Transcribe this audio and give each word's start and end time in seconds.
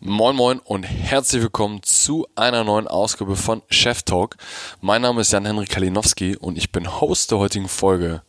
Moin 0.00 0.36
Moin 0.36 0.58
und 0.58 0.82
herzlich 0.82 1.40
willkommen 1.40 1.82
zu 1.82 2.26
einer 2.34 2.64
neuen 2.64 2.86
Ausgabe 2.86 3.34
von 3.34 3.62
Chef 3.70 4.02
Talk. 4.02 4.36
Mein 4.82 5.00
Name 5.00 5.22
ist 5.22 5.32
Jan-Henrik 5.32 5.70
Kalinowski 5.70 6.36
und 6.36 6.58
ich 6.58 6.70
bin 6.70 7.00
Host 7.00 7.30
der 7.30 7.38
heutigen 7.38 7.66
Folge. 7.66 8.20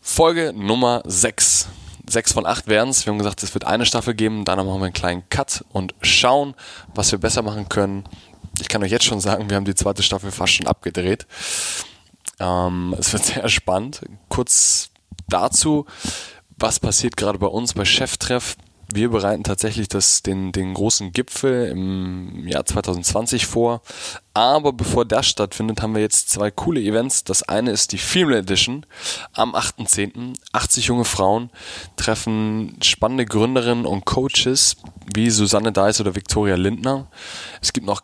Folge 0.00 0.52
Nummer 0.52 1.02
6. 1.06 1.68
6 2.08 2.32
von 2.32 2.44
8 2.44 2.66
werden 2.66 2.88
es. 2.88 3.06
Wir 3.06 3.12
haben 3.12 3.18
gesagt, 3.18 3.44
es 3.44 3.54
wird 3.54 3.68
eine 3.68 3.86
Staffel 3.86 4.14
geben, 4.14 4.44
danach 4.44 4.64
machen 4.64 4.80
wir 4.80 4.86
einen 4.86 4.94
kleinen 4.94 5.28
Cut 5.28 5.64
und 5.70 5.94
schauen, 6.02 6.56
was 6.92 7.12
wir 7.12 7.20
besser 7.20 7.42
machen 7.42 7.68
können. 7.68 8.02
Ich 8.60 8.66
kann 8.66 8.82
euch 8.82 8.90
jetzt 8.90 9.04
schon 9.04 9.20
sagen, 9.20 9.48
wir 9.48 9.56
haben 9.56 9.64
die 9.64 9.76
zweite 9.76 10.02
Staffel 10.02 10.32
fast 10.32 10.54
schon 10.54 10.66
abgedreht. 10.66 11.28
Ähm, 12.40 12.96
es 12.98 13.12
wird 13.12 13.24
sehr 13.26 13.48
spannend. 13.48 14.00
Kurz 14.28 14.90
dazu, 15.28 15.86
was 16.56 16.80
passiert 16.80 17.16
gerade 17.16 17.38
bei 17.38 17.46
uns 17.46 17.74
bei 17.74 17.84
Cheftreff? 17.84 18.56
Wir 18.90 19.10
bereiten 19.10 19.44
tatsächlich 19.44 19.88
das, 19.88 20.22
den, 20.22 20.50
den 20.50 20.72
großen 20.72 21.12
Gipfel 21.12 21.68
im 21.68 22.48
Jahr 22.48 22.64
2020 22.64 23.46
vor. 23.46 23.82
Aber 24.32 24.72
bevor 24.72 25.04
das 25.04 25.26
stattfindet, 25.26 25.82
haben 25.82 25.94
wir 25.94 26.00
jetzt 26.00 26.30
zwei 26.30 26.50
coole 26.50 26.80
Events. 26.80 27.22
Das 27.24 27.42
eine 27.42 27.70
ist 27.70 27.92
die 27.92 27.98
Female 27.98 28.38
Edition 28.38 28.86
am 29.34 29.54
8.10. 29.54 30.34
80 30.52 30.86
junge 30.86 31.04
Frauen 31.04 31.50
treffen 31.96 32.78
spannende 32.82 33.26
Gründerinnen 33.26 33.84
und 33.84 34.06
Coaches 34.06 34.76
wie 35.14 35.28
Susanne 35.28 35.72
Deiss 35.72 36.00
oder 36.00 36.14
Victoria 36.14 36.54
Lindner. 36.54 37.10
Es 37.60 37.74
gibt 37.74 37.86
noch 37.86 38.00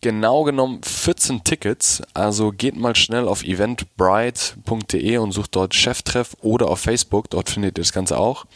genau 0.00 0.44
genommen 0.44 0.80
14 0.82 1.44
Tickets. 1.44 2.02
Also 2.14 2.50
geht 2.50 2.76
mal 2.76 2.94
schnell 2.96 3.28
auf 3.28 3.42
eventbrite.de 3.42 5.16
und 5.18 5.32
sucht 5.32 5.56
dort 5.56 5.74
Cheftreff 5.74 6.36
oder 6.40 6.68
auf 6.68 6.80
Facebook. 6.80 7.30
Dort 7.30 7.50
findet 7.50 7.78
ihr 7.78 7.82
das 7.82 7.92
Ganze 7.92 8.18
auch. 8.18 8.46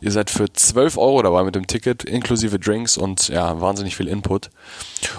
Ihr 0.00 0.10
seid 0.10 0.30
für 0.30 0.52
12 0.52 0.96
Euro 0.96 1.22
dabei 1.22 1.44
mit 1.44 1.54
dem 1.54 1.66
Ticket, 1.66 2.04
inklusive 2.04 2.58
Drinks 2.58 2.96
und 2.96 3.28
ja, 3.28 3.60
wahnsinnig 3.60 3.96
viel 3.96 4.08
Input. 4.08 4.50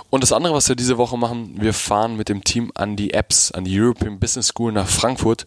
Und 0.10 0.24
das 0.24 0.32
andere, 0.32 0.54
was 0.54 0.68
wir 0.68 0.76
diese 0.76 0.98
Woche 0.98 1.18
machen, 1.18 1.56
wir 1.60 1.74
fahren 1.74 2.16
mit 2.16 2.30
dem 2.30 2.44
Team 2.44 2.72
an 2.76 2.96
die 2.96 3.14
Apps, 3.14 3.52
an 3.52 3.66
die 3.66 3.80
European 3.80 4.20
Business 4.20 4.48
School 4.48 4.72
nach 4.72 4.88
Frankfurt 4.88 5.46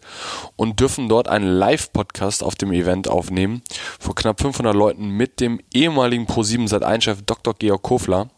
und 0.55 0.79
dürfen 0.79 1.09
dort 1.09 1.27
einen 1.27 1.47
Live-Podcast 1.47 2.43
auf 2.43 2.55
dem 2.55 2.71
Event 2.71 3.07
aufnehmen 3.07 3.61
vor 3.99 4.15
knapp 4.15 4.41
500 4.41 4.75
Leuten 4.75 5.09
mit 5.09 5.39
dem 5.39 5.59
ehemaligen 5.73 6.25
Pro7 6.25 6.69
Sat1-Chef 6.69 7.23
Dr. 7.25 7.53
Georg 7.53 7.81
Kofler. 7.81 8.29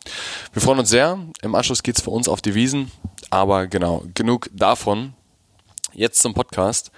Wir 0.54 0.62
freuen 0.62 0.80
uns 0.80 0.90
sehr. 0.90 1.20
Im 1.42 1.56
Anschluss 1.56 1.75
geht's 1.84 2.02
für 2.02 2.12
uns 2.12 2.28
auf 2.28 2.42
die 2.42 2.56
Wiesen. 2.56 2.92
Aber 3.30 3.68
genau, 3.68 4.04
genug 4.14 4.50
davon. 4.54 5.14
Jetzt 5.94 6.22
zum 6.22 6.34
Podcast. 6.34 6.92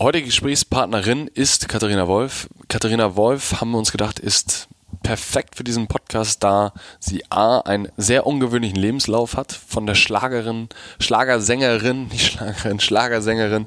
Heutige 0.00 0.26
Gesprächspartnerin 0.26 1.28
ist 1.28 1.68
Katharina 1.68 2.08
Wolf. 2.08 2.48
Katharina 2.68 3.14
Wolf, 3.14 3.60
haben 3.60 3.70
wir 3.70 3.78
uns 3.78 3.92
gedacht, 3.92 4.18
ist 4.18 4.68
perfekt 5.02 5.56
für 5.56 5.64
diesen 5.64 5.86
Podcast, 5.86 6.42
da 6.42 6.72
sie 6.98 7.22
A, 7.30 7.58
einen 7.60 7.88
sehr 7.96 8.26
ungewöhnlichen 8.26 8.78
Lebenslauf 8.78 9.36
hat, 9.36 9.52
von 9.52 9.86
der 9.86 9.94
Schlagerin, 9.94 10.68
Schlagersängerin, 10.98 12.08
nicht 12.10 12.32
Schlagerin, 12.32 12.80
Schlagersängerin 12.80 13.66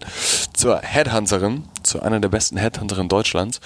zur 0.53 0.79
Headhunterin, 0.79 1.63
zu 1.83 2.01
einer 2.01 2.19
der 2.19 2.29
besten 2.29 2.57
Headhunterinnen 2.57 3.09
Deutschlands. 3.09 3.59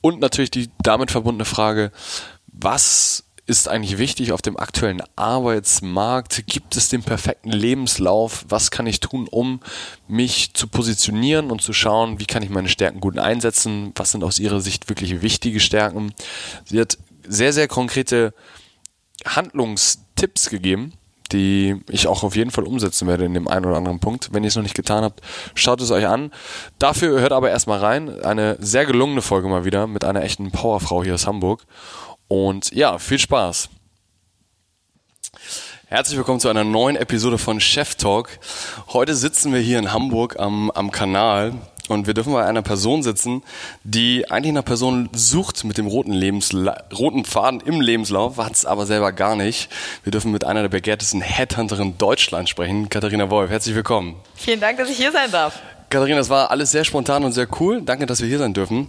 Und 0.00 0.20
natürlich 0.20 0.50
die 0.50 0.70
damit 0.82 1.10
verbundene 1.10 1.44
Frage, 1.44 1.92
was 2.46 3.24
ist 3.46 3.68
eigentlich 3.68 3.98
wichtig 3.98 4.32
auf 4.32 4.42
dem 4.42 4.56
aktuellen 4.56 5.02
Arbeitsmarkt? 5.16 6.46
Gibt 6.46 6.76
es 6.76 6.88
den 6.88 7.02
perfekten 7.02 7.50
Lebenslauf? 7.50 8.44
Was 8.48 8.70
kann 8.70 8.86
ich 8.86 9.00
tun, 9.00 9.26
um 9.28 9.60
mich 10.06 10.54
zu 10.54 10.68
positionieren 10.68 11.50
und 11.50 11.60
zu 11.60 11.72
schauen, 11.72 12.20
wie 12.20 12.26
kann 12.26 12.42
ich 12.42 12.50
meine 12.50 12.68
Stärken 12.68 13.00
gut 13.00 13.18
einsetzen? 13.18 13.92
Was 13.96 14.12
sind 14.12 14.22
aus 14.22 14.38
ihrer 14.38 14.60
Sicht 14.60 14.88
wirklich 14.88 15.22
wichtige 15.22 15.60
Stärken? 15.60 16.14
Sie 16.64 16.80
hat 16.80 16.98
sehr, 17.26 17.52
sehr 17.52 17.68
konkrete 17.68 18.32
Handlungstipps 19.26 20.48
gegeben, 20.48 20.92
die 21.32 21.80
ich 21.88 22.06
auch 22.06 22.22
auf 22.22 22.36
jeden 22.36 22.50
Fall 22.50 22.64
umsetzen 22.64 23.08
werde 23.08 23.24
in 23.24 23.34
dem 23.34 23.48
einen 23.48 23.66
oder 23.66 23.76
anderen 23.76 24.00
Punkt. 24.00 24.28
Wenn 24.32 24.44
ihr 24.44 24.48
es 24.48 24.56
noch 24.56 24.62
nicht 24.62 24.74
getan 24.74 25.02
habt, 25.02 25.20
schaut 25.54 25.80
es 25.80 25.90
euch 25.90 26.06
an. 26.06 26.30
Dafür 26.78 27.20
hört 27.20 27.32
aber 27.32 27.50
erstmal 27.50 27.80
rein. 27.80 28.22
Eine 28.22 28.56
sehr 28.60 28.86
gelungene 28.86 29.22
Folge 29.22 29.48
mal 29.48 29.64
wieder 29.64 29.86
mit 29.86 30.04
einer 30.04 30.22
echten 30.22 30.50
Powerfrau 30.50 31.02
hier 31.02 31.14
aus 31.14 31.26
Hamburg. 31.26 31.64
Und 32.32 32.72
ja, 32.72 32.96
viel 32.96 33.18
Spaß. 33.18 33.68
Herzlich 35.88 36.16
willkommen 36.16 36.40
zu 36.40 36.48
einer 36.48 36.64
neuen 36.64 36.96
Episode 36.96 37.36
von 37.36 37.60
Chef 37.60 37.96
Talk. 37.96 38.30
Heute 38.94 39.14
sitzen 39.14 39.52
wir 39.52 39.60
hier 39.60 39.78
in 39.78 39.92
Hamburg 39.92 40.40
am, 40.40 40.70
am 40.70 40.90
Kanal 40.90 41.52
und 41.88 42.06
wir 42.06 42.14
dürfen 42.14 42.32
bei 42.32 42.42
einer 42.42 42.62
Person 42.62 43.02
sitzen, 43.02 43.42
die 43.84 44.30
eigentlich 44.30 44.54
nach 44.54 44.64
Person 44.64 45.10
sucht 45.12 45.64
mit 45.64 45.76
dem 45.76 45.86
roten, 45.86 46.12
Lebensla 46.12 46.84
roten 46.96 47.26
Faden 47.26 47.60
im 47.60 47.82
Lebenslauf, 47.82 48.38
hat 48.38 48.54
es 48.54 48.64
aber 48.64 48.86
selber 48.86 49.12
gar 49.12 49.36
nicht. 49.36 49.68
Wir 50.02 50.10
dürfen 50.10 50.32
mit 50.32 50.46
einer 50.46 50.62
der 50.62 50.70
begehrtesten 50.70 51.20
Headhunterinnen 51.20 51.98
Deutschlands 51.98 52.48
sprechen, 52.48 52.88
Katharina 52.88 53.28
Wolf. 53.28 53.50
Herzlich 53.50 53.74
willkommen. 53.74 54.16
Vielen 54.36 54.60
Dank, 54.60 54.78
dass 54.78 54.88
ich 54.88 54.96
hier 54.96 55.12
sein 55.12 55.30
darf. 55.30 55.60
Katharina, 55.90 56.16
das 56.16 56.30
war 56.30 56.50
alles 56.50 56.70
sehr 56.70 56.84
spontan 56.84 57.24
und 57.24 57.32
sehr 57.32 57.48
cool. 57.60 57.82
Danke, 57.82 58.06
dass 58.06 58.22
wir 58.22 58.28
hier 58.28 58.38
sein 58.38 58.54
dürfen 58.54 58.88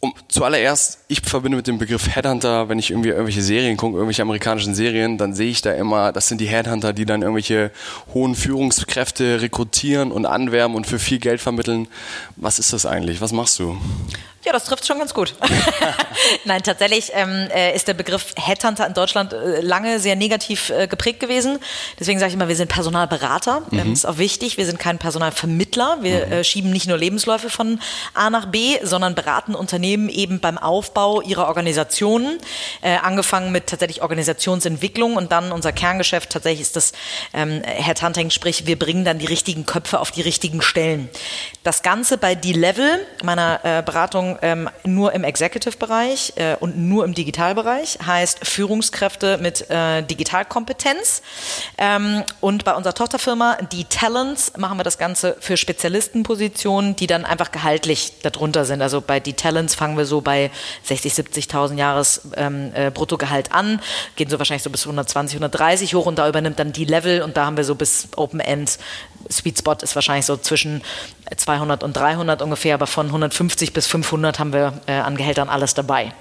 um, 0.00 0.14
zuallererst, 0.28 0.98
ich 1.08 1.20
verbinde 1.20 1.56
mit 1.56 1.66
dem 1.66 1.78
Begriff 1.78 2.14
Headhunter, 2.14 2.70
wenn 2.70 2.78
ich 2.78 2.90
irgendwie 2.90 3.10
irgendwelche 3.10 3.42
Serien 3.42 3.76
gucke, 3.76 3.96
irgendwelche 3.96 4.22
amerikanischen 4.22 4.74
Serien, 4.74 5.18
dann 5.18 5.34
sehe 5.34 5.50
ich 5.50 5.60
da 5.60 5.72
immer, 5.72 6.10
das 6.12 6.28
sind 6.28 6.40
die 6.40 6.48
Headhunter, 6.48 6.94
die 6.94 7.04
dann 7.04 7.20
irgendwelche 7.20 7.70
hohen 8.14 8.34
Führungskräfte 8.34 9.42
rekrutieren 9.42 10.10
und 10.10 10.24
anwerben 10.24 10.74
und 10.74 10.86
für 10.86 10.98
viel 10.98 11.18
Geld 11.18 11.40
vermitteln. 11.40 11.86
Was 12.36 12.58
ist 12.58 12.72
das 12.72 12.86
eigentlich? 12.86 13.20
Was 13.20 13.32
machst 13.32 13.58
du? 13.58 13.76
Ja, 14.42 14.52
das 14.52 14.64
trifft 14.64 14.86
schon 14.86 14.98
ganz 14.98 15.12
gut. 15.12 15.34
Nein, 16.44 16.62
tatsächlich 16.62 17.10
ähm, 17.12 17.48
äh, 17.54 17.76
ist 17.76 17.88
der 17.88 17.94
Begriff 17.94 18.32
Headhunter 18.36 18.86
in 18.86 18.94
Deutschland 18.94 19.34
äh, 19.34 19.60
lange 19.60 20.00
sehr 20.00 20.16
negativ 20.16 20.70
äh, 20.70 20.86
geprägt 20.86 21.20
gewesen. 21.20 21.58
Deswegen 21.98 22.18
sage 22.18 22.30
ich 22.30 22.34
immer, 22.36 22.48
wir 22.48 22.56
sind 22.56 22.68
Personalberater. 22.68 23.64
Mhm. 23.70 23.78
Ähm, 23.78 23.92
ist 23.92 24.06
auch 24.06 24.16
wichtig. 24.16 24.56
Wir 24.56 24.64
sind 24.64 24.78
kein 24.78 24.96
Personalvermittler. 24.96 25.98
Wir 26.00 26.26
mhm. 26.26 26.32
äh, 26.32 26.44
schieben 26.44 26.70
nicht 26.70 26.88
nur 26.88 26.96
Lebensläufe 26.96 27.50
von 27.50 27.80
A 28.14 28.30
nach 28.30 28.46
B, 28.46 28.78
sondern 28.82 29.14
beraten 29.14 29.54
Unternehmen 29.54 30.08
eben 30.08 30.40
beim 30.40 30.56
Aufbau 30.56 31.20
ihrer 31.20 31.46
Organisationen. 31.46 32.38
Angefangen 32.82 33.52
mit 33.52 33.66
tatsächlich 33.66 34.02
Organisationsentwicklung 34.02 35.16
und 35.16 35.32
dann 35.32 35.52
unser 35.52 35.72
Kerngeschäft 35.72 36.30
tatsächlich 36.30 36.62
ist 36.62 36.76
das 36.76 36.92
ähm, 37.34 37.62
Headhunting, 37.62 38.30
sprich 38.30 38.66
wir 38.66 38.78
bringen 38.78 39.04
dann 39.04 39.18
die 39.18 39.26
richtigen 39.26 39.66
Köpfe 39.66 40.00
auf 40.00 40.10
die 40.10 40.22
richtigen 40.22 40.62
Stellen. 40.62 41.10
Das 41.62 41.82
Ganze 41.82 42.16
bei 42.16 42.34
D-Level 42.34 43.06
meiner 43.22 43.64
äh, 43.64 43.82
Ähm, 44.42 44.68
nur 44.84 45.12
im 45.12 45.24
Executive-Bereich 45.24 46.34
äh, 46.36 46.56
und 46.60 46.78
nur 46.78 47.04
im 47.04 47.14
Digitalbereich, 47.14 47.98
heißt 48.04 48.46
Führungskräfte 48.46 49.38
mit 49.38 49.70
äh, 49.70 50.02
Digitalkompetenz. 50.02 51.22
Ähm, 51.78 52.24
und 52.40 52.64
bei 52.64 52.74
unserer 52.74 52.94
Tochterfirma, 52.94 53.58
die 53.72 53.84
Talents, 53.84 54.56
machen 54.56 54.78
wir 54.78 54.84
das 54.84 54.98
Ganze 54.98 55.36
für 55.40 55.56
Spezialistenpositionen, 55.56 56.96
die 56.96 57.06
dann 57.06 57.24
einfach 57.24 57.52
gehaltlich 57.52 58.14
darunter 58.22 58.64
sind. 58.64 58.82
Also 58.82 59.00
bei 59.00 59.20
die 59.20 59.34
Talents 59.34 59.74
fangen 59.74 59.96
wir 59.96 60.04
so 60.04 60.20
bei 60.20 60.50
60, 60.84 61.12
70.000 61.12 61.76
Jahres 61.76 62.22
ähm, 62.36 62.72
äh, 62.74 62.90
Bruttogehalt 62.90 63.52
an, 63.52 63.80
gehen 64.16 64.30
so 64.30 64.38
wahrscheinlich 64.38 64.62
so 64.62 64.70
bis 64.70 64.82
120, 64.82 65.36
130 65.36 65.94
hoch 65.94 66.06
und 66.06 66.18
da 66.18 66.28
übernimmt 66.28 66.58
dann 66.58 66.72
die 66.72 66.84
Level 66.84 67.22
und 67.22 67.36
da 67.36 67.46
haben 67.46 67.56
wir 67.56 67.64
so 67.64 67.74
bis 67.74 68.08
Open 68.16 68.40
End. 68.40 68.78
Sweet 69.30 69.58
Spot 69.58 69.76
ist 69.82 69.94
wahrscheinlich 69.94 70.26
so 70.26 70.36
zwischen 70.36 70.82
200 71.36 71.82
und 71.82 71.96
300 71.96 72.42
ungefähr, 72.42 72.74
aber 72.74 72.86
von 72.86 73.06
150 73.06 73.72
bis 73.72 73.86
500 73.86 74.38
haben 74.38 74.52
wir 74.52 74.80
äh, 74.86 74.92
an 74.92 75.16
Gehältern 75.16 75.48
alles 75.48 75.74
dabei. 75.74 76.12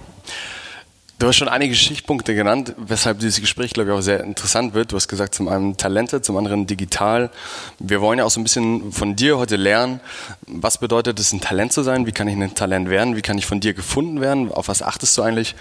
Du 1.20 1.28
hast 1.28 1.36
schon 1.36 1.50
einige 1.50 1.76
Stichpunkte 1.76 2.34
genannt, 2.34 2.74
weshalb 2.78 3.20
dieses 3.20 3.42
Gespräch, 3.42 3.74
glaube 3.74 3.90
ich, 3.90 3.98
auch 3.98 4.02
sehr 4.02 4.24
interessant 4.24 4.74
wird. 4.74 4.94
Du 4.94 4.96
hast 4.96 5.10
gesagt, 5.10 5.36
zum 5.36 5.50
einen 5.50 5.76
Talente, 5.76 6.22
zum 6.22 6.38
anderen 6.38 6.66
digital. 6.66 7.30
Wir 7.78 8.00
wollen 8.00 8.20
ja 8.20 8.26
auch 8.26 8.30
so 8.30 8.40
ein 8.40 8.44
bisschen 8.44 8.94
von 8.94 9.18
dir 9.18 9.38
heute 9.38 9.58
lernen, 9.58 10.00
was 10.48 10.78
bedeutet 10.78 11.20
es, 11.20 11.34
ein 11.34 11.42
Talent 11.42 11.74
zu 11.74 11.84
sein? 11.84 12.06
Wie 12.06 12.14
kann 12.14 12.30
ich 12.30 12.38
ein 12.38 12.56
Talent 12.56 12.90
werden? 12.90 13.18
Wie 13.18 13.22
kann 13.22 13.38
ich 13.38 13.46
von 13.46 13.60
dir 13.60 13.74
gefunden 13.74 14.22
werden? 14.22 14.50
Auf 14.50 14.70
was 14.70 14.82
achtest 14.82 15.18
du 15.18 15.22
eigentlich? 15.22 15.56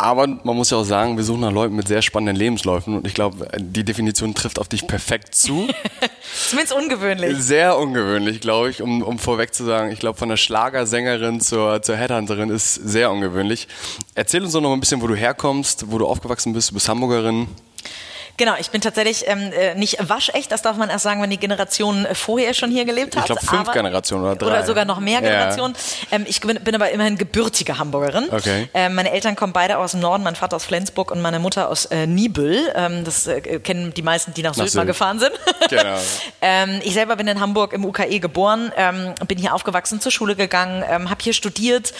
Aber 0.00 0.26
man 0.26 0.56
muss 0.56 0.70
ja 0.70 0.78
auch 0.78 0.84
sagen, 0.84 1.18
wir 1.18 1.24
suchen 1.24 1.42
nach 1.42 1.52
Leuten 1.52 1.76
mit 1.76 1.86
sehr 1.86 2.00
spannenden 2.00 2.34
Lebensläufen 2.34 2.96
und 2.96 3.06
ich 3.06 3.12
glaube, 3.12 3.46
die 3.58 3.84
Definition 3.84 4.34
trifft 4.34 4.58
auf 4.58 4.66
dich 4.66 4.86
perfekt 4.86 5.34
zu. 5.34 5.68
Zumindest 6.48 6.72
ungewöhnlich. 6.72 7.36
Sehr 7.36 7.76
ungewöhnlich, 7.76 8.40
glaube 8.40 8.70
ich, 8.70 8.80
um, 8.80 9.02
um 9.02 9.18
vorweg 9.18 9.52
zu 9.52 9.62
sagen. 9.62 9.92
Ich 9.92 9.98
glaube, 9.98 10.18
von 10.18 10.30
der 10.30 10.38
Schlagersängerin 10.38 11.42
zur, 11.42 11.82
zur 11.82 11.96
Headhunterin 11.96 12.48
ist 12.48 12.76
sehr 12.76 13.10
ungewöhnlich. 13.10 13.68
Erzähl 14.14 14.42
uns 14.42 14.54
doch 14.54 14.62
noch 14.62 14.72
ein 14.72 14.80
bisschen, 14.80 15.02
wo 15.02 15.06
du 15.06 15.14
herkommst, 15.14 15.90
wo 15.90 15.98
du 15.98 16.06
aufgewachsen 16.06 16.54
bist. 16.54 16.70
Du 16.70 16.74
bist 16.74 16.88
Hamburgerin. 16.88 17.48
Genau, 18.36 18.54
ich 18.58 18.70
bin 18.70 18.80
tatsächlich 18.80 19.24
ähm, 19.26 19.52
äh, 19.52 19.74
nicht 19.74 19.98
waschecht, 20.08 20.50
das 20.50 20.62
darf 20.62 20.76
man 20.76 20.88
erst 20.88 21.04
sagen, 21.04 21.20
wenn 21.22 21.30
die 21.30 21.36
Generation 21.38 22.04
äh, 22.06 22.14
vorher 22.14 22.54
schon 22.54 22.70
hier 22.70 22.84
gelebt 22.84 23.16
hat. 23.16 23.22
Ich 23.22 23.26
glaube 23.26 23.44
fünf 23.44 23.70
Generationen 23.72 24.24
oder 24.24 24.36
drei. 24.36 24.46
Oder 24.46 24.66
sogar 24.66 24.84
noch 24.84 25.00
mehr 25.00 25.20
Ja. 25.20 25.28
Generationen. 25.30 25.74
Ähm, 26.10 26.24
ich 26.26 26.40
bin, 26.40 26.58
bin 26.62 26.74
aber 26.74 26.90
immerhin 26.90 27.18
gebürtige 27.18 27.78
Hamburgerin. 27.78 28.28
Okay. 28.30 28.68
Ähm, 28.74 28.94
meine 28.94 29.12
Eltern 29.12 29.36
kommen 29.36 29.52
beide 29.52 29.78
aus 29.78 29.92
dem 29.92 30.00
Norden, 30.00 30.24
mein 30.24 30.36
Vater 30.36 30.56
aus 30.56 30.64
Flensburg 30.64 31.10
und 31.10 31.20
meine 31.20 31.38
Mutter 31.38 31.68
aus 31.68 31.86
äh, 31.86 32.06
Nibel. 32.06 32.72
Ähm, 32.74 33.04
das 33.04 33.26
äh, 33.26 33.40
kennen 33.60 33.92
die 33.94 34.02
meisten, 34.02 34.32
die 34.34 34.42
nach, 34.42 34.54
Sylt 34.54 34.74
mal 34.74 34.86
gefahren 34.86 35.18
sind. 35.18 35.32
Genau. 35.70 35.98
ähm, 36.40 36.80
ich 36.82 36.94
selber 36.94 37.14
bin 37.14 37.28
in 37.28 37.38
Hamburg 37.38 37.72
im 37.74 37.84
UKE 37.84 38.18
geboren, 38.18 38.72
ähm, 38.76 39.14
bin 39.28 39.38
hier 39.38 39.54
aufgewachsen, 39.54 40.00
zur 40.00 40.10
Schule 40.10 40.34
gegangen, 40.34 40.82
habe 41.08 41.22
hier 41.22 41.32
studiert 41.32 41.92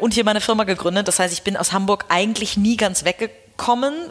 und 0.00 0.14
hier 0.14 0.24
meine 0.24 0.40
Firma 0.40 0.64
gegründet. 0.64 1.06
Das 1.06 1.18
heißt, 1.18 1.32
ich 1.32 1.42
bin 1.42 1.56
aus 1.56 1.72
Hamburg 1.72 2.06
eigentlich 2.08 2.56
nie 2.56 2.76
ganz 2.76 3.04
weggekommen. 3.04 3.41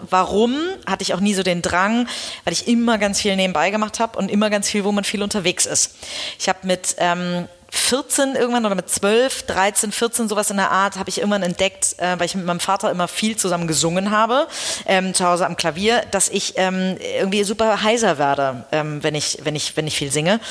Warum? 0.09 0.55
Hatte 0.85 1.03
ich 1.03 1.13
auch 1.13 1.19
nie 1.19 1.33
so 1.33 1.43
den 1.43 1.61
Drang, 1.61 2.07
weil 2.43 2.53
ich 2.53 2.67
immer 2.67 2.97
ganz 2.97 3.21
viel 3.21 3.35
nebenbei 3.35 3.69
gemacht 3.71 3.99
habe 3.99 4.17
und 4.17 4.29
immer 4.29 4.49
ganz 4.49 4.69
viel, 4.69 4.83
wo 4.83 4.91
man 4.91 5.03
viel 5.03 5.23
unterwegs 5.23 5.65
ist. 5.65 5.95
Ich 6.39 6.49
habe 6.49 6.59
mit 6.63 6.95
ähm, 6.97 7.47
14 7.73 8.35
irgendwann 8.35 8.65
oder 8.65 8.75
mit 8.75 8.89
12, 8.89 9.43
13, 9.43 9.91
14, 9.93 10.27
sowas 10.27 10.51
in 10.51 10.57
der 10.57 10.71
Art, 10.71 10.97
habe 10.97 11.09
ich 11.09 11.19
irgendwann 11.19 11.41
entdeckt, 11.41 11.95
äh, 11.99 12.19
weil 12.19 12.25
ich 12.25 12.35
mit 12.35 12.45
meinem 12.45 12.59
Vater 12.59 12.91
immer 12.91 13.07
viel 13.07 13.37
zusammen 13.37 13.65
gesungen 13.65 14.11
habe, 14.11 14.47
ähm, 14.85 15.13
zu 15.13 15.25
Hause 15.25 15.45
am 15.45 15.55
Klavier, 15.55 16.03
dass 16.11 16.27
ich 16.27 16.53
ähm, 16.57 16.97
irgendwie 16.99 17.45
super 17.45 17.81
heiser 17.81 18.17
werde, 18.17 18.65
ähm, 18.73 19.01
wenn, 19.03 19.15
ich, 19.15 19.39
wenn, 19.43 19.55
ich, 19.55 19.77
wenn 19.77 19.87
ich 19.87 19.95
viel 19.95 20.11
singe. 20.11 20.41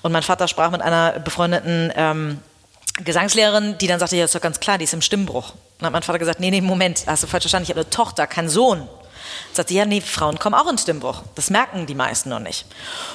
Und 0.00 0.12
mein 0.12 0.22
Vater 0.22 0.48
sprach 0.48 0.70
mit 0.70 0.80
einer 0.80 1.20
befreundeten 1.20 1.92
ähm, 1.96 2.38
Gesangslehrerin, 3.04 3.76
die 3.78 3.86
dann 3.86 4.00
sagte, 4.00 4.16
ja, 4.16 4.24
ist 4.24 4.34
doch 4.34 4.40
ganz 4.40 4.58
klar, 4.58 4.78
die 4.78 4.84
ist 4.84 4.94
im 4.94 5.02
Stimmbruch. 5.02 5.52
Und 5.80 5.86
hat 5.86 5.92
mein 5.92 6.02
Vater 6.02 6.18
gesagt, 6.18 6.40
nee, 6.40 6.50
nee, 6.50 6.60
Moment, 6.60 7.04
hast 7.06 7.22
du 7.22 7.26
falsch 7.26 7.44
verstanden, 7.44 7.64
ich 7.64 7.70
habe 7.70 7.80
eine 7.80 7.90
Tochter, 7.90 8.26
keinen 8.26 8.48
Sohn. 8.48 8.88
Sagt 9.52 9.68
sie, 9.68 9.76
ja, 9.76 9.84
nee, 9.84 10.00
Frauen 10.00 10.38
kommen 10.38 10.54
auch 10.54 10.68
in 10.70 10.78
Stimmbruch. 10.78 11.22
Das 11.34 11.50
merken 11.50 11.86
die 11.86 11.94
meisten 11.94 12.28
noch 12.28 12.38
nicht. 12.38 12.66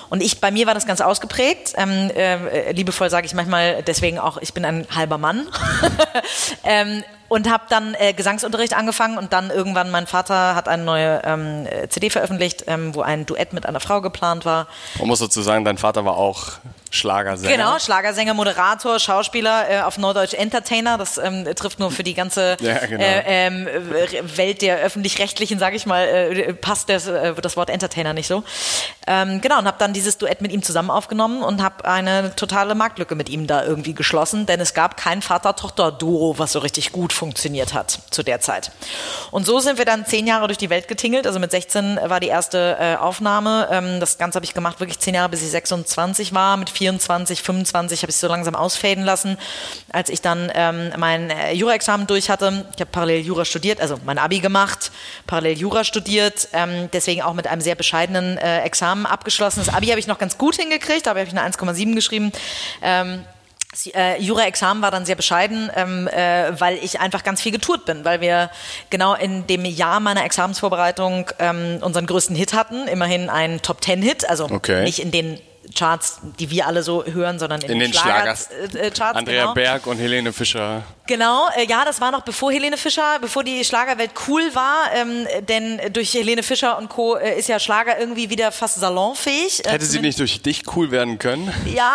Und 0.09 0.21
ich, 0.21 0.41
bei 0.41 0.51
mir 0.51 0.67
war 0.67 0.73
das 0.73 0.85
ganz 0.85 1.01
ausgeprägt. 1.01 1.73
Ähm, 1.77 2.09
äh, 2.15 2.71
liebevoll 2.71 3.09
sage 3.09 3.25
ich 3.25 3.33
manchmal 3.33 3.83
deswegen 3.83 4.19
auch, 4.19 4.37
ich 4.37 4.53
bin 4.53 4.65
ein 4.65 4.87
halber 4.93 5.17
Mann. 5.17 5.47
ähm, 6.63 7.03
und 7.27 7.49
habe 7.49 7.63
dann 7.69 7.95
äh, 7.95 8.13
Gesangsunterricht 8.13 8.75
angefangen 8.75 9.17
und 9.17 9.33
dann 9.33 9.49
irgendwann, 9.49 9.91
mein 9.91 10.07
Vater 10.07 10.55
hat 10.55 10.67
eine 10.67 10.83
neue 10.83 11.21
ähm, 11.23 11.65
äh, 11.65 11.87
CD 11.89 12.09
veröffentlicht, 12.09 12.65
ähm, 12.67 12.93
wo 12.93 13.01
ein 13.01 13.25
Duett 13.25 13.53
mit 13.53 13.65
einer 13.65 13.79
Frau 13.79 14.01
geplant 14.01 14.45
war. 14.45 14.67
Man 14.99 15.07
muss 15.07 15.19
dazu 15.19 15.41
sagen, 15.41 15.65
dein 15.65 15.77
Vater 15.77 16.05
war 16.05 16.17
auch 16.17 16.53
Schlagersänger. 16.95 17.55
Genau, 17.55 17.79
Schlagersänger, 17.79 18.33
Moderator, 18.33 18.99
Schauspieler, 18.99 19.69
äh, 19.69 19.81
auf 19.81 19.97
Norddeutsch 19.97 20.33
Entertainer. 20.33 20.97
Das 20.97 21.17
ähm, 21.17 21.45
trifft 21.55 21.79
nur 21.79 21.91
für 21.91 22.03
die 22.03 22.13
ganze 22.13 22.57
Ja, 22.61 22.85
genau. 22.85 23.03
äh, 23.03 23.47
äh, 23.47 24.37
Welt 24.37 24.61
der 24.61 24.77
öffentlich-rechtlichen, 24.77 25.59
sage 25.59 25.75
ich 25.75 25.85
mal, 25.85 26.07
äh, 26.07 26.53
passt 26.53 26.89
das, 26.89 27.07
äh, 27.07 27.33
das 27.33 27.57
Wort 27.57 27.69
Entertainer 27.69 28.13
nicht 28.13 28.27
so. 28.27 28.43
Ähm, 29.07 29.39
genau, 29.41 29.59
und 29.59 29.67
habe 29.67 29.77
dann 29.77 29.93
dieses 29.93 30.17
Duett 30.17 30.41
mit 30.41 30.51
ihm 30.51 30.63
zusammen 30.63 30.89
aufgenommen 30.89 31.43
und 31.43 31.61
habe 31.61 31.85
eine 31.85 32.35
totale 32.35 32.73
Marktlücke 32.73 33.15
mit 33.15 33.29
ihm 33.29 33.45
da 33.45 33.63
irgendwie 33.63 33.93
geschlossen, 33.93 34.45
denn 34.47 34.59
es 34.59 34.73
gab 34.73 34.97
kein 34.97 35.21
Vater-Tochter-Duo, 35.21 36.39
was 36.39 36.53
so 36.53 36.59
richtig 36.59 36.91
gut 36.91 37.13
funktioniert 37.13 37.73
hat 37.73 37.99
zu 38.09 38.23
der 38.23 38.39
Zeit. 38.39 38.71
Und 39.29 39.45
so 39.45 39.59
sind 39.59 39.77
wir 39.77 39.85
dann 39.85 40.05
zehn 40.05 40.25
Jahre 40.25 40.47
durch 40.47 40.57
die 40.57 40.71
Welt 40.71 40.87
getingelt. 40.87 41.27
Also 41.27 41.39
mit 41.39 41.51
16 41.51 41.99
war 42.05 42.19
die 42.19 42.27
erste 42.27 42.77
äh, 42.79 42.95
Aufnahme. 42.95 43.67
Ähm, 43.71 43.99
das 43.99 44.17
Ganze 44.17 44.37
habe 44.37 44.45
ich 44.45 44.53
gemacht, 44.53 44.79
wirklich 44.79 44.99
zehn 44.99 45.13
Jahre, 45.13 45.29
bis 45.29 45.43
ich 45.43 45.51
26 45.51 46.33
war. 46.33 46.57
Mit 46.57 46.71
24, 46.71 47.43
25 47.43 48.01
habe 48.01 48.09
ich 48.09 48.17
so 48.17 48.27
langsam 48.27 48.55
ausfaden 48.55 49.03
lassen. 49.03 49.37
Als 49.91 50.09
ich 50.09 50.21
dann 50.21 50.51
ähm, 50.55 50.91
mein 50.97 51.29
äh, 51.29 51.53
Jura-Examen 51.53 52.07
durch 52.07 52.29
hatte, 52.29 52.65
ich 52.73 52.81
habe 52.81 52.91
parallel 52.91 53.21
Jura 53.21 53.45
studiert, 53.45 53.81
also 53.81 53.97
mein 54.05 54.17
Abi 54.17 54.39
gemacht, 54.39 54.91
parallel 55.27 55.57
Jura 55.57 55.83
studiert, 55.83 56.47
ähm, 56.53 56.89
deswegen 56.91 57.21
auch 57.21 57.33
mit 57.33 57.47
einem 57.47 57.61
sehr 57.61 57.75
bescheidenen 57.75 58.37
äh, 58.37 58.61
Examen 58.61 58.94
abgeschlossen. 59.05 59.63
Das 59.65 59.73
Abi 59.73 59.87
habe 59.87 59.99
ich 59.99 60.07
noch 60.07 60.19
ganz 60.19 60.37
gut 60.37 60.55
hingekriegt, 60.55 61.07
aber 61.07 61.21
habe 61.21 61.29
ich 61.29 61.35
eine 61.37 61.47
1,7 61.53 61.95
geschrieben. 61.95 62.31
Ähm, 62.83 63.25
das, 63.71 63.87
äh, 63.87 64.21
Jura-Examen 64.21 64.81
war 64.81 64.91
dann 64.91 65.05
sehr 65.05 65.15
bescheiden, 65.15 65.69
ähm, 65.75 66.07
äh, 66.07 66.59
weil 66.59 66.77
ich 66.81 66.99
einfach 66.99 67.23
ganz 67.23 67.41
viel 67.41 67.51
getourt 67.51 67.85
bin, 67.85 68.05
weil 68.05 68.21
wir 68.21 68.49
genau 68.89 69.15
in 69.15 69.47
dem 69.47 69.65
Jahr 69.65 69.99
meiner 69.99 70.23
Examensvorbereitung 70.23 71.29
ähm, 71.39 71.79
unseren 71.81 72.05
größten 72.05 72.35
Hit 72.35 72.53
hatten, 72.53 72.87
immerhin 72.87 73.29
einen 73.29 73.61
Top-Ten-Hit, 73.61 74.29
also 74.29 74.45
Okay. 74.49 74.83
nicht 74.83 74.99
in 74.99 75.11
den 75.11 75.39
Charts, 75.73 76.19
die 76.39 76.49
wir 76.49 76.67
alle 76.67 76.83
so 76.83 77.03
hören, 77.05 77.39
sondern 77.39 77.61
in, 77.61 77.71
In 77.71 77.79
den 77.79 77.93
Schlager- 77.93 78.35
Schlagers. 78.35 78.49
äh, 78.75 78.87
äh, 78.87 78.91
Charts. 78.91 79.17
Andrea 79.17 79.41
genau. 79.41 79.53
Berg 79.53 79.87
und 79.87 79.97
Helene 79.97 80.31
Fischer. 80.33 80.83
Genau, 81.07 81.47
äh, 81.55 81.65
ja, 81.67 81.85
das 81.85 82.01
war 82.01 82.11
noch 82.11 82.21
bevor 82.23 82.51
Helene 82.51 82.77
Fischer, 82.77 83.19
bevor 83.21 83.43
die 83.43 83.63
Schlagerwelt 83.63 84.11
cool 84.27 84.41
war, 84.53 84.89
ähm, 84.95 85.27
denn 85.47 85.79
durch 85.93 86.13
Helene 86.13 86.41
Fischer 86.43 86.77
und 86.79 86.89
Co. 86.89 87.15
Äh, 87.15 87.37
ist 87.37 87.47
ja 87.47 87.59
Schlager 87.59 87.99
irgendwie 87.99 88.29
wieder 88.31 88.51
fast 88.51 88.79
salonfähig. 88.79 89.65
Äh, 89.65 89.69
Hätte 89.71 89.85
sie 89.85 89.99
nicht 89.99 90.19
durch 90.19 90.41
dich 90.41 90.63
cool 90.75 90.89
werden 90.91 91.19
können? 91.19 91.51
ja, 91.73 91.91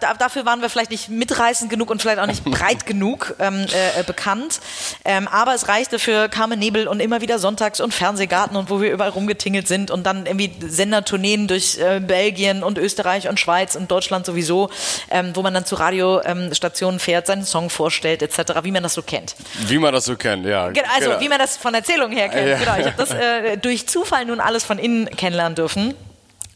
da, 0.00 0.14
dafür 0.14 0.46
waren 0.46 0.62
wir 0.62 0.70
vielleicht 0.70 0.90
nicht 0.90 1.08
mitreißend 1.10 1.70
genug 1.70 1.90
und 1.90 2.00
vielleicht 2.00 2.18
auch 2.20 2.26
nicht 2.26 2.42
breit 2.44 2.86
genug 2.86 3.34
ähm, 3.38 3.66
äh, 3.72 4.00
äh, 4.00 4.02
bekannt. 4.02 4.60
Ähm, 5.04 5.28
aber 5.28 5.54
es 5.54 5.68
reichte 5.68 5.98
für 5.98 6.28
Carmen 6.30 6.58
Nebel 6.58 6.88
und 6.88 7.00
immer 7.00 7.20
wieder 7.20 7.38
Sonntags- 7.38 7.80
und 7.80 7.92
Fernsehgarten 7.92 8.56
und 8.56 8.70
wo 8.70 8.80
wir 8.80 8.90
überall 8.92 9.10
rumgetingelt 9.10 9.68
sind 9.68 9.90
und 9.90 10.04
dann 10.04 10.24
irgendwie 10.26 10.50
Sendertourneen 10.66 11.48
durch 11.48 11.78
Belgien 12.06 12.62
und 12.62 12.78
Österreich 12.78 13.13
und 13.28 13.40
Schweiz 13.40 13.74
und 13.76 13.90
Deutschland 13.90 14.26
sowieso, 14.26 14.70
ähm, 15.10 15.30
wo 15.34 15.42
man 15.42 15.54
dann 15.54 15.64
zu 15.64 15.74
Radiostationen 15.76 17.00
fährt, 17.00 17.26
seinen 17.26 17.44
Song 17.44 17.70
vorstellt 17.70 18.22
etc., 18.22 18.60
wie 18.62 18.70
man 18.70 18.82
das 18.82 18.94
so 18.94 19.02
kennt. 19.02 19.34
Wie 19.66 19.78
man 19.78 19.92
das 19.92 20.04
so 20.04 20.16
kennt, 20.16 20.44
ja. 20.46 20.70
Ge- 20.70 20.82
Also 20.94 21.10
Genau. 21.10 21.20
wie 21.20 21.28
man 21.28 21.38
das 21.38 21.56
von 21.56 21.74
Erzählung 21.74 22.12
her 22.12 22.28
kennt. 22.28 22.48
Ja. 22.48 22.58
Genau, 22.58 22.76
ich 22.78 22.86
habe 22.86 22.96
das 22.96 23.10
äh, 23.12 23.56
durch 23.56 23.86
Zufall 23.88 24.24
nun 24.24 24.40
alles 24.40 24.64
von 24.64 24.78
innen 24.78 25.06
kennenlernen 25.10 25.54
dürfen. 25.54 25.94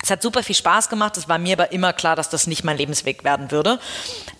Es 0.02 0.10
hat 0.10 0.22
super 0.22 0.42
viel 0.44 0.54
Spaß 0.54 0.88
gemacht. 0.90 1.16
Es 1.16 1.28
war 1.28 1.38
mir 1.38 1.54
aber 1.54 1.72
immer 1.72 1.92
klar, 1.92 2.14
dass 2.14 2.28
das 2.30 2.46
nicht 2.46 2.62
mein 2.62 2.76
Lebensweg 2.76 3.24
werden 3.24 3.50
würde. 3.50 3.80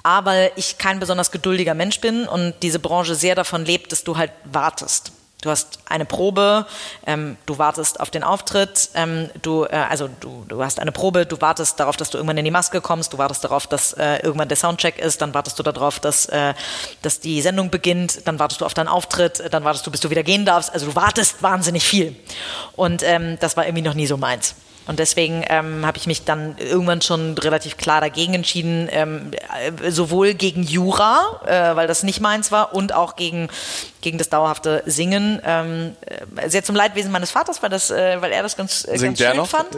Aber 0.05 0.57
ich 0.57 0.79
kein 0.79 1.01
besonders 1.01 1.31
geduldiger 1.33 1.75
Mensch 1.75 2.01
bin 2.01 2.27
und 2.29 2.55
diese 2.63 2.79
Branche 2.79 3.15
sehr 3.17 3.35
davon 3.35 3.65
lebt, 3.65 3.91
dass 3.91 4.05
du 4.05 4.17
halt 4.17 4.31
wartest. 4.45 5.11
Du 5.41 5.51
hast 5.51 5.79
eine 5.89 6.05
Probe, 6.05 6.67
ähm, 7.07 7.37
du 7.47 7.59
wartest 7.59 8.01
auf 8.01 8.11
den 8.11 8.25
Auftritt, 8.25 8.91
ähm, 8.95 9.31
du, 9.41 9.67
äh, 9.67 9.77
also 9.89 10.09
du, 10.19 10.45
du 10.49 10.65
hast 10.65 10.81
eine 10.81 10.91
Probe, 10.91 11.27
du 11.27 11.41
wartest 11.41 11.79
darauf, 11.79 11.97
dass 11.97 12.11
du 12.11 12.19
irgendwann 12.19 12.39
in 12.39 12.45
die 12.45 12.51
Maske 12.51 12.81
kommst, 12.81 13.13
du 13.13 13.19
wartest 13.19 13.45
darauf, 13.45 13.69
dass 13.69 13.93
äh, 13.93 14.17
irgendwann 14.17 14.49
der 14.49 14.57
Soundcheck 14.57 14.99
ist, 14.99 15.23
dann 15.23 15.35
wartest 15.35 15.57
du 15.57 15.63
darauf, 15.63 16.01
dass, 16.01 16.27
äh, 16.27 16.55
dass 17.03 17.21
die 17.21 17.41
Sendung 17.41 17.71
beginnt, 17.71 18.27
dann 18.27 18.41
wartest 18.41 18.63
du 18.63 18.65
auf 18.65 18.75
deinen 18.75 18.89
Auftritt, 18.89 19.39
äh, 19.39 19.49
dann 19.49 19.63
wartest 19.63 19.87
du, 19.87 19.93
bis 19.93 20.01
du 20.01 20.11
wieder 20.11 20.25
gehen 20.25 20.45
darfst. 20.45 20.73
Also 20.73 20.87
du 20.87 20.97
wartest 20.97 21.41
wahnsinnig 21.41 21.85
viel. 21.85 22.17
Und 22.75 23.05
ähm, 23.05 23.39
das 23.39 23.57
war 23.57 23.65
irgendwie 23.65 23.85
noch 23.85 23.95
nie 23.95 24.09
so 24.09 24.17
meins. 24.17 24.57
Und 24.89 24.99
deswegen 24.99 25.45
ähm, 25.49 25.85
habe 25.85 25.99
ich 25.99 26.07
mich 26.07 26.25
dann 26.25 26.57
irgendwann 26.57 27.03
schon 27.03 27.37
relativ 27.37 27.77
klar 27.77 28.01
dagegen 28.01 28.33
entschieden, 28.33 28.89
ähm, 28.91 29.31
äh, 29.83 29.91
sowohl 29.91 30.33
gegen 30.33 30.63
Jura, 30.63 31.43
äh, 31.47 31.77
weil 31.77 31.87
das 31.87 32.03
nicht 32.03 32.21
meins 32.21 32.51
war, 32.51 32.75
und 32.75 32.95
auch 32.95 33.15
gegen, 33.15 33.49
gegen 34.01 34.17
das 34.17 34.31
dauerhafte 34.31 34.83
Singen. 34.87 35.43
Ähm, 35.45 35.95
äh, 36.37 36.49
sehr 36.49 36.65
zum 36.65 36.75
Leidwesen 36.75 37.13
meines 37.13 37.31
Vaters, 37.31 37.63
weil, 37.63 37.69
das, 37.69 37.91
äh, 37.91 38.17
weil 38.23 38.33
er 38.33 38.43
das 38.43 38.57
ganz, 38.57 38.87
äh, 38.89 38.97
ganz 38.97 39.19
schön 39.19 39.37
noch? 39.37 39.47
fand. 39.47 39.69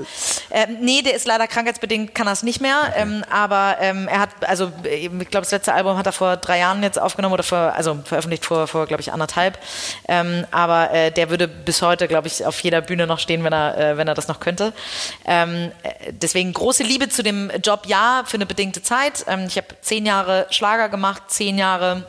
Ähm, 0.52 0.76
nee, 0.80 1.02
der 1.02 1.14
ist 1.14 1.26
leider 1.26 1.48
krankheitsbedingt, 1.48 2.14
kann 2.14 2.26
das 2.26 2.44
nicht 2.44 2.60
mehr. 2.60 2.92
Ähm, 2.94 3.24
aber 3.32 3.78
ähm, 3.80 4.06
er 4.06 4.20
hat, 4.20 4.30
also 4.46 4.70
ich 4.84 5.08
glaube, 5.08 5.42
das 5.42 5.50
letzte 5.50 5.74
Album 5.74 5.98
hat 5.98 6.06
er 6.06 6.12
vor 6.12 6.36
drei 6.36 6.60
Jahren 6.60 6.84
jetzt 6.84 7.00
aufgenommen 7.00 7.34
oder 7.34 7.42
vor, 7.42 7.72
also 7.74 7.98
veröffentlicht 8.04 8.44
vor, 8.44 8.68
vor 8.68 8.86
glaube 8.86 9.00
ich, 9.00 9.12
anderthalb. 9.12 9.58
Ähm, 10.06 10.46
aber 10.52 10.92
äh, 10.92 11.10
der 11.10 11.30
würde 11.30 11.48
bis 11.48 11.82
heute, 11.82 12.06
glaube 12.06 12.28
ich, 12.28 12.46
auf 12.46 12.60
jeder 12.60 12.80
Bühne 12.80 13.08
noch 13.08 13.18
stehen, 13.18 13.42
wenn 13.42 13.52
er, 13.52 13.76
äh, 13.76 13.96
wenn 13.96 14.06
er 14.06 14.14
das 14.14 14.28
noch 14.28 14.38
könnte. 14.38 14.72
Ähm, 15.24 15.72
äh, 15.82 16.12
deswegen 16.12 16.52
große 16.52 16.82
Liebe 16.82 17.08
zu 17.08 17.22
dem 17.22 17.50
Job, 17.62 17.82
ja, 17.86 18.22
für 18.26 18.36
eine 18.36 18.46
bedingte 18.46 18.82
Zeit. 18.82 19.24
Ähm, 19.28 19.46
ich 19.46 19.56
habe 19.56 19.68
zehn 19.80 20.06
Jahre 20.06 20.46
Schlager 20.50 20.88
gemacht, 20.88 21.24
zehn 21.28 21.58
Jahre 21.58 22.04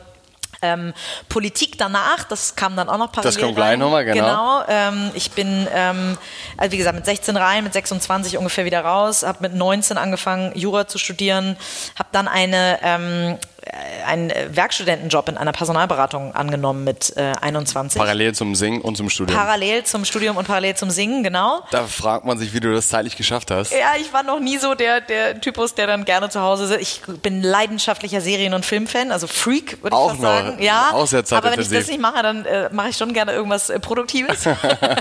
ähm, 0.62 0.94
Politik 1.28 1.76
danach, 1.76 2.24
das 2.24 2.54
kam 2.54 2.76
dann 2.76 2.88
auch 2.88 2.96
noch 2.96 3.12
parallel 3.12 3.34
Das 3.34 3.42
kommt 3.42 3.56
gleich 3.56 3.76
nochmal, 3.76 4.04
genau. 4.04 4.24
Genau, 4.24 4.64
ähm, 4.68 5.10
ich 5.14 5.32
bin, 5.32 5.66
ähm, 5.74 6.16
also 6.56 6.72
wie 6.72 6.76
gesagt, 6.76 6.94
mit 6.94 7.04
16 7.04 7.36
rein, 7.36 7.64
mit 7.64 7.72
26 7.72 8.38
ungefähr 8.38 8.64
wieder 8.64 8.80
raus, 8.80 9.24
habe 9.24 9.38
mit 9.40 9.54
19 9.54 9.98
angefangen, 9.98 10.52
Jura 10.54 10.86
zu 10.86 10.98
studieren, 10.98 11.56
habe 11.98 12.08
dann 12.12 12.28
eine, 12.28 12.78
ähm, 12.82 13.02
äh, 13.32 13.38
einen 14.06 14.32
Werkstudentenjob 14.50 15.28
in 15.28 15.36
einer 15.36 15.52
Personalberatung 15.52 16.34
angenommen 16.34 16.84
mit 16.84 17.16
äh, 17.16 17.32
21. 17.40 17.98
Parallel 17.98 18.34
zum 18.34 18.54
Singen 18.54 18.80
und 18.80 18.96
zum 18.96 19.08
Studium. 19.08 19.38
Parallel 19.38 19.84
zum 19.84 20.04
Studium 20.04 20.36
und 20.36 20.46
parallel 20.46 20.74
zum 20.74 20.90
Singen, 20.90 21.22
genau. 21.22 21.62
da 21.70 21.86
fragt 21.86 22.24
man 22.24 22.38
sich, 22.38 22.52
wie 22.54 22.60
du 22.60 22.72
das 22.72 22.88
zeitlich 22.88 23.16
geschafft 23.16 23.50
hast. 23.50 23.72
Ja, 23.72 23.92
ich 24.00 24.12
war 24.12 24.22
noch 24.24 24.40
nie 24.40 24.58
so 24.58 24.74
der, 24.74 25.00
der 25.00 25.40
Typus, 25.40 25.74
der 25.74 25.86
dann 25.86 26.04
gerne 26.04 26.28
zu 26.28 26.40
Hause 26.40 26.66
sitzt. 26.66 26.82
Ich 26.82 27.02
bin 27.22 27.42
leidenschaftlicher 27.42 28.20
Serien- 28.20 28.54
und 28.54 28.66
Filmfan, 28.66 29.12
also 29.12 29.26
Freak, 29.26 29.82
würde 29.82 29.96
ich 29.96 30.10
fast 30.10 30.20
sagen. 30.20 30.62
Ja, 30.62 30.90
Auch 30.92 31.06
sehr 31.06 31.22
aber 31.30 31.52
wenn 31.52 31.60
ich 31.60 31.68
das 31.68 31.86
nicht 31.86 32.00
mache, 32.00 32.22
dann 32.22 32.44
äh, 32.44 32.68
mache 32.72 32.88
ich 32.90 32.96
schon 32.96 33.12
gerne 33.12 33.32
irgendwas 33.32 33.70
äh, 33.70 33.78
Produktives. 33.78 34.46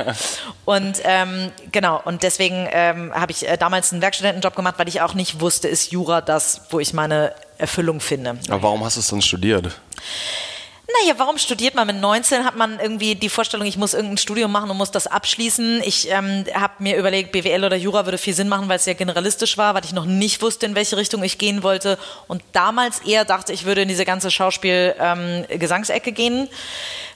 und 0.66 1.02
ähm, 1.04 1.52
genau, 1.72 2.02
und 2.06 2.24
deswegen 2.24 2.68
ähm, 2.72 3.12
habe 3.14 3.32
ich 3.32 3.48
äh, 3.48 3.58
damals 3.58 3.92
einen 3.92 4.02
Werkstudentenjob 4.02 4.56
gemacht, 4.56 4.76
weil 4.78 4.88
ich 4.88 5.02
auch 5.02 5.14
nicht 5.14 5.42
wusste, 5.42 5.68
ist 5.68 5.92
Jura 5.92 6.22
das, 6.22 6.62
wo 6.70 6.80
ich 6.80 6.94
meine 6.94 7.34
Erfüllung 7.62 8.00
finde. 8.00 8.38
Aber 8.50 8.64
warum 8.64 8.84
hast 8.84 8.98
du 8.98 9.00
es 9.00 9.08
dann 9.08 9.22
studiert? 9.22 9.72
Naja, 11.02 11.14
warum 11.18 11.38
studiert 11.38 11.74
man? 11.74 11.88
Mit 11.88 11.98
19 11.98 12.44
hat 12.44 12.58
man 12.58 12.80
irgendwie 12.80 13.16
die 13.16 13.30
Vorstellung, 13.30 13.66
ich 13.66 13.78
muss 13.78 13.94
irgendein 13.94 14.18
Studium 14.18 14.52
machen 14.52 14.70
und 14.70 14.78
muss 14.78 14.92
das 14.92 15.08
abschließen. 15.08 15.82
Ich 15.86 16.10
ähm, 16.10 16.44
habe 16.54 16.74
mir 16.80 16.98
überlegt, 16.98 17.32
BWL 17.32 17.64
oder 17.64 17.78
Jura 17.78 18.06
würde 18.06 18.18
viel 18.18 18.34
Sinn 18.34 18.50
machen, 18.50 18.68
weil 18.68 18.76
es 18.76 18.84
sehr 18.84 18.96
generalistisch 18.96 19.58
war, 19.58 19.74
weil 19.74 19.86
ich 19.86 19.94
noch 19.94 20.06
nicht 20.06 20.42
wusste, 20.42 20.66
in 20.66 20.76
welche 20.76 20.98
Richtung 20.98 21.24
ich 21.24 21.38
gehen 21.38 21.64
wollte. 21.64 21.98
Und 22.28 22.44
damals 22.52 23.00
eher 23.00 23.26
dachte, 23.26 23.54
ich 23.54 23.66
würde 23.66 23.84
in 23.84 23.88
diese 23.88 24.06
ganze 24.06 24.32
Schauspiel-Gesangsecke 24.32 26.10
ähm, 26.10 26.16
gehen 26.16 26.50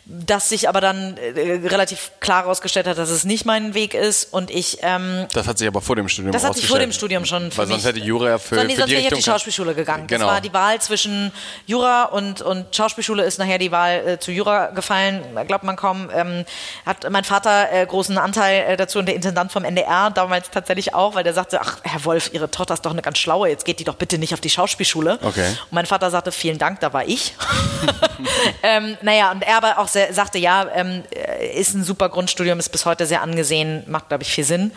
das 0.07 0.49
sich 0.49 0.69
aber 0.69 0.81
dann 0.81 1.17
äh, 1.17 1.67
relativ 1.67 2.11
klar 2.19 2.43
herausgestellt 2.43 2.85
hat, 2.85 2.97
dass 2.99 3.09
es 3.09 3.23
nicht 3.23 3.45
mein 3.45 3.73
Weg 3.73 3.95
ist 3.95 4.31
und 4.31 4.51
ich. 4.51 4.77
Ähm, 4.81 5.25
das 5.33 5.47
hat 5.47 5.57
sich 5.57 5.67
aber 5.67 5.81
vor 5.81 5.95
dem 5.95 6.07
Studium 6.07 6.31
Das 6.31 6.43
hat 6.43 6.55
sich 6.55 6.67
vor 6.67 6.77
dem 6.77 6.91
Studium 6.91 7.25
schon. 7.25 7.55
Weil 7.57 7.65
sonst 7.65 7.85
hätte 7.85 7.99
Jura 7.99 8.29
ja 8.29 8.37
für, 8.37 8.55
sonst, 8.55 8.61
für 8.61 8.67
die 8.67 8.77
wäre 8.77 8.85
ich 8.91 8.97
Richtung 8.97 9.13
auf 9.13 9.23
die 9.23 9.31
Schauspielschule 9.31 9.73
gegangen. 9.73 10.05
Genau. 10.05 10.25
Das 10.25 10.33
war 10.35 10.41
die 10.41 10.53
Wahl 10.53 10.79
zwischen 10.79 11.31
Jura 11.65 12.03
und, 12.03 12.43
und 12.43 12.75
Schauspielschule 12.75 13.23
ist 13.23 13.39
nachher 13.39 13.57
die 13.57 13.71
Wahl 13.71 14.07
äh, 14.07 14.19
zu 14.19 14.31
Jura 14.31 14.67
gefallen, 14.67 15.23
glaubt 15.47 15.63
man 15.63 15.75
kaum. 15.75 16.09
Ähm, 16.13 16.45
hat 16.85 17.09
mein 17.09 17.23
Vater 17.23 17.71
äh, 17.71 17.85
großen 17.85 18.17
Anteil 18.19 18.63
äh, 18.67 18.77
dazu 18.77 18.99
und 18.99 19.07
der 19.07 19.15
Intendant 19.15 19.51
vom 19.51 19.63
NDR 19.63 20.11
damals 20.11 20.51
tatsächlich 20.51 20.93
auch, 20.93 21.15
weil 21.15 21.23
der 21.23 21.33
sagte, 21.33 21.59
ach 21.61 21.79
Herr 21.81 22.05
Wolf, 22.05 22.29
Ihre 22.31 22.51
Tochter 22.51 22.75
ist 22.75 22.85
doch 22.85 22.91
eine 22.91 23.01
ganz 23.01 23.17
schlaue, 23.17 23.49
jetzt 23.49 23.65
geht 23.65 23.79
die 23.79 23.83
doch 23.83 23.95
bitte 23.95 24.19
nicht 24.19 24.35
auf 24.35 24.41
die 24.41 24.51
Schauspielschule. 24.51 25.17
Okay. 25.23 25.47
Und 25.47 25.71
mein 25.71 25.87
Vater 25.87 26.11
sagte, 26.11 26.31
vielen 26.31 26.59
Dank, 26.59 26.79
da 26.79 26.93
war 26.93 27.07
ich. 27.07 27.33
ähm, 28.63 28.97
naja, 29.01 29.31
und 29.31 29.41
er 29.41 29.57
aber 29.57 29.79
auch 29.79 29.87
sehr, 29.95 30.13
sagte, 30.13 30.37
ja, 30.37 30.67
ähm, 30.73 31.03
ist 31.53 31.73
ein 31.73 31.83
super 31.83 32.09
Grundstudium, 32.09 32.59
ist 32.59 32.69
bis 32.69 32.85
heute 32.85 33.05
sehr 33.05 33.21
angesehen, 33.21 33.83
macht, 33.87 34.09
glaube 34.09 34.23
ich, 34.23 34.31
viel 34.31 34.43
Sinn. 34.43 34.71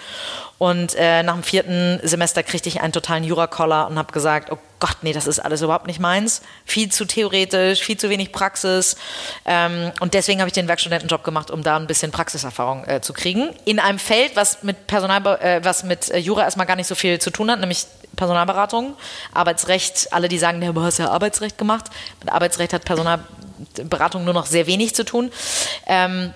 Und 0.59 0.97
äh, 0.97 1.23
nach 1.23 1.35
dem 1.35 1.45
vierten 1.45 2.01
Semester 2.03 2.43
kriegte 2.43 2.69
ich 2.69 2.81
einen 2.81 2.93
totalen 2.93 3.23
Jura-Collar 3.23 3.89
und 3.89 3.97
habe 3.97 4.13
gesagt, 4.13 4.51
oh 4.51 4.59
Gott, 4.81 4.97
nee, 5.03 5.13
das 5.13 5.27
ist 5.27 5.39
alles 5.39 5.63
überhaupt 5.63 5.87
nicht 5.87 6.01
meins. 6.01 6.43
Viel 6.65 6.91
zu 6.91 7.05
theoretisch, 7.05 7.81
viel 7.81 7.97
zu 7.97 8.11
wenig 8.11 8.33
Praxis. 8.33 8.97
Ähm, 9.45 9.93
und 10.01 10.15
deswegen 10.15 10.41
habe 10.41 10.49
ich 10.49 10.55
den 10.55 10.67
Werkstudentenjob 10.67 11.23
gemacht, 11.23 11.51
um 11.51 11.63
da 11.63 11.77
ein 11.77 11.87
bisschen 11.87 12.11
Praxiserfahrung 12.11 12.85
äh, 12.87 13.01
zu 13.01 13.13
kriegen. 13.13 13.51
In 13.65 13.79
einem 13.79 14.01
Feld, 14.01 14.35
was 14.35 14.63
mit 14.65 14.89
Personal, 14.89 15.25
äh, 15.41 15.65
was 15.65 15.85
mit 15.85 16.11
äh, 16.11 16.19
Jura 16.19 16.43
erstmal 16.43 16.67
gar 16.67 16.77
nicht 16.77 16.89
so 16.89 16.97
viel 16.97 17.21
zu 17.21 17.31
tun 17.31 17.51
hat, 17.51 17.61
nämlich 17.61 17.87
Personalberatung, 18.17 18.97
Arbeitsrecht. 19.33 20.13
Alle, 20.13 20.29
die 20.29 20.39
sagen, 20.39 20.61
du 20.61 20.83
hast 20.83 20.99
ja 20.99 21.09
Arbeitsrecht 21.09 21.57
gemacht. 21.57 21.87
Mit 22.21 22.33
Arbeitsrecht 22.33 22.73
hat 22.73 22.85
Personalberatung 23.89 24.25
nur 24.25 24.35
noch 24.35 24.47
sehr 24.47 24.67
wenig 24.67 24.95
zu 24.95 25.05
tun. 25.05 25.31
Ähm, 25.87 26.33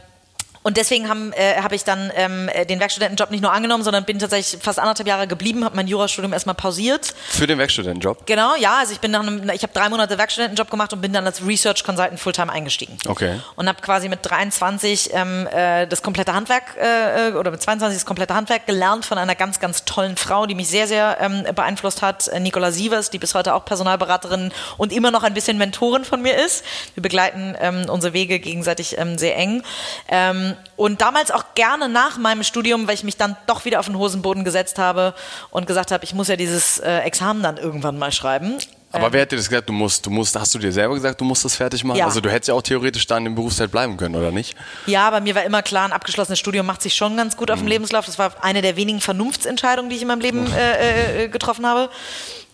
und 0.63 0.77
deswegen 0.77 1.09
habe 1.09 1.33
äh, 1.37 1.61
hab 1.61 1.73
ich 1.73 1.85
dann 1.85 2.13
ähm, 2.15 2.49
den 2.69 2.81
Werkstudentenjob 2.81 3.31
nicht 3.31 3.43
nur 3.43 3.53
angenommen, 3.53 3.83
sondern 3.83 4.05
bin 4.05 4.19
tatsächlich 4.19 4.63
fast 4.63 4.79
anderthalb 4.79 5.09
Jahre 5.09 5.27
geblieben, 5.27 5.65
habe 5.65 5.77
mein 5.77 5.89
Jurastudium 5.89 6.33
erstmal 6.33 6.55
pausiert. 6.55 7.15
Für 7.29 7.47
den 7.47 7.59
Werkstudentenjob? 7.59 8.27
Genau, 8.27 8.55
ja. 8.57 8.79
Also 8.79 8.93
ich 8.93 9.01
bin 9.01 9.11
nach 9.11 9.21
einem, 9.21 9.51
ich 9.51 9.63
habe 9.63 9.73
drei 9.73 9.89
Monate 9.89 10.19
Werkstudentenjob 10.19 10.71
gemacht 10.71 10.93
und 10.93 11.01
bin 11.01 11.13
dann 11.13 11.27
als 11.27 11.45
Research 11.45 11.85
Consultant 11.85 12.21
Fulltime 12.21 12.53
eingestiegen. 12.53 12.97
Okay. 13.07 13.41
Und 13.57 13.69
habe 13.69 13.81
quasi 13.81 14.09
mit 14.09 14.21
23 14.23 15.11
ähm, 15.13 15.49
äh, 15.53 15.87
das 15.87 16.03
komplette 16.03 16.35
Handwerk 16.35 16.77
äh, 16.77 17.33
oder 17.33 17.51
mit 17.51 17.61
22 17.61 17.97
das 17.97 18.07
komplette 18.07 18.35
Handwerk 18.35 18.67
gelernt 18.67 19.05
von 19.05 19.19
einer 19.19 19.35
ganz, 19.35 19.59
ganz 19.59 19.85
tollen 19.85 20.17
Frau, 20.17 20.47
die 20.47 20.55
mich 20.55 20.69
sehr, 20.69 20.87
sehr 20.87 21.19
ähm, 21.21 21.45
beeinflusst 21.55 22.03
hat, 22.03 22.29
äh, 22.29 22.41
Nicola 22.41 22.71
Sievers, 22.71 23.11
die 23.11 23.19
bis 23.19 23.35
heute 23.35 23.55
auch 23.55 23.65
Personalberaterin 23.65 24.53
und 24.77 24.93
immer 24.93 25.11
noch 25.11 25.25
ein 25.25 25.35
bisschen 25.35 25.59
Mentorin 25.59 26.05
von 26.05 26.23
mir 26.23 26.37
ist. 26.37 26.65
Wir 26.95 27.03
begleiten 27.03 27.57
ähm, 27.61 27.87
unsere 27.89 28.13
Wege 28.13 28.39
gegenseitig 28.39 28.99
ähm, 28.99 29.19
sehr 29.19 29.37
eng. 29.37 29.63
Ähm, 30.09 30.52
und 30.77 31.01
damals 31.01 31.31
auch 31.31 31.55
gerne 31.55 31.89
nach 31.89 32.19
meinem 32.19 32.43
Studium, 32.43 32.87
weil 32.87 32.95
ich 32.95 33.05
mich 33.05 33.17
dann 33.17 33.37
doch 33.47 33.65
wieder 33.65 33.81
auf 33.81 33.87
den 33.87 33.97
Hosenboden 33.97 34.45
gesetzt 34.45 34.79
habe 34.79 35.15
und 35.51 35.67
gesagt 35.67 35.91
habe, 35.91 36.05
ich 36.05 36.15
muss 36.15 36.29
ja 36.29 36.37
dieses 36.37 36.79
äh, 36.79 36.99
Examen 37.01 37.43
dann 37.43 37.57
irgendwann 37.57 37.99
mal 37.99 38.13
schreiben. 38.13 38.59
Aber 38.95 39.07
ähm, 39.07 39.13
wer 39.15 39.23
hat 39.23 39.33
dir 39.33 39.37
das 39.37 39.49
gesagt, 39.49 39.69
du 39.69 39.73
musst, 39.73 40.05
du 40.05 40.11
musst, 40.11 40.39
hast 40.39 40.55
du 40.55 40.59
dir 40.59 40.71
selber 40.73 40.95
gesagt, 40.95 41.21
du 41.21 41.25
musst 41.25 41.45
das 41.45 41.57
fertig 41.57 41.83
machen? 41.83 41.99
Ja. 41.99 42.05
Also 42.05 42.21
du 42.21 42.31
hättest 42.31 42.49
ja 42.49 42.55
auch 42.55 42.63
theoretisch 42.63 43.07
da 43.07 43.17
in 43.17 43.25
dem 43.25 43.35
Berufszeit 43.35 43.71
bleiben 43.71 43.97
können, 43.97 44.15
oder 44.15 44.31
nicht? 44.31 44.55
Ja, 44.87 45.07
aber 45.09 45.21
mir 45.21 45.35
war 45.35 45.45
immer 45.45 45.63
klar, 45.63 45.87
ein 45.87 45.93
abgeschlossenes 45.93 46.39
Studium 46.39 46.67
macht 46.67 46.83
sich 46.83 46.95
schon 46.95 47.17
ganz 47.17 47.37
gut 47.37 47.51
auf 47.51 47.59
dem 47.59 47.65
Mhm. 47.65 47.71
Lebenslauf. 47.71 48.05
Das 48.05 48.19
war 48.19 48.33
eine 48.43 48.61
der 48.61 48.77
wenigen 48.77 49.01
Vernunftsentscheidungen, 49.01 49.89
die 49.89 49.97
ich 49.97 50.03
in 50.03 50.09
meinem 50.09 50.21
Leben 50.21 50.47
äh, 50.53 51.25
äh, 51.25 51.29
getroffen 51.29 51.67
habe. 51.67 51.89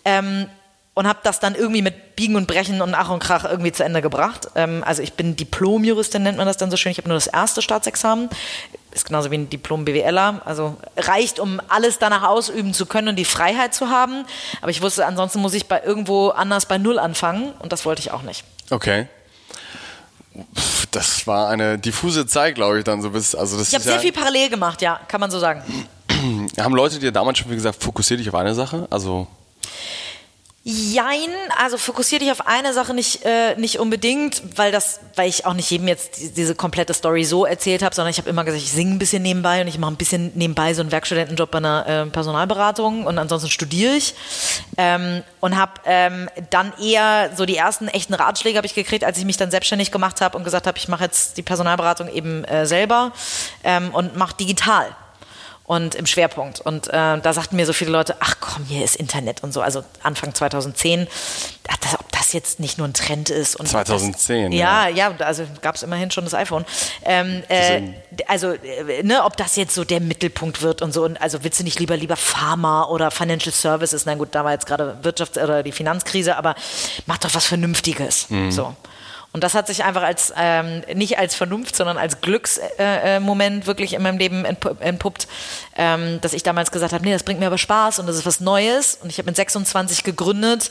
Ähm, 0.04 0.46
und 0.98 1.06
habe 1.06 1.20
das 1.22 1.38
dann 1.38 1.54
irgendwie 1.54 1.80
mit 1.80 2.16
Biegen 2.16 2.34
und 2.34 2.48
Brechen 2.48 2.82
und 2.82 2.92
Ach 2.92 3.08
und 3.08 3.20
Krach 3.20 3.44
irgendwie 3.44 3.70
zu 3.70 3.84
Ende 3.84 4.02
gebracht. 4.02 4.48
Ähm, 4.56 4.82
also 4.84 5.00
ich 5.00 5.12
bin 5.12 5.36
Diplom-Juristin, 5.36 6.24
nennt 6.24 6.38
man 6.38 6.46
das 6.48 6.56
dann 6.56 6.72
so 6.72 6.76
schön. 6.76 6.90
Ich 6.90 6.98
habe 6.98 7.06
nur 7.06 7.16
das 7.16 7.28
erste 7.28 7.62
Staatsexamen. 7.62 8.28
Ist 8.90 9.06
genauso 9.06 9.30
wie 9.30 9.36
ein 9.36 9.48
Diplom-BWLer. 9.48 10.42
Also 10.44 10.76
reicht, 10.96 11.38
um 11.38 11.60
alles 11.68 12.00
danach 12.00 12.24
ausüben 12.24 12.74
zu 12.74 12.84
können 12.84 13.06
und 13.06 13.14
die 13.14 13.24
Freiheit 13.24 13.74
zu 13.74 13.90
haben. 13.90 14.24
Aber 14.60 14.72
ich 14.72 14.82
wusste, 14.82 15.06
ansonsten 15.06 15.38
muss 15.38 15.54
ich 15.54 15.66
bei 15.66 15.80
irgendwo 15.84 16.30
anders 16.30 16.66
bei 16.66 16.78
Null 16.78 16.98
anfangen. 16.98 17.52
Und 17.60 17.72
das 17.72 17.84
wollte 17.84 18.00
ich 18.00 18.10
auch 18.10 18.22
nicht. 18.22 18.42
Okay. 18.70 19.06
Das 20.90 21.28
war 21.28 21.48
eine 21.48 21.78
diffuse 21.78 22.26
Zeit, 22.26 22.56
glaube 22.56 22.78
ich, 22.78 22.84
dann 22.84 23.02
so 23.02 23.10
bis. 23.10 23.36
Also 23.36 23.56
das 23.56 23.68
Ich 23.68 23.74
habe 23.74 23.84
sehr 23.84 23.94
ja, 23.94 24.00
viel 24.00 24.12
parallel 24.12 24.50
gemacht, 24.50 24.82
ja, 24.82 24.98
kann 25.06 25.20
man 25.20 25.30
so 25.30 25.38
sagen. 25.38 25.62
Haben 26.58 26.74
Leute 26.74 26.98
dir 26.98 27.12
damals 27.12 27.38
schon 27.38 27.48
gesagt, 27.52 27.80
fokussier 27.80 28.16
dich 28.16 28.28
auf 28.28 28.34
eine 28.34 28.56
Sache? 28.56 28.88
Also 28.90 29.28
Jein, 30.70 31.30
also 31.58 31.78
fokussier 31.78 32.18
dich 32.18 32.30
auf 32.30 32.46
eine 32.46 32.75
Sache 32.75 32.92
nicht, 32.92 33.25
äh, 33.25 33.56
nicht 33.56 33.78
unbedingt, 33.78 34.42
weil 34.54 34.70
das, 34.70 35.00
weil 35.16 35.26
ich 35.26 35.46
auch 35.46 35.54
nicht 35.54 35.70
jedem 35.70 35.88
jetzt 35.88 36.18
die, 36.18 36.28
diese 36.28 36.54
komplette 36.54 36.92
Story 36.92 37.25
so 37.25 37.46
erzählt 37.46 37.82
habe, 37.82 37.94
sondern 37.94 38.10
ich 38.10 38.18
habe 38.18 38.28
immer 38.28 38.44
gesagt, 38.44 38.62
ich 38.62 38.70
singe 38.70 38.94
ein 38.94 38.98
bisschen 38.98 39.22
nebenbei 39.22 39.62
und 39.62 39.68
ich 39.68 39.78
mache 39.78 39.92
ein 39.92 39.96
bisschen 39.96 40.30
nebenbei 40.34 40.75
so 40.75 40.82
einen 40.82 40.92
Werkstudentenjob 40.92 41.50
bei 41.50 41.56
einer 41.56 41.87
äh, 41.87 42.04
Personalberatung 42.10 43.06
und 43.06 43.16
ansonsten 43.16 43.48
studiere 43.48 43.94
ich. 43.94 44.14
Ähm, 44.76 45.22
und 45.40 45.56
habe 45.56 45.72
ähm, 45.87 46.28
dann 46.50 46.75
eher 46.78 47.30
so 47.34 47.46
die 47.46 47.56
ersten 47.56 47.88
echten 47.88 48.12
Ratschläge 48.12 48.58
habe 48.58 48.66
ich 48.66 48.75
gekriegt, 48.75 49.04
als 49.04 49.16
ich 49.16 49.25
mich 49.25 49.38
dann 49.38 49.50
selbstständig 49.50 49.90
gemacht 49.90 50.20
habe 50.20 50.37
und 50.37 50.44
gesagt 50.44 50.66
habe, 50.66 50.76
ich 50.76 50.88
mache 50.88 51.04
jetzt 51.04 51.38
die 51.38 51.42
Personalberatung 51.42 52.12
eben 52.12 52.44
äh, 52.44 52.66
selber 52.66 53.12
ähm, 53.64 53.94
und 53.94 54.18
mache 54.18 54.37
digital 54.37 54.94
und 55.68 55.94
im 55.94 56.06
Schwerpunkt. 56.06 56.60
Und 56.60 56.88
äh, 56.88 56.92
da 57.20 57.32
sagten 57.34 57.56
mir 57.56 57.66
so 57.66 57.75
viele 57.75 57.90
Leute, 57.90 58.16
ach 58.20 58.37
komm, 58.40 58.64
hier 58.64 58.82
ist 58.82 58.96
Internet 58.96 59.42
und 59.42 59.52
so, 59.52 59.60
also 59.60 59.84
Anfang 60.02 60.34
2010, 60.34 61.06
ach, 61.68 61.76
das, 61.76 61.94
ob 62.00 62.10
das 62.10 62.32
jetzt 62.32 62.58
nicht 62.58 62.78
nur 62.78 62.88
ein 62.88 62.94
Trend 62.94 63.28
ist. 63.28 63.54
Und 63.54 63.68
2010, 63.68 64.50
Das, 64.50 64.58
ja, 64.58 64.88
ja, 64.88 65.14
also 65.18 65.44
gab 65.60 65.75
es 65.75 65.82
immerhin 65.82 66.10
schon 66.10 66.25
das 66.25 66.32
iPhone. 66.32 66.64
Ähm, 67.04 67.42
äh, 67.48 67.82
also, 68.26 68.52
äh, 68.52 69.02
ne, 69.02 69.22
ob 69.25 69.37
das 69.37 69.56
jetzt 69.56 69.75
so 69.75 69.84
der 69.84 70.00
Mittelpunkt 70.00 70.62
wird 70.62 70.80
und 70.80 70.94
so, 70.94 71.04
und 71.04 71.20
also 71.20 71.44
willst 71.44 71.60
du 71.60 71.64
nicht 71.64 71.78
lieber 71.78 71.98
lieber 71.98 72.16
Pharma 72.16 72.84
oder 72.84 73.10
Financial 73.10 73.52
Services, 73.52 74.06
na 74.06 74.14
gut, 74.14 74.30
da 74.32 74.44
war 74.44 74.52
jetzt 74.52 74.64
gerade 74.66 74.96
Wirtschafts- 75.02 75.42
oder 75.42 75.62
die 75.62 75.72
Finanzkrise, 75.72 76.37
aber 76.37 76.54
mach 77.04 77.18
doch 77.18 77.34
was 77.34 77.44
Vernünftiges. 77.44 78.26
So. 78.48 78.75
Und 79.32 79.44
das 79.44 79.54
hat 79.54 79.66
sich 79.66 79.85
einfach 79.85 80.02
als, 80.02 80.32
ähm, 80.37 80.82
nicht 80.94 81.18
als 81.18 81.35
Vernunft, 81.35 81.76
sondern 81.76 81.99
als 81.99 82.20
Glücksmoment 82.20 83.56
äh, 83.56 83.64
äh, 83.64 83.66
wirklich 83.66 83.92
in 83.92 84.02
meinem 84.02 84.18
Leben 84.18 84.47
entpu- 84.47 84.80
entpuppt, 84.80 85.28
ähm, 85.76 86.20
dass 86.23 86.32
ich 86.32 86.42
damals 86.42 86.70
gesagt 86.70 86.92
habe, 86.92 87.04
nee, 87.04 87.12
das 87.12 87.23
bringt 87.23 87.38
mir 87.38 87.47
aber 87.47 87.58
Spaß 87.58 87.99
und 87.99 88.06
das 88.06 88.16
ist 88.16 88.26
was 88.26 88.40
Neues. 88.40 88.99
Und 89.02 89.11
ich 89.11 89.18
habe 89.18 89.26
mit 89.26 89.37
26 89.37 90.02
gegründet. 90.02 90.70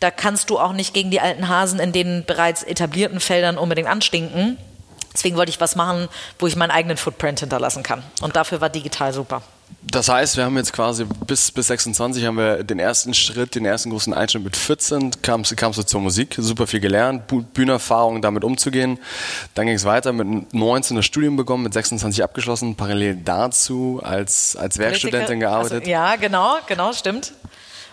Da 0.00 0.10
kannst 0.10 0.48
du 0.48 0.58
auch 0.58 0.72
nicht 0.72 0.94
gegen 0.94 1.10
die 1.10 1.20
alten 1.20 1.48
Hasen 1.48 1.78
in 1.78 1.92
den 1.92 2.24
bereits 2.24 2.62
etablierten 2.62 3.20
Feldern 3.20 3.58
unbedingt 3.58 3.88
anstinken. 3.88 4.56
Deswegen 5.12 5.36
wollte 5.36 5.50
ich 5.50 5.60
was 5.60 5.76
machen, 5.76 6.08
wo 6.38 6.46
ich 6.46 6.56
meinen 6.56 6.70
eigenen 6.70 6.96
Footprint 6.96 7.40
hinterlassen 7.40 7.82
kann. 7.82 8.02
Und 8.20 8.36
dafür 8.36 8.60
war 8.60 8.68
digital 8.68 9.12
super. 9.12 9.42
Das 9.82 10.08
heißt, 10.08 10.36
wir 10.36 10.44
haben 10.44 10.56
jetzt 10.56 10.72
quasi 10.72 11.04
bis, 11.04 11.50
bis 11.52 11.68
26 11.68 12.24
haben 12.26 12.36
wir 12.36 12.64
den 12.64 12.78
ersten 12.78 13.14
Schritt, 13.14 13.54
den 13.54 13.64
ersten 13.64 13.90
großen 13.90 14.12
Einschnitt 14.12 14.44
mit 14.44 14.56
14, 14.56 15.22
kamst, 15.22 15.56
kamst 15.56 15.78
du 15.78 15.82
zur 15.84 16.00
Musik, 16.00 16.34
super 16.38 16.66
viel 16.66 16.80
gelernt, 16.80 17.24
Bühnenerfahrung, 17.54 18.20
damit 18.20 18.44
umzugehen. 18.44 18.98
Dann 19.54 19.66
ging 19.66 19.76
es 19.76 19.84
weiter, 19.84 20.12
mit 20.12 20.52
19 20.52 20.96
das 20.96 21.06
Studium 21.06 21.36
begonnen, 21.36 21.62
mit 21.62 21.72
26 21.72 22.22
abgeschlossen, 22.22 22.74
parallel 22.76 23.16
dazu 23.24 24.00
als, 24.02 24.54
als 24.56 24.78
Werkstudentin 24.78 25.40
gearbeitet. 25.40 25.80
Also, 25.80 25.90
ja, 25.90 26.16
genau, 26.16 26.58
genau, 26.66 26.92
stimmt. 26.92 27.32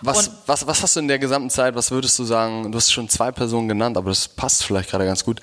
Was, 0.02 0.30
was, 0.46 0.66
was 0.66 0.82
hast 0.82 0.96
du 0.96 1.00
in 1.00 1.08
der 1.08 1.18
gesamten 1.18 1.50
Zeit, 1.50 1.74
was 1.74 1.90
würdest 1.90 2.18
du 2.18 2.24
sagen, 2.24 2.70
du 2.70 2.76
hast 2.76 2.92
schon 2.92 3.08
zwei 3.08 3.32
Personen 3.32 3.68
genannt, 3.68 3.96
aber 3.96 4.10
das 4.10 4.28
passt 4.28 4.64
vielleicht 4.64 4.90
gerade 4.90 5.04
ganz 5.04 5.24
gut. 5.24 5.40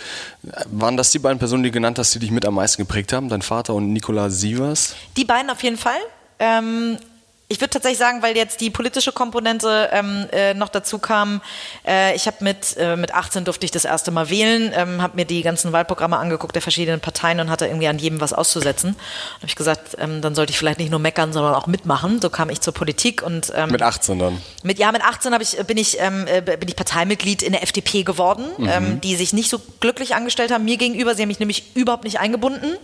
Waren 0.67 0.97
das 0.97 1.11
die 1.11 1.19
beiden 1.19 1.39
Personen, 1.39 1.63
die 1.63 1.69
du 1.69 1.73
genannt 1.73 1.99
hast, 1.99 2.13
die 2.15 2.19
dich 2.19 2.31
mit 2.31 2.45
am 2.45 2.55
meisten 2.55 2.81
geprägt 2.81 3.13
haben, 3.13 3.29
dein 3.29 3.41
Vater 3.41 3.73
und 3.73 3.91
Nicola 3.91 4.29
Sievers? 4.29 4.95
Die 5.17 5.25
beiden 5.25 5.49
auf 5.49 5.61
jeden 5.63 5.77
Fall. 5.77 5.99
Ähm, 6.39 6.97
ich 7.47 7.61
würde 7.61 7.69
tatsächlich 7.69 7.99
sagen, 7.99 8.23
weil 8.23 8.35
jetzt 8.35 8.59
die 8.59 8.71
politische 8.71 9.11
Komponente 9.11 9.89
ähm, 9.91 10.25
äh, 10.31 10.55
noch 10.55 10.69
dazu 10.69 10.97
kam, 10.97 11.41
äh, 11.85 12.15
ich 12.15 12.25
habe 12.25 12.37
mit, 12.39 12.75
äh, 12.77 12.95
mit 12.95 13.13
18 13.13 13.45
durfte 13.45 13.65
ich 13.65 13.71
das 13.71 13.85
erste 13.85 14.09
Mal 14.09 14.31
wählen, 14.31 14.73
ähm, 14.75 14.99
habe 14.99 15.15
mir 15.15 15.25
die 15.25 15.43
ganzen 15.43 15.71
Wahlprogramme 15.71 16.17
angeguckt 16.17 16.55
der 16.55 16.63
verschiedenen 16.63 17.01
Parteien 17.01 17.39
und 17.39 17.51
hatte 17.51 17.67
irgendwie 17.67 17.87
an 17.87 17.99
jedem 17.99 18.19
was 18.19 18.33
auszusetzen. 18.33 18.95
habe 19.35 19.45
ich 19.45 19.55
gesagt, 19.55 19.95
ähm, 19.99 20.21
dann 20.21 20.33
sollte 20.33 20.51
ich 20.51 20.57
vielleicht 20.57 20.79
nicht 20.79 20.89
nur 20.89 20.99
meckern, 20.99 21.33
sondern 21.33 21.53
auch 21.53 21.67
mitmachen. 21.67 22.19
So 22.19 22.31
kam 22.31 22.49
ich 22.49 22.61
zur 22.61 22.73
Politik 22.73 23.21
und 23.21 23.53
ähm, 23.55 23.69
Mit 23.69 23.83
18 23.83 24.17
dann. 24.17 24.41
mit, 24.63 24.79
ja, 24.79 24.91
mit 24.91 25.03
18 25.03 25.31
hab 25.31 25.41
ich, 25.41 25.55
bin, 25.67 25.77
ich, 25.77 25.99
ähm, 25.99 26.25
äh, 26.25 26.41
bin 26.41 26.67
ich 26.67 26.75
Parteimitglied 26.75 27.43
in 27.43 27.51
der 27.51 27.61
FDP 27.61 28.01
geworden, 28.01 28.45
ähm, 28.67 29.01
die 29.01 29.15
sich 29.15 29.33
nicht 29.33 29.51
so 29.51 29.61
glücklich 29.81 30.15
angestellt 30.15 30.51
haben 30.51 30.65
mir 30.65 30.77
gegenüber. 30.77 31.13
Sie 31.13 31.21
haben 31.21 31.27
mich 31.29 31.39
nämlich 31.39 31.75
überhaupt 31.75 32.05
nicht 32.05 32.19
eingebunden. 32.19 32.75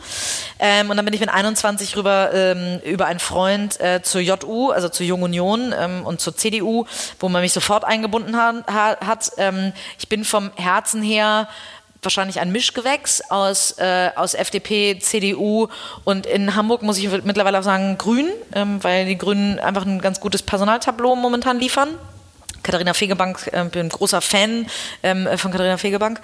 Ähm, 0.60 0.92
und 0.92 0.98
dann 0.98 1.06
bin 1.06 1.16
ich 1.16 1.20
mit 1.20 1.30
21 1.30 1.98
rüber 1.98 2.30
ähm, 2.32 2.80
über 2.86 3.08
einen 3.08 3.20
Freund 3.20 3.80
äh, 3.80 4.04
zur 4.04 4.22
JU, 4.22 4.51
also 4.72 4.90
zur 4.90 5.06
Jungen 5.06 5.24
Union 5.24 5.74
ähm, 5.78 6.06
und 6.06 6.20
zur 6.20 6.36
CDU, 6.36 6.86
wo 7.20 7.30
man 7.30 7.42
mich 7.42 7.54
sofort 7.54 7.84
eingebunden 7.84 8.36
ha 8.36 8.54
ha 8.68 8.98
hat. 9.06 9.32
Ähm, 9.38 9.74
ich 9.98 10.10
bin 10.10 10.24
vom 10.26 10.52
Herzen 10.56 11.02
her 11.02 11.48
wahrscheinlich 12.02 12.40
ein 12.40 12.52
Mischgewächs 12.52 13.22
aus, 13.30 13.78
äh, 13.78 14.10
aus 14.16 14.34
FDP, 14.34 15.00
CDU 15.00 15.68
und 16.04 16.26
in 16.26 16.56
Hamburg 16.56 16.82
muss 16.82 16.98
ich 16.98 17.10
mittlerweile 17.24 17.60
auch 17.60 17.64
sagen 17.64 17.98
Grün, 17.98 18.30
ähm, 18.54 18.84
weil 18.84 19.06
die 19.06 19.18
Grünen 19.18 19.60
einfach 19.60 19.86
ein 19.86 20.02
ganz 20.02 20.20
gutes 20.20 20.42
Personaltableau 20.42 21.16
momentan 21.16 21.60
liefern. 21.60 21.90
Katharina 22.64 22.94
Fegebank, 22.94 23.50
äh, 23.52 23.64
bin 23.66 23.90
großer 23.90 24.22
Fan 24.22 24.68
ähm, 25.04 25.28
von 25.38 25.52
Katharina 25.52 25.78
Fegebank. 25.78 26.22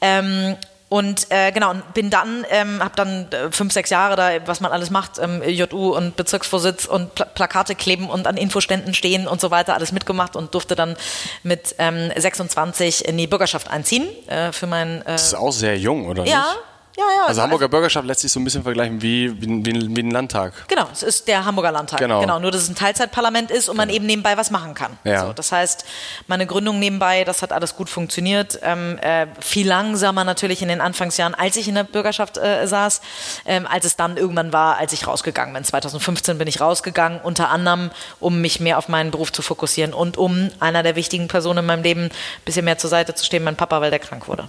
Ähm, 0.00 0.56
und 0.92 1.28
äh, 1.30 1.52
genau, 1.52 1.72
bin 1.94 2.10
dann, 2.10 2.44
ähm, 2.50 2.84
habe 2.84 2.94
dann 2.96 3.32
äh, 3.32 3.50
fünf, 3.50 3.72
sechs 3.72 3.88
Jahre 3.88 4.14
da, 4.14 4.46
was 4.46 4.60
man 4.60 4.72
alles 4.72 4.90
macht, 4.90 5.18
ähm, 5.18 5.42
JU 5.42 5.96
und 5.96 6.16
Bezirksvorsitz 6.16 6.84
und 6.84 7.14
Pla 7.14 7.24
Plakate 7.24 7.74
kleben 7.74 8.10
und 8.10 8.26
an 8.26 8.36
Infoständen 8.36 8.92
stehen 8.92 9.26
und 9.26 9.40
so 9.40 9.50
weiter, 9.50 9.72
alles 9.72 9.90
mitgemacht 9.92 10.36
und 10.36 10.52
durfte 10.52 10.74
dann 10.74 10.98
mit 11.44 11.76
ähm, 11.78 12.12
26 12.14 13.06
in 13.06 13.16
die 13.16 13.26
Bürgerschaft 13.26 13.70
einziehen 13.70 14.06
äh, 14.28 14.52
für 14.52 14.66
mein. 14.66 15.00
Äh, 15.00 15.04
das 15.06 15.28
ist 15.28 15.34
auch 15.34 15.52
sehr 15.52 15.78
jung, 15.78 16.08
oder 16.08 16.26
ja, 16.26 16.40
nicht? 16.40 16.58
Ja, 17.02 17.16
ja. 17.22 17.26
Also 17.26 17.42
Hamburger 17.42 17.68
Bürgerschaft 17.68 18.06
lässt 18.06 18.20
sich 18.20 18.32
so 18.32 18.40
ein 18.40 18.44
bisschen 18.44 18.62
vergleichen 18.62 19.02
wie, 19.02 19.40
wie, 19.40 19.64
wie, 19.64 19.96
wie 19.96 20.02
ein 20.02 20.10
Landtag. 20.10 20.52
Genau, 20.68 20.86
es 20.92 21.02
ist 21.02 21.28
der 21.28 21.44
Hamburger 21.44 21.72
Landtag. 21.72 21.98
Genau. 21.98 22.20
genau 22.20 22.38
nur, 22.38 22.50
dass 22.50 22.62
es 22.62 22.68
ein 22.68 22.74
Teilzeitparlament 22.74 23.50
ist 23.50 23.68
und 23.68 23.76
man 23.76 23.88
eben 23.88 24.06
nebenbei 24.06 24.36
was 24.36 24.50
machen 24.50 24.74
kann. 24.74 24.98
Ja. 25.04 25.26
So, 25.26 25.32
das 25.32 25.52
heißt, 25.52 25.84
meine 26.26 26.46
Gründung 26.46 26.78
nebenbei, 26.78 27.24
das 27.24 27.42
hat 27.42 27.52
alles 27.52 27.76
gut 27.76 27.88
funktioniert. 27.88 28.58
Ähm, 28.62 28.98
äh, 28.98 29.26
viel 29.40 29.66
langsamer 29.66 30.24
natürlich 30.24 30.62
in 30.62 30.68
den 30.68 30.80
Anfangsjahren, 30.80 31.34
als 31.34 31.56
ich 31.56 31.68
in 31.68 31.74
der 31.74 31.84
Bürgerschaft 31.84 32.38
äh, 32.38 32.66
saß, 32.66 33.00
ähm, 33.46 33.66
als 33.66 33.84
es 33.84 33.96
dann 33.96 34.16
irgendwann 34.16 34.52
war, 34.52 34.76
als 34.76 34.92
ich 34.92 35.06
rausgegangen 35.06 35.54
bin. 35.54 35.64
2015 35.64 36.38
bin 36.38 36.48
ich 36.48 36.60
rausgegangen, 36.60 37.20
unter 37.22 37.50
anderem, 37.50 37.90
um 38.20 38.40
mich 38.40 38.60
mehr 38.60 38.78
auf 38.78 38.88
meinen 38.88 39.10
Beruf 39.10 39.32
zu 39.32 39.42
fokussieren 39.42 39.94
und 39.94 40.16
um 40.16 40.50
einer 40.60 40.82
der 40.82 40.96
wichtigen 40.96 41.28
Personen 41.28 41.60
in 41.60 41.66
meinem 41.66 41.82
Leben 41.82 42.04
ein 42.04 42.10
bisschen 42.44 42.64
mehr 42.64 42.78
zur 42.78 42.90
Seite 42.90 43.14
zu 43.14 43.24
stehen, 43.24 43.44
mein 43.44 43.56
Papa, 43.56 43.80
weil 43.80 43.90
der 43.90 43.98
krank 43.98 44.28
wurde. 44.28 44.48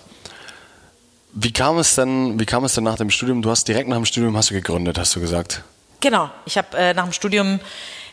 Wie 1.35 1.51
kam 1.51 1.77
es 1.79 1.95
denn, 1.95 2.39
wie 2.39 2.45
kam 2.45 2.63
es 2.63 2.75
denn 2.75 2.83
nach 2.83 2.97
dem 2.97 3.09
Studium? 3.09 3.41
Du 3.41 3.49
hast 3.49 3.67
direkt 3.67 3.89
nach 3.89 3.97
dem 3.97 4.05
Studium 4.05 4.37
hast 4.37 4.49
du 4.51 4.53
gegründet, 4.53 4.97
hast 4.99 5.15
du 5.15 5.19
gesagt. 5.19 5.63
Genau, 5.99 6.29
ich 6.45 6.57
habe 6.57 6.77
äh, 6.77 6.93
nach 6.93 7.03
dem 7.05 7.13
Studium 7.13 7.59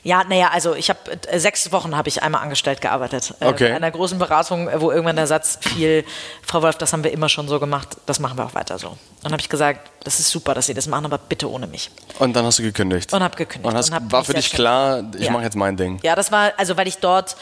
ja, 0.02 0.24
naja, 0.24 0.48
also 0.52 0.74
ich 0.74 0.88
habe 0.88 0.98
äh, 1.28 1.38
sechs 1.38 1.72
Wochen 1.72 1.94
habe 1.96 2.08
ich 2.08 2.22
einmal 2.22 2.42
angestellt 2.42 2.80
gearbeitet. 2.80 3.34
Äh, 3.40 3.46
okay. 3.46 3.68
In 3.68 3.74
einer 3.76 3.90
großen 3.90 4.18
Beratung, 4.18 4.68
wo 4.78 4.90
irgendwann 4.90 5.16
der 5.16 5.26
Satz 5.26 5.58
fiel, 5.60 6.04
Frau 6.42 6.62
Wolf, 6.62 6.78
das 6.78 6.92
haben 6.92 7.04
wir 7.04 7.12
immer 7.12 7.28
schon 7.28 7.48
so 7.48 7.60
gemacht, 7.60 7.96
das 8.06 8.18
machen 8.18 8.38
wir 8.38 8.46
auch 8.46 8.54
weiter 8.54 8.78
so. 8.78 8.88
Und 8.88 8.98
dann 9.22 9.32
habe 9.32 9.42
ich 9.42 9.50
gesagt, 9.50 9.90
das 10.04 10.18
ist 10.18 10.30
super, 10.30 10.54
dass 10.54 10.66
Sie 10.66 10.74
das 10.74 10.86
machen, 10.86 11.04
aber 11.04 11.18
bitte 11.18 11.50
ohne 11.50 11.66
mich. 11.66 11.90
Und 12.18 12.34
dann 12.34 12.46
hast 12.46 12.58
du 12.58 12.62
gekündigt. 12.62 13.12
Und 13.12 13.22
habe 13.22 13.36
gekündigt. 13.36 13.70
Und, 13.70 13.76
hast, 13.76 13.90
und 13.92 14.10
war 14.10 14.24
für 14.24 14.32
dich 14.32 14.50
klar, 14.50 15.04
ich 15.18 15.26
Ja. 15.26 15.32
mache 15.32 15.42
jetzt 15.42 15.56
mein 15.56 15.76
Ding. 15.76 15.98
Ja, 16.02 16.14
das 16.16 16.32
war, 16.32 16.52
also 16.56 16.78
weil 16.78 16.88
ich 16.88 16.98
dort 16.98 17.36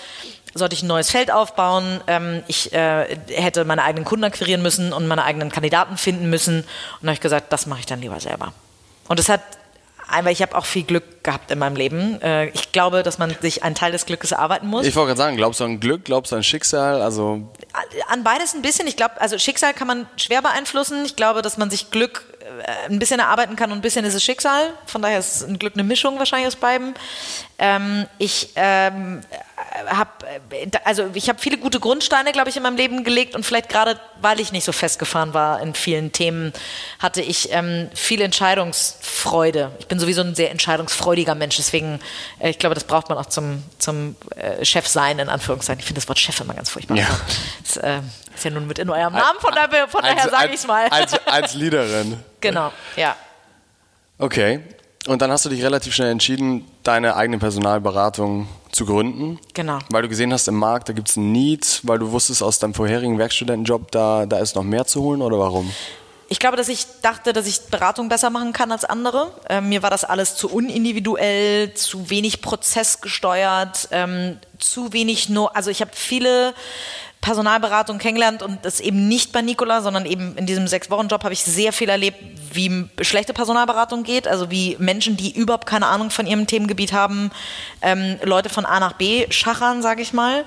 sollte 0.59 0.75
ich 0.75 0.83
ein 0.83 0.89
neues 0.89 1.11
Feld 1.11 1.31
aufbauen, 1.31 2.01
ähm, 2.07 2.43
ich 2.47 2.73
äh, 2.73 3.17
hätte 3.29 3.65
meine 3.65 3.83
eigenen 3.83 4.05
Kunden 4.05 4.25
akquirieren 4.25 4.63
müssen 4.63 4.93
und 4.93 5.07
meine 5.07 5.25
eigenen 5.25 5.51
Kandidaten 5.51 5.97
finden 5.97 6.29
müssen. 6.29 6.61
Und 6.61 6.67
dann 7.01 7.09
habe 7.09 7.15
ich 7.15 7.21
gesagt, 7.21 7.53
das 7.53 7.67
mache 7.67 7.81
ich 7.81 7.87
dann 7.87 8.01
lieber 8.01 8.21
selber. 8.21 8.53
Und 9.09 9.19
es 9.19 9.29
hat 9.29 9.41
einfach, 10.09 10.31
ich 10.31 10.43
habe 10.43 10.57
auch 10.57 10.65
viel 10.65 10.83
Glück 10.83 11.23
gehabt 11.23 11.51
in 11.51 11.59
meinem 11.59 11.77
Leben. 11.77 12.21
Äh, 12.23 12.49
ich 12.49 12.73
glaube, 12.73 13.03
dass 13.03 13.19
man 13.19 13.35
sich 13.41 13.63
einen 13.63 13.75
Teil 13.75 13.93
des 13.93 14.07
Glückes 14.07 14.33
erarbeiten 14.33 14.67
muss. 14.67 14.87
Ich 14.87 14.97
wollte 14.97 15.09
gerade 15.09 15.19
sagen, 15.19 15.37
glaubst 15.37 15.61
du 15.61 15.65
an 15.65 15.81
Glück, 15.81 16.05
glaubst 16.05 16.33
du 16.33 16.37
an 16.37 16.43
Schicksal? 16.43 17.03
Also 17.03 17.49
An 18.09 18.25
beides 18.25 18.55
ein 18.55 18.63
bisschen. 18.63 18.87
Ich 18.87 18.97
glaube, 18.97 19.21
also 19.21 19.39
Schicksal 19.39 19.75
kann 19.75 19.87
man 19.87 20.07
schwer 20.17 20.43
beeinflussen. 20.43 21.05
Ich 21.05 21.17
glaube, 21.17 21.43
dass 21.43 21.59
man 21.59 21.71
sich 21.71 21.91
Glück 21.91 22.25
äh, 22.41 22.91
ein 22.91 22.99
bisschen 22.99 23.21
erarbeiten 23.21 23.57
kann 23.57 23.71
und 23.71 23.79
ein 23.79 23.83
bisschen 23.83 24.05
ist 24.05 24.15
es 24.15 24.25
Schicksal. 24.25 24.73
Von 24.87 25.03
daher 25.03 25.19
ist 25.19 25.43
ein 25.43 25.59
Glück 25.59 25.75
eine 25.75 25.85
Mischung 25.85 26.19
wahrscheinlich 26.19 26.49
aus 26.49 26.57
beiden. 26.57 26.95
Ähm, 27.59 28.07
ich 28.19 28.51
ähm, 28.57 29.21
habe 29.87 30.11
also 30.85 31.11
ich 31.15 31.29
habe 31.29 31.39
viele 31.39 31.59
gute 31.59 31.81
Grundsteine, 31.81 32.33
glaube 32.33 32.51
ich, 32.51 32.57
in 32.57 32.63
meinem 32.63 32.77
Leben 32.77 33.05
gelegt 33.05 33.35
und 33.35 33.45
vielleicht 33.45 33.69
gerade, 33.69 33.99
weil 34.21 34.41
ich 34.41 34.53
nicht 34.53 34.65
so 34.65 34.73
festgefahren 34.73 35.35
war 35.35 35.61
in 35.61 35.75
vielen 35.75 36.13
Themen, 36.13 36.53
hatte 36.99 37.23
ich 37.23 37.53
ähm, 37.53 37.89
viel 37.95 38.21
Entscheidungsfreude. 38.21 39.73
Ich 39.79 39.87
bin 39.87 39.99
sowieso 39.99 40.23
ein 40.23 40.35
sehr 40.35 40.51
entscheidungsfreudiger 40.51 41.35
Mensch, 41.35 41.57
deswegen 41.57 42.01
äh, 42.39 42.51
ich 42.51 42.59
glaube, 42.59 42.75
das 42.75 42.85
braucht 42.85 43.09
man 43.09 43.19
auch 43.19 43.27
zum 43.27 43.63
zum 43.79 44.17
äh, 44.37 44.65
Chef 44.65 44.87
sein 44.87 45.19
in 45.19 45.29
Anführungszeichen. 45.29 45.81
Ich 45.81 45.87
finde 45.87 46.01
das 46.01 46.09
Wort 46.09 46.19
Chef 46.19 46.39
immer 46.41 46.55
ganz 46.55 46.71
furchtbar. 46.71 46.97
Ja. 46.97 47.09
Das 47.65 47.77
äh, 47.77 48.01
ist 48.35 48.45
ja 48.45 48.51
nun 48.51 48.67
mit 48.67 48.79
in 48.79 48.91
eurem 48.91 49.13
Namen, 49.13 49.41
von 49.41 49.55
daher, 49.55 49.89
von 49.89 50.03
daher 50.03 50.29
sage 50.29 50.49
ich 50.49 50.55
es 50.55 50.67
mal. 50.67 50.89
Als, 50.89 51.15
als 51.27 51.55
Leaderin. 51.55 52.23
genau, 52.41 52.73
ja. 52.97 53.17
Okay. 54.19 54.61
Und 55.07 55.23
dann 55.23 55.31
hast 55.31 55.45
du 55.45 55.49
dich 55.49 55.63
relativ 55.63 55.95
schnell 55.95 56.11
entschieden, 56.11 56.67
deine 56.83 57.17
eigene 57.17 57.39
Personalberatung 57.39 58.49
zu 58.73 58.85
gründen. 58.85 59.39
Genau. 59.55 59.79
Weil 59.91 60.03
du 60.03 60.09
gesehen 60.09 60.33
hast, 60.33 60.49
im 60.49 60.57
Markt, 60.57 60.89
da 60.89 60.93
gibt 60.93 61.09
es 61.09 61.17
ein 61.17 61.33
Need, 61.33 61.81
weil 61.85 61.99
du 61.99 62.11
wusstest 62.11 62.43
aus 62.43 62.59
deinem 62.59 62.75
vorherigen 62.75 63.19
Werkstudentenjob, 63.19 63.91
da, 63.93 64.27
da 64.27 64.39
ist 64.39 64.57
noch 64.57 64.65
mehr 64.65 64.87
zu 64.87 65.03
holen 65.03 65.23
oder 65.23 65.39
warum? 65.39 65.73
Ich 66.31 66.39
glaube, 66.41 66.59
dass 66.59 66.69
ich 66.69 66.87
dachte, 67.01 67.33
dass 67.33 67.47
ich 67.47 67.59
Beratung 67.71 68.11
besser 68.11 68.29
machen 68.29 68.53
kann 68.53 68.71
als 68.71 68.85
andere. 68.85 69.33
Ähm, 69.49 69.71
mir 69.71 69.83
war 69.83 69.89
das 69.89 70.05
alles 70.05 70.37
zu 70.37 70.51
unindividuell, 70.51 71.73
zu 71.73 72.11
wenig 72.11 72.43
prozessgesteuert, 72.43 73.89
ähm, 73.93 74.39
zu 74.59 74.93
wenig 74.93 75.31
nur. 75.31 75.57
Also 75.57 75.71
ich 75.71 75.81
habe 75.81 75.93
viele 75.95 76.53
Personalberatung 77.21 77.99
kennengelernt 77.99 78.43
und 78.43 78.65
das 78.65 78.81
eben 78.81 79.09
nicht 79.09 79.33
bei 79.33 79.43
Nikola, 79.43 79.83
sondern 79.83 80.07
eben 80.07 80.37
in 80.37 80.47
diesem 80.47 80.69
Sechs-Wochen-Job 80.69 81.25
habe 81.25 81.33
ich 81.33 81.43
sehr 81.43 81.73
viel 81.73 81.89
erlebt, 81.89 82.17
wie 82.53 82.87
schlechte 83.03 83.33
Personalberatung 83.33 84.05
geht, 84.05 84.29
also 84.29 84.51
wie 84.51 84.77
Menschen, 84.79 85.17
die 85.17 85.37
überhaupt 85.37 85.67
keine 85.67 85.87
Ahnung 85.87 86.11
von 86.11 86.27
ihrem 86.27 86.47
Themengebiet 86.47 86.93
haben, 86.93 87.31
ähm, 87.83 88.19
Leute 88.23 88.49
von 88.49 88.65
A 88.65 88.81
nach 88.81 88.93
B 88.93 89.27
schachern, 89.31 89.83
sage 89.83 90.03
ich 90.03 90.13
mal. 90.13 90.45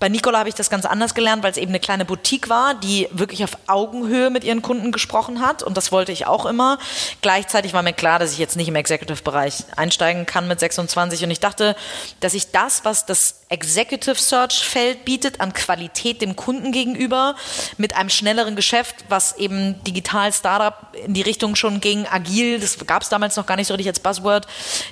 Bei 0.00 0.08
Nikola 0.08 0.38
habe 0.38 0.48
ich 0.48 0.54
das 0.54 0.70
ganz 0.70 0.86
anders 0.86 1.14
gelernt, 1.14 1.42
weil 1.42 1.50
es 1.50 1.58
eben 1.58 1.70
eine 1.70 1.78
kleine 1.78 2.06
Boutique 2.06 2.48
war, 2.48 2.74
die 2.74 3.06
wirklich 3.12 3.44
auf 3.44 3.58
Augenhöhe 3.66 4.30
mit 4.30 4.44
ihren 4.44 4.62
Kunden 4.62 4.92
gesprochen 4.92 5.42
hat 5.42 5.62
und 5.62 5.76
das 5.76 5.92
wollte 5.92 6.10
ich 6.10 6.26
auch 6.26 6.46
immer. 6.46 6.78
Gleichzeitig 7.20 7.74
war 7.74 7.82
mir 7.82 7.92
klar, 7.92 8.18
dass 8.18 8.32
ich 8.32 8.38
jetzt 8.38 8.56
nicht 8.56 8.68
im 8.68 8.76
Executive-Bereich 8.76 9.64
einsteigen 9.76 10.24
kann 10.24 10.48
mit 10.48 10.58
26 10.58 11.22
und 11.24 11.30
ich 11.30 11.38
dachte, 11.38 11.76
dass 12.20 12.32
ich 12.32 12.50
das, 12.50 12.86
was 12.86 13.04
das 13.04 13.42
Executive 13.50 14.14
Search 14.14 14.64
Feld 14.66 15.04
bietet 15.04 15.40
an 15.42 15.52
Qualität 15.52 16.22
dem 16.22 16.34
Kunden 16.34 16.72
gegenüber, 16.72 17.34
mit 17.76 17.94
einem 17.94 18.08
schnelleren 18.08 18.56
Geschäft, 18.56 19.04
was 19.10 19.36
eben 19.36 19.84
digital 19.84 20.32
Startup 20.32 20.96
in 21.04 21.12
die 21.12 21.22
Richtung 21.22 21.56
schon 21.56 21.82
ging, 21.82 22.06
agil, 22.06 22.58
das 22.58 22.78
gab 22.86 23.02
es 23.02 23.10
damals 23.10 23.36
noch 23.36 23.44
gar 23.44 23.56
nicht 23.56 23.66
so 23.66 23.74
richtig 23.74 23.88
als 23.88 24.00
Buzzword, 24.00 24.46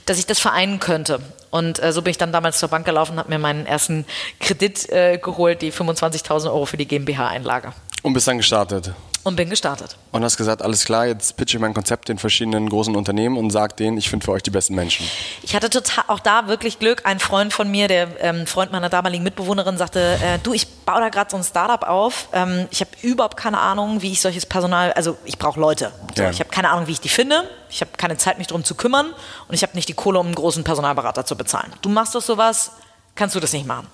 dass 0.04 0.18
ich 0.18 0.26
das 0.26 0.38
vereinen 0.38 0.80
könnte. 0.80 1.20
Und 1.50 1.82
äh, 1.82 1.92
so 1.92 2.02
bin 2.02 2.10
ich 2.10 2.18
dann 2.18 2.32
damals 2.32 2.58
zur 2.58 2.68
Bank 2.68 2.84
gelaufen 2.84 3.18
habe 3.18 3.30
mir 3.30 3.38
meinen 3.38 3.64
ersten 3.64 4.04
Kredit 4.38 4.88
äh, 4.98 5.18
geholt, 5.18 5.62
die 5.62 5.72
25.000 5.72 6.46
Euro 6.46 6.66
für 6.66 6.76
die 6.76 6.86
GmbH-Einlage. 6.86 7.72
Und 8.02 8.12
bist 8.12 8.28
dann 8.28 8.38
gestartet. 8.38 8.92
Und 9.24 9.36
bin 9.36 9.50
gestartet. 9.50 9.96
Und 10.12 10.24
hast 10.24 10.36
gesagt, 10.36 10.62
alles 10.62 10.84
klar, 10.84 11.06
jetzt 11.06 11.36
pitche 11.36 11.56
ich 11.56 11.60
mein 11.60 11.74
Konzept 11.74 12.08
in 12.08 12.16
verschiedenen 12.18 12.68
großen 12.68 12.94
Unternehmen 12.96 13.36
und 13.36 13.50
sag 13.50 13.76
denen, 13.76 13.98
ich 13.98 14.08
finde 14.08 14.24
für 14.24 14.32
euch 14.32 14.42
die 14.42 14.50
besten 14.50 14.74
Menschen. 14.74 15.04
Ich 15.42 15.54
hatte 15.54 15.68
total 15.68 16.04
auch 16.06 16.20
da 16.20 16.46
wirklich 16.46 16.78
Glück. 16.78 17.04
Ein 17.04 17.18
Freund 17.18 17.52
von 17.52 17.68
mir, 17.70 17.88
der 17.88 18.08
ähm, 18.20 18.46
Freund 18.46 18.72
meiner 18.72 18.88
damaligen 18.88 19.24
Mitbewohnerin, 19.24 19.76
sagte: 19.76 20.18
äh, 20.22 20.38
Du, 20.42 20.54
ich 20.54 20.66
baue 20.86 21.00
da 21.00 21.08
gerade 21.08 21.30
so 21.30 21.36
ein 21.36 21.44
Startup 21.44 21.82
auf. 21.86 22.28
Ähm, 22.32 22.68
ich 22.70 22.80
habe 22.80 22.90
überhaupt 23.02 23.36
keine 23.36 23.58
Ahnung, 23.58 24.00
wie 24.00 24.12
ich 24.12 24.20
solches 24.20 24.46
Personal, 24.46 24.92
also 24.92 25.18
ich 25.24 25.36
brauche 25.36 25.60
Leute. 25.60 25.92
So, 26.16 26.22
Ja. 26.22 26.30
Ich 26.30 26.38
habe 26.40 26.48
keine 26.50 26.70
Ahnung, 26.70 26.86
wie 26.86 26.92
ich 26.92 27.00
die 27.00 27.10
finde. 27.10 27.42
Ich 27.68 27.80
habe 27.82 27.90
keine 27.98 28.16
Zeit, 28.16 28.38
mich 28.38 28.46
darum 28.46 28.64
zu 28.64 28.76
kümmern. 28.76 29.08
Und 29.48 29.54
ich 29.54 29.62
habe 29.62 29.74
nicht 29.74 29.88
die 29.88 29.94
Kohle, 29.94 30.20
um 30.20 30.26
einen 30.26 30.36
großen 30.36 30.64
Personalberater 30.64 31.26
zu 31.26 31.36
bezahlen. 31.36 31.70
Du 31.82 31.90
machst 31.90 32.14
doch 32.14 32.22
sowas, 32.22 32.70
kannst 33.14 33.34
du 33.34 33.40
das 33.40 33.52
nicht 33.52 33.66
machen? 33.66 33.88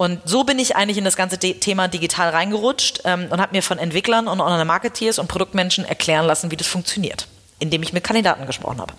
Und 0.00 0.22
so 0.24 0.44
bin 0.44 0.58
ich 0.58 0.76
eigentlich 0.76 0.96
in 0.96 1.04
das 1.04 1.14
ganze 1.14 1.36
Thema 1.36 1.86
digital 1.86 2.30
reingerutscht 2.30 3.02
ähm, 3.04 3.26
und 3.28 3.38
habe 3.38 3.54
mir 3.54 3.62
von 3.62 3.76
Entwicklern 3.76 4.28
und 4.28 4.40
Online-Marketeers 4.40 5.18
und 5.18 5.28
Produktmenschen 5.28 5.84
erklären 5.84 6.24
lassen, 6.24 6.50
wie 6.50 6.56
das 6.56 6.68
funktioniert, 6.68 7.28
indem 7.58 7.82
ich 7.82 7.92
mit 7.92 8.02
Kandidaten 8.02 8.46
gesprochen 8.46 8.80
habe. 8.80 8.94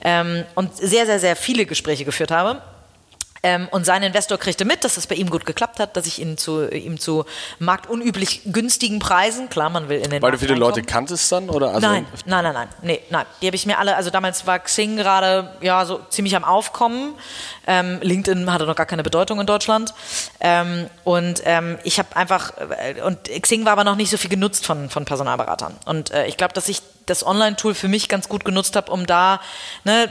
Ähm, 0.00 0.44
und 0.54 0.74
sehr, 0.74 1.04
sehr, 1.04 1.20
sehr 1.20 1.36
viele 1.36 1.66
Gespräche 1.66 2.06
geführt 2.06 2.30
habe. 2.30 2.62
Ähm, 3.42 3.68
und 3.70 3.86
sein 3.86 4.02
Investor 4.02 4.38
kriegte 4.38 4.64
mit, 4.64 4.84
dass 4.84 4.96
es 4.96 5.06
bei 5.06 5.14
ihm 5.14 5.30
gut 5.30 5.46
geklappt 5.46 5.80
hat, 5.80 5.96
dass 5.96 6.06
ich 6.06 6.18
ihn 6.18 6.36
zu, 6.36 6.68
ihm 6.68 6.98
zu 6.98 7.24
marktunüblich 7.58 8.42
günstigen 8.46 8.98
Preisen, 8.98 9.48
klar, 9.48 9.70
man 9.70 9.88
will 9.88 9.98
in 9.98 10.10
den 10.10 10.22
Weil 10.22 10.32
du 10.32 10.38
viele 10.38 10.54
Leute 10.54 10.82
kanntest 10.82 11.32
dann? 11.32 11.48
Oder? 11.48 11.68
Also, 11.68 11.86
nein, 11.86 12.06
nein, 12.26 12.44
nein, 12.44 12.54
nein, 12.54 12.68
nee, 12.82 13.00
nein. 13.08 13.26
Die 13.40 13.46
habe 13.46 13.56
ich 13.56 13.64
mir 13.64 13.78
alle, 13.78 13.96
also 13.96 14.10
damals 14.10 14.46
war 14.46 14.58
Xing 14.58 14.96
gerade 14.96 15.56
ja 15.62 15.86
so 15.86 16.00
ziemlich 16.10 16.36
am 16.36 16.44
Aufkommen. 16.44 17.14
Ähm, 17.66 17.98
LinkedIn 18.02 18.52
hatte 18.52 18.66
noch 18.66 18.76
gar 18.76 18.86
keine 18.86 19.02
Bedeutung 19.02 19.40
in 19.40 19.46
Deutschland. 19.46 19.94
Ähm, 20.40 20.88
und 21.04 21.42
ähm, 21.44 21.78
ich 21.84 21.98
habe 21.98 22.14
einfach, 22.16 22.52
äh, 22.58 23.00
und 23.02 23.24
Xing 23.24 23.64
war 23.64 23.72
aber 23.72 23.84
noch 23.84 23.96
nicht 23.96 24.10
so 24.10 24.18
viel 24.18 24.30
genutzt 24.30 24.66
von, 24.66 24.90
von 24.90 25.04
Personalberatern. 25.04 25.76
Und 25.86 26.10
äh, 26.10 26.26
ich 26.26 26.36
glaube, 26.36 26.52
dass 26.52 26.68
ich 26.68 26.82
das 27.10 27.26
Online-Tool 27.26 27.74
für 27.74 27.88
mich 27.88 28.08
ganz 28.08 28.28
gut 28.28 28.44
genutzt 28.44 28.76
habe, 28.76 28.90
um 28.90 29.06
da, 29.06 29.40
ne, 29.84 30.08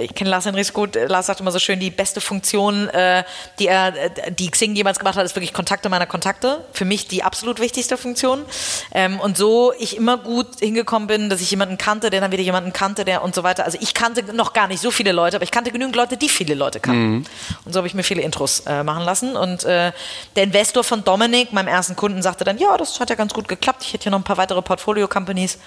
ich 0.00 0.14
kenne 0.14 0.30
Lars 0.30 0.46
Henrichs 0.46 0.72
gut, 0.72 0.96
Lars 0.96 1.26
sagt 1.26 1.40
immer 1.40 1.52
so 1.52 1.58
schön, 1.58 1.80
die 1.80 1.90
beste 1.90 2.20
Funktion, 2.20 2.88
äh, 2.88 3.24
die 3.58 3.68
er, 3.68 3.92
die 4.30 4.50
Xing 4.50 4.74
jemals 4.74 4.98
gemacht 4.98 5.16
hat, 5.16 5.24
ist 5.24 5.36
wirklich 5.36 5.52
Kontakte 5.52 5.88
meiner 5.88 6.06
Kontakte. 6.06 6.64
Für 6.72 6.84
mich 6.84 7.06
die 7.06 7.22
absolut 7.22 7.60
wichtigste 7.60 7.96
Funktion. 7.96 8.44
Ähm, 8.92 9.20
und 9.20 9.36
so 9.36 9.72
ich 9.78 9.96
immer 9.96 10.18
gut 10.18 10.46
hingekommen 10.60 11.06
bin, 11.06 11.30
dass 11.30 11.40
ich 11.40 11.50
jemanden 11.50 11.78
kannte, 11.78 12.10
der 12.10 12.20
dann 12.20 12.32
wieder 12.32 12.42
jemanden 12.42 12.72
kannte, 12.72 13.04
der 13.04 13.22
und 13.22 13.34
so 13.34 13.42
weiter. 13.42 13.64
Also 13.64 13.78
ich 13.80 13.94
kannte 13.94 14.34
noch 14.34 14.52
gar 14.52 14.68
nicht 14.68 14.80
so 14.80 14.90
viele 14.90 15.12
Leute, 15.12 15.36
aber 15.36 15.44
ich 15.44 15.50
kannte 15.50 15.70
genügend 15.70 15.96
Leute, 15.96 16.16
die 16.16 16.28
viele 16.28 16.54
Leute 16.54 16.80
kannten. 16.80 17.10
Mhm. 17.10 17.26
Und 17.64 17.72
so 17.72 17.78
habe 17.78 17.86
ich 17.86 17.94
mir 17.94 18.02
viele 18.02 18.22
Intros 18.22 18.60
äh, 18.66 18.82
machen 18.82 19.04
lassen. 19.04 19.36
Und 19.36 19.64
äh, 19.64 19.92
der 20.36 20.44
Investor 20.44 20.84
von 20.84 21.04
Dominik, 21.04 21.52
meinem 21.52 21.68
ersten 21.68 21.96
Kunden, 21.96 22.22
sagte 22.22 22.44
dann, 22.44 22.58
ja, 22.58 22.76
das 22.76 22.98
hat 23.00 23.10
ja 23.10 23.16
ganz 23.16 23.32
gut 23.32 23.48
geklappt. 23.48 23.82
Ich 23.84 23.92
hätte 23.92 24.04
hier 24.04 24.12
noch 24.12 24.18
ein 24.18 24.24
paar 24.24 24.38
weitere 24.38 24.62
Portfolio-Companies. 24.62 25.58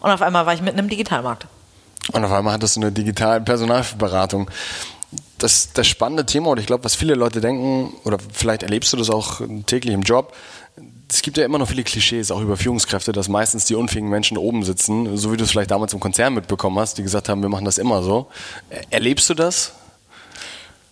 Und 0.00 0.10
auf 0.10 0.22
einmal 0.28 0.46
war 0.46 0.54
ich 0.54 0.62
mitten 0.62 0.78
im 0.78 0.88
Digitalmarkt. 0.88 1.46
Und 2.12 2.24
auf 2.24 2.32
einmal 2.32 2.54
hattest 2.54 2.76
du 2.76 2.80
eine 2.80 2.92
digitale 2.92 3.40
Personalberatung. 3.40 4.50
Das, 5.38 5.72
das 5.72 5.86
spannende 5.86 6.26
Thema, 6.26 6.50
und 6.50 6.58
ich 6.58 6.66
glaube, 6.66 6.84
was 6.84 6.94
viele 6.94 7.14
Leute 7.14 7.40
denken, 7.40 7.92
oder 8.04 8.18
vielleicht 8.32 8.62
erlebst 8.62 8.92
du 8.92 8.96
das 8.96 9.10
auch 9.10 9.40
täglich 9.66 9.94
im 9.94 10.02
Job, 10.02 10.34
es 11.10 11.22
gibt 11.22 11.38
ja 11.38 11.44
immer 11.44 11.58
noch 11.58 11.68
viele 11.68 11.84
Klischees, 11.84 12.30
auch 12.30 12.40
über 12.40 12.56
Führungskräfte, 12.56 13.12
dass 13.12 13.28
meistens 13.28 13.64
die 13.64 13.74
unfähigen 13.74 14.10
Menschen 14.10 14.36
oben 14.36 14.62
sitzen, 14.62 15.16
so 15.16 15.32
wie 15.32 15.36
du 15.36 15.44
es 15.44 15.50
vielleicht 15.50 15.70
damals 15.70 15.92
im 15.94 16.00
Konzern 16.00 16.34
mitbekommen 16.34 16.78
hast, 16.78 16.98
die 16.98 17.02
gesagt 17.02 17.28
haben, 17.28 17.40
wir 17.40 17.48
machen 17.48 17.64
das 17.64 17.78
immer 17.78 18.02
so. 18.02 18.30
Erlebst 18.90 19.28
du 19.30 19.34
das? 19.34 19.72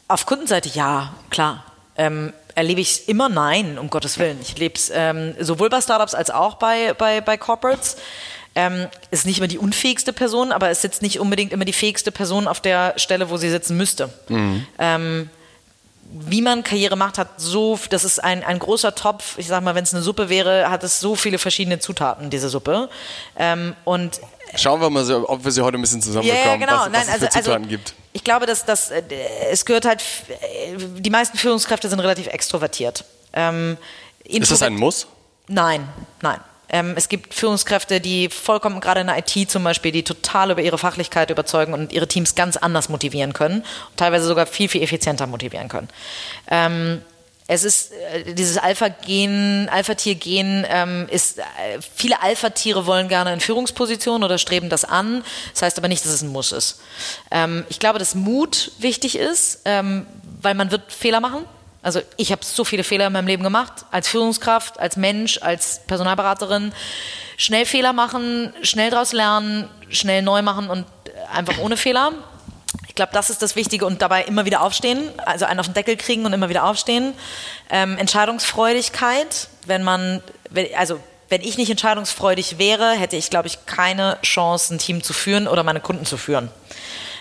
Auf 0.08 0.24
Kundenseite 0.24 0.70
ja, 0.70 1.14
klar. 1.30 1.64
Ähm, 1.96 2.32
erlebe 2.54 2.80
ich 2.80 2.92
es 2.92 2.98
immer? 3.00 3.28
Nein, 3.28 3.78
um 3.78 3.90
Gottes 3.90 4.18
Willen. 4.18 4.38
Ich 4.40 4.54
erlebe 4.54 4.74
es 4.76 4.90
ähm, 4.92 5.34
sowohl 5.40 5.68
bei 5.68 5.80
Startups 5.80 6.14
als 6.14 6.30
auch 6.30 6.54
bei, 6.54 6.94
bei, 6.94 7.20
bei 7.20 7.36
Corporates. 7.36 7.96
Ähm, 8.58 8.88
ist 9.10 9.26
nicht 9.26 9.36
immer 9.36 9.48
die 9.48 9.58
unfähigste 9.58 10.14
Person, 10.14 10.50
aber 10.50 10.70
es 10.70 10.80
sitzt 10.80 11.02
nicht 11.02 11.20
unbedingt 11.20 11.52
immer 11.52 11.66
die 11.66 11.74
fähigste 11.74 12.10
Person 12.10 12.48
auf 12.48 12.60
der 12.60 12.94
Stelle, 12.96 13.28
wo 13.28 13.36
sie 13.36 13.50
sitzen 13.50 13.76
müsste. 13.76 14.08
Mhm. 14.28 14.66
Ähm, 14.78 15.30
wie 16.10 16.40
man 16.40 16.64
Karriere 16.64 16.96
macht, 16.96 17.18
hat 17.18 17.28
so, 17.36 17.78
das 17.90 18.04
ist 18.04 18.22
ein, 18.22 18.42
ein 18.42 18.58
großer 18.58 18.94
Topf. 18.94 19.36
Ich 19.38 19.46
sag 19.46 19.62
mal, 19.62 19.74
wenn 19.74 19.84
es 19.84 19.92
eine 19.92 20.02
Suppe 20.02 20.28
wäre, 20.28 20.70
hat 20.70 20.84
es 20.84 21.00
so 21.00 21.16
viele 21.16 21.38
verschiedene 21.38 21.78
Zutaten, 21.80 22.30
diese 22.30 22.48
Suppe. 22.48 22.88
Ähm, 23.36 23.74
und 23.84 24.20
Schauen 24.54 24.80
wir 24.80 24.88
mal, 24.88 25.04
so, 25.04 25.28
ob 25.28 25.44
wir 25.44 25.50
sie 25.50 25.60
heute 25.60 25.76
ein 25.76 25.82
bisschen 25.82 26.00
zusammenbekommen, 26.00 26.46
ja, 26.46 26.56
genau. 26.56 26.72
was, 26.72 26.86
was 26.86 26.92
Nein, 26.92 27.02
es 27.02 27.08
also, 27.08 27.26
für 27.26 27.32
Zutaten 27.32 27.64
also, 27.64 27.68
gibt. 27.68 27.94
Ich 28.12 28.24
glaube, 28.24 28.46
dass, 28.46 28.64
dass 28.64 28.90
äh, 28.90 29.02
es 29.50 29.66
gehört 29.66 29.84
halt, 29.84 30.02
die 30.98 31.10
meisten 31.10 31.36
Führungskräfte 31.36 31.88
sind 31.88 32.00
relativ 32.00 32.28
extrovertiert. 32.28 33.04
Ähm, 33.32 33.76
ist 34.24 34.50
das 34.50 34.62
ein 34.62 34.74
Muss? 34.74 35.06
Nein, 35.48 35.86
nein. 36.22 36.40
Ähm, 36.68 36.94
es 36.96 37.08
gibt 37.08 37.34
Führungskräfte, 37.34 38.00
die 38.00 38.28
vollkommen, 38.28 38.80
gerade 38.80 39.00
in 39.00 39.06
der 39.06 39.18
IT 39.18 39.50
zum 39.50 39.62
Beispiel, 39.64 39.92
die 39.92 40.02
total 40.02 40.50
über 40.50 40.62
ihre 40.62 40.78
Fachlichkeit 40.78 41.30
überzeugen 41.30 41.72
und 41.72 41.92
ihre 41.92 42.08
Teams 42.08 42.34
ganz 42.34 42.56
anders 42.56 42.88
motivieren 42.88 43.32
können 43.32 43.64
teilweise 43.96 44.26
sogar 44.26 44.46
viel, 44.46 44.68
viel 44.68 44.82
effizienter 44.82 45.26
motivieren 45.26 45.68
können. 45.68 45.88
Ähm, 46.48 47.02
es 47.48 47.62
ist 47.62 47.92
äh, 47.92 48.34
dieses 48.34 48.58
Alpha-Gen, 48.58 49.68
Alpha-Tier-Gen 49.70 50.66
ähm, 50.68 51.06
ist, 51.10 51.38
äh, 51.38 51.42
viele 51.94 52.20
Alpha-Tiere 52.22 52.86
wollen 52.86 53.08
gerne 53.08 53.32
in 53.32 53.40
Führungspositionen 53.40 54.24
oder 54.24 54.38
streben 54.38 54.68
das 54.68 54.84
an. 54.84 55.22
Das 55.52 55.62
heißt 55.62 55.78
aber 55.78 55.88
nicht, 55.88 56.04
dass 56.04 56.12
es 56.12 56.22
ein 56.22 56.28
Muss 56.28 56.52
ist. 56.52 56.80
Ähm, 57.30 57.64
ich 57.68 57.78
glaube, 57.78 57.98
dass 57.98 58.14
Mut 58.14 58.72
wichtig 58.78 59.16
ist, 59.16 59.60
ähm, 59.64 60.06
weil 60.42 60.54
man 60.54 60.70
wird 60.70 60.92
Fehler 60.92 61.20
machen. 61.20 61.44
Also 61.86 62.02
ich 62.16 62.32
habe 62.32 62.44
so 62.44 62.64
viele 62.64 62.82
Fehler 62.82 63.06
in 63.06 63.12
meinem 63.12 63.28
Leben 63.28 63.44
gemacht, 63.44 63.84
als 63.92 64.08
Führungskraft, 64.08 64.80
als 64.80 64.96
Mensch, 64.96 65.38
als 65.40 65.82
Personalberaterin. 65.86 66.72
Schnell 67.36 67.64
Fehler 67.64 67.92
machen, 67.92 68.52
schnell 68.62 68.90
daraus 68.90 69.12
lernen, 69.12 69.68
schnell 69.88 70.22
neu 70.22 70.42
machen 70.42 70.68
und 70.68 70.84
einfach 71.32 71.58
ohne 71.58 71.76
Fehler. 71.76 72.10
Ich 72.88 72.96
glaube, 72.96 73.12
das 73.12 73.30
ist 73.30 73.40
das 73.40 73.54
Wichtige 73.54 73.86
und 73.86 74.02
dabei 74.02 74.24
immer 74.24 74.44
wieder 74.44 74.62
aufstehen, 74.62 74.98
also 75.26 75.44
einen 75.44 75.60
auf 75.60 75.66
den 75.66 75.74
Deckel 75.74 75.96
kriegen 75.96 76.26
und 76.26 76.32
immer 76.32 76.48
wieder 76.48 76.64
aufstehen. 76.64 77.12
Ähm, 77.70 77.96
Entscheidungsfreudigkeit, 77.98 79.46
wenn 79.66 79.84
man, 79.84 80.24
also 80.76 80.98
wenn 81.28 81.40
ich 81.40 81.56
nicht 81.56 81.70
entscheidungsfreudig 81.70 82.58
wäre, 82.58 82.94
hätte 82.94 83.14
ich, 83.14 83.30
glaube 83.30 83.46
ich, 83.46 83.64
keine 83.66 84.18
Chance, 84.22 84.74
ein 84.74 84.78
Team 84.78 85.04
zu 85.04 85.12
führen 85.12 85.46
oder 85.46 85.62
meine 85.62 85.78
Kunden 85.78 86.04
zu 86.04 86.16
führen 86.16 86.50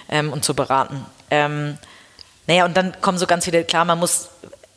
ähm, 0.10 0.34
und 0.34 0.44
zu 0.44 0.56
beraten. 0.56 1.06
Ähm, 1.30 1.78
naja, 2.48 2.66
und 2.66 2.78
dann 2.78 3.00
kommen 3.02 3.18
so 3.18 3.26
ganz 3.26 3.46
viele, 3.46 3.64
klar, 3.64 3.86
man 3.86 4.00
muss 4.00 4.30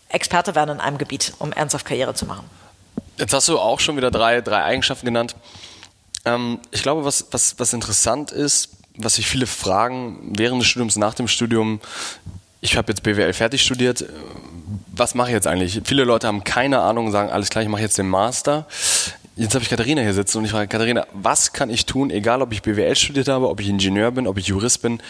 Experte 0.09 0.55
werden 0.55 0.77
in 0.77 0.81
einem 0.81 0.99
Gebiet, 0.99 1.35
um 1.39 1.53
ernsthaft 1.53 1.87
Karriere 1.87 2.15
zu 2.15 2.27
machen. 2.27 2.49
Jetzt 3.19 3.33
hast 3.33 3.49
du 3.49 3.59
auch 3.59 3.81
schon 3.81 3.97
wieder 3.97 4.11
drei, 4.11 4.41
drei 4.41 4.63
Eigenschaften 4.63 5.07
genannt. 5.07 5.35
Ähm, 6.25 6.61
ich 6.71 6.83
glaube, 6.83 7.05
was, 7.05 7.27
was, 7.31 7.59
was 7.59 7.73
interessant 7.73 8.33
ist, 8.33 8.71
was 8.97 9.17
sich 9.17 9.27
viele 9.27 9.47
fragen 9.47 10.33
während 10.37 10.61
des 10.63 10.69
Studiums, 10.69 10.97
nach 10.97 11.15
dem 11.15 11.29
Studium, 11.29 11.81
ich 12.61 12.77
habe 12.77 12.91
jetzt 12.91 13.03
BWL 13.03 13.33
fertig 13.33 13.63
studiert, 13.63 14.05
was 14.89 15.15
mache 15.15 15.29
ich 15.29 15.35
jetzt 15.35 15.47
eigentlich? 15.47 15.81
Viele 15.85 16.05
Leute 16.05 16.27
haben 16.27 16.43
keine 16.43 16.81
Ahnung 16.81 17.07
und 17.07 17.13
sagen, 17.13 17.31
alles 17.31 17.51
klar, 17.51 17.63
ich 17.63 17.69
mache 17.69 17.83
jetzt 17.83 17.99
den 17.99 18.09
Master. 18.09 18.67
Jetzt 19.37 19.55
habe 19.55 19.63
ich 19.63 19.71
Katharina 19.71 20.03
hier 20.03 20.15
sitzen 20.15 20.39
und 20.39 20.45
ich 20.47 20.51
frage, 20.51 20.67
Katharina, 20.67 21.07
was 21.13 21.53
kann 21.53 21.71
ich 21.71 21.87
tun, 21.87 22.11
egal 22.11 22.43
ob 22.43 22.53
ich 22.53 22.63
BWL 22.63 22.97
studiert 22.97 23.29
habe, 23.29 23.49
ob 23.49 23.61
ich 23.61 23.69
Ingenieur 23.69 24.11
bin, 24.11 24.27
ob 24.27 24.37
ich 24.39 24.49
Jurist 24.49 24.83
bin, 24.83 25.01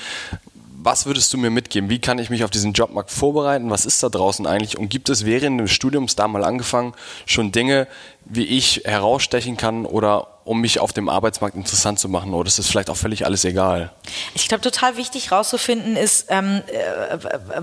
was 0.88 1.04
würdest 1.04 1.34
du 1.34 1.36
mir 1.36 1.50
mitgeben? 1.50 1.90
Wie 1.90 1.98
kann 1.98 2.18
ich 2.18 2.30
mich 2.30 2.44
auf 2.44 2.50
diesen 2.50 2.72
Jobmarkt 2.72 3.10
vorbereiten? 3.10 3.68
Was 3.68 3.84
ist 3.84 4.02
da 4.02 4.08
draußen 4.08 4.46
eigentlich? 4.46 4.78
Und 4.78 4.88
gibt 4.88 5.10
es 5.10 5.26
während 5.26 5.60
des 5.60 5.70
Studiums 5.70 6.16
da 6.16 6.26
mal 6.28 6.42
angefangen 6.42 6.94
schon 7.26 7.52
Dinge, 7.52 7.86
wie 8.24 8.44
ich 8.44 8.80
herausstechen 8.86 9.58
kann 9.58 9.84
oder 9.84 10.38
um 10.44 10.62
mich 10.62 10.80
auf 10.80 10.94
dem 10.94 11.10
Arbeitsmarkt 11.10 11.56
interessant 11.56 11.98
zu 11.98 12.08
machen? 12.08 12.32
Oder 12.32 12.46
ist 12.46 12.58
das 12.58 12.68
vielleicht 12.68 12.88
auch 12.88 12.96
völlig 12.96 13.26
alles 13.26 13.44
egal? 13.44 13.92
Ich 14.32 14.48
glaube, 14.48 14.62
total 14.62 14.96
wichtig 14.96 15.30
herauszufinden 15.30 15.94
ist, 15.94 16.28
ähm, 16.30 16.62
äh, 16.68 17.18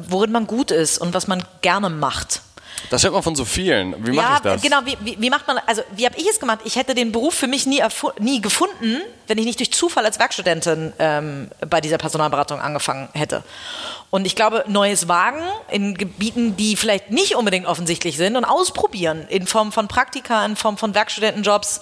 worin 0.07 0.31
man 0.31 0.45
gut 0.45 0.69
ist 0.69 0.99
und 0.99 1.15
was 1.15 1.25
man 1.25 1.43
gerne 1.63 1.89
macht. 1.89 2.41
Das 2.89 3.03
hört 3.03 3.13
man 3.13 3.23
von 3.23 3.35
so 3.35 3.45
vielen. 3.45 4.05
Wie 4.05 4.11
mache 4.11 4.27
ja, 4.27 4.35
ich 4.35 4.41
das? 4.41 4.61
Genau, 4.61 4.79
wie, 4.85 4.97
wie, 5.01 5.17
wie 5.19 5.29
macht 5.29 5.47
man, 5.47 5.57
also 5.65 5.81
wie 5.95 6.05
habe 6.05 6.17
ich 6.17 6.27
es 6.29 6.39
gemacht? 6.39 6.59
Ich 6.65 6.75
hätte 6.75 6.93
den 6.93 7.11
Beruf 7.11 7.33
für 7.33 7.47
mich 7.47 7.65
nie, 7.65 7.81
nie 8.19 8.41
gefunden, 8.41 9.01
wenn 9.27 9.37
ich 9.37 9.45
nicht 9.45 9.59
durch 9.59 9.73
Zufall 9.73 10.05
als 10.05 10.19
Werkstudentin 10.19 10.93
ähm, 10.99 11.49
bei 11.67 11.81
dieser 11.81 11.97
Personalberatung 11.97 12.59
angefangen 12.59 13.09
hätte. 13.13 13.43
Und 14.11 14.25
ich 14.25 14.35
glaube, 14.35 14.63
neues 14.67 15.07
Wagen 15.07 15.41
in 15.69 15.95
Gebieten, 15.95 16.55
die 16.57 16.75
vielleicht 16.75 17.11
nicht 17.11 17.35
unbedingt 17.35 17.65
offensichtlich 17.65 18.17
sind 18.17 18.35
und 18.35 18.45
ausprobieren 18.45 19.25
in 19.29 19.47
Form 19.47 19.71
von 19.71 19.87
Praktika, 19.87 20.45
in 20.45 20.55
Form 20.55 20.77
von 20.77 20.93
Werkstudentenjobs, 20.93 21.81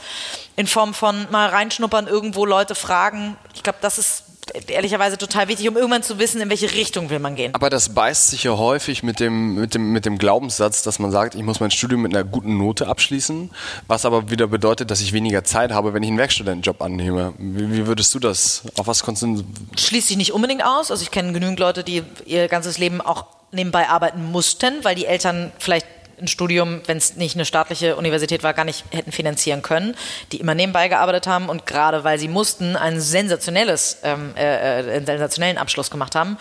in 0.56 0.68
Form 0.68 0.94
von 0.94 1.28
mal 1.32 1.50
reinschnuppern, 1.50 2.08
irgendwo 2.08 2.46
Leute 2.46 2.76
fragen. 2.76 3.36
Ich 3.54 3.64
glaube, 3.64 3.80
das 3.82 3.98
ist 3.98 4.24
ehrlicherweise 4.68 5.18
total 5.18 5.48
wichtig, 5.48 5.68
um 5.68 5.76
irgendwann 5.76 6.04
zu 6.04 6.20
wissen, 6.20 6.42
in 6.42 6.50
welche 6.50 6.72
Richtung 6.72 7.10
will 7.10 7.20
man 7.20 7.36
gehen. 7.36 7.54
Aber 7.56 7.70
das 7.70 7.94
beißt 7.94 8.30
sich 8.30 8.44
ja 8.44 8.58
häufig 8.58 9.04
mit 9.04 9.20
dem, 9.20 9.56
mit 9.56 9.74
dem, 9.74 9.92
mit 9.92 10.06
dem 10.06 10.18
Glaubenssatz, 10.18 10.84
dass 10.84 11.00
man 11.00 11.12
sagt, 11.12 11.36
ich 11.36 11.44
muss 11.44 11.60
mein 11.60 11.72
Studium 11.72 12.02
mit 12.02 12.16
einer 12.16 12.24
guten 12.24 12.58
Note 12.58 12.88
abschließen, 12.88 13.52
was 13.88 14.06
aber 14.06 14.30
wieder 14.30 14.48
bedeutet, 14.48 14.92
dass 14.92 15.02
ich 15.02 15.14
weniger 15.14 15.44
Zeit 15.44 15.72
habe, 15.72 15.94
wenn 15.94 16.04
ich 16.04 16.10
einen 16.10 16.18
Werkstudentenjob 16.18 16.82
annehme. 16.82 17.34
Wie, 17.38 17.72
wie 17.72 17.88
würdest 17.88 18.14
du 18.14 18.20
das? 18.20 18.64
Auf 18.78 18.88
was 18.88 19.04
konzentrieren? 19.04 19.54
Schließt 19.78 20.08
sich 20.08 20.18
nicht 20.18 20.34
unbedingt 20.34 20.64
aus. 20.64 20.92
Also 20.92 21.04
ich 21.04 21.12
kenne 21.12 21.34
genügend 21.34 21.60
Leute, 21.60 21.84
die 21.84 22.04
ihr 22.26 22.48
ganzes 22.48 22.78
Leben 22.78 23.02
auch 23.02 23.26
nebenbei 23.52 23.88
arbeiten 23.88 24.32
mussten, 24.32 24.84
weil 24.84 24.96
die 24.96 25.06
Eltern 25.06 25.52
vielleicht 25.60 25.86
ein 26.24 26.28
Studium, 26.28 26.82
wenn 26.88 26.98
es 26.98 27.16
nicht 27.16 27.36
eine 27.36 27.46
staatliche 27.46 27.96
Universität 27.96 28.44
war, 28.44 28.54
gar 28.54 28.66
nicht 28.66 28.86
hätten 28.92 29.12
finanzieren 29.12 29.62
können, 29.62 29.96
die 30.32 30.38
immer 30.38 30.56
nebenbei 30.56 30.88
gearbeitet 30.88 31.28
haben 31.28 31.50
und 31.50 31.66
gerade 31.66 32.04
weil 32.04 32.18
sie 32.18 32.28
mussten, 32.28 32.76
ein 32.76 33.00
sensationelles, 33.00 34.00
ähm, 34.04 34.34
äh, 34.36 34.80
äh, 34.80 34.96
einen 34.96 35.06
sensationellen 35.06 35.58
Abschluss 35.58 35.92
gemacht 35.92 36.16
haben. 36.16 36.38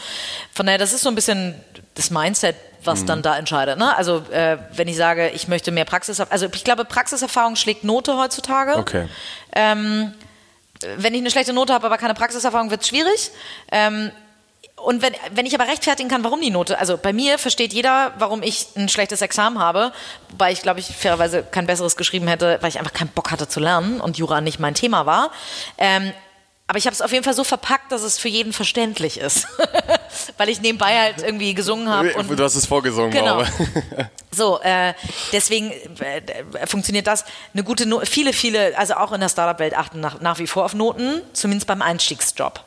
Von 0.52 0.66
daher, 0.66 0.78
das 0.78 0.92
ist 0.92 1.02
so 1.02 1.08
ein 1.08 1.14
bisschen 1.14 1.54
das 1.94 2.10
Mindset, 2.10 2.56
was 2.84 3.02
mhm. 3.02 3.06
dann 3.06 3.22
da 3.22 3.36
entscheidet. 3.36 3.78
Ne? 3.78 3.96
Also 3.96 4.24
äh, 4.30 4.58
wenn 4.74 4.88
ich 4.88 4.96
sage, 4.96 5.30
ich 5.30 5.48
möchte 5.48 5.70
mehr 5.70 5.84
Praxis, 5.84 6.20
also 6.20 6.46
ich 6.52 6.64
glaube, 6.64 6.84
Praxiserfahrung 6.84 7.56
schlägt 7.56 7.84
Note 7.84 8.16
heutzutage. 8.16 8.76
Okay. 8.76 9.08
Ähm, 9.54 10.12
wenn 10.96 11.14
ich 11.14 11.20
eine 11.20 11.30
schlechte 11.30 11.52
Note 11.52 11.72
habe, 11.72 11.86
aber 11.86 11.98
keine 11.98 12.14
Praxiserfahrung, 12.14 12.70
wird 12.70 12.82
es 12.82 12.88
schwierig. 12.88 13.30
Ähm, 13.70 14.10
und 14.84 15.02
wenn, 15.02 15.14
wenn 15.32 15.46
ich 15.46 15.54
aber 15.54 15.68
rechtfertigen 15.68 16.08
kann, 16.08 16.24
warum 16.24 16.40
die 16.40 16.50
Note, 16.50 16.78
also 16.78 16.96
bei 16.96 17.12
mir 17.12 17.38
versteht 17.38 17.72
jeder, 17.72 18.12
warum 18.18 18.42
ich 18.42 18.68
ein 18.76 18.88
schlechtes 18.88 19.22
Examen 19.22 19.58
habe, 19.58 19.92
wobei 20.30 20.52
ich, 20.52 20.62
glaube 20.62 20.80
ich, 20.80 20.86
fairerweise 20.86 21.42
kein 21.42 21.66
besseres 21.66 21.96
geschrieben 21.96 22.26
hätte, 22.26 22.58
weil 22.60 22.68
ich 22.68 22.78
einfach 22.78 22.92
keinen 22.92 23.08
Bock 23.08 23.30
hatte 23.30 23.48
zu 23.48 23.60
lernen 23.60 24.00
und 24.00 24.18
Jura 24.18 24.40
nicht 24.40 24.58
mein 24.58 24.74
Thema 24.74 25.06
war. 25.06 25.30
Ähm, 25.78 26.12
aber 26.72 26.78
ich 26.78 26.86
habe 26.86 26.94
es 26.94 27.02
auf 27.02 27.12
jeden 27.12 27.22
Fall 27.22 27.34
so 27.34 27.44
verpackt, 27.44 27.92
dass 27.92 28.02
es 28.02 28.18
für 28.18 28.28
jeden 28.28 28.54
verständlich 28.54 29.18
ist. 29.18 29.46
Weil 30.38 30.48
ich 30.48 30.62
nebenbei 30.62 30.98
halt 30.98 31.22
irgendwie 31.22 31.52
gesungen 31.52 31.88
habe. 31.88 32.08
Du 32.24 32.42
hast 32.42 32.54
es 32.54 32.64
vorgesungen, 32.64 33.10
genau. 33.10 33.42
so, 34.30 34.58
äh, 34.62 34.94
deswegen 35.32 35.70
äh, 35.70 36.66
funktioniert 36.66 37.06
das. 37.06 37.26
Eine 37.52 37.64
gute 37.64 37.84
Note, 37.84 38.06
viele, 38.06 38.32
viele, 38.32 38.78
also 38.78 38.94
auch 38.94 39.12
in 39.12 39.20
der 39.20 39.28
Startup-Welt 39.28 39.76
achten 39.76 40.00
nach, 40.00 40.20
nach 40.20 40.38
wie 40.38 40.46
vor 40.46 40.64
auf 40.64 40.72
Noten, 40.72 41.20
zumindest 41.34 41.66
beim 41.66 41.82
Einstiegsjob. 41.82 42.64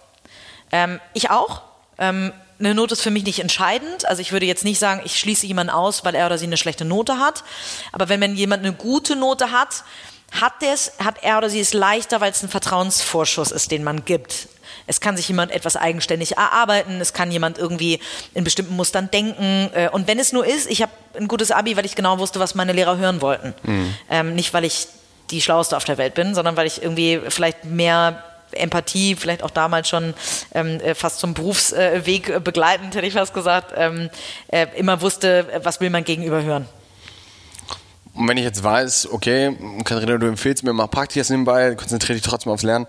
Ähm, 0.71 0.99
ich 1.13 1.31
auch. 1.31 1.63
Ähm, 1.97 2.33
eine 2.59 2.73
Note 2.73 2.93
ist 2.93 3.01
für 3.01 3.11
mich 3.11 3.25
nicht 3.25 3.39
entscheidend. 3.39 4.07
Also 4.07 4.21
ich 4.21 4.31
würde 4.31 4.45
jetzt 4.45 4.63
nicht 4.63 4.79
sagen, 4.79 5.01
ich 5.03 5.19
schließe 5.19 5.45
jemanden 5.45 5.71
aus, 5.71 6.05
weil 6.05 6.15
er 6.15 6.25
oder 6.25 6.37
sie 6.37 6.45
eine 6.45 6.57
schlechte 6.57 6.85
Note 6.85 7.19
hat. 7.19 7.43
Aber 7.91 8.07
wenn 8.07 8.35
jemand 8.35 8.63
eine 8.63 8.73
gute 8.73 9.15
Note 9.15 9.51
hat, 9.51 9.83
hat, 10.31 10.61
der's, 10.61 10.93
hat 11.03 11.15
er 11.21 11.37
oder 11.37 11.49
sie 11.49 11.59
es 11.59 11.73
leichter, 11.73 12.21
weil 12.21 12.31
es 12.31 12.43
ein 12.43 12.49
Vertrauensvorschuss 12.49 13.51
ist, 13.51 13.71
den 13.71 13.83
man 13.83 14.05
gibt. 14.05 14.47
Es 14.87 15.01
kann 15.01 15.17
sich 15.17 15.27
jemand 15.27 15.51
etwas 15.51 15.75
eigenständig 15.75 16.37
erarbeiten, 16.37 17.01
es 17.01 17.13
kann 17.13 17.31
jemand 17.31 17.57
irgendwie 17.57 17.99
in 18.33 18.43
bestimmten 18.43 18.75
Mustern 18.75 19.09
denken. 19.11 19.69
Äh, 19.73 19.89
und 19.89 20.07
wenn 20.07 20.19
es 20.19 20.31
nur 20.31 20.45
ist, 20.45 20.69
ich 20.69 20.81
habe 20.81 20.91
ein 21.17 21.27
gutes 21.27 21.51
Abi, 21.51 21.75
weil 21.75 21.85
ich 21.85 21.95
genau 21.95 22.19
wusste, 22.19 22.39
was 22.39 22.55
meine 22.55 22.73
Lehrer 22.73 22.97
hören 22.97 23.21
wollten. 23.21 23.53
Mhm. 23.63 23.95
Ähm, 24.09 24.35
nicht, 24.35 24.53
weil 24.53 24.63
ich 24.63 24.87
die 25.31 25.41
Schlauste 25.41 25.75
auf 25.75 25.85
der 25.85 25.97
Welt 25.97 26.13
bin, 26.13 26.35
sondern 26.35 26.55
weil 26.55 26.67
ich 26.67 26.81
irgendwie 26.81 27.19
vielleicht 27.29 27.65
mehr 27.65 28.23
Empathie, 28.55 29.15
vielleicht 29.15 29.43
auch 29.43 29.51
damals 29.51 29.89
schon 29.89 30.13
ähm, 30.53 30.79
äh, 30.79 30.95
fast 30.95 31.19
zum 31.19 31.33
Berufsweg 31.33 32.29
äh, 32.29 32.39
begleitend, 32.39 32.95
hätte 32.95 33.07
ich 33.07 33.13
fast 33.13 33.33
gesagt, 33.33 33.73
ähm, 33.75 34.09
äh, 34.47 34.67
immer 34.75 35.01
wusste, 35.01 35.47
was 35.63 35.81
will 35.81 35.89
man 35.89 36.03
gegenüber 36.03 36.43
hören. 36.43 36.67
Und 38.15 38.29
wenn 38.29 38.37
ich 38.37 38.45
jetzt 38.45 38.63
weiß, 38.63 39.09
okay, 39.11 39.57
Katharina, 39.83 40.17
du 40.17 40.27
empfehlst 40.27 40.63
mir 40.63 40.71
mal 40.71 40.87
Praktikas 40.87 41.29
nebenbei, 41.29 41.75
konzentriere 41.75 42.13
dich 42.13 42.23
trotzdem 42.23 42.53
aufs 42.53 42.63
Lernen, 42.63 42.87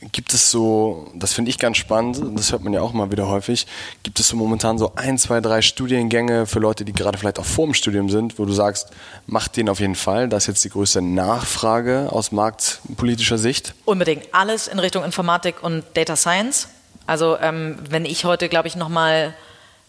gibt 0.00 0.32
es 0.32 0.50
so, 0.50 1.10
das 1.14 1.32
finde 1.32 1.50
ich 1.50 1.58
ganz 1.58 1.76
spannend, 1.76 2.20
das 2.38 2.52
hört 2.52 2.62
man 2.62 2.72
ja 2.72 2.80
auch 2.80 2.92
mal 2.92 3.10
wieder 3.10 3.26
häufig, 3.26 3.66
gibt 4.04 4.20
es 4.20 4.28
so 4.28 4.36
momentan 4.36 4.78
so 4.78 4.92
ein, 4.94 5.18
zwei, 5.18 5.40
drei 5.40 5.60
Studiengänge 5.60 6.46
für 6.46 6.60
Leute, 6.60 6.84
die 6.84 6.92
gerade 6.92 7.18
vielleicht 7.18 7.40
auch 7.40 7.44
vor 7.44 7.64
dem 7.66 7.74
Studium 7.74 8.08
sind, 8.08 8.38
wo 8.38 8.44
du 8.44 8.52
sagst, 8.52 8.90
mach 9.26 9.48
den 9.48 9.68
auf 9.68 9.80
jeden 9.80 9.96
Fall, 9.96 10.28
das 10.28 10.44
ist 10.44 10.48
jetzt 10.48 10.64
die 10.64 10.70
größte 10.70 11.02
Nachfrage 11.02 12.08
aus 12.12 12.30
marktpolitischer 12.30 13.38
Sicht? 13.38 13.74
Unbedingt. 13.84 14.28
Alles 14.32 14.68
in 14.68 14.78
Richtung 14.78 15.02
Informatik 15.02 15.62
und 15.62 15.84
Data 15.94 16.14
Science. 16.14 16.68
Also 17.06 17.36
ähm, 17.40 17.78
wenn 17.88 18.04
ich 18.04 18.24
heute, 18.24 18.48
glaube 18.48 18.68
ich, 18.68 18.76
nochmal 18.76 19.34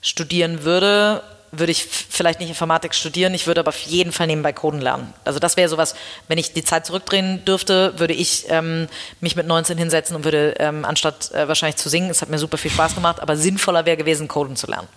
studieren 0.01 0.63
würde, 0.63 1.21
würde 1.51 1.71
ich 1.71 1.85
vielleicht 1.85 2.39
nicht 2.39 2.49
Informatik 2.49 2.93
studieren, 2.93 3.33
ich 3.33 3.47
würde 3.47 3.61
aber 3.61 3.69
auf 3.69 3.79
jeden 3.79 4.11
Fall 4.11 4.27
nebenbei 4.27 4.53
Coden 4.53 4.81
lernen. 4.81 5.13
Also 5.25 5.39
das 5.39 5.57
wäre 5.57 5.69
sowas, 5.69 5.95
wenn 6.27 6.37
ich 6.37 6.53
die 6.53 6.63
Zeit 6.63 6.85
zurückdrehen 6.85 7.43
dürfte, 7.45 7.97
würde 7.97 8.13
ich 8.13 8.45
ähm, 8.49 8.87
mich 9.19 9.35
mit 9.35 9.47
19 9.47 9.77
hinsetzen 9.77 10.15
und 10.15 10.23
würde, 10.23 10.55
ähm, 10.59 10.85
anstatt 10.85 11.31
äh, 11.31 11.47
wahrscheinlich 11.47 11.77
zu 11.77 11.89
singen, 11.89 12.09
es 12.09 12.21
hat 12.21 12.29
mir 12.29 12.39
super 12.39 12.57
viel 12.57 12.71
Spaß 12.71 12.95
gemacht, 12.95 13.19
aber 13.21 13.35
sinnvoller 13.35 13.85
wäre 13.85 13.97
gewesen, 13.97 14.27
Coden 14.27 14.55
zu 14.55 14.67
lernen. 14.67 14.87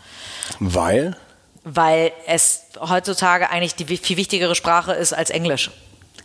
Weil? 0.58 1.16
Weil 1.64 2.12
es 2.26 2.62
heutzutage 2.80 3.50
eigentlich 3.50 3.74
die 3.74 3.96
viel 3.96 4.16
wichtigere 4.16 4.54
Sprache 4.54 4.92
ist 4.92 5.12
als 5.12 5.30
Englisch. 5.30 5.70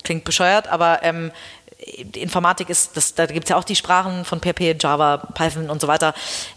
Klingt 0.03 0.23
bescheuert, 0.23 0.67
aber 0.67 1.03
ähm, 1.03 1.31
Informatik 2.15 2.69
ist, 2.69 2.97
das, 2.97 3.13
da 3.13 3.27
gibt 3.27 3.45
es 3.45 3.49
ja 3.49 3.57
auch 3.57 3.63
die 3.63 3.75
Sprachen 3.75 4.25
von 4.25 4.39
PHP, 4.39 4.75
Java, 4.79 5.17
Python 5.17 5.69
und 5.69 5.79
so 5.79 5.87
weiter. 5.87 6.13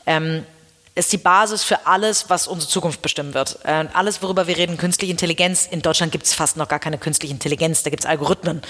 Ähm, 0.06 0.44
ist 0.94 1.12
die 1.12 1.18
Basis 1.18 1.62
für 1.62 1.86
alles, 1.86 2.28
was 2.28 2.46
unsere 2.46 2.70
Zukunft 2.70 3.00
bestimmen 3.02 3.34
wird. 3.34 3.58
Äh, 3.64 3.86
alles, 3.92 4.22
worüber 4.22 4.46
wir 4.46 4.56
reden, 4.56 4.76
künstliche 4.76 5.12
Intelligenz. 5.12 5.66
In 5.70 5.82
Deutschland 5.82 6.12
gibt 6.12 6.26
es 6.26 6.34
fast 6.34 6.56
noch 6.56 6.68
gar 6.68 6.78
keine 6.78 6.98
künstliche 6.98 7.32
Intelligenz, 7.32 7.82
da 7.82 7.90
gibt 7.90 8.02
es 8.02 8.06
Algorithmen. 8.08 8.62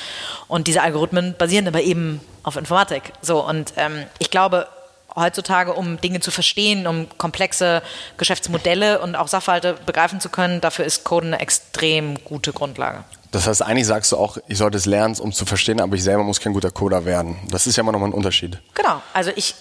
Und 0.47 0.67
diese 0.67 0.83
Algorithmen 0.83 1.35
basieren 1.39 1.67
aber 1.67 1.83
eben 1.83 2.21
auf 2.43 2.57
Informatik. 2.57 3.13
So, 3.23 3.47
und 3.47 3.73
ähm, 3.77 4.05
ich 4.19 4.31
glaube, 4.31 4.69
heutzutage, 5.17 5.73
um 5.73 6.01
Dinge 6.01 6.21
zu 6.21 6.31
verstehen, 6.31 6.87
um 6.87 7.09
komplexe 7.19 7.83
Geschäftsmodelle 8.17 9.01
und 9.01 9.17
auch 9.17 9.29
Sachverhalte 9.29 9.77
begreifen 9.87 10.21
zu 10.21 10.29
können, 10.29 10.61
dafür 10.61 10.85
ist 10.85 11.05
Coden 11.05 11.35
eine 11.35 11.43
extrem 11.43 12.23
gute 12.25 12.53
Grundlage. 12.53 13.05
Das 13.33 13.47
heißt, 13.47 13.63
eigentlich 13.63 13.87
sagst 13.87 14.11
du 14.13 14.17
auch, 14.17 14.39
ich 14.49 14.59
sollte 14.59 14.77
es 14.77 14.87
lernen, 14.87 15.17
um 15.21 15.33
zu 15.33 15.47
verstehen, 15.47 15.81
aber 15.81 15.95
ich 15.95 16.03
selber 16.03 16.25
muss 16.25 16.41
kein 16.41 16.53
guter 16.53 16.71
Coder 16.71 17.05
werden. 17.05 17.37
Das 17.49 17.67
ist 17.67 17.77
ja 17.77 17.83
immer 17.83 17.93
noch 17.93 18.01
mal 18.01 18.07
ein 18.07 18.13
Unterschied. 18.13 18.59
Genau. 18.75 19.01
Also 19.13 19.31
ich, 19.37 19.55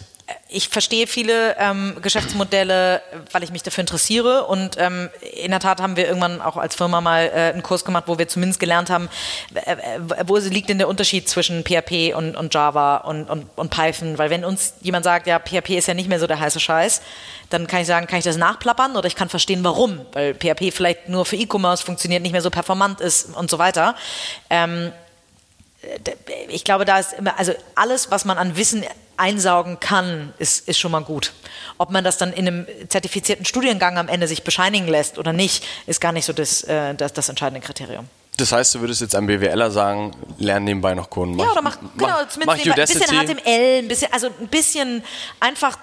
ich 0.48 0.70
verstehe 0.70 1.06
viele 1.06 1.56
ähm, 1.58 1.98
Geschäftsmodelle, 2.02 3.02
weil 3.32 3.44
ich 3.44 3.52
mich 3.52 3.64
dafür 3.64 3.82
interessiere. 3.82 4.46
Und 4.46 4.78
ähm, 4.78 5.10
in 5.22 5.52
der 5.52 5.60
Tat 5.60 5.80
haben 5.82 5.96
wir 5.96 6.08
irgendwann 6.08 6.42
auch 6.42 6.58
als 6.58 6.76
Firma 6.76 7.02
mal 7.02 7.26
äh, 7.28 7.52
einen 7.54 7.64
Kurs 7.64 7.86
gemacht, 7.86 8.06
wo 8.08 8.18
wir 8.18 8.28
zumindest 8.28 8.60
gelernt 8.60 8.90
haben, 8.90 9.10
äh, 9.54 10.00
wo 10.26 10.38
liegt 10.38 10.70
denn 10.70 10.80
der 10.80 10.88
Unterschied 10.88 11.30
zwischen 11.30 11.64
PHP 11.64 12.16
und, 12.16 12.36
und 12.36 12.54
Java 12.54 12.98
und, 12.98 13.30
und, 13.30 13.46
und, 13.56 13.70
Python. 13.70 14.18
Weil 14.18 14.30
wenn 14.30 14.44
uns 14.44 14.74
jemand 14.82 15.04
sagt, 15.04 15.28
ja, 15.28 15.40
PHP 15.40 15.78
ist 15.78 15.88
ja 15.88 15.94
nicht 15.94 16.10
mehr 16.10 16.20
so 16.20 16.28
der 16.28 16.40
heiße 16.40 16.60
Scheiß, 16.60 17.02
dann 17.50 17.68
kann 17.68 17.82
ich 17.82 17.88
sagen, 17.88 18.08
kann 18.08 18.20
ich 18.20 18.26
das 18.26 18.38
nachplappern 18.38 18.96
oder 18.96 19.08
ich 19.08 19.16
kann 19.16 19.30
verstehen, 19.30 19.64
warum. 19.64 20.06
Weil 20.14 20.34
PHP 20.34 20.72
vielleicht 20.74 21.10
nur 21.10 21.26
für 21.26 21.36
E-Commerce 21.36 21.84
funktioniert, 21.84 22.22
nicht 22.22 22.32
mehr 22.32 22.42
so 22.42 22.50
performant 22.50 23.02
ist 23.02 23.36
und 23.36 23.50
so 23.50 23.60
weiter. 23.60 23.96
Ähm, 24.50 24.92
ich 26.50 26.64
glaube, 26.64 26.86
da 26.86 27.00
ist 27.00 27.14
immer, 27.14 27.38
also 27.40 27.54
alles, 27.76 28.12
was 28.12 28.26
man 28.26 28.38
an 28.38 28.58
Wissen 28.58 28.84
einsaugen 29.20 29.80
kann, 29.80 30.34
ist, 30.40 30.68
ist 30.68 30.80
schon 30.80 30.92
mal 30.92 31.04
gut. 31.04 31.34
Ob 31.78 31.92
man 31.92 32.04
das 32.04 32.18
dann 32.18 32.34
in 32.34 32.48
einem 32.48 32.68
zertifizierten 32.88 33.46
Studiengang 33.46 33.98
am 33.98 34.08
Ende 34.08 34.28
sich 34.28 34.44
bescheinigen 34.44 34.88
lässt 34.88 35.18
oder 35.18 35.34
nicht, 35.34 35.66
ist 35.86 36.02
gar 36.02 36.12
nicht 36.12 36.26
so 36.26 36.34
das, 36.34 36.64
äh, 36.64 36.96
das, 36.96 37.14
das 37.14 37.30
entscheidende 37.30 37.66
Kriterium. 37.66 38.08
Das 38.38 38.54
heißt, 38.54 38.76
du 38.76 38.80
würdest 38.80 39.02
jetzt 39.02 39.16
einem 39.16 39.28
BWLer 39.28 39.70
sagen, 39.70 40.16
lern 40.38 40.64
nebenbei 40.64 40.94
noch 40.94 41.10
Kunden. 41.10 41.36
Mach, 41.36 41.46
ja, 41.46 41.52
oder 41.52 41.62
mach, 41.62 41.78
genau, 41.98 42.26
zumindest 42.30 42.66
mach 42.66 42.78
ein 42.78 42.88
bisschen 42.88 43.02
HTML, 43.02 43.80
ein 43.80 43.88
bisschen, 43.90 44.14
also 44.14 44.28
ein 44.28 44.48
bisschen 44.48 45.04
einfach 45.42 45.78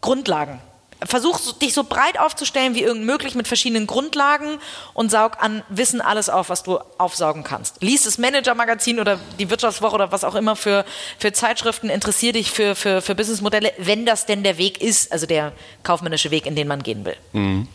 Grundlagen 0.00 0.60
versuch 1.06 1.52
dich 1.54 1.74
so 1.74 1.84
breit 1.84 2.18
aufzustellen 2.18 2.74
wie 2.74 2.82
irgend 2.82 3.04
möglich 3.04 3.34
mit 3.34 3.48
verschiedenen 3.48 3.86
Grundlagen 3.86 4.58
und 4.94 5.10
saug 5.10 5.38
an 5.40 5.62
Wissen 5.68 6.00
alles 6.00 6.28
auf, 6.28 6.48
was 6.48 6.62
du 6.62 6.78
aufsaugen 6.98 7.42
kannst. 7.42 7.82
Lies 7.82 8.04
das 8.04 8.18
Manager-Magazin 8.18 9.00
oder 9.00 9.18
die 9.38 9.50
Wirtschaftswoche 9.50 9.94
oder 9.94 10.12
was 10.12 10.24
auch 10.24 10.34
immer 10.34 10.56
für, 10.56 10.84
für 11.18 11.32
Zeitschriften, 11.32 11.88
interessier 11.88 12.32
dich 12.32 12.50
für, 12.50 12.74
für, 12.74 13.00
für 13.00 13.14
Businessmodelle, 13.14 13.72
wenn 13.78 14.06
das 14.06 14.26
denn 14.26 14.42
der 14.42 14.58
Weg 14.58 14.80
ist, 14.82 15.12
also 15.12 15.26
der 15.26 15.52
kaufmännische 15.82 16.30
Weg, 16.30 16.46
in 16.46 16.56
den 16.56 16.68
man 16.68 16.82
gehen 16.82 17.04
will. 17.04 17.16
Mhm. 17.32 17.68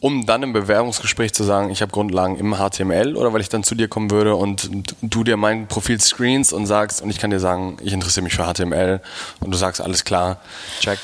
Um 0.00 0.26
dann 0.26 0.42
im 0.42 0.52
Bewerbungsgespräch 0.52 1.32
zu 1.32 1.44
sagen, 1.44 1.70
ich 1.70 1.80
habe 1.80 1.92
Grundlagen 1.92 2.36
im 2.36 2.56
HTML 2.56 3.16
oder 3.16 3.32
weil 3.32 3.40
ich 3.40 3.48
dann 3.48 3.62
zu 3.62 3.76
dir 3.76 3.86
kommen 3.86 4.10
würde 4.10 4.34
und 4.34 4.68
du 5.00 5.22
dir 5.22 5.36
mein 5.36 5.68
Profil 5.68 6.00
screens 6.00 6.52
und 6.52 6.66
sagst 6.66 7.00
und 7.02 7.10
ich 7.10 7.20
kann 7.20 7.30
dir 7.30 7.38
sagen, 7.38 7.76
ich 7.82 7.92
interessiere 7.92 8.24
mich 8.24 8.34
für 8.34 8.52
HTML 8.52 9.00
und 9.38 9.52
du 9.52 9.56
sagst, 9.56 9.80
alles 9.80 10.04
klar, 10.04 10.40
check, 10.80 10.98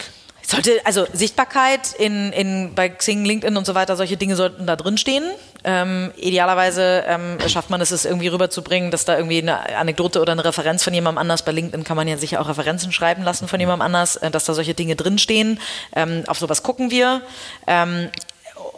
sollte, 0.51 0.81
also 0.85 1.07
Sichtbarkeit 1.13 1.93
in, 1.99 2.33
in, 2.33 2.75
bei 2.75 2.89
Xing, 2.89 3.25
LinkedIn 3.25 3.57
und 3.57 3.67
so 3.67 3.75
weiter, 3.75 3.97
solche 3.97 4.17
Dinge 4.17 4.35
sollten 4.35 4.67
da 4.67 4.77
drin 4.77 4.97
stehen. 4.97 5.25
Ähm, 5.63 6.11
idealerweise 6.17 7.05
ähm, 7.07 7.37
schafft 7.49 7.69
man 7.69 7.81
es, 7.81 7.91
es 7.91 8.05
irgendwie 8.05 8.29
rüberzubringen, 8.29 8.91
dass 8.91 9.05
da 9.05 9.17
irgendwie 9.17 9.39
eine 9.39 9.77
Anekdote 9.77 10.23
oder 10.23 10.33
eine 10.33 10.45
Referenz 10.45 10.83
von 10.83 10.95
jemandem 10.95 11.19
anders, 11.19 11.43
bei 11.43 11.53
LinkedIn 11.53 11.85
kann 11.85 11.97
man 11.97 12.09
ja 12.09 12.17
sicher 12.17 12.41
auch 12.41 12.49
Referenzen 12.49 12.93
schreiben 12.93 13.25
lassen 13.25 13.47
von 13.47 13.61
jemandem 13.61 13.85
anders, 13.85 14.17
äh, 14.17 14.31
dass 14.31 14.45
da 14.45 14.55
solche 14.55 14.73
Dinge 14.73 14.97
drinstehen. 14.97 15.61
Ähm, 15.95 16.25
auf 16.27 16.39
sowas 16.39 16.63
gucken 16.63 16.91
wir. 16.91 17.21
Ähm, 17.67 18.09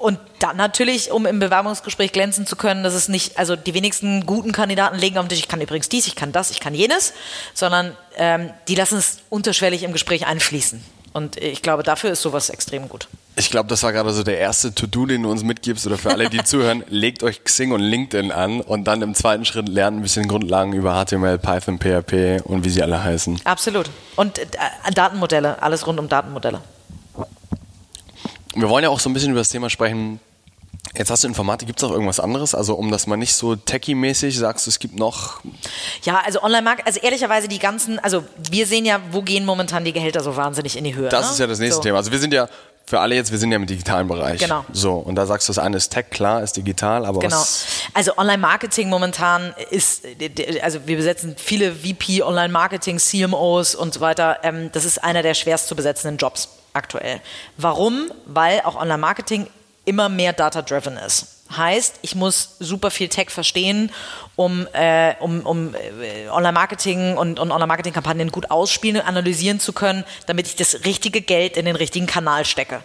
und 0.01 0.19
dann 0.41 0.57
natürlich, 0.57 1.13
um 1.13 1.27
im 1.27 1.39
Bewerbungsgespräch 1.39 2.11
glänzen 2.11 2.47
zu 2.47 2.57
können, 2.57 2.83
dass 2.83 2.95
es 2.95 3.09
nicht, 3.09 3.39
also 3.39 3.55
die 3.55 3.75
wenigsten 3.75 4.27
guten 4.27 4.51
Kandidaten 4.51 4.99
legen 4.99 5.19
auf 5.19 5.27
den 5.27 5.29
Tisch, 5.31 5.41
ich 5.41 5.49
kann 5.49 5.61
übrigens 5.61 5.89
dies, 5.89 6.07
ich 6.07 6.17
kann 6.17 6.33
das, 6.33 6.51
ich 6.51 6.59
kann 6.59 6.75
jenes, 6.75 7.13
sondern 7.55 7.97
ähm, 8.17 8.51
die 8.67 8.75
lassen 8.75 8.99
es 8.99 9.19
unterschwellig 9.29 9.83
im 9.83 9.93
Gespräch 9.93 10.27
einfließen. 10.27 10.83
Und 11.13 11.37
ich 11.37 11.63
glaube, 11.63 11.83
dafür 11.83 12.11
ist 12.11 12.23
sowas 12.23 12.51
extrem 12.51 12.89
gut. 12.89 13.09
Ich 13.37 13.51
glaube, 13.51 13.69
das 13.69 13.83
war 13.83 13.93
gerade 13.93 14.13
so 14.13 14.23
der 14.23 14.39
erste 14.39 14.75
To-Do, 14.75 15.07
den 15.07 15.23
du 15.23 15.31
uns 15.31 15.43
mitgibst 15.43 15.87
oder 15.87 15.99
für 15.99 16.11
alle, 16.11 16.29
die 16.31 16.45
zuhören. 16.45 16.85
Legt 16.89 17.23
euch 17.23 17.43
Xing 17.43 17.73
und 17.73 17.81
LinkedIn 17.81 18.31
an 18.31 18.61
und 18.61 18.85
dann 18.85 19.03
im 19.03 19.15
zweiten 19.15 19.45
Schritt 19.45 19.69
lernt 19.69 19.99
ein 19.99 20.03
bisschen 20.03 20.29
Grundlagen 20.29 20.73
über 20.73 21.05
HTML, 21.05 21.39
Python, 21.39 21.79
PHP 21.79 22.43
und 22.45 22.65
wie 22.65 22.71
sie 22.71 22.83
alle 22.83 23.03
heißen. 23.03 23.41
Absolut. 23.45 23.91
Und 24.17 24.39
äh, 24.39 24.47
Datenmodelle, 24.95 25.63
alles 25.63 25.87
rund 25.87 25.99
um 25.99 26.09
Datenmodelle. 26.09 26.61
Wir 28.55 28.69
wollen 28.69 28.85
ja 28.85 28.91
auch 28.91 29.01
so 29.01 29.09
ein 29.09 29.13
bisschen 29.13 29.31
über 29.31 29.41
das 29.41 29.49
Thema 29.49 29.71
sprechen, 29.71 30.21
Jetzt 30.97 31.11
hast 31.11 31.23
du 31.23 31.29
Informatik, 31.29 31.69
gibt 31.69 31.79
es 31.79 31.85
auch 31.85 31.93
irgendwas 31.93 32.19
anderes? 32.19 32.55
Also 32.55 32.75
um 32.75 32.91
das 32.91 33.07
mal 33.07 33.17
nicht 33.17 33.35
so 33.35 33.55
techie-mäßig, 33.55 34.37
sagst 34.37 34.67
du, 34.67 34.71
es 34.71 34.79
gibt 34.79 34.97
noch... 34.97 35.41
Ja, 36.03 36.21
also 36.25 36.43
Online-Markt, 36.43 36.87
also 36.87 37.01
ehrlicherweise 37.01 37.47
die 37.47 37.61
ganzen, 37.61 37.99
also 38.01 38.25
wir 38.51 38.67
sehen 38.67 38.85
ja, 38.85 39.01
wo 39.13 39.23
gehen 39.23 39.45
momentan 39.45 39.85
die 39.85 39.93
Gehälter 39.93 40.21
so 40.23 40.37
wahnsinnig 40.37 40.77
in 40.77 40.85
die 40.85 40.95
Höhe. 40.95 41.09
Das 41.09 41.27
ne? 41.27 41.33
ist 41.33 41.39
ja 41.39 41.47
das 41.47 41.59
nächste 41.61 41.77
so. 41.77 41.83
Thema. 41.83 41.99
Also 41.99 42.11
wir 42.11 42.19
sind 42.19 42.35
ja, 42.35 42.49
für 42.87 42.99
alle 42.99 43.15
jetzt, 43.15 43.31
wir 43.31 43.39
sind 43.39 43.53
ja 43.53 43.57
im 43.57 43.67
digitalen 43.67 44.09
Bereich. 44.09 44.41
Genau. 44.41 44.65
So, 44.73 44.95
und 44.95 45.15
da 45.15 45.27
sagst 45.27 45.49
du, 45.49 45.53
das 45.53 45.59
eine 45.59 45.77
ist 45.77 45.91
Tech, 45.91 46.11
klar, 46.11 46.43
ist 46.43 46.57
digital, 46.57 47.07
aber 47.07 47.21
Genau. 47.21 47.43
Also 47.95 48.17
Online-Marketing 48.17 48.89
momentan 48.89 49.55
ist, 49.71 50.05
also 50.61 50.81
wir 50.87 50.97
besetzen 50.97 51.37
viele 51.39 51.73
VP, 51.73 52.23
Online-Marketing, 52.23 52.99
CMOs 52.99 53.77
und 53.77 53.95
so 53.95 54.01
weiter. 54.01 54.39
Ähm, 54.43 54.71
das 54.73 54.85
ist 54.85 55.05
einer 55.05 55.23
der 55.23 55.35
schwerst 55.35 55.69
zu 55.69 55.77
besetzenden 55.77 56.17
Jobs 56.17 56.49
aktuell. 56.73 57.21
Warum? 57.57 58.11
Weil 58.27 58.61
auch 58.63 58.75
Online-Marketing 58.75 59.47
immer 59.85 60.09
mehr 60.09 60.33
data-driven 60.33 60.97
ist. 60.97 61.37
Heißt, 61.57 61.97
ich 62.03 62.15
muss 62.15 62.57
super 62.61 62.93
viel 62.93 63.09
Tech 63.09 63.31
verstehen, 63.31 63.91
um, 64.37 64.69
äh, 64.73 65.15
um, 65.19 65.41
um 65.41 65.75
äh, 65.75 66.29
Online-Marketing 66.29 67.17
und, 67.17 67.41
und 67.41 67.51
Online-Marketing-Kampagnen 67.51 68.31
gut 68.31 68.53
ausspielen 68.53 69.01
und 69.01 69.09
analysieren 69.09 69.59
zu 69.59 69.73
können, 69.73 70.05
damit 70.27 70.47
ich 70.47 70.55
das 70.55 70.85
richtige 70.85 71.21
Geld 71.21 71.57
in 71.57 71.65
den 71.65 71.75
richtigen 71.75 72.07
Kanal 72.07 72.45
stecke. 72.45 72.83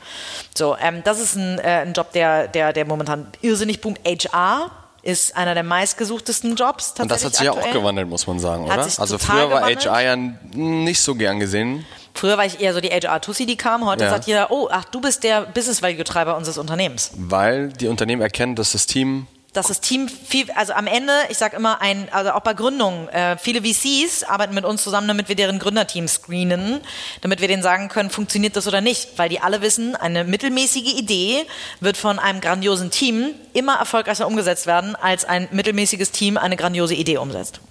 So, 0.56 0.76
ähm, 0.82 1.04
das 1.04 1.20
ist 1.20 1.36
ein, 1.36 1.60
äh, 1.60 1.84
ein 1.86 1.94
Job, 1.94 2.12
der, 2.14 2.48
der, 2.48 2.74
der 2.74 2.86
momentan 2.86 3.28
irrsinnig 3.42 3.82
boomt. 3.82 4.00
HR 4.04 4.72
ist 5.04 5.36
einer 5.38 5.54
der 5.54 5.64
meistgesuchtesten 5.64 6.56
Jobs. 6.56 6.96
Und 7.00 7.12
das 7.12 7.24
hat 7.24 7.36
sich 7.36 7.46
ja 7.46 7.52
auch 7.52 7.72
gewandelt, 7.72 8.10
muss 8.10 8.26
man 8.26 8.40
sagen, 8.40 8.66
oder? 8.66 8.80
Also 8.80 9.20
früher 9.20 9.52
war 9.52 9.70
gewandelt. 9.70 9.86
HR 9.86 10.02
ja 10.02 10.16
nicht 10.16 11.00
so 11.00 11.14
gern 11.14 11.40
gesehen. 11.40 11.86
Früher 12.16 12.38
war 12.38 12.46
ich 12.46 12.62
eher 12.62 12.74
so 12.74 12.82
die 12.82 12.90
HR-Tussi, 12.90 13.46
die 13.46 13.58
kam. 13.58 13.86
Heute 13.86 14.06
ja. 14.06 14.10
sagt 14.10 14.26
jeder, 14.26 14.50
oh, 14.50 14.70
ach, 14.72 14.86
du 14.86 15.02
bist 15.02 15.24
der 15.24 15.42
Business-Value-Treiber 15.42 16.36
unseres 16.36 16.58
Unternehmens. 16.58 17.12
Weil 17.16 17.70
die 17.70 17.88
Unternehmen 17.88 18.22
erkennen, 18.22 18.56
dass 18.56 18.72
das 18.72 18.88
Team 18.88 19.28
dass 19.56 19.68
das 19.68 19.80
Team 19.80 20.10
viel, 20.10 20.52
also 20.52 20.74
am 20.74 20.86
Ende, 20.86 21.14
ich 21.30 21.38
sage 21.38 21.56
immer, 21.56 21.82
ein, 21.82 22.10
also 22.12 22.32
auch 22.32 22.42
bei 22.42 22.54
Gründungen, 22.54 23.08
äh, 23.10 23.38
viele 23.38 23.62
VCs 23.62 24.24
arbeiten 24.24 24.54
mit 24.54 24.66
uns 24.66 24.84
zusammen, 24.84 25.08
damit 25.08 25.30
wir 25.30 25.36
deren 25.36 25.60
Gründerteam 25.60 26.08
screenen, 26.08 26.82
damit 27.22 27.40
wir 27.40 27.48
denen 27.48 27.64
sagen 27.64 27.88
können, 27.88 28.10
funktioniert 28.10 28.56
das 28.56 28.68
oder 28.68 28.82
nicht, 28.82 29.18
weil 29.18 29.30
die 29.30 29.40
alle 29.40 29.62
wissen, 29.62 29.96
eine 29.96 30.26
mittelmäßige 30.26 30.94
Idee 31.00 31.46
wird 31.80 31.96
von 31.96 32.20
einem 32.20 32.42
grandiosen 32.42 32.92
Team 32.92 33.32
immer 33.54 33.76
erfolgreicher 33.76 34.28
umgesetzt 34.28 34.68
werden, 34.68 34.96
als 34.96 35.24
ein 35.24 35.48
mittelmäßiges 35.52 36.12
Team 36.12 36.38
eine 36.38 36.58
grandiose 36.58 36.94
Idee 36.94 37.18
umsetzt. 37.18 37.62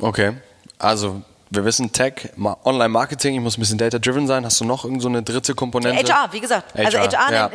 Okay, 0.00 0.34
also 0.78 1.22
wir 1.48 1.64
wissen 1.64 1.92
Tech, 1.92 2.30
Online-Marketing, 2.64 3.36
ich 3.36 3.40
muss 3.40 3.56
ein 3.56 3.60
bisschen 3.60 3.78
data-driven 3.78 4.26
sein. 4.26 4.44
Hast 4.44 4.60
du 4.60 4.64
noch 4.64 4.84
irgendeine 4.84 5.18
so 5.18 5.24
dritte 5.24 5.54
Komponente? 5.54 6.12
HR, 6.12 6.32
wie 6.32 6.40
gesagt. 6.40 6.74
HR, 6.74 6.86
also 6.86 6.98
HR, 6.98 7.32
ja. 7.32 7.50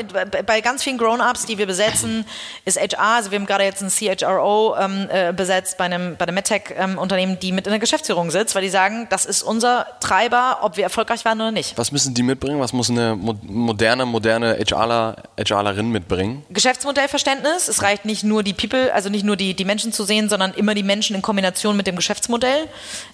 bei 0.45 0.61
ganz 0.61 0.83
vielen 0.83 0.97
Grown-Ups, 0.97 1.45
die 1.45 1.57
wir 1.57 1.67
besetzen, 1.67 2.25
ist 2.63 2.79
HR, 2.79 2.99
also 3.17 3.31
wir 3.31 3.39
haben 3.39 3.45
gerade 3.45 3.65
jetzt 3.65 3.81
ein 3.81 3.89
CHRO 3.89 4.75
ähm, 4.79 5.09
äh, 5.11 5.33
besetzt 5.33 5.77
bei 5.77 5.85
einem, 5.85 6.15
bei 6.15 6.23
einem 6.23 6.35
MedTech-Unternehmen, 6.35 7.33
ähm, 7.33 7.39
die 7.39 7.51
mit 7.51 7.67
in 7.67 7.71
der 7.71 7.79
Geschäftsführung 7.79 8.31
sitzt, 8.31 8.55
weil 8.55 8.61
die 8.61 8.69
sagen, 8.69 9.07
das 9.09 9.25
ist 9.25 9.43
unser 9.43 9.85
Treiber, 9.99 10.59
ob 10.61 10.77
wir 10.77 10.83
erfolgreich 10.85 11.25
waren 11.25 11.41
oder 11.41 11.51
nicht. 11.51 11.77
Was 11.77 11.91
müssen 11.91 12.13
die 12.13 12.23
mitbringen? 12.23 12.61
Was 12.61 12.71
muss 12.71 12.89
eine 12.89 13.15
moderne, 13.15 14.05
moderne 14.05 14.57
HRler, 14.57 15.17
HRlerin 15.37 15.89
mitbringen? 15.89 16.45
Geschäftsmodellverständnis. 16.49 17.67
Es 17.67 17.81
reicht 17.81 18.05
nicht 18.05 18.23
nur 18.23 18.41
die 18.41 18.53
People, 18.53 18.93
also 18.93 19.09
nicht 19.09 19.25
nur 19.25 19.35
die, 19.35 19.53
die 19.53 19.65
Menschen 19.65 19.91
zu 19.91 20.05
sehen, 20.05 20.29
sondern 20.29 20.53
immer 20.53 20.75
die 20.75 20.83
Menschen 20.83 21.15
in 21.15 21.21
Kombination 21.21 21.75
mit 21.75 21.87
dem 21.87 21.97
Geschäftsmodell. 21.97 22.69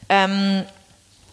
Ähm, 0.10 0.66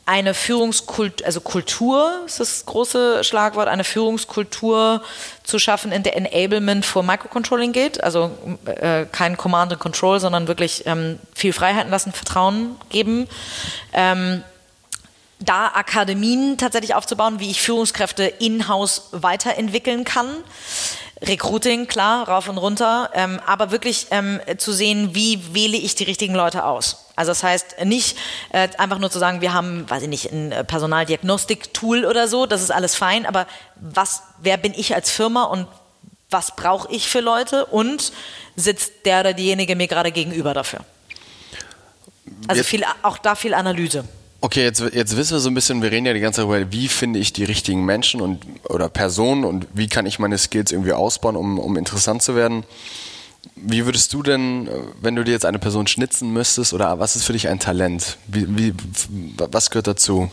eine 0.06 0.34
Führungskultur, 0.34 1.26
also 1.26 1.40
Kultur 1.40 2.24
ist 2.26 2.38
das 2.38 2.66
große 2.66 3.24
Schlagwort, 3.24 3.68
eine 3.68 3.84
Führungskultur 3.84 5.02
zu 5.44 5.58
schaffen, 5.58 5.92
in 5.92 6.02
der 6.02 6.16
Enablement 6.16 6.84
vor 6.84 7.02
Microcontrolling 7.02 7.72
geht, 7.72 8.04
also 8.04 8.30
äh, 8.66 9.06
kein 9.06 9.38
Command 9.38 9.72
and 9.72 9.80
Control, 9.80 10.20
sondern 10.20 10.46
wirklich 10.46 10.84
ähm, 10.86 11.18
viel 11.34 11.54
Freiheiten 11.54 11.90
lassen, 11.90 12.12
Vertrauen 12.12 12.76
geben. 12.90 13.28
Ähm, 13.94 14.44
da 15.40 15.68
Akademien 15.68 16.58
tatsächlich 16.58 16.94
aufzubauen, 16.94 17.40
wie 17.40 17.50
ich 17.50 17.62
Führungskräfte 17.62 18.24
in-house 18.24 19.08
weiterentwickeln 19.12 20.04
kann. 20.04 20.28
Recruiting, 21.22 21.86
klar, 21.86 22.28
rauf 22.28 22.48
und 22.48 22.58
runter, 22.58 23.10
ähm, 23.14 23.40
aber 23.46 23.70
wirklich 23.70 24.08
ähm, 24.10 24.40
zu 24.58 24.72
sehen, 24.72 25.14
wie 25.14 25.54
wähle 25.54 25.78
ich 25.78 25.94
die 25.94 26.04
richtigen 26.04 26.34
Leute 26.34 26.64
aus. 26.64 27.03
Also 27.16 27.30
das 27.30 27.42
heißt 27.42 27.76
nicht 27.84 28.16
äh, 28.50 28.68
einfach 28.78 28.98
nur 28.98 29.10
zu 29.10 29.18
sagen, 29.18 29.40
wir 29.40 29.52
haben, 29.52 29.88
weiß 29.88 30.02
ich 30.02 30.08
nicht, 30.08 30.32
ein 30.32 30.52
äh, 30.52 30.64
Personaldiagnostik-Tool 30.64 32.04
oder 32.04 32.26
so, 32.26 32.46
das 32.46 32.62
ist 32.62 32.70
alles 32.70 32.96
fein, 32.96 33.24
aber 33.26 33.46
was, 33.76 34.22
wer 34.40 34.56
bin 34.56 34.74
ich 34.74 34.94
als 34.94 35.10
Firma 35.10 35.44
und 35.44 35.68
was 36.30 36.56
brauche 36.56 36.90
ich 36.92 37.08
für 37.08 37.20
Leute 37.20 37.66
und 37.66 38.12
sitzt 38.56 38.92
der 39.04 39.20
oder 39.20 39.32
diejenige 39.32 39.76
mir 39.76 39.86
gerade 39.86 40.10
gegenüber 40.10 40.54
dafür? 40.54 40.80
Also 42.48 42.62
viel, 42.64 42.84
auch 43.02 43.18
da 43.18 43.34
viel 43.34 43.54
Analyse. 43.54 44.04
Okay, 44.40 44.62
jetzt, 44.62 44.80
jetzt 44.92 45.16
wissen 45.16 45.32
wir 45.32 45.40
so 45.40 45.48
ein 45.48 45.54
bisschen, 45.54 45.80
wir 45.80 45.90
reden 45.90 46.04
ja 46.04 46.12
die 46.12 46.20
ganze 46.20 46.42
Zeit 46.42 46.50
darüber, 46.50 46.70
wie 46.70 46.88
finde 46.88 47.18
ich 47.18 47.32
die 47.32 47.44
richtigen 47.44 47.84
Menschen 47.84 48.20
und 48.20 48.44
oder 48.64 48.88
Personen 48.90 49.44
und 49.44 49.66
wie 49.72 49.88
kann 49.88 50.04
ich 50.04 50.18
meine 50.18 50.36
Skills 50.36 50.70
irgendwie 50.70 50.92
ausbauen, 50.92 51.36
um, 51.36 51.58
um 51.58 51.76
interessant 51.78 52.22
zu 52.22 52.36
werden. 52.36 52.64
Wie 53.56 53.84
würdest 53.84 54.12
du 54.12 54.22
denn, 54.22 54.68
wenn 55.00 55.16
du 55.16 55.24
dir 55.24 55.32
jetzt 55.32 55.44
eine 55.44 55.58
Person 55.58 55.86
schnitzen 55.86 56.32
müsstest, 56.32 56.72
oder 56.72 56.98
was 56.98 57.16
ist 57.16 57.24
für 57.24 57.32
dich 57.32 57.48
ein 57.48 57.60
Talent? 57.60 58.16
Wie, 58.26 58.46
wie, 58.48 58.74
was 59.36 59.70
gehört 59.70 59.86
dazu? 59.86 60.30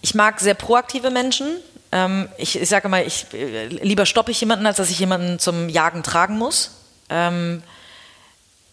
Ich 0.00 0.14
mag 0.14 0.40
sehr 0.40 0.54
proaktive 0.54 1.10
Menschen. 1.10 1.46
Ähm, 1.92 2.28
ich, 2.38 2.60
ich 2.60 2.68
sage 2.68 2.88
immer, 2.88 3.04
ich, 3.04 3.26
äh, 3.32 3.66
lieber 3.66 4.06
stoppe 4.06 4.30
ich 4.30 4.40
jemanden, 4.40 4.66
als 4.66 4.78
dass 4.78 4.90
ich 4.90 4.98
jemanden 4.98 5.38
zum 5.38 5.68
Jagen 5.68 6.02
tragen 6.02 6.38
muss. 6.38 6.72
Ähm, 7.08 7.62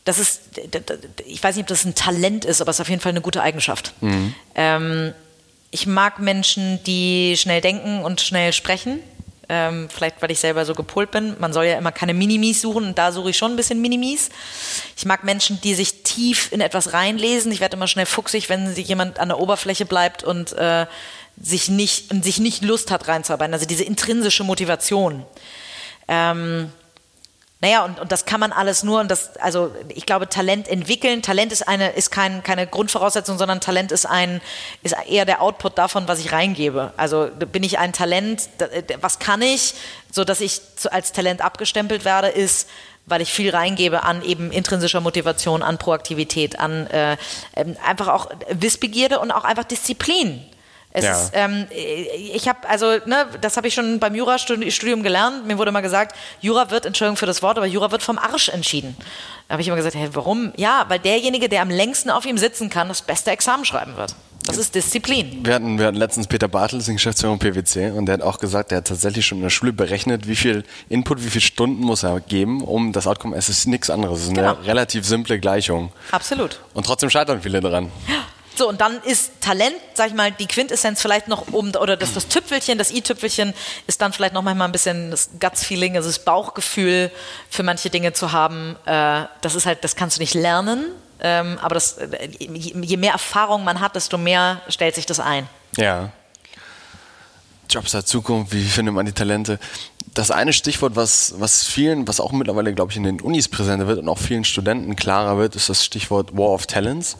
das 0.05 0.17
ist, 0.17 0.41
ich 1.25 1.43
weiß 1.43 1.55
nicht, 1.55 1.63
ob 1.63 1.67
das 1.67 1.85
ein 1.85 1.93
Talent 1.93 2.45
ist, 2.45 2.61
aber 2.61 2.71
es 2.71 2.77
ist 2.77 2.81
auf 2.81 2.89
jeden 2.89 3.01
Fall 3.01 3.11
eine 3.11 3.21
gute 3.21 3.43
Eigenschaft. 3.43 3.93
Mhm. 4.01 4.33
Ähm, 4.55 5.13
ich 5.71 5.85
mag 5.85 6.19
Menschen, 6.19 6.83
die 6.85 7.35
schnell 7.37 7.61
denken 7.61 8.01
und 8.03 8.21
schnell 8.21 8.53
sprechen. 8.53 9.01
Ähm, 9.51 9.89
vielleicht, 9.89 10.21
weil 10.21 10.29
ich 10.29 10.39
selber 10.39 10.63
so 10.63 10.75
gepolt 10.75 11.09
bin. 11.09 11.35
Man 11.39 11.53
soll 11.53 11.65
ja 11.65 11.77
immer 11.77 11.91
keine 11.91 12.13
Minimis 12.13 12.61
suchen 12.61 12.85
und 12.85 12.97
da 12.99 13.11
suche 13.11 13.31
ich 13.31 13.37
schon 13.37 13.51
ein 13.51 13.55
bisschen 13.55 13.81
Minimis. 13.81 14.29
Ich 14.95 15.05
mag 15.05 15.23
Menschen, 15.23 15.59
die 15.61 15.73
sich 15.73 16.03
tief 16.03 16.51
in 16.51 16.61
etwas 16.61 16.93
reinlesen. 16.93 17.51
Ich 17.51 17.59
werde 17.59 17.75
immer 17.75 17.87
schnell 17.87 18.05
fuchsig, 18.05 18.47
wenn 18.49 18.75
jemand 18.75 19.17
an 19.17 19.29
der 19.29 19.39
Oberfläche 19.39 19.87
bleibt 19.87 20.23
und 20.23 20.53
äh, 20.53 20.85
sich, 21.41 21.67
nicht, 21.67 22.23
sich 22.23 22.39
nicht 22.39 22.63
Lust 22.63 22.91
hat 22.91 23.07
reinzuarbeiten. 23.07 23.53
Also 23.53 23.65
diese 23.65 23.83
intrinsische 23.83 24.43
Motivation. 24.43 25.25
Ähm, 26.07 26.71
naja, 27.61 27.83
und, 27.83 27.99
und 27.99 28.11
das 28.11 28.25
kann 28.25 28.39
man 28.39 28.53
alles 28.53 28.83
nur, 28.83 29.01
und 29.01 29.11
das, 29.11 29.35
also 29.37 29.75
ich 29.89 30.05
glaube, 30.05 30.29
Talent 30.29 30.69
entwickeln, 30.69 31.21
Talent 31.21 31.51
ist 31.51 31.67
eine, 31.67 31.89
ist 31.89 32.09
kein, 32.09 32.41
keine 32.41 32.65
Grundvoraussetzung, 32.65 33.37
sondern 33.37 33.59
Talent 33.59 33.91
ist 33.91 34.05
ein, 34.05 34.39
ist 34.81 34.95
eher 35.07 35.25
der 35.25 35.41
Output 35.41 35.77
davon, 35.77 36.07
was 36.07 36.19
ich 36.19 36.31
reingebe. 36.31 36.93
Also 36.95 37.29
bin 37.51 37.63
ich 37.63 37.77
ein 37.77 37.91
Talent, 37.91 38.47
was 39.01 39.19
kann 39.19 39.41
ich, 39.41 39.73
so 40.09 40.23
dass 40.23 40.39
ich 40.39 40.61
als 40.89 41.11
Talent 41.11 41.41
abgestempelt 41.41 42.05
werde, 42.05 42.29
ist, 42.29 42.69
weil 43.07 43.21
ich 43.21 43.33
viel 43.33 43.49
reingebe 43.49 44.03
an 44.03 44.23
eben 44.23 44.51
intrinsischer 44.51 45.01
Motivation, 45.01 45.61
an 45.61 45.77
Proaktivität, 45.77 46.59
an 46.59 46.87
äh, 46.87 47.17
ähm, 47.55 47.75
einfach 47.85 48.07
auch 48.07 48.29
Wissbegierde 48.49 49.19
und 49.19 49.31
auch 49.31 49.43
einfach 49.43 49.65
Disziplin. 49.65 50.45
Es 50.91 51.05
ja. 51.05 51.11
ist, 51.11 51.31
ähm, 51.35 51.67
ich 51.71 52.47
habe, 52.47 52.67
also, 52.67 52.97
ne, 53.05 53.27
das 53.41 53.57
habe 53.57 53.67
ich 53.67 53.75
schon 53.75 53.99
beim 53.99 54.15
Jurastudium 54.15 55.03
gelernt. 55.03 55.45
Mir 55.45 55.59
wurde 55.59 55.71
mal 55.71 55.81
gesagt, 55.81 56.15
Jura 56.41 56.71
wird, 56.71 56.87
Entschuldigung 56.87 57.15
für 57.15 57.27
das 57.27 57.43
Wort, 57.43 57.57
aber 57.57 57.67
Jura 57.67 57.91
wird 57.91 58.01
vom 58.01 58.17
Arsch 58.17 58.49
entschieden. 58.49 58.97
Da 59.47 59.53
habe 59.53 59.61
ich 59.61 59.67
immer 59.67 59.77
gesagt, 59.77 59.95
hey, 59.95 60.09
warum? 60.13 60.51
Ja, 60.57 60.85
weil 60.87 60.97
derjenige, 60.97 61.47
der 61.47 61.61
am 61.61 61.69
längsten 61.69 62.09
auf 62.09 62.25
ihm 62.25 62.39
sitzen 62.39 62.71
kann, 62.71 62.87
das 62.87 63.03
beste 63.03 63.29
Examen 63.29 63.65
schreiben 63.65 63.97
wird. 63.97 64.15
Das 64.45 64.57
ist 64.57 64.73
Disziplin. 64.73 65.45
Wir 65.45 65.53
hatten, 65.53 65.77
wir 65.77 65.85
hatten 65.85 65.97
letztens 65.97 66.25
Peter 66.25 66.47
Bartels, 66.47 66.85
den 66.85 66.95
Geschäftsführer 66.95 67.37
PwC, 67.37 67.91
und 67.91 68.07
der 68.07 68.13
hat 68.13 68.21
auch 68.23 68.39
gesagt, 68.39 68.71
der 68.71 68.79
hat 68.79 68.87
tatsächlich 68.87 69.27
schon 69.27 69.37
in 69.39 69.43
der 69.43 69.51
Schule 69.51 69.73
berechnet, 69.73 70.27
wie 70.27 70.35
viel 70.35 70.63
Input, 70.87 71.23
wie 71.23 71.29
viele 71.29 71.41
Stunden 71.41 71.83
muss 71.83 72.01
er 72.01 72.19
geben, 72.19 72.61
um 72.61 72.91
das 72.93 73.05
Outcome. 73.05 73.35
Es 73.35 73.47
ist 73.47 73.67
nichts 73.67 73.91
anderes. 73.91 74.19
Es 74.19 74.23
ist 74.25 74.29
eine 74.31 74.39
genau. 74.39 74.65
relativ 74.65 75.05
simple 75.05 75.39
Gleichung. 75.39 75.91
Absolut. 76.11 76.61
Und 76.73 76.87
trotzdem 76.87 77.11
scheitern 77.11 77.41
viele 77.43 77.61
daran. 77.61 77.91
So, 78.59 78.67
und 78.67 78.81
dann 78.81 79.01
ist 79.03 79.39
Talent, 79.39 79.77
sag 79.93 80.07
ich 80.07 80.13
mal, 80.13 80.33
die 80.33 80.45
Quintessenz 80.45 81.01
vielleicht 81.01 81.29
noch 81.29 81.47
um, 81.53 81.69
oder 81.75 81.95
das, 81.95 82.13
das 82.13 82.27
Tüpfelchen, 82.27 82.77
das 82.77 82.91
i-Tüpfelchen 82.91 83.53
ist 83.87 84.01
dann 84.01 84.11
vielleicht 84.11 84.33
noch 84.33 84.41
manchmal 84.41 84.67
ein 84.67 84.73
bisschen 84.73 85.11
das 85.11 85.29
Guts-Feeling, 85.39 85.95
also 85.95 86.09
das 86.09 86.19
Bauchgefühl 86.19 87.09
für 87.49 87.63
manche 87.63 87.89
Dinge 87.89 88.11
zu 88.11 88.33
haben. 88.33 88.75
Äh, 88.85 89.27
das 89.39 89.55
ist 89.55 89.65
halt, 89.65 89.85
das 89.85 89.95
kannst 89.95 90.17
du 90.17 90.21
nicht 90.21 90.33
lernen, 90.33 90.87
ähm, 91.21 91.57
aber 91.61 91.75
das, 91.75 91.99
äh, 91.99 92.27
je 92.37 92.97
mehr 92.97 93.13
Erfahrung 93.13 93.63
man 93.63 93.79
hat, 93.79 93.95
desto 93.95 94.17
mehr 94.17 94.61
stellt 94.67 94.95
sich 94.95 95.05
das 95.05 95.21
ein. 95.21 95.47
Ja. 95.77 96.09
Jobs 97.69 97.91
der 97.91 98.05
Zukunft, 98.05 98.51
wie 98.51 98.65
findet 98.65 98.93
man 98.93 99.05
die 99.05 99.13
Talente? 99.13 99.57
Das 100.13 100.31
eine 100.31 100.51
Stichwort, 100.51 100.97
was, 100.97 101.35
was 101.37 101.63
vielen, 101.63 102.09
was 102.09 102.19
auch 102.19 102.33
mittlerweile, 102.33 102.73
glaube 102.73 102.91
ich, 102.91 102.97
in 102.97 103.03
den 103.03 103.21
Unis 103.21 103.47
präsenter 103.47 103.87
wird 103.87 103.99
und 103.99 104.09
auch 104.09 104.17
vielen 104.17 104.43
Studenten 104.43 104.97
klarer 104.97 105.37
wird, 105.37 105.55
ist 105.55 105.69
das 105.69 105.85
Stichwort 105.85 106.35
War 106.35 106.49
of 106.49 106.67
Talents 106.67 107.15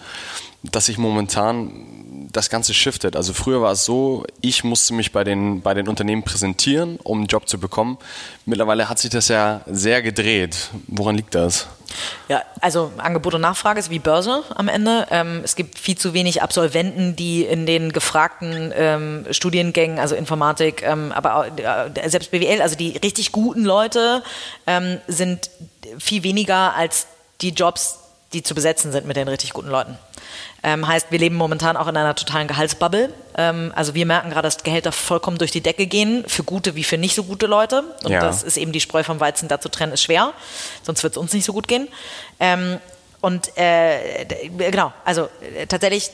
dass 0.64 0.88
sich 0.88 0.98
momentan 0.98 2.28
das 2.32 2.50
Ganze 2.50 2.74
shiftet. 2.74 3.16
Also 3.16 3.34
früher 3.34 3.62
war 3.62 3.72
es 3.72 3.86
so, 3.86 4.26
ich 4.42 4.64
musste 4.64 4.94
mich 4.94 5.12
bei 5.12 5.24
den, 5.24 5.62
bei 5.62 5.74
den 5.74 5.88
Unternehmen 5.88 6.24
präsentieren, 6.24 7.00
um 7.04 7.20
einen 7.20 7.28
Job 7.28 7.48
zu 7.48 7.60
bekommen. 7.60 7.98
Mittlerweile 8.46 8.90
hat 8.90 9.00
sich 9.00 9.10
das 9.10 9.30
ja 9.30 9.62
sehr 9.66 10.02
gedreht. 10.02 10.70
Woran 10.88 11.16
liegt 11.16 11.34
das? 11.34 11.68
Ja, 12.28 12.44
also 12.62 12.92
Angebot 12.98 13.34
und 13.34 13.42
Nachfrage 13.42 13.80
ist 13.80 13.90
wie 13.90 14.00
Börse 14.00 14.44
am 14.56 14.68
Ende. 14.68 15.08
Ähm, 15.10 15.42
es 15.44 15.56
gibt 15.56 15.80
viel 15.80 15.98
zu 15.98 16.14
wenig 16.14 16.44
Absolventen, 16.44 17.16
die 17.16 17.44
in 17.44 17.66
den 17.66 17.92
gefragten 17.92 18.72
ähm, 18.76 19.26
Studiengängen, 19.32 19.98
also 19.98 20.14
Informatik, 20.16 20.84
ähm, 20.84 21.12
aber 21.12 21.48
äh, 21.58 22.10
selbst 22.10 22.30
BWL, 22.32 22.62
also 22.62 22.76
die 22.76 22.98
richtig 22.98 23.32
guten 23.32 23.66
Leute 23.66 24.24
ähm, 24.68 25.00
sind 25.08 25.50
viel 25.98 26.24
weniger 26.24 26.76
als 26.76 27.08
die 27.42 27.50
Jobs, 27.50 28.00
die 28.34 28.44
zu 28.44 28.54
besetzen 28.54 28.92
sind 28.92 29.08
mit 29.08 29.18
den 29.18 29.28
richtig 29.28 29.54
guten 29.54 29.70
Leuten. 29.70 29.98
Ähm, 30.64 30.88
heißt, 30.88 31.08
wir 31.12 31.20
leben 31.20 31.36
momentan 31.36 31.78
auch 31.78 31.88
in 31.88 31.96
einer 31.96 32.16
totalen 32.16 32.48
Gehaltsbubble. 32.48 33.14
Ähm, 33.38 33.72
also 33.76 33.94
wir 33.96 34.06
merken 34.06 34.30
gerade, 34.30 34.48
dass 34.48 34.64
Gehälter 34.64 34.92
vollkommen 34.92 35.38
durch 35.38 35.52
die 35.52 35.62
Decke 35.62 35.88
gehen, 35.88 36.24
für 36.28 36.44
gute 36.44 36.76
wie 36.76 36.84
für 36.84 36.98
nicht 36.98 37.16
so 37.16 37.24
gute 37.24 37.46
Leute. 37.46 37.84
Und 38.04 38.12
ja. 38.12 38.20
das 38.20 38.44
ist 38.44 38.58
eben 38.58 38.72
die 38.72 38.82
Spreu 38.82 39.04
vom 39.04 39.20
Weizen 39.20 39.48
da 39.48 39.60
zu 39.62 39.70
trennen, 39.70 39.94
ist 39.94 40.04
schwer. 40.04 40.34
Sonst 40.84 41.04
wird 41.04 41.14
es 41.14 41.18
uns 41.18 41.34
nicht 41.34 41.46
so 41.46 41.54
gut 41.54 41.68
gehen. 41.68 41.88
Ähm, 42.40 42.80
und 43.22 43.58
äh, 43.58 44.26
genau, 44.58 44.94
also 45.06 45.30
äh, 45.56 45.68
tatsächlich, 45.68 46.10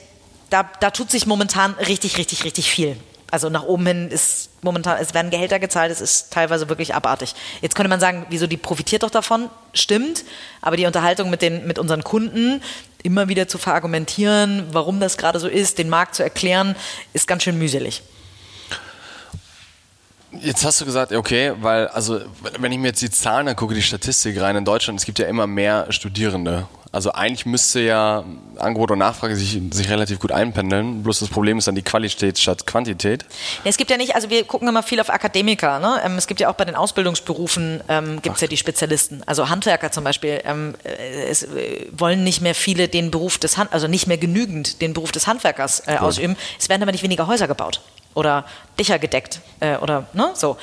da, 0.49 0.69
da 0.79 0.91
tut 0.91 1.11
sich 1.11 1.25
momentan 1.25 1.73
richtig, 1.73 2.17
richtig, 2.17 2.43
richtig 2.43 2.69
viel 2.69 2.97
also 3.35 3.49
nach 3.49 3.63
oben 3.63 3.85
hin 3.85 4.11
ist 4.11 4.49
momentan, 4.61 4.97
es 5.01 5.13
werden 5.13 5.29
Gehälter 5.29 5.59
gezahlt, 5.59 5.91
es 5.91 5.99
ist 5.99 6.31
teilweise 6.31 6.69
wirklich 6.69 6.95
abartig. 6.95 7.35
Jetzt 7.61 7.75
könnte 7.75 7.89
man 7.89 7.99
sagen, 7.99 8.25
wieso 8.29 8.47
die 8.47 8.55
profitiert 8.55 9.03
doch 9.03 9.09
davon? 9.09 9.49
Stimmt, 9.73 10.23
aber 10.61 10.77
die 10.77 10.85
Unterhaltung 10.85 11.29
mit, 11.29 11.41
den, 11.41 11.67
mit 11.67 11.77
unseren 11.77 12.03
Kunden 12.03 12.61
immer 13.05 13.29
wieder 13.29 13.47
zu 13.47 13.57
verargumentieren, 13.57 14.65
warum 14.71 14.99
das 14.99 15.17
gerade 15.17 15.39
so 15.39 15.47
ist, 15.47 15.77
den 15.77 15.89
Markt 15.89 16.15
zu 16.15 16.23
erklären, 16.23 16.75
ist 17.13 17.27
ganz 17.27 17.43
schön 17.43 17.57
mühselig. 17.57 18.01
Jetzt 20.41 20.65
hast 20.65 20.81
du 20.81 20.85
gesagt, 20.85 21.11
okay, 21.11 21.53
weil, 21.59 21.87
also, 21.87 22.21
wenn 22.59 22.71
ich 22.71 22.79
mir 22.79 22.87
jetzt 22.87 23.01
die 23.01 23.09
Zahlen 23.09 23.47
angucke, 23.47 23.73
die 23.73 23.81
Statistik 23.81 24.39
rein 24.39 24.55
in 24.55 24.65
Deutschland, 24.65 24.99
es 24.99 25.05
gibt 25.05 25.19
ja 25.19 25.27
immer 25.27 25.47
mehr 25.47 25.91
Studierende. 25.91 26.67
Also 26.95 27.11
eigentlich 27.11 27.45
müsste 27.45 27.81
ja 27.81 28.23
Angebot 28.57 28.89
und 28.89 28.99
Nachfrage 28.99 29.35
sich, 29.35 29.59
sich 29.71 29.89
relativ 29.89 30.17
gut 30.19 30.31
einpendeln. 30.31 31.03
Bloß 31.03 31.19
das 31.19 31.27
Problem 31.27 31.57
ist 31.57 31.67
dann 31.67 31.75
die 31.75 31.81
Qualität 31.81 32.39
statt 32.39 32.65
Quantität. 32.65 33.25
Es 33.65 33.75
gibt 33.75 33.91
ja 33.91 33.97
nicht, 33.97 34.15
also 34.15 34.29
wir 34.29 34.45
gucken 34.45 34.69
immer 34.69 34.81
viel 34.81 35.01
auf 35.01 35.09
Akademiker. 35.09 35.79
Ne? 35.79 35.99
Ähm, 36.05 36.17
es 36.17 36.25
gibt 36.25 36.39
ja 36.39 36.49
auch 36.49 36.53
bei 36.53 36.63
den 36.63 36.75
Ausbildungsberufen 36.75 37.83
ähm, 37.89 38.21
gibt 38.21 38.35
es 38.37 38.41
ja 38.41 38.47
die 38.47 38.55
Spezialisten. 38.55 39.23
Also 39.25 39.49
Handwerker 39.49 39.91
zum 39.91 40.05
Beispiel. 40.05 40.39
Ähm, 40.45 40.75
äh, 40.85 41.25
es 41.25 41.43
äh, 41.43 41.85
wollen 41.91 42.23
nicht 42.23 42.39
mehr 42.39 42.55
viele 42.55 42.87
den 42.87 43.11
Beruf 43.11 43.39
des 43.39 43.57
Hand, 43.57 43.73
also 43.73 43.89
nicht 43.89 44.07
mehr 44.07 44.17
genügend 44.17 44.81
den 44.81 44.93
Beruf 44.93 45.11
des 45.11 45.27
Handwerkers 45.27 45.83
äh, 45.87 45.97
ausüben. 45.97 46.37
Es 46.57 46.69
werden 46.69 46.81
aber 46.81 46.93
nicht 46.93 47.03
weniger 47.03 47.27
Häuser 47.27 47.49
gebaut 47.49 47.81
oder 48.15 48.45
Dächer 48.79 48.97
gedeckt 48.99 49.41
äh, 49.59 49.77
oder 49.77 50.07
ne, 50.13 50.31
so. 50.33 50.57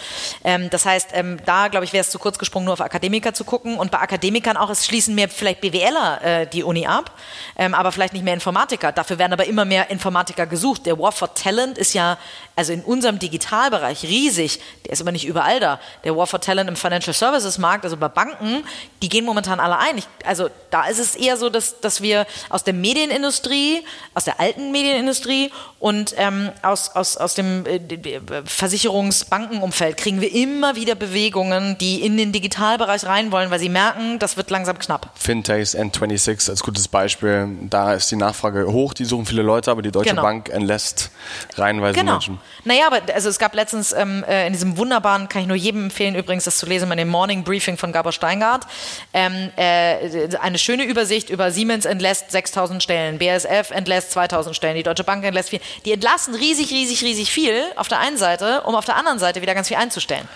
Ähm, 0.44 0.68
das 0.70 0.84
heißt, 0.84 1.11
ähm, 1.12 1.38
da 1.44 1.68
glaube 1.68 1.84
ich, 1.84 1.92
wäre 1.92 2.03
es 2.03 2.11
zu 2.11 2.18
kurz 2.18 2.38
gesprungen, 2.38 2.64
nur 2.64 2.74
auf 2.74 2.80
Akademiker 2.80 3.32
zu 3.32 3.44
gucken. 3.44 3.78
Und 3.78 3.90
bei 3.90 3.98
Akademikern 3.98 4.57
auch, 4.57 4.70
es 4.70 4.84
schließen 4.84 5.14
mehr 5.14 5.28
vielleicht 5.28 5.61
BWLer 5.61 6.20
äh, 6.22 6.46
die 6.46 6.64
Uni 6.64 6.86
ab, 6.86 7.12
ähm, 7.57 7.74
aber 7.74 7.92
vielleicht 7.92 8.12
nicht 8.12 8.24
mehr 8.24 8.34
Informatiker. 8.34 8.92
Dafür 8.92 9.18
werden 9.18 9.32
aber 9.32 9.46
immer 9.46 9.64
mehr 9.64 9.90
Informatiker 9.90 10.46
gesucht. 10.46 10.86
Der 10.86 10.98
War 10.98 11.12
for 11.12 11.32
Talent 11.34 11.78
ist 11.78 11.94
ja 11.94 12.18
also 12.57 12.72
in 12.72 12.82
unserem 12.82 13.18
Digitalbereich 13.18 14.05
riesig. 14.05 14.61
Der 14.84 14.92
ist 14.92 15.00
aber 15.00 15.12
nicht 15.12 15.26
überall 15.26 15.61
da. 15.61 15.80
Der 16.05 16.16
War 16.16 16.26
for 16.26 16.40
Talent 16.40 16.68
im 16.68 16.76
Financial 16.76 17.14
Services 17.14 17.59
Markt, 17.59 17.84
also 17.84 17.96
bei 17.96 18.09
Banken, 18.09 18.64
die 19.00 19.09
gehen 19.09 19.24
momentan 19.24 19.61
alle 19.61 19.78
ein. 19.78 19.98
Ich, 19.98 20.07
also 20.24 20.48
da 20.70 20.84
ist 20.84 20.98
es 20.98 21.14
eher 21.14 21.36
so, 21.36 21.48
dass, 21.48 21.80
dass 21.80 22.03
wir 22.03 22.26
aus 22.50 22.64
der 22.64 22.74
Medienindustrie, 22.74 23.84
aus 24.14 24.24
der 24.24 24.38
alten 24.40 24.70
Medienindustrie 24.70 25.50
und 25.78 26.14
ähm, 26.18 26.50
aus, 26.62 26.90
aus, 26.90 27.16
aus 27.16 27.34
dem 27.34 27.64
äh, 27.66 27.80
Versicherungsbankenumfeld 28.44 29.96
kriegen 29.96 30.20
wir 30.20 30.32
immer 30.32 30.76
wieder 30.76 30.94
Bewegungen, 30.94 31.78
die 31.78 32.03
in 32.03 32.16
den 32.16 32.32
Digitalbereich 32.32 33.05
rein 33.07 33.32
wollen, 33.32 33.50
weil 33.50 33.59
sie 33.59 33.68
merken, 33.68 34.18
das 34.18 34.36
wird 34.36 34.50
langsam 34.50 34.78
knapp. 34.78 35.11
Fintechs, 35.14 35.74
N26 35.76 36.50
als 36.50 36.62
gutes 36.62 36.88
Beispiel. 36.88 37.48
Da 37.62 37.94
ist 37.94 38.11
die 38.11 38.16
Nachfrage 38.16 38.66
hoch, 38.66 38.94
die 38.94 39.05
suchen 39.05 39.26
viele 39.26 39.42
Leute, 39.42 39.70
aber 39.70 39.82
die 39.82 39.90
Deutsche 39.90 40.11
genau. 40.11 40.22
Bank 40.22 40.50
entlässt 40.50 41.11
reihenweise 41.57 41.98
genau. 41.98 42.12
Menschen. 42.12 42.41
Naja, 42.64 42.86
aber 42.86 43.01
also 43.14 43.28
es 43.28 43.38
gab 43.38 43.55
letztens 43.55 43.93
ähm, 43.93 44.24
äh, 44.28 44.47
in 44.47 44.53
diesem 44.53 44.76
wunderbaren, 44.76 45.28
kann 45.28 45.43
ich 45.43 45.49
nur 45.49 45.57
jedem 45.57 45.84
empfehlen, 45.84 46.14
übrigens 46.14 46.45
das 46.45 46.59
zu 46.59 46.66
lesen, 46.66 46.90
in 46.90 46.99
dem 46.99 47.09
Morning 47.09 47.45
Briefing 47.45 47.76
von 47.76 47.93
Gabor 47.93 48.12
Steingart, 48.12 48.66
ähm, 49.12 49.51
äh, 49.57 50.36
eine 50.40 50.59
schöne 50.59 50.84
Übersicht 50.84 51.30
über 51.30 51.51
Siemens 51.51 51.84
entlässt 51.84 52.30
6000 52.30 52.82
Stellen, 52.82 53.18
BASF 53.18 53.70
entlässt 53.70 54.12
2000 54.12 54.55
Stellen, 54.55 54.76
die 54.76 54.82
Deutsche 54.82 55.05
Bank 55.05 55.24
entlässt 55.24 55.51
viel. 55.51 55.61
Die 55.84 55.93
entlassen 55.93 56.34
riesig, 56.34 56.70
riesig, 56.70 57.03
riesig 57.03 57.30
viel 57.30 57.64
auf 57.76 57.88
der 57.88 57.99
einen 57.99 58.16
Seite, 58.16 58.62
um 58.62 58.74
auf 58.74 58.84
der 58.84 58.97
anderen 58.97 59.18
Seite 59.18 59.43
wieder 59.43 59.55
ganz 59.55 59.68
viel 59.68 59.76
einzustellen. 59.76 60.28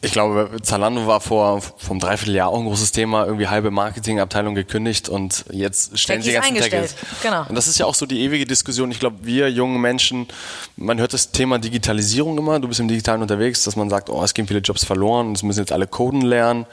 Ich 0.00 0.12
glaube, 0.12 0.50
Zalando 0.62 1.08
war 1.08 1.20
vor 1.20 1.60
vom 1.60 1.98
Dreivierteljahr 1.98 2.48
auch 2.48 2.60
ein 2.60 2.66
großes 2.66 2.92
Thema, 2.92 3.24
irgendwie 3.26 3.48
halbe 3.48 3.72
Marketingabteilung 3.72 4.54
gekündigt 4.54 5.08
und 5.08 5.44
jetzt 5.50 5.98
stellen 5.98 6.22
sie 6.22 6.32
ganzen 6.32 6.50
eingestellt. 6.50 6.94
Genau. 7.20 7.44
Und 7.48 7.56
das 7.56 7.66
ist 7.66 7.78
ja 7.78 7.86
auch 7.86 7.96
so 7.96 8.06
die 8.06 8.20
ewige 8.20 8.46
Diskussion. 8.46 8.92
Ich 8.92 9.00
glaube, 9.00 9.16
wir 9.22 9.50
jungen 9.50 9.80
Menschen, 9.80 10.28
man 10.76 11.00
hört 11.00 11.14
das 11.14 11.32
Thema 11.32 11.58
Digitalisierung 11.58 12.38
immer, 12.38 12.60
du 12.60 12.68
bist 12.68 12.78
im 12.78 12.86
Digitalen 12.86 13.22
unterwegs, 13.22 13.64
dass 13.64 13.74
man 13.74 13.90
sagt, 13.90 14.08
oh, 14.08 14.22
es 14.22 14.34
gehen 14.34 14.46
viele 14.46 14.60
Jobs 14.60 14.84
verloren, 14.84 15.32
es 15.32 15.42
müssen 15.42 15.60
jetzt 15.60 15.72
alle 15.72 15.88
Coden 15.88 16.20
lernen. 16.20 16.66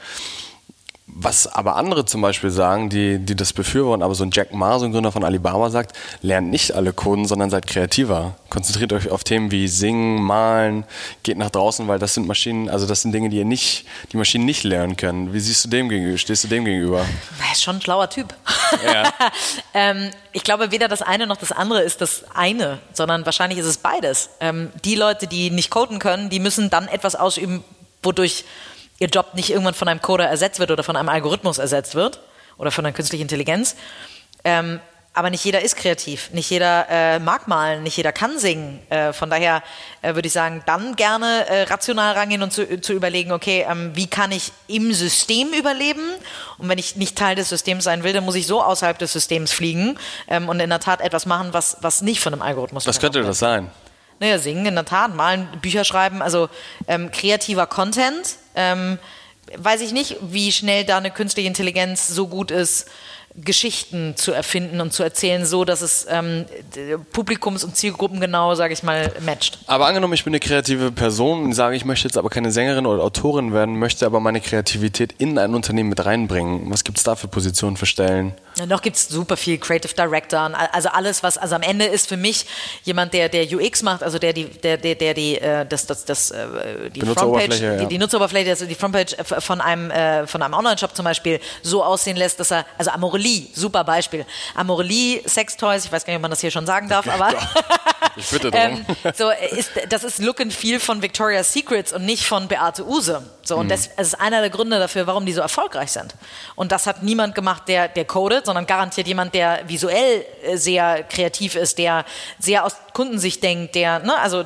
Was 1.08 1.46
aber 1.46 1.76
andere 1.76 2.04
zum 2.04 2.20
Beispiel 2.20 2.50
sagen, 2.50 2.90
die, 2.90 3.20
die 3.20 3.36
das 3.36 3.52
befürworten, 3.52 4.02
aber 4.02 4.16
so 4.16 4.24
ein 4.24 4.32
Jack 4.32 4.52
Ma, 4.52 4.76
so 4.80 4.86
ein 4.86 4.92
Gründer 4.92 5.12
von 5.12 5.22
Alibaba, 5.22 5.70
sagt, 5.70 5.96
lernt 6.20 6.50
nicht 6.50 6.72
alle 6.72 6.92
Coden, 6.92 7.26
sondern 7.26 7.48
seid 7.48 7.68
kreativer. 7.68 8.34
Konzentriert 8.50 8.92
euch 8.92 9.08
auf 9.08 9.22
Themen 9.22 9.52
wie 9.52 9.68
Singen, 9.68 10.20
Malen, 10.20 10.84
geht 11.22 11.38
nach 11.38 11.50
draußen, 11.50 11.86
weil 11.86 12.00
das 12.00 12.14
sind 12.14 12.26
Maschinen, 12.26 12.68
also 12.68 12.88
das 12.88 13.02
sind 13.02 13.12
Dinge, 13.12 13.28
die 13.28 13.36
ihr 13.36 13.44
nicht, 13.44 13.86
die 14.10 14.16
Maschinen 14.16 14.44
nicht 14.46 14.64
lernen 14.64 14.96
können. 14.96 15.32
Wie 15.32 15.38
siehst 15.38 15.64
du 15.64 15.68
dem 15.68 15.88
gegenüber? 15.88 16.18
Stehst 16.18 16.42
du 16.42 16.48
dem 16.48 16.64
gegenüber? 16.64 17.06
Er 17.46 17.52
ist 17.52 17.62
schon 17.62 17.76
ein 17.76 17.82
schlauer 17.82 18.10
Typ. 18.10 18.34
Ja. 18.84 19.04
ähm, 19.74 20.10
ich 20.32 20.42
glaube, 20.42 20.72
weder 20.72 20.88
das 20.88 21.02
eine 21.02 21.28
noch 21.28 21.36
das 21.36 21.52
andere 21.52 21.82
ist 21.82 22.00
das 22.00 22.24
eine, 22.34 22.80
sondern 22.92 23.24
wahrscheinlich 23.24 23.60
ist 23.60 23.66
es 23.66 23.78
beides. 23.78 24.30
Ähm, 24.40 24.72
die 24.84 24.96
Leute, 24.96 25.28
die 25.28 25.50
nicht 25.50 25.70
coden 25.70 26.00
können, 26.00 26.30
die 26.30 26.40
müssen 26.40 26.68
dann 26.68 26.88
etwas 26.88 27.14
ausüben, 27.14 27.62
wodurch 28.02 28.44
ihr 28.98 29.08
Job 29.08 29.34
nicht 29.34 29.50
irgendwann 29.50 29.74
von 29.74 29.88
einem 29.88 30.02
Coder 30.02 30.26
ersetzt 30.26 30.58
wird 30.58 30.70
oder 30.70 30.82
von 30.82 30.96
einem 30.96 31.08
Algorithmus 31.08 31.58
ersetzt 31.58 31.94
wird 31.94 32.20
oder 32.58 32.70
von 32.70 32.84
einer 32.84 32.94
künstlichen 32.94 33.22
Intelligenz. 33.22 33.76
Ähm, 34.44 34.80
aber 35.16 35.30
nicht 35.30 35.42
jeder 35.46 35.62
ist 35.62 35.76
kreativ, 35.76 36.30
nicht 36.32 36.50
jeder 36.50 36.86
äh, 36.90 37.18
mag 37.18 37.48
malen, 37.48 37.82
nicht 37.82 37.96
jeder 37.96 38.12
kann 38.12 38.38
singen. 38.38 38.80
Äh, 38.90 39.14
von 39.14 39.30
daher 39.30 39.62
äh, 40.02 40.14
würde 40.14 40.26
ich 40.26 40.34
sagen, 40.34 40.62
dann 40.66 40.94
gerne 40.94 41.48
äh, 41.48 41.62
rational 41.62 42.12
rangehen 42.12 42.42
und 42.42 42.52
zu, 42.52 42.82
zu 42.82 42.92
überlegen, 42.92 43.32
okay, 43.32 43.64
ähm, 43.66 43.92
wie 43.94 44.08
kann 44.08 44.30
ich 44.30 44.52
im 44.66 44.92
System 44.92 45.54
überleben? 45.58 46.02
Und 46.58 46.68
wenn 46.68 46.76
ich 46.76 46.96
nicht 46.96 47.16
Teil 47.16 47.34
des 47.34 47.48
Systems 47.48 47.84
sein 47.84 48.04
will, 48.04 48.12
dann 48.12 48.26
muss 48.26 48.34
ich 48.34 48.46
so 48.46 48.62
außerhalb 48.62 48.98
des 48.98 49.14
Systems 49.14 49.52
fliegen 49.52 49.98
ähm, 50.28 50.50
und 50.50 50.60
in 50.60 50.68
der 50.68 50.80
Tat 50.80 51.00
etwas 51.00 51.24
machen, 51.24 51.48
was, 51.52 51.78
was 51.80 52.02
nicht 52.02 52.20
von 52.20 52.34
einem 52.34 52.42
Algorithmus 52.42 52.86
Was 52.86 53.00
könnte 53.00 53.22
das 53.22 53.38
sein? 53.38 53.70
Naja, 54.18 54.38
singen 54.38 54.66
in 54.66 54.74
der 54.74 54.84
Tat, 54.84 55.14
malen, 55.14 55.48
Bücher 55.60 55.84
schreiben, 55.84 56.22
also 56.22 56.48
ähm, 56.88 57.10
kreativer 57.10 57.66
Content. 57.66 58.36
Ähm, 58.54 58.98
weiß 59.56 59.80
ich 59.82 59.92
nicht, 59.92 60.16
wie 60.22 60.52
schnell 60.52 60.84
da 60.84 60.96
eine 60.96 61.10
künstliche 61.10 61.48
Intelligenz 61.48 62.08
so 62.08 62.26
gut 62.26 62.50
ist, 62.50 62.88
Geschichten 63.44 64.16
zu 64.16 64.32
erfinden 64.32 64.80
und 64.80 64.92
zu 64.92 65.02
erzählen, 65.02 65.44
so 65.44 65.64
dass 65.64 65.82
es 65.82 66.06
ähm, 66.08 66.46
Publikums- 67.12 67.64
und 67.64 67.76
Zielgruppen 67.76 68.18
genau, 68.18 68.54
sage 68.54 68.72
ich 68.72 68.82
mal, 68.82 69.12
matcht. 69.20 69.58
Aber 69.66 69.86
angenommen, 69.86 70.14
ich 70.14 70.24
bin 70.24 70.32
eine 70.32 70.40
kreative 70.40 70.90
Person 70.90 71.44
und 71.44 71.52
sage, 71.52 71.76
ich 71.76 71.84
möchte 71.84 72.08
jetzt 72.08 72.16
aber 72.16 72.30
keine 72.30 72.50
Sängerin 72.50 72.86
oder 72.86 73.02
Autorin 73.02 73.52
werden, 73.52 73.78
möchte 73.78 74.06
aber 74.06 74.20
meine 74.20 74.40
Kreativität 74.40 75.14
in 75.18 75.38
ein 75.38 75.54
Unternehmen 75.54 75.90
mit 75.90 76.04
reinbringen. 76.04 76.70
Was 76.70 76.82
gibt 76.84 76.96
es 76.98 77.04
da 77.04 77.14
für 77.14 77.28
Positionen, 77.28 77.76
für 77.76 77.86
Stellen? 77.86 78.34
Ja, 78.58 78.64
noch 78.64 78.80
gibt 78.80 78.96
es 78.96 79.08
super 79.08 79.36
viel 79.36 79.58
Creative 79.58 79.94
Director, 79.94 80.50
also 80.72 80.88
alles, 80.88 81.22
was, 81.22 81.36
also 81.36 81.56
am 81.56 81.62
Ende 81.62 81.84
ist 81.84 82.08
für 82.08 82.16
mich 82.16 82.46
jemand, 82.84 83.12
der, 83.12 83.28
der 83.28 83.44
UX 83.44 83.82
macht, 83.82 84.02
also 84.02 84.18
der 84.18 84.32
die, 84.32 84.44
der, 84.46 84.78
der, 84.78 84.94
der 84.94 85.12
die, 85.12 85.38
äh, 85.38 85.66
das, 85.66 85.86
das, 85.86 86.06
das, 86.06 86.30
äh, 86.30 86.90
die 86.90 87.02
Frontpage, 87.02 87.60
ja. 87.60 87.76
die, 87.76 87.86
die 87.86 87.98
Nutzeroberfläche, 87.98 88.50
also 88.50 88.64
die 88.64 88.74
Frontpage 88.74 89.14
von 89.40 89.60
einem, 89.60 89.90
äh, 89.90 90.26
von 90.26 90.40
einem 90.42 90.54
Online-Shop 90.54 90.96
zum 90.96 91.04
Beispiel 91.04 91.38
so 91.62 91.84
aussehen 91.84 92.16
lässt, 92.16 92.40
dass 92.40 92.50
er, 92.50 92.64
also 92.78 92.92
Amorelie 92.92 93.25
Amorelie, 93.26 93.48
super 93.54 93.84
Beispiel. 93.84 94.24
Amorelie, 94.54 95.22
Sextoys, 95.26 95.84
ich 95.84 95.92
weiß 95.92 96.04
gar 96.04 96.12
nicht, 96.12 96.18
ob 96.18 96.22
man 96.22 96.30
das 96.30 96.40
hier 96.40 96.50
schon 96.50 96.66
sagen 96.66 96.88
darf, 96.88 97.08
aber 97.08 97.30
ich 98.16 98.26
bitte 98.28 98.50
darum. 98.50 98.84
ähm, 99.04 99.14
so 99.14 99.30
ist, 99.30 99.72
das 99.88 100.04
ist 100.04 100.18
Look 100.18 100.40
and 100.40 100.52
Feel 100.52 100.80
von 100.80 101.02
Victoria's 101.02 101.52
Secrets 101.52 101.92
und 101.92 102.04
nicht 102.04 102.24
von 102.24 102.48
Beate 102.48 102.86
Use. 102.86 103.22
So, 103.42 103.56
und 103.56 103.66
mhm. 103.66 103.70
das, 103.70 103.94
das, 103.96 104.08
ist 104.08 104.14
einer 104.14 104.40
der 104.40 104.50
Gründe 104.50 104.78
dafür, 104.78 105.06
warum 105.06 105.26
die 105.26 105.32
so 105.32 105.40
erfolgreich 105.40 105.92
sind. 105.92 106.14
Und 106.54 106.72
das 106.72 106.86
hat 106.86 107.02
niemand 107.02 107.34
gemacht, 107.34 107.64
der, 107.68 107.88
der 107.88 108.04
codet, 108.04 108.46
sondern 108.46 108.66
garantiert 108.66 109.06
jemand, 109.06 109.34
der 109.34 109.60
visuell 109.68 110.24
äh, 110.42 110.56
sehr 110.56 111.02
kreativ 111.04 111.54
ist, 111.54 111.78
der 111.78 112.04
sehr 112.38 112.64
aus 112.64 112.76
Kundensicht 112.92 113.42
denkt, 113.42 113.74
der 113.74 114.00
ne, 114.00 114.16
also 114.18 114.44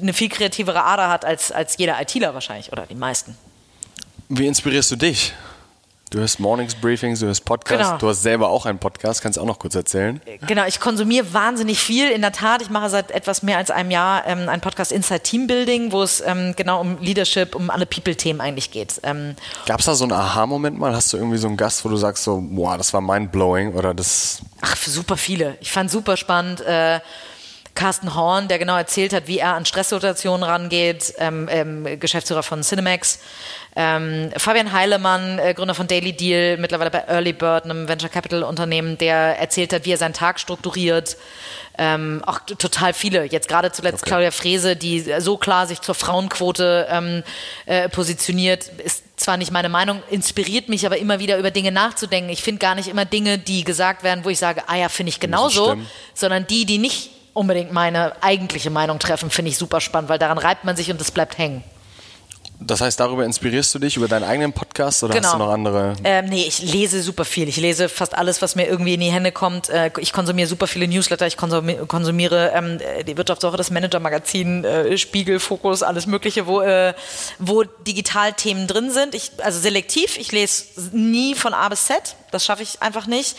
eine 0.00 0.12
viel 0.12 0.28
kreativere 0.28 0.82
Ader 0.84 1.08
hat 1.08 1.24
als, 1.24 1.52
als 1.52 1.76
jeder 1.78 2.00
ITler 2.00 2.34
wahrscheinlich 2.34 2.72
oder 2.72 2.86
die 2.86 2.94
meisten. 2.94 3.36
Wie 4.28 4.46
inspirierst 4.46 4.92
du 4.92 4.96
dich? 4.96 5.32
Du 6.10 6.18
hörst 6.18 6.40
Mornings 6.40 6.74
Briefings, 6.74 7.20
du 7.20 7.26
hörst 7.26 7.44
Podcasts, 7.44 7.86
genau. 7.86 7.98
du 7.98 8.08
hast 8.08 8.22
selber 8.22 8.48
auch 8.48 8.66
einen 8.66 8.80
Podcast, 8.80 9.22
kannst 9.22 9.36
du 9.36 9.42
auch 9.42 9.46
noch 9.46 9.60
kurz 9.60 9.76
erzählen? 9.76 10.20
Genau, 10.44 10.64
ich 10.66 10.80
konsumiere 10.80 11.32
wahnsinnig 11.32 11.78
viel. 11.78 12.10
In 12.10 12.20
der 12.20 12.32
Tat, 12.32 12.62
ich 12.62 12.68
mache 12.68 12.90
seit 12.90 13.12
etwas 13.12 13.44
mehr 13.44 13.58
als 13.58 13.70
einem 13.70 13.92
Jahr 13.92 14.26
ähm, 14.26 14.48
einen 14.48 14.60
Podcast 14.60 14.90
Inside 14.90 15.20
Team 15.20 15.46
Building, 15.46 15.92
wo 15.92 16.02
es 16.02 16.20
ähm, 16.20 16.54
genau 16.56 16.80
um 16.80 16.98
Leadership, 17.00 17.54
um 17.54 17.70
alle 17.70 17.86
People-Themen 17.86 18.40
eigentlich 18.40 18.72
geht. 18.72 19.00
Ähm, 19.04 19.36
Gab 19.66 19.78
es 19.78 19.86
da 19.86 19.94
so 19.94 20.02
einen 20.02 20.12
Aha-Moment 20.12 20.76
mal? 20.80 20.96
Hast 20.96 21.12
du 21.12 21.16
irgendwie 21.16 21.38
so 21.38 21.46
einen 21.46 21.56
Gast, 21.56 21.84
wo 21.84 21.88
du 21.88 21.96
sagst 21.96 22.24
so, 22.24 22.42
boah, 22.42 22.76
das 22.76 22.92
war 22.92 23.00
mind-blowing 23.00 23.74
oder 23.74 23.94
das... 23.94 24.40
Ach, 24.62 24.76
super 24.76 25.16
viele. 25.16 25.58
Ich 25.60 25.70
fand 25.70 25.92
super 25.92 26.16
spannend. 26.16 26.60
Äh, 26.60 26.98
Carsten 27.74 28.14
Horn, 28.14 28.48
der 28.48 28.58
genau 28.58 28.76
erzählt 28.76 29.12
hat, 29.12 29.26
wie 29.26 29.38
er 29.38 29.54
an 29.54 29.64
Stresssituationen 29.64 30.42
rangeht, 30.42 31.14
ähm, 31.18 31.48
ähm, 31.50 32.00
Geschäftsführer 32.00 32.42
von 32.42 32.62
Cinemax. 32.62 33.20
Ähm, 33.76 34.30
Fabian 34.36 34.72
Heilemann, 34.72 35.38
äh, 35.38 35.54
Gründer 35.54 35.74
von 35.74 35.86
Daily 35.86 36.12
Deal, 36.12 36.56
mittlerweile 36.56 36.90
bei 36.90 37.04
Early 37.06 37.32
Bird, 37.32 37.64
einem 37.64 37.88
Venture 37.88 38.08
Capital 38.08 38.42
Unternehmen, 38.42 38.98
der 38.98 39.38
erzählt 39.38 39.72
hat, 39.72 39.84
wie 39.84 39.92
er 39.92 39.96
seinen 39.96 40.14
Tag 40.14 40.40
strukturiert. 40.40 41.16
Ähm, 41.78 42.22
auch 42.26 42.40
total 42.40 42.92
viele. 42.92 43.24
Jetzt 43.24 43.48
gerade 43.48 43.70
zuletzt 43.70 44.02
okay. 44.02 44.10
Claudia 44.10 44.30
Frese, 44.32 44.76
die 44.76 45.00
so 45.18 45.36
klar 45.36 45.66
sich 45.66 45.80
zur 45.80 45.94
Frauenquote 45.94 46.88
ähm, 46.90 47.22
äh, 47.66 47.88
positioniert, 47.88 48.68
ist 48.84 49.04
zwar 49.16 49.36
nicht 49.36 49.52
meine 49.52 49.68
Meinung, 49.68 50.02
inspiriert 50.10 50.68
mich 50.68 50.84
aber 50.84 50.98
immer 50.98 51.20
wieder 51.20 51.38
über 51.38 51.50
Dinge 51.50 51.70
nachzudenken. 51.70 52.30
Ich 52.30 52.42
finde 52.42 52.58
gar 52.58 52.74
nicht 52.74 52.88
immer 52.88 53.04
Dinge, 53.04 53.38
die 53.38 53.64
gesagt 53.64 54.02
werden, 54.02 54.24
wo 54.24 54.30
ich 54.30 54.38
sage, 54.38 54.64
ah 54.66 54.76
ja, 54.76 54.88
finde 54.88 55.10
ich 55.10 55.20
genauso, 55.20 55.76
sondern 56.14 56.46
die, 56.46 56.64
die 56.66 56.78
nicht 56.78 57.10
unbedingt 57.32 57.72
meine 57.72 58.22
eigentliche 58.22 58.70
Meinung 58.70 58.98
treffen, 58.98 59.30
finde 59.30 59.50
ich 59.50 59.58
super 59.58 59.80
spannend, 59.80 60.08
weil 60.08 60.18
daran 60.18 60.38
reibt 60.38 60.64
man 60.64 60.76
sich 60.76 60.90
und 60.90 61.00
es 61.00 61.10
bleibt 61.10 61.38
hängen. 61.38 61.62
Das 62.62 62.82
heißt, 62.82 63.00
darüber 63.00 63.24
inspirierst 63.24 63.74
du 63.74 63.78
dich 63.78 63.96
über 63.96 64.06
deinen 64.06 64.24
eigenen 64.24 64.52
Podcast 64.52 65.02
oder 65.02 65.14
Genau. 65.14 65.28
hast 65.28 65.34
du 65.34 65.38
noch 65.38 65.50
andere? 65.50 65.94
Ähm, 66.04 66.26
nee, 66.26 66.44
ich 66.46 66.60
lese 66.60 67.02
super 67.02 67.24
viel. 67.24 67.48
Ich 67.48 67.56
lese 67.56 67.88
fast 67.88 68.14
alles, 68.14 68.42
was 68.42 68.54
mir 68.54 68.66
irgendwie 68.68 68.94
in 68.94 69.00
die 69.00 69.10
Hände 69.10 69.32
kommt. 69.32 69.70
Äh, 69.70 69.90
ich 69.98 70.12
konsumiere 70.12 70.46
super 70.46 70.66
viele 70.66 70.86
Newsletter. 70.86 71.26
Ich 71.26 71.36
konsumi- 71.36 71.86
konsumiere 71.86 72.52
ähm, 72.54 72.78
äh, 72.80 73.02
die 73.02 73.16
Wirtschaftswoche, 73.16 73.56
das 73.56 73.70
Manager-Magazin, 73.70 74.64
äh, 74.64 74.98
Spiegel, 74.98 75.40
Fokus, 75.40 75.82
alles 75.82 76.06
Mögliche, 76.06 76.46
wo, 76.46 76.60
äh, 76.60 76.92
wo 77.38 77.62
Digitalthemen 77.62 78.66
drin 78.66 78.90
sind. 78.90 79.14
Ich, 79.14 79.32
also 79.42 79.58
selektiv. 79.58 80.18
Ich 80.18 80.30
lese 80.30 80.64
nie 80.92 81.34
von 81.34 81.54
A 81.54 81.68
bis 81.70 81.86
Z. 81.86 82.14
Das 82.30 82.44
schaffe 82.44 82.62
ich 82.62 82.82
einfach 82.82 83.06
nicht. 83.06 83.36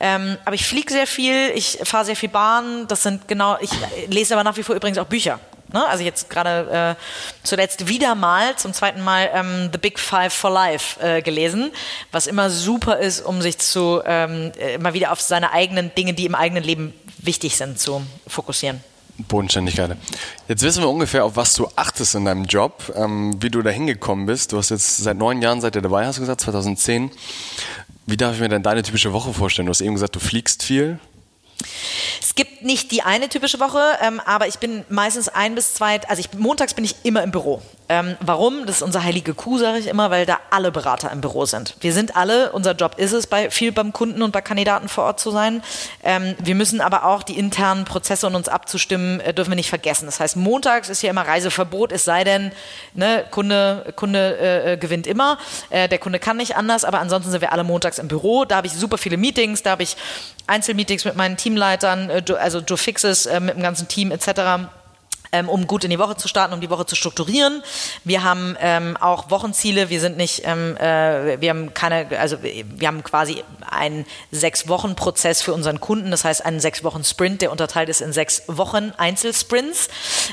Ähm, 0.00 0.36
aber 0.44 0.56
ich 0.56 0.66
fliege 0.66 0.92
sehr 0.92 1.06
viel. 1.06 1.50
Ich 1.54 1.78
fahre 1.84 2.04
sehr 2.04 2.16
viel 2.16 2.28
Bahn. 2.28 2.86
Das 2.88 3.04
sind 3.04 3.28
genau. 3.28 3.56
Ich 3.60 3.70
lese 4.08 4.34
aber 4.34 4.42
nach 4.42 4.56
wie 4.56 4.62
vor 4.64 4.74
übrigens 4.74 4.98
auch 4.98 5.06
Bücher. 5.06 5.38
Ne? 5.74 5.84
Also 5.86 6.04
jetzt 6.04 6.30
gerade 6.30 6.96
äh, 6.96 7.02
zuletzt 7.42 7.88
wieder 7.88 8.14
mal, 8.14 8.56
zum 8.56 8.72
zweiten 8.72 9.02
Mal 9.02 9.28
ähm, 9.34 9.70
The 9.72 9.78
Big 9.78 9.98
Five 9.98 10.32
for 10.32 10.50
Life 10.50 11.00
äh, 11.04 11.20
gelesen, 11.20 11.72
was 12.12 12.28
immer 12.28 12.48
super 12.48 12.98
ist, 12.98 13.20
um 13.20 13.42
sich 13.42 13.58
zu 13.58 14.00
ähm, 14.06 14.52
äh, 14.58 14.78
mal 14.78 14.94
wieder 14.94 15.10
auf 15.10 15.20
seine 15.20 15.52
eigenen 15.52 15.92
Dinge, 15.94 16.14
die 16.14 16.26
im 16.26 16.36
eigenen 16.36 16.62
Leben 16.62 16.94
wichtig 17.18 17.56
sind, 17.56 17.80
zu 17.80 18.02
fokussieren. 18.26 18.80
Bodenständigkeit. 19.28 19.96
Jetzt 20.48 20.62
wissen 20.62 20.82
wir 20.82 20.88
ungefähr, 20.88 21.24
auf 21.24 21.36
was 21.36 21.54
du 21.54 21.68
achtest 21.76 22.14
in 22.14 22.24
deinem 22.24 22.44
Job, 22.44 22.92
ähm, 22.96 23.40
wie 23.42 23.50
du 23.50 23.62
da 23.62 23.70
hingekommen 23.70 24.26
bist. 24.26 24.52
Du 24.52 24.58
hast 24.58 24.70
jetzt 24.70 24.98
seit 24.98 25.16
neun 25.16 25.42
Jahren, 25.42 25.60
seit 25.60 25.74
du 25.74 25.82
dabei 25.82 26.06
hast, 26.06 26.18
gesagt, 26.20 26.40
2010. 26.40 27.10
Wie 28.06 28.16
darf 28.16 28.34
ich 28.34 28.40
mir 28.40 28.48
denn 28.48 28.62
deine 28.62 28.82
typische 28.82 29.12
Woche 29.12 29.32
vorstellen? 29.32 29.66
Du 29.66 29.70
hast 29.70 29.80
eben 29.80 29.94
gesagt, 29.94 30.14
du 30.14 30.20
fliegst 30.20 30.62
viel. 30.62 30.98
Es 32.20 32.34
gibt 32.34 32.62
nicht 32.62 32.90
die 32.90 33.02
eine 33.02 33.28
typische 33.28 33.60
Woche, 33.60 33.82
ähm, 34.00 34.20
aber 34.20 34.46
ich 34.48 34.58
bin 34.58 34.84
meistens 34.88 35.28
ein 35.28 35.54
bis 35.54 35.74
zwei, 35.74 36.00
also 36.08 36.20
ich, 36.20 36.32
montags 36.34 36.74
bin 36.74 36.84
ich 36.84 36.96
immer 37.04 37.22
im 37.22 37.30
Büro. 37.30 37.62
Ähm, 37.88 38.16
warum? 38.20 38.64
Das 38.64 38.76
ist 38.76 38.82
unser 38.82 39.04
heilige 39.04 39.34
Kuh, 39.34 39.58
sage 39.58 39.78
ich 39.78 39.88
immer, 39.88 40.10
weil 40.10 40.24
da 40.24 40.38
alle 40.50 40.72
Berater 40.72 41.10
im 41.12 41.20
Büro 41.20 41.44
sind. 41.44 41.76
Wir 41.80 41.92
sind 41.92 42.16
alle, 42.16 42.50
unser 42.52 42.72
Job 42.72 42.94
ist 42.96 43.12
es, 43.12 43.26
bei, 43.26 43.50
viel 43.50 43.72
beim 43.72 43.92
Kunden 43.92 44.22
und 44.22 44.32
bei 44.32 44.40
Kandidaten 44.40 44.88
vor 44.88 45.04
Ort 45.04 45.20
zu 45.20 45.30
sein. 45.30 45.62
Ähm, 46.02 46.34
wir 46.42 46.54
müssen 46.54 46.80
aber 46.80 47.04
auch 47.04 47.22
die 47.22 47.38
internen 47.38 47.84
Prozesse 47.84 48.26
und 48.26 48.36
uns 48.36 48.48
abzustimmen, 48.48 49.20
äh, 49.20 49.34
dürfen 49.34 49.50
wir 49.50 49.56
nicht 49.56 49.68
vergessen. 49.68 50.06
Das 50.06 50.18
heißt, 50.18 50.36
montags 50.36 50.88
ist 50.88 51.00
hier 51.00 51.10
immer 51.10 51.28
Reiseverbot, 51.28 51.92
es 51.92 52.06
sei 52.06 52.24
denn, 52.24 52.52
ne, 52.94 53.26
Kunde, 53.30 53.92
Kunde 53.96 54.38
äh, 54.40 54.72
äh, 54.72 54.76
gewinnt 54.78 55.06
immer, 55.06 55.36
äh, 55.68 55.86
der 55.86 55.98
Kunde 55.98 56.18
kann 56.18 56.38
nicht 56.38 56.56
anders, 56.56 56.84
aber 56.84 57.00
ansonsten 57.00 57.30
sind 57.32 57.42
wir 57.42 57.52
alle 57.52 57.64
montags 57.64 57.98
im 57.98 58.08
Büro. 58.08 58.46
Da 58.46 58.56
habe 58.56 58.66
ich 58.66 58.72
super 58.72 58.96
viele 58.96 59.18
Meetings, 59.18 59.62
da 59.62 59.72
habe 59.72 59.82
ich 59.82 59.96
Einzelmeetings 60.46 61.04
mit 61.04 61.16
meinen 61.16 61.36
Teamleitern, 61.36 62.08
äh, 62.08 62.22
also 62.38 62.60
Joe 62.60 62.78
Fixes 62.78 63.26
äh, 63.26 63.40
mit 63.40 63.56
dem 63.56 63.62
ganzen 63.62 63.88
Team 63.88 64.10
etc 64.10 64.70
ähm, 65.34 65.48
um 65.48 65.66
gut 65.66 65.82
in 65.82 65.90
die 65.90 65.98
Woche 65.98 66.16
zu 66.16 66.28
starten, 66.28 66.54
um 66.54 66.60
die 66.60 66.70
Woche 66.70 66.86
zu 66.86 66.94
strukturieren. 66.94 67.62
Wir 68.04 68.22
haben 68.22 68.56
ähm, 68.60 68.96
auch 68.96 69.30
Wochenziele. 69.30 69.90
Wir 69.90 70.00
sind 70.00 70.16
nicht, 70.16 70.42
ähm, 70.44 70.76
äh, 70.76 71.40
wir 71.40 71.50
haben 71.50 71.74
keine, 71.74 72.06
also 72.18 72.38
wir 72.42 72.86
haben 72.86 73.02
quasi 73.02 73.42
einen 73.68 74.06
sechs 74.30 74.68
Wochen 74.68 74.94
Prozess 74.94 75.42
für 75.42 75.52
unseren 75.52 75.80
Kunden. 75.80 76.12
Das 76.12 76.24
heißt 76.24 76.44
einen 76.46 76.60
sechs 76.60 76.84
Wochen 76.84 77.02
Sprint, 77.02 77.42
der 77.42 77.50
unterteilt 77.50 77.88
ist 77.88 78.00
in 78.00 78.12
sechs 78.12 78.44
Wochen 78.46 78.92
Einzelsprints. 78.96 79.88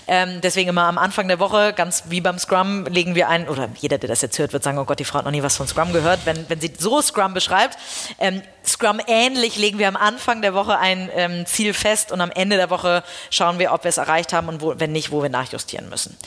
Ähm, 0.08 0.39
deswegen 0.41 0.70
immer 0.70 0.84
am 0.84 0.99
Anfang 0.99 1.28
der 1.28 1.39
Woche, 1.39 1.74
ganz 1.74 2.04
wie 2.10 2.22
beim 2.22 2.38
Scrum, 2.38 2.86
legen 2.86 3.16
wir 3.16 3.28
ein, 3.28 3.49
oder 3.49 3.70
jeder, 3.80 3.97
der 3.97 4.10
das 4.10 4.22
jetzt 4.22 4.38
hört, 4.38 4.54
wird 4.54 4.64
sagen, 4.64 4.78
oh 4.78 4.86
Gott, 4.86 4.99
die 4.99 5.06
Frau 5.06 5.20
hat 5.20 5.26
noch 5.26 5.32
nie 5.32 5.41
was 5.41 5.58
von 5.58 5.68
Scrum 5.68 5.93
gehört, 5.93 6.20
wenn, 6.26 6.47
wenn 6.47 6.62
sie 6.62 6.72
so 6.78 7.02
Scrum 7.02 7.34
beschreibt. 7.34 7.78
Ähm, 8.20 8.43
Scrum 8.66 8.99
ähnlich 9.08 9.56
legen 9.58 9.80
wir 9.80 9.88
am 9.88 9.95
Anfang 9.95 10.41
der 10.41 10.54
Woche 10.54 10.78
ein 10.78 11.10
ähm, 11.16 11.45
Ziel 11.47 11.74
fest 11.74 12.12
und 12.12 12.22
am 12.22 12.30
Ende 12.30 12.58
der 12.58 12.70
Woche 12.70 13.04
schauen 13.32 13.58
wir, 13.58 13.74
ob 13.74 13.84
wir 13.84 13.89
es 13.89 13.97
erreicht 13.97 14.34
haben 14.34 14.49
und 14.49 14.62
wo, 14.62 14.76
wenn 14.78 14.90
nicht, 14.91 15.11
wo 15.11 15.21
wir 15.21 15.29
nachjustieren 15.29 15.89
müssen. 15.89 16.17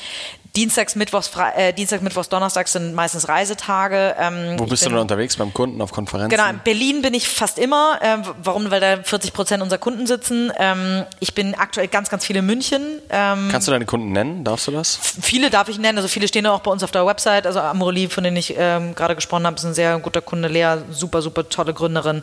Dienstags, 0.56 0.94
Mittwochs, 0.94 1.26
Fre 1.26 1.52
äh, 1.56 1.72
Dienstag, 1.72 2.00
Mittwochs, 2.02 2.28
Donnerstags 2.28 2.72
sind 2.72 2.94
meistens 2.94 3.28
Reisetage. 3.28 4.14
Ähm, 4.16 4.54
Wo 4.56 4.66
bist 4.66 4.82
du 4.84 4.86
bin- 4.86 4.94
denn 4.94 5.02
unterwegs? 5.02 5.36
Beim 5.36 5.52
Kunden, 5.52 5.80
auf 5.80 5.90
Konferenzen? 5.90 6.30
Genau, 6.30 6.48
in 6.48 6.60
Berlin 6.62 7.02
bin 7.02 7.12
ich 7.12 7.28
fast 7.28 7.58
immer. 7.58 7.98
Ähm, 8.00 8.22
warum? 8.40 8.70
Weil 8.70 8.80
da 8.80 9.02
40 9.02 9.32
Prozent 9.32 9.64
unserer 9.64 9.80
Kunden 9.80 10.06
sitzen. 10.06 10.52
Ähm, 10.56 11.06
ich 11.18 11.34
bin 11.34 11.56
aktuell 11.56 11.88
ganz, 11.88 12.08
ganz 12.08 12.24
viele 12.24 12.38
in 12.38 12.46
München. 12.46 13.00
Ähm, 13.10 13.48
Kannst 13.50 13.66
du 13.66 13.72
deine 13.72 13.84
Kunden 13.84 14.12
nennen? 14.12 14.44
Darfst 14.44 14.68
du 14.68 14.70
das? 14.70 14.96
viele 15.20 15.50
darf 15.50 15.68
ich 15.68 15.78
nennen, 15.78 15.98
also 15.98 16.06
viele 16.06 16.28
stehen 16.28 16.46
auch 16.46 16.60
bei 16.60 16.70
uns 16.70 16.84
auf 16.84 16.92
der 16.92 17.04
Website. 17.04 17.48
Also 17.48 17.58
Amorelie, 17.58 18.08
von 18.08 18.22
denen 18.22 18.36
ich 18.36 18.54
ähm, 18.56 18.94
gerade 18.94 19.16
gesprochen 19.16 19.46
habe, 19.46 19.56
ist 19.56 19.64
ein 19.64 19.74
sehr 19.74 19.98
guter 19.98 20.20
Kunde. 20.20 20.46
Lea, 20.46 20.76
super, 20.92 21.20
super 21.20 21.48
tolle 21.48 21.74
Gründerin. 21.74 22.22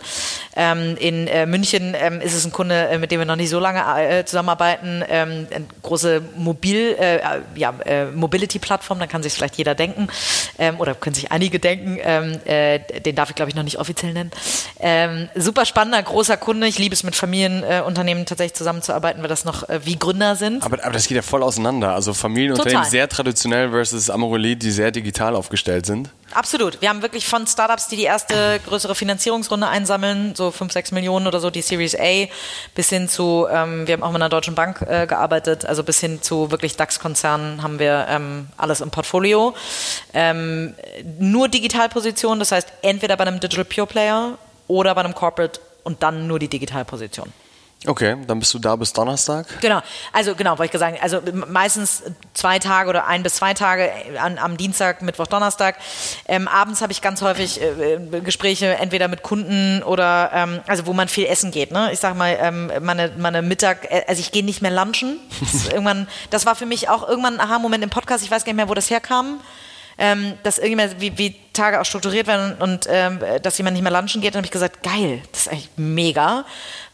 Ähm, 0.56 0.96
in 0.98 1.28
äh, 1.28 1.46
München 1.46 1.96
ähm, 2.00 2.22
ist 2.22 2.34
es 2.34 2.46
ein 2.46 2.54
Kunde, 2.54 2.88
äh, 2.88 2.98
mit 2.98 3.12
dem 3.12 3.20
wir 3.20 3.26
noch 3.26 3.36
nicht 3.36 3.50
so 3.50 3.60
lange 3.60 3.82
äh, 4.02 4.24
zusammenarbeiten. 4.24 5.04
Eine 5.04 5.48
große 5.84 6.22
Mobil, 6.38 6.96
äh, 6.98 7.18
äh, 7.18 7.22
ja, 7.56 7.74
äh, 7.84 8.06
Mobility-Plattform, 8.22 9.00
da 9.00 9.08
kann 9.08 9.22
sich 9.24 9.34
vielleicht 9.34 9.58
jeder 9.58 9.76
denken. 9.76 10.08
Ähm, 10.58 10.80
oder 10.80 10.96
können 10.96 11.14
sich 11.14 11.32
einige 11.32 11.60
denken. 11.60 12.00
Ähm, 12.02 12.40
äh, 12.46 12.80
den 13.02 13.16
darf 13.16 13.30
ich, 13.30 13.36
glaube 13.36 13.50
ich, 13.50 13.56
noch 13.56 13.64
nicht 13.64 13.80
offiziell 13.80 14.14
nennen. 14.14 14.32
Ähm, 14.80 15.30
super 15.36 15.66
spannender, 15.66 16.02
großer 16.02 16.38
Kunde. 16.38 16.68
Ich 16.68 16.80
liebe 16.80 16.94
es, 16.94 17.04
mit 17.04 17.16
Familienunternehmen 17.16 18.24
äh, 18.24 18.26
tatsächlich 18.26 18.54
zusammenzuarbeiten, 18.54 19.22
weil 19.22 19.30
das 19.30 19.44
noch 19.44 19.68
äh, 19.68 19.82
wie 19.86 19.98
Gründer 19.98 20.36
sind. 20.36 20.64
Aber, 20.64 20.84
aber 20.84 20.94
das 20.94 21.08
geht 21.08 21.16
ja 21.16 21.22
voll 21.22 21.44
auseinander. 21.44 21.94
Also 21.94 22.14
Familienunternehmen 22.14 22.84
Total. 22.84 22.92
sehr 22.92 23.10
traditionell 23.10 23.72
versus 23.72 24.10
Amorelie, 24.10 24.56
die 24.56 24.72
sehr 24.72 24.92
digital 24.92 25.36
aufgestellt 25.36 25.86
sind. 25.86 26.10
Absolut. 26.34 26.82
Wir 26.82 26.90
haben 26.90 27.02
wirklich 27.02 27.28
von 27.28 27.46
Startups, 27.46 27.88
die 27.88 27.98
die 27.98 28.04
erste 28.04 28.60
größere 28.66 28.96
Finanzierungsrunde 28.96 29.68
einsammeln, 29.68 30.34
so 30.36 30.52
5, 30.52 30.72
6 30.72 30.92
Millionen 30.92 31.28
oder 31.28 31.40
so, 31.40 31.50
die 31.50 31.62
Series 31.62 31.96
A, 31.96 32.28
bis 32.76 32.90
hin 32.90 33.10
zu, 33.10 33.48
ähm, 33.52 33.88
wir 33.88 33.94
haben 33.94 34.04
auch 34.04 34.12
mit 34.12 34.22
einer 34.22 34.30
deutschen 34.30 34.56
Bank 34.56 34.82
äh, 34.82 35.08
gearbeitet, 35.08 35.66
also 35.66 35.84
bis 35.84 36.00
hin 36.00 36.22
zu 36.22 36.52
wirklich 36.52 36.78
DAX-Konzernen 36.78 37.64
haben 37.64 37.80
wir 37.80 38.06
ähm, 38.10 38.48
alles 38.58 38.82
im 38.82 38.92
Portfolio. 38.92 39.54
Ähm, 40.14 40.74
nur 41.20 41.48
Digitalposition, 41.50 42.40
das 42.40 42.52
heißt 42.52 42.72
entweder 42.82 43.18
bei 43.18 43.26
einem 43.26 43.40
Digital 43.40 43.66
Pure 43.66 43.88
Player 43.88 44.38
oder 44.68 44.96
bei 44.96 45.04
einem 45.04 45.16
Corporate 45.16 45.60
und 45.84 46.04
dann 46.04 46.28
nur 46.28 46.40
die 46.40 46.48
Digitalposition. 46.48 47.34
Okay, 47.88 48.16
dann 48.28 48.38
bist 48.38 48.54
du 48.54 48.60
da 48.60 48.76
bis 48.76 48.94
Donnerstag. 48.94 49.48
Genau, 49.60 49.82
also 50.14 50.36
genau, 50.36 50.60
wollte 50.60 50.76
ich 50.76 50.80
sagen, 50.80 51.00
also 51.02 51.20
meistens 51.48 52.04
zwei 52.36 52.60
Tage 52.60 52.90
oder 52.90 53.08
ein 53.08 53.24
bis 53.24 53.36
zwei 53.36 53.56
Tage 53.56 53.92
an, 54.20 54.38
am 54.38 54.56
Dienstag, 54.56 55.02
Mittwoch, 55.02 55.26
Donnerstag. 55.26 55.78
Ähm, 56.28 56.48
abends 56.48 56.84
habe 56.84 56.92
ich 56.92 57.02
ganz 57.02 57.24
häufig 57.24 57.60
äh, 57.60 57.96
äh, 57.96 58.22
Gespräche 58.22 58.76
entweder 58.76 59.08
mit 59.08 59.24
Kunden 59.24 59.82
oder 59.82 60.30
ähm, 60.32 60.60
also 60.68 60.86
wo 60.86 60.94
man 60.94 61.08
viel 61.08 61.26
essen 61.26 61.50
geht. 61.50 61.72
Ne? 61.72 61.92
Ich 61.92 62.00
sag 62.00 62.16
mal, 62.16 62.38
ähm, 62.40 62.72
meine, 62.82 63.14
meine 63.18 63.42
Mittag, 63.42 63.92
äh, 63.92 64.04
also 64.08 64.20
ich 64.20 64.32
gehe 64.32 64.46
nicht 64.46 64.62
mehr 64.62 64.72
lunchen. 64.72 65.20
Das, 65.40 65.68
irgendwann, 65.72 66.08
das 66.30 66.46
war 66.46 66.54
für 66.56 66.68
mich 66.68 66.88
auch 66.88 67.10
irgendwann 67.10 67.40
ein 67.40 67.40
Aha-Moment 67.40 67.84
im 67.84 67.90
Podcast, 67.90 68.24
ich 68.24 68.30
weiß 68.30 68.46
gar 68.46 68.54
nicht 68.54 68.58
mehr, 68.58 68.70
wo 68.70 68.76
das 68.76 68.92
herkam. 68.92 69.40
Ähm, 69.98 70.34
dass 70.44 70.58
irgendjemand, 70.58 71.02
wie, 71.02 71.18
wie 71.18 71.36
Tage 71.54 71.80
auch 71.80 71.86
strukturiert 71.86 72.26
werden 72.26 72.56
und 72.60 72.88
ähm, 72.90 73.20
dass 73.44 73.58
jemand 73.58 73.76
nicht 73.76 73.84
mehr 73.84 73.92
lunchen 73.92 74.22
geht, 74.22 74.34
dann 74.34 74.40
habe 74.40 74.46
ich 74.46 74.52
gesagt, 74.52 74.82
geil, 74.84 75.22
das 75.32 75.42
ist 75.42 75.48
eigentlich 75.50 75.70
mega, 75.76 76.46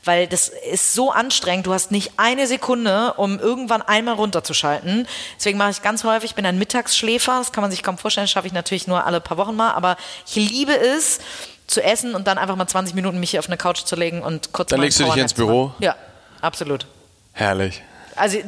weil 0.08 0.28
das 0.28 0.48
ist 0.50 0.94
so 0.94 1.12
anstrengend. 1.12 1.68
Du 1.68 1.74
hast 1.74 1.92
nicht 1.92 2.14
eine 2.18 2.48
Sekunde, 2.48 3.14
um 3.18 3.40
irgendwann 3.40 3.82
einmal 3.82 4.16
runterzuschalten. 4.16 5.08
Deswegen 5.38 5.58
mache 5.58 5.72
ich 5.72 5.82
ganz 5.82 6.04
häufig, 6.04 6.32
ich 6.32 6.36
bin 6.36 6.46
ein 6.46 6.58
Mittagsschläfer, 6.58 7.38
das 7.38 7.52
kann 7.52 7.62
man 7.62 7.72
sich 7.72 7.84
kaum 7.84 7.98
vorstellen, 7.98 8.28
schaffe 8.28 8.48
ich 8.48 8.54
natürlich 8.54 8.88
nur 8.88 9.06
alle 9.06 9.22
paar 9.22 9.38
Wochen 9.38 9.56
mal, 9.56 9.72
aber 9.74 9.98
ich 10.26 10.36
liebe 10.36 10.76
es, 10.76 11.20
zu 11.68 11.84
essen 11.84 12.16
und 12.16 12.28
dann 12.28 12.38
einfach 12.38 12.56
mal 12.56 12.68
20 12.68 12.96
Minuten 12.96 13.20
mich 13.20 13.32
hier 13.32 13.42
auf 13.42 13.48
eine 13.48 13.58
Couch 13.58 13.84
zu 13.84 13.96
legen 13.96 14.22
und 14.22 14.54
kurz 14.54 14.70
Dann 14.70 14.80
legst 14.80 15.00
du 15.00 15.04
dich 15.04 15.18
ins. 15.18 15.34
Büro? 15.34 15.74
Ja, 15.80 15.96
absolut. 16.42 16.88
Herrlich. 17.34 17.84
Also 18.16 18.38
äh, 18.38 18.46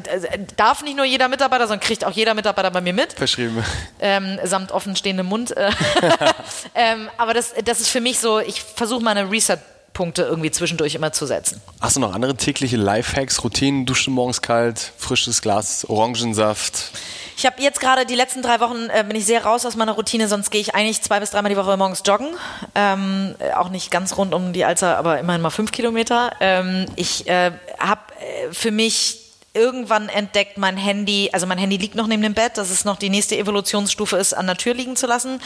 darf 0.58 0.82
nicht 0.82 0.96
nur 0.96 1.06
jeder 1.06 1.28
Mitarbeiter, 1.28 1.68
sondern 1.68 1.82
kriegt 1.82 2.04
auch 2.04 2.12
jeder 2.12 2.34
Mitarbeiter 2.34 2.72
bei 2.72 2.82
mir 2.82 2.94
mit 2.94 3.14
Verschrieben. 3.14 3.64
ähm, 4.00 4.40
samt 4.44 4.72
offenstehendem 4.72 5.28
Mund. 5.28 5.56
äh, 5.56 5.70
ähm, 6.76 7.10
aber 7.18 7.34
das, 7.34 7.54
das 7.64 7.80
ist 7.80 7.90
für 7.90 8.02
mich 8.02 8.20
so, 8.20 8.40
ich 8.40 8.64
versuche 8.64 9.04
meine 9.04 9.30
Reset-Punkte 10.00 10.24
irgendwie 10.24 10.52
zwischendurch 10.52 10.96
immer 10.96 11.12
zu 11.12 11.26
setzen. 11.26 11.62
Hast 11.82 11.98
du 11.98 12.00
noch 12.00 12.14
andere 12.14 12.36
tägliche 12.36 12.78
Lifehacks, 12.78 13.44
Routinen? 13.44 13.86
Duschen 13.86 14.14
morgens 14.14 14.42
kalt, 14.42 14.94
frisches 14.98 15.42
Glas 15.42 15.86
Orangensaft. 15.86 16.92
Ich 17.36 17.46
habe 17.46 17.62
jetzt 17.62 17.80
gerade 17.80 18.06
die 18.06 18.16
letzten 18.16 18.42
drei 18.42 18.60
Wochen 18.60 18.90
äh, 18.90 19.04
bin 19.08 19.16
ich 19.16 19.26
sehr 19.26 19.44
raus 19.44 19.66
aus 19.66 19.76
meiner 19.76 19.94
Routine, 19.94 20.28
sonst 20.28 20.50
gehe 20.50 20.62
ich 20.62 20.76
eigentlich 20.76 21.02
zwei 21.02 21.20
bis 21.20 21.32
dreimal 21.32 21.50
die 21.50 21.58
Woche 21.58 21.76
morgens 21.78 22.02
joggen. 22.06 22.28
Ähm, 22.76 23.36
äh, 23.40 23.54
auch 23.54 23.70
nicht 23.70 23.92
ganz 23.92 24.18
rund 24.18 24.34
um 24.34 24.54
die 24.54 24.66
Alster, 24.66 24.98
aber 24.98 25.20
immerhin 25.20 25.42
mal 25.42 25.50
fünf 25.50 25.72
Kilometer. 25.72 26.32
Ähm, 26.40 26.86
ich 26.96 27.28
äh, 27.28 27.52
habe 27.78 28.02
äh, 28.20 28.52
für 28.52 28.72
mich 28.72 29.19
irgendwann 29.54 30.10
entdeckt, 30.10 30.58
mein 30.58 30.78
Handy, 30.78 31.30
also 31.34 31.48
mein 31.48 31.58
Handy 31.58 31.78
liegt 31.78 31.96
noch 31.96 32.08
neben 32.08 32.22
dem 32.22 32.34
Bett, 32.34 32.58
dass 32.58 32.70
es 32.70 32.86
noch 32.86 32.98
die 32.98 33.10
nächste 33.10 33.38
Evolutionsstufe 33.38 34.16
ist, 34.18 34.34
an 34.34 34.46
der 34.46 34.58
Tür 34.58 34.74
liegen 34.74 34.96
zu 34.96 35.08
lassen. 35.08 35.42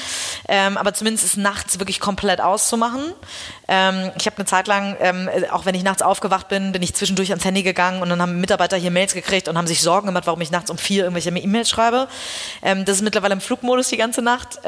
Ähm, 0.47 0.77
aber 0.77 0.93
zumindest 0.93 1.25
es 1.25 1.37
nachts 1.37 1.79
wirklich 1.79 1.99
komplett 1.99 2.41
auszumachen. 2.41 3.13
Ähm, 3.67 4.11
ich 4.17 4.25
habe 4.25 4.37
eine 4.37 4.45
Zeit 4.45 4.67
lang, 4.67 4.97
ähm, 4.99 5.29
auch 5.51 5.65
wenn 5.65 5.75
ich 5.75 5.83
nachts 5.83 6.01
aufgewacht 6.01 6.49
bin, 6.49 6.71
bin 6.73 6.81
ich 6.81 6.93
zwischendurch 6.93 7.29
ans 7.29 7.45
Handy 7.45 7.63
gegangen 7.63 8.01
und 8.01 8.09
dann 8.09 8.21
haben 8.21 8.41
Mitarbeiter 8.41 8.77
hier 8.77 8.91
Mails 8.91 9.13
gekriegt 9.13 9.47
und 9.47 9.57
haben 9.57 9.67
sich 9.67 9.81
Sorgen 9.81 10.07
gemacht, 10.07 10.27
warum 10.27 10.41
ich 10.41 10.51
nachts 10.51 10.69
um 10.69 10.77
vier 10.77 11.03
irgendwelche 11.05 11.29
E-Mails 11.29 11.69
schreibe. 11.69 12.07
Ähm, 12.61 12.85
das 12.85 12.97
ist 12.97 13.01
mittlerweile 13.03 13.33
im 13.33 13.41
Flugmodus 13.41 13.87
die 13.87 13.97
ganze 13.97 14.21
Nacht. 14.21 14.59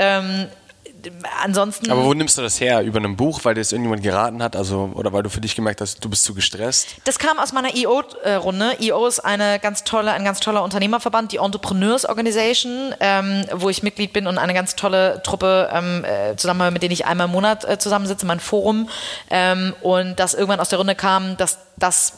Ansonsten. 1.43 1.91
Aber 1.91 2.03
wo 2.03 2.13
nimmst 2.13 2.37
du 2.37 2.41
das 2.41 2.59
her? 2.59 2.81
Über 2.83 2.99
ein 2.99 3.15
Buch, 3.15 3.41
weil 3.43 3.55
dir 3.55 3.61
es 3.61 3.71
irgendjemand 3.71 4.03
geraten 4.03 4.41
hat? 4.41 4.55
Also, 4.55 4.91
oder 4.93 5.13
weil 5.13 5.23
du 5.23 5.29
für 5.29 5.41
dich 5.41 5.55
gemerkt 5.55 5.81
hast, 5.81 6.03
du 6.03 6.09
bist 6.09 6.23
zu 6.23 6.33
gestresst? 6.33 6.87
Das 7.03 7.19
kam 7.19 7.39
aus 7.39 7.53
meiner 7.53 7.75
EO-Runde. 7.75 8.77
EO 8.81 9.07
ist 9.07 9.19
eine 9.19 9.59
ganz 9.59 9.83
tolle, 9.83 10.11
ein 10.11 10.23
ganz 10.23 10.39
toller 10.39 10.63
Unternehmerverband, 10.63 11.31
die 11.31 11.37
Entrepreneurs 11.37 12.05
Organization, 12.05 12.93
ähm, 12.99 13.45
wo 13.53 13.69
ich 13.69 13.83
Mitglied 13.83 14.13
bin 14.13 14.27
und 14.27 14.37
eine 14.37 14.53
ganz 14.53 14.75
tolle 14.75 15.21
Truppe 15.23 15.69
ähm, 15.71 16.05
äh, 16.05 16.35
zusammen, 16.35 16.73
mit 16.73 16.83
denen 16.83 16.93
ich 16.93 17.05
einmal 17.05 17.27
im 17.27 17.31
Monat 17.31 17.65
äh, 17.65 17.77
zusammensitze, 17.77 18.25
mein 18.25 18.39
Forum. 18.39 18.89
Ähm, 19.29 19.73
und 19.81 20.19
das 20.19 20.33
irgendwann 20.33 20.59
aus 20.59 20.69
der 20.69 20.79
Runde 20.79 20.95
kam, 20.95 21.37
dass 21.37 21.57
das 21.77 22.13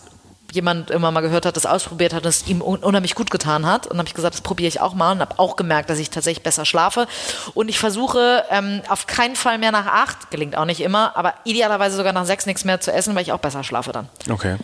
jemand 0.52 0.92
immer 0.92 1.12
mal 1.12 1.22
gehört 1.22 1.46
hat, 1.46 1.56
das 1.56 1.66
ausprobiert 1.66 2.14
hat 2.14 2.24
und 2.24 2.30
es 2.30 2.48
ihm 2.48 2.62
unheimlich 2.62 3.16
gut 3.16 3.32
getan 3.32 3.66
hat. 3.66 3.86
Und 3.86 3.94
dann 3.94 4.00
habe 4.00 4.08
ich 4.08 4.14
gesagt, 4.14 4.36
das 4.36 4.42
probiere 4.42 4.68
ich 4.68 4.82
auch 4.82 4.94
mal 4.94 5.12
und 5.12 5.20
habe 5.20 5.38
auch 5.40 5.56
gemerkt, 5.56 5.90
dass 5.90 6.00
ich 6.00 6.10
tatsächlich 6.10 6.44
besser 6.44 6.66
schlafe. 6.66 7.08
Und 7.54 7.70
ich 7.70 7.80
versuche 7.80 8.44
ähm, 8.50 8.82
auf 8.90 9.08
keinen 9.08 9.36
Fall 9.36 9.58
mehr 9.58 9.72
nach 9.72 9.88
acht, 9.88 10.32
gelingt 10.32 10.56
auch 10.58 10.66
nicht 10.66 10.82
immer, 10.82 11.16
aber 11.18 11.34
idealerweise 11.44 11.98
sogar 11.98 12.14
nach 12.14 12.26
sechs 12.26 12.46
nichts 12.46 12.66
mehr 12.66 12.80
zu 12.80 12.92
essen, 12.92 13.16
weil 13.16 13.24
ich 13.24 13.32
auch 13.32 13.40
besser 13.40 13.64
schlafe 13.64 13.92
dann. 13.92 14.10
Okay. 14.30 14.58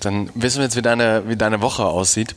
Dann 0.00 0.30
wissen 0.34 0.58
wir 0.58 0.64
jetzt, 0.64 0.76
wie 0.76 0.82
deine, 0.82 1.28
wie 1.28 1.36
deine 1.36 1.60
Woche 1.60 1.84
aussieht. 1.84 2.36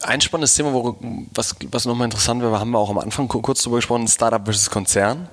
Ein 0.00 0.20
spannendes 0.20 0.54
Thema, 0.54 0.72
wo, 0.72 0.96
was, 1.32 1.54
was 1.70 1.84
nochmal 1.84 2.06
interessant 2.06 2.42
wäre, 2.42 2.58
haben 2.58 2.70
wir 2.70 2.78
auch 2.78 2.90
am 2.90 2.98
Anfang 2.98 3.28
kurz 3.28 3.62
darüber 3.62 3.76
gesprochen, 3.76 4.08
Startup 4.08 4.44
versus 4.44 4.68
Konzern 4.68 5.28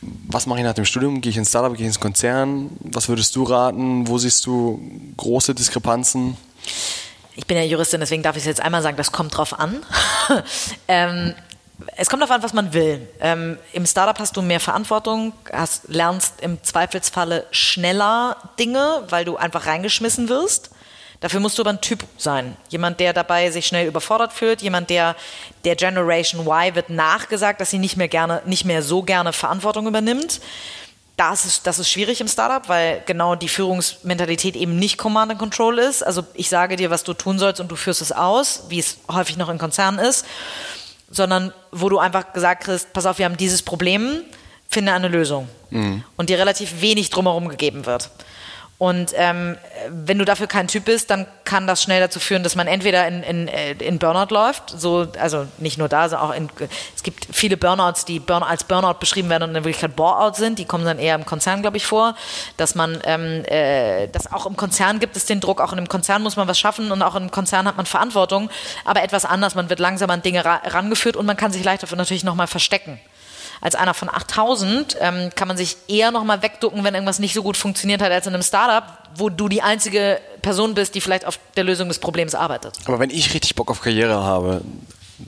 was 0.00 0.46
mache 0.46 0.60
ich 0.60 0.64
nach 0.64 0.74
dem 0.74 0.84
Studium? 0.84 1.20
Gehe 1.20 1.30
ich 1.30 1.36
ins 1.36 1.50
Startup, 1.50 1.72
gehe 1.72 1.82
ich 1.82 1.88
ins 1.88 2.00
Konzern? 2.00 2.70
Was 2.80 3.08
würdest 3.08 3.36
du 3.36 3.44
raten? 3.44 4.08
Wo 4.08 4.18
siehst 4.18 4.46
du 4.46 4.80
große 5.16 5.54
Diskrepanzen? 5.54 6.36
Ich 7.34 7.46
bin 7.46 7.56
ja 7.56 7.62
Juristin, 7.62 8.00
deswegen 8.00 8.22
darf 8.22 8.36
ich 8.36 8.42
es 8.42 8.46
jetzt 8.46 8.60
einmal 8.60 8.82
sagen, 8.82 8.96
das 8.96 9.12
kommt 9.12 9.36
drauf 9.36 9.58
an. 9.58 9.82
ähm, 10.88 11.34
es 11.96 12.08
kommt 12.08 12.22
darauf 12.22 12.34
an, 12.34 12.42
was 12.42 12.52
man 12.52 12.72
will. 12.72 13.08
Ähm, 13.20 13.58
Im 13.72 13.86
Startup 13.86 14.18
hast 14.18 14.36
du 14.36 14.42
mehr 14.42 14.60
Verantwortung, 14.60 15.32
hast, 15.52 15.88
lernst 15.88 16.40
im 16.40 16.62
Zweifelsfalle 16.62 17.46
schneller 17.50 18.36
Dinge, 18.58 19.04
weil 19.08 19.24
du 19.24 19.36
einfach 19.36 19.66
reingeschmissen 19.66 20.28
wirst. 20.28 20.70
Dafür 21.22 21.38
musst 21.38 21.56
du 21.56 21.62
aber 21.62 21.70
ein 21.70 21.80
Typ 21.80 22.04
sein. 22.18 22.56
Jemand, 22.68 22.98
der 22.98 23.12
dabei 23.12 23.48
sich 23.52 23.68
schnell 23.68 23.86
überfordert 23.86 24.32
fühlt, 24.32 24.60
jemand, 24.60 24.90
der 24.90 25.14
der 25.64 25.76
Generation 25.76 26.44
Y 26.44 26.74
wird 26.74 26.90
nachgesagt, 26.90 27.60
dass 27.60 27.70
sie 27.70 27.78
nicht 27.78 27.96
mehr 27.96 28.08
gerne, 28.08 28.42
nicht 28.44 28.64
mehr 28.64 28.82
so 28.82 29.02
gerne 29.02 29.32
Verantwortung 29.32 29.86
übernimmt. 29.86 30.40
Das 31.16 31.44
ist, 31.44 31.68
das 31.68 31.78
ist 31.78 31.88
schwierig 31.88 32.20
im 32.20 32.26
Startup, 32.26 32.68
weil 32.68 33.04
genau 33.06 33.36
die 33.36 33.48
Führungsmentalität 33.48 34.56
eben 34.56 34.76
nicht 34.80 34.98
Command 34.98 35.30
and 35.30 35.38
Control 35.38 35.78
ist. 35.78 36.02
Also 36.02 36.24
ich 36.34 36.48
sage 36.48 36.74
dir, 36.74 36.90
was 36.90 37.04
du 37.04 37.14
tun 37.14 37.38
sollst 37.38 37.60
und 37.60 37.70
du 37.70 37.76
führst 37.76 38.02
es 38.02 38.10
aus, 38.10 38.64
wie 38.68 38.80
es 38.80 38.96
häufig 39.08 39.36
noch 39.36 39.48
in 39.48 39.58
Konzernen 39.58 40.00
ist, 40.00 40.26
sondern 41.08 41.52
wo 41.70 41.88
du 41.88 42.00
einfach 42.00 42.32
gesagt 42.32 42.64
kriegst, 42.64 42.92
pass 42.92 43.06
auf, 43.06 43.18
wir 43.18 43.26
haben 43.26 43.36
dieses 43.36 43.62
Problem, 43.62 44.22
finde 44.68 44.92
eine 44.92 45.06
Lösung. 45.06 45.48
Mhm. 45.70 46.02
Und 46.16 46.30
dir 46.30 46.38
relativ 46.38 46.80
wenig 46.80 47.10
drumherum 47.10 47.48
gegeben 47.48 47.86
wird. 47.86 48.10
Und 48.78 49.12
ähm, 49.14 49.56
wenn 49.90 50.18
du 50.18 50.24
dafür 50.24 50.48
kein 50.48 50.66
Typ 50.66 50.86
bist, 50.86 51.08
dann 51.08 51.28
kann 51.44 51.68
das 51.68 51.84
schnell 51.84 52.00
dazu 52.00 52.18
führen, 52.18 52.42
dass 52.42 52.56
man 52.56 52.66
entweder 52.66 53.06
in, 53.06 53.22
in, 53.22 53.46
äh, 53.46 53.72
in 53.74 54.00
Burnout 54.00 54.34
läuft, 54.34 54.70
so, 54.70 55.06
also 55.20 55.46
nicht 55.58 55.78
nur 55.78 55.88
da, 55.88 56.08
sondern 56.08 56.28
auch 56.28 56.34
in, 56.34 56.48
es 56.96 57.04
gibt 57.04 57.28
viele 57.30 57.56
Burnouts, 57.56 58.04
die 58.04 58.18
Burn, 58.18 58.42
als 58.42 58.64
Burnout 58.64 58.94
beschrieben 58.98 59.28
werden 59.28 59.44
und 59.44 59.50
in 59.50 59.64
Wirklichkeit 59.64 59.94
Boreout 59.94 60.34
sind, 60.34 60.58
die 60.58 60.64
kommen 60.64 60.84
dann 60.84 60.98
eher 60.98 61.14
im 61.14 61.24
Konzern, 61.24 61.62
glaube 61.62 61.76
ich, 61.76 61.86
vor, 61.86 62.16
dass 62.56 62.74
man, 62.74 63.00
ähm, 63.04 63.44
äh, 63.44 64.08
dass 64.08 64.32
auch 64.32 64.46
im 64.46 64.56
Konzern 64.56 64.98
gibt 64.98 65.16
es 65.16 65.26
den 65.26 65.38
Druck, 65.38 65.60
auch 65.60 65.72
in 65.72 65.78
einem 65.78 65.88
Konzern 65.88 66.22
muss 66.22 66.34
man 66.34 66.48
was 66.48 66.58
schaffen 66.58 66.90
und 66.90 67.02
auch 67.02 67.14
im 67.14 67.30
Konzern 67.30 67.68
hat 67.68 67.76
man 67.76 67.86
Verantwortung, 67.86 68.50
aber 68.84 69.04
etwas 69.04 69.24
anders, 69.24 69.54
man 69.54 69.70
wird 69.70 69.78
langsam 69.78 70.10
an 70.10 70.22
Dinge 70.22 70.44
ra 70.44 70.60
rangeführt 70.64 71.16
und 71.16 71.26
man 71.26 71.36
kann 71.36 71.52
sich 71.52 71.62
leichter 71.62 71.86
natürlich 71.94 72.24
nochmal 72.24 72.48
verstecken 72.48 72.98
als 73.62 73.76
einer 73.76 73.94
von 73.94 74.10
8000 74.10 74.96
ähm, 75.00 75.30
kann 75.34 75.48
man 75.48 75.56
sich 75.56 75.76
eher 75.88 76.10
nochmal 76.10 76.42
wegducken, 76.42 76.84
wenn 76.84 76.94
irgendwas 76.94 77.20
nicht 77.20 77.32
so 77.32 77.42
gut 77.42 77.56
funktioniert 77.56 78.02
hat, 78.02 78.10
als 78.10 78.26
in 78.26 78.34
einem 78.34 78.42
Startup, 78.42 78.98
wo 79.14 79.30
du 79.30 79.48
die 79.48 79.62
einzige 79.62 80.20
Person 80.42 80.74
bist, 80.74 80.94
die 80.96 81.00
vielleicht 81.00 81.24
auf 81.24 81.38
der 81.56 81.64
Lösung 81.64 81.88
des 81.88 82.00
Problems 82.00 82.34
arbeitet. 82.34 82.74
Aber 82.86 82.98
wenn 82.98 83.10
ich 83.10 83.32
richtig 83.32 83.54
Bock 83.54 83.70
auf 83.70 83.80
Karriere 83.80 84.22
habe, 84.22 84.62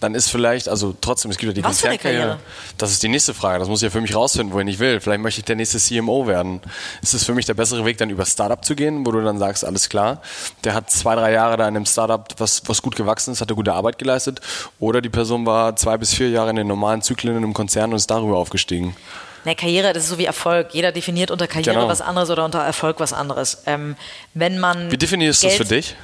dann 0.00 0.14
ist 0.14 0.28
vielleicht, 0.28 0.68
also 0.68 0.94
trotzdem, 1.00 1.30
es 1.30 1.38
gibt 1.38 1.50
ja 1.50 1.54
die 1.54 1.64
Was 1.64 1.80
Konzernkarriere. 1.80 2.38
Das 2.78 2.90
ist 2.90 3.02
die 3.02 3.08
nächste 3.08 3.34
Frage. 3.34 3.58
Das 3.58 3.68
muss 3.68 3.80
ich 3.80 3.84
ja 3.84 3.90
für 3.90 4.00
mich 4.00 4.14
rausfinden, 4.14 4.52
wohin 4.54 4.68
ich 4.68 4.78
will. 4.78 5.00
Vielleicht 5.00 5.20
möchte 5.20 5.40
ich 5.40 5.44
der 5.44 5.56
nächste 5.56 5.78
CMO 5.78 6.26
werden. 6.26 6.60
Ist 7.02 7.14
es 7.14 7.24
für 7.24 7.34
mich 7.34 7.46
der 7.46 7.54
bessere 7.54 7.84
Weg, 7.84 7.98
dann 7.98 8.10
über 8.10 8.26
Startup 8.26 8.64
zu 8.64 8.74
gehen, 8.74 9.04
wo 9.06 9.12
du 9.12 9.22
dann 9.22 9.38
sagst, 9.38 9.64
alles 9.64 9.88
klar, 9.88 10.22
der 10.64 10.74
hat 10.74 10.90
zwei, 10.90 11.14
drei 11.14 11.32
Jahre 11.32 11.56
da 11.56 11.68
in 11.68 11.76
einem 11.76 11.86
Startup, 11.86 12.26
was, 12.38 12.62
was 12.66 12.82
gut 12.82 12.96
gewachsen 12.96 13.32
ist, 13.32 13.40
hat 13.40 13.50
er 13.50 13.56
gute 13.56 13.72
Arbeit 13.72 13.98
geleistet. 13.98 14.40
Oder 14.78 15.00
die 15.00 15.10
Person 15.10 15.46
war 15.46 15.76
zwei 15.76 15.96
bis 15.96 16.14
vier 16.14 16.30
Jahre 16.30 16.50
in 16.50 16.56
den 16.56 16.66
normalen 16.66 17.02
Zyklen 17.02 17.36
in 17.36 17.44
einem 17.44 17.54
Konzern 17.54 17.90
und 17.90 17.96
ist 17.96 18.10
darüber 18.10 18.38
aufgestiegen. 18.38 18.96
Ne, 19.44 19.54
Karriere, 19.54 19.92
das 19.92 20.04
ist 20.04 20.08
so 20.08 20.18
wie 20.18 20.24
Erfolg. 20.24 20.68
Jeder 20.72 20.90
definiert 20.90 21.30
unter 21.30 21.46
Karriere 21.46 21.74
genau. 21.74 21.88
was 21.88 22.00
anderes 22.00 22.30
oder 22.30 22.44
unter 22.44 22.60
Erfolg 22.60 22.98
was 22.98 23.12
anderes. 23.12 23.62
Ähm, 23.66 23.94
wenn 24.32 24.58
man 24.58 24.90
wie 24.90 24.96
definierst 24.96 25.42
du 25.42 25.48
das 25.48 25.56
für 25.56 25.64
dich? 25.64 25.96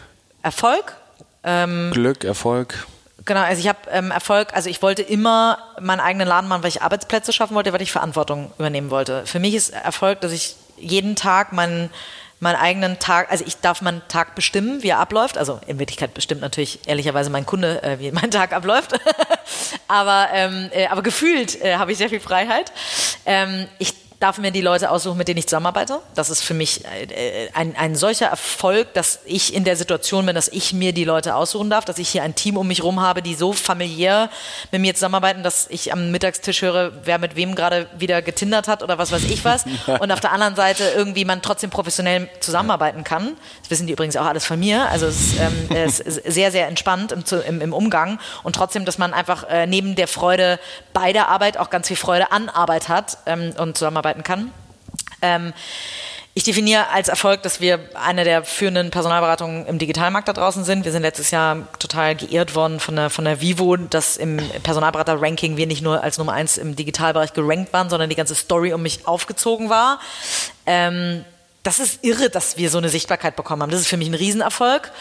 Erfolg? 0.42 0.96
Ähm, 1.42 1.90
Glück, 1.92 2.24
Erfolg. 2.24 2.86
Genau, 3.24 3.40
also 3.40 3.60
ich 3.60 3.68
habe 3.68 3.78
ähm, 3.90 4.10
Erfolg, 4.10 4.54
also 4.54 4.70
ich 4.70 4.80
wollte 4.82 5.02
immer 5.02 5.58
meinen 5.80 6.00
eigenen 6.00 6.26
Laden 6.26 6.48
machen, 6.48 6.62
weil 6.62 6.70
ich 6.70 6.82
Arbeitsplätze 6.82 7.32
schaffen 7.32 7.54
wollte, 7.54 7.72
weil 7.72 7.82
ich 7.82 7.92
Verantwortung 7.92 8.52
übernehmen 8.58 8.90
wollte. 8.90 9.26
Für 9.26 9.40
mich 9.40 9.54
ist 9.54 9.70
Erfolg, 9.70 10.20
dass 10.20 10.32
ich 10.32 10.56
jeden 10.78 11.16
Tag 11.16 11.52
meinen 11.52 11.90
meinen 12.40 12.56
eigenen 12.56 12.98
Tag, 12.98 13.30
also 13.30 13.44
ich 13.46 13.58
darf 13.58 13.82
meinen 13.82 14.00
Tag 14.08 14.34
bestimmen, 14.34 14.82
wie 14.82 14.88
er 14.88 14.98
abläuft. 14.98 15.36
Also 15.36 15.60
in 15.66 15.78
Wirklichkeit 15.78 16.14
bestimmt 16.14 16.40
natürlich 16.40 16.80
ehrlicherweise 16.88 17.28
mein 17.28 17.44
Kunde, 17.44 17.82
äh, 17.82 17.98
wie 17.98 18.10
mein 18.12 18.30
Tag 18.30 18.52
abläuft. 18.52 18.98
aber, 19.88 20.28
ähm, 20.32 20.70
äh, 20.72 20.86
aber 20.86 21.02
gefühlt 21.02 21.60
äh, 21.60 21.76
habe 21.76 21.92
ich 21.92 21.98
sehr 21.98 22.08
viel 22.08 22.20
Freiheit. 22.20 22.72
Ähm, 23.26 23.68
ich 23.78 23.99
darf 24.20 24.36
mir 24.36 24.50
die 24.50 24.60
Leute 24.60 24.90
aussuchen, 24.90 25.16
mit 25.16 25.28
denen 25.28 25.38
ich 25.38 25.46
zusammenarbeite. 25.46 25.98
Das 26.14 26.28
ist 26.28 26.42
für 26.42 26.52
mich 26.52 26.84
äh, 26.84 27.48
ein, 27.54 27.74
ein 27.74 27.96
solcher 27.96 28.26
Erfolg, 28.26 28.92
dass 28.92 29.20
ich 29.24 29.54
in 29.54 29.64
der 29.64 29.76
Situation 29.76 30.26
bin, 30.26 30.34
dass 30.34 30.48
ich 30.48 30.74
mir 30.74 30.92
die 30.92 31.04
Leute 31.04 31.34
aussuchen 31.34 31.70
darf, 31.70 31.86
dass 31.86 31.98
ich 31.98 32.10
hier 32.10 32.22
ein 32.22 32.34
Team 32.34 32.58
um 32.58 32.68
mich 32.68 32.80
herum 32.80 33.00
habe, 33.00 33.22
die 33.22 33.34
so 33.34 33.54
familiär 33.54 34.28
mit 34.72 34.82
mir 34.82 34.94
zusammenarbeiten, 34.94 35.42
dass 35.42 35.68
ich 35.70 35.94
am 35.94 36.10
Mittagstisch 36.10 36.60
höre, 36.60 36.92
wer 37.04 37.18
mit 37.18 37.34
wem 37.34 37.54
gerade 37.54 37.86
wieder 37.96 38.20
getindert 38.20 38.68
hat 38.68 38.82
oder 38.82 38.98
was 38.98 39.10
weiß 39.10 39.24
ich 39.24 39.42
was. 39.46 39.64
Und 40.00 40.12
auf 40.12 40.20
der 40.20 40.32
anderen 40.32 40.54
Seite 40.54 40.84
irgendwie 40.94 41.24
man 41.24 41.40
trotzdem 41.40 41.70
professionell 41.70 42.28
zusammenarbeiten 42.40 43.04
kann. 43.04 43.38
Das 43.62 43.70
wissen 43.70 43.86
die 43.86 43.94
übrigens 43.94 44.16
auch 44.16 44.26
alles 44.26 44.44
von 44.44 44.60
mir. 44.60 44.90
Also 44.90 45.06
es, 45.06 45.38
ähm, 45.38 45.68
es 45.74 45.98
ist 45.98 46.30
sehr, 46.30 46.52
sehr 46.52 46.68
entspannt 46.68 47.12
im, 47.12 47.24
im, 47.46 47.60
im, 47.62 47.72
Umgang 47.72 48.18
und 48.42 48.54
trotzdem, 48.54 48.84
dass 48.84 48.98
man 48.98 49.14
einfach 49.14 49.44
äh, 49.48 49.66
neben 49.66 49.94
der 49.94 50.08
Freude 50.08 50.60
bei 50.92 51.14
der 51.14 51.28
Arbeit 51.28 51.56
auch 51.56 51.70
ganz 51.70 51.88
viel 51.88 51.96
Freude 51.96 52.32
an 52.32 52.50
Arbeit 52.50 52.90
hat 52.90 53.16
ähm, 53.24 53.54
und 53.56 53.78
zusammenarbeitet 53.78 54.09
arbeiten 54.10 54.22
kann. 54.22 54.52
Ähm, 55.22 55.52
ich 56.32 56.44
definiere 56.44 56.88
als 56.90 57.08
Erfolg, 57.08 57.42
dass 57.42 57.60
wir 57.60 57.80
eine 57.94 58.22
der 58.22 58.44
führenden 58.44 58.90
Personalberatungen 58.90 59.66
im 59.66 59.78
Digitalmarkt 59.78 60.28
da 60.28 60.32
draußen 60.32 60.64
sind. 60.64 60.84
Wir 60.84 60.92
sind 60.92 61.02
letztes 61.02 61.32
Jahr 61.32 61.68
total 61.78 62.14
geehrt 62.14 62.54
worden 62.54 62.78
von 62.78 62.94
der, 62.94 63.10
von 63.10 63.24
der 63.24 63.40
Vivo, 63.40 63.76
dass 63.76 64.16
im 64.16 64.38
Personalberater-Ranking 64.62 65.56
wir 65.56 65.66
nicht 65.66 65.82
nur 65.82 66.02
als 66.02 66.18
Nummer 66.18 66.32
eins 66.32 66.56
im 66.56 66.76
Digitalbereich 66.76 67.32
gerankt 67.32 67.72
waren, 67.72 67.90
sondern 67.90 68.08
die 68.10 68.16
ganze 68.16 68.36
Story 68.36 68.72
um 68.72 68.82
mich 68.82 69.06
aufgezogen 69.06 69.70
war. 69.70 69.98
Ähm, 70.66 71.24
das 71.62 71.78
ist 71.78 72.04
irre, 72.04 72.30
dass 72.30 72.56
wir 72.56 72.70
so 72.70 72.78
eine 72.78 72.88
Sichtbarkeit 72.88 73.36
bekommen 73.36 73.62
haben. 73.62 73.70
Das 73.70 73.80
ist 73.80 73.88
für 73.88 73.96
mich 73.96 74.08
ein 74.08 74.14
Riesenerfolg. 74.14 74.92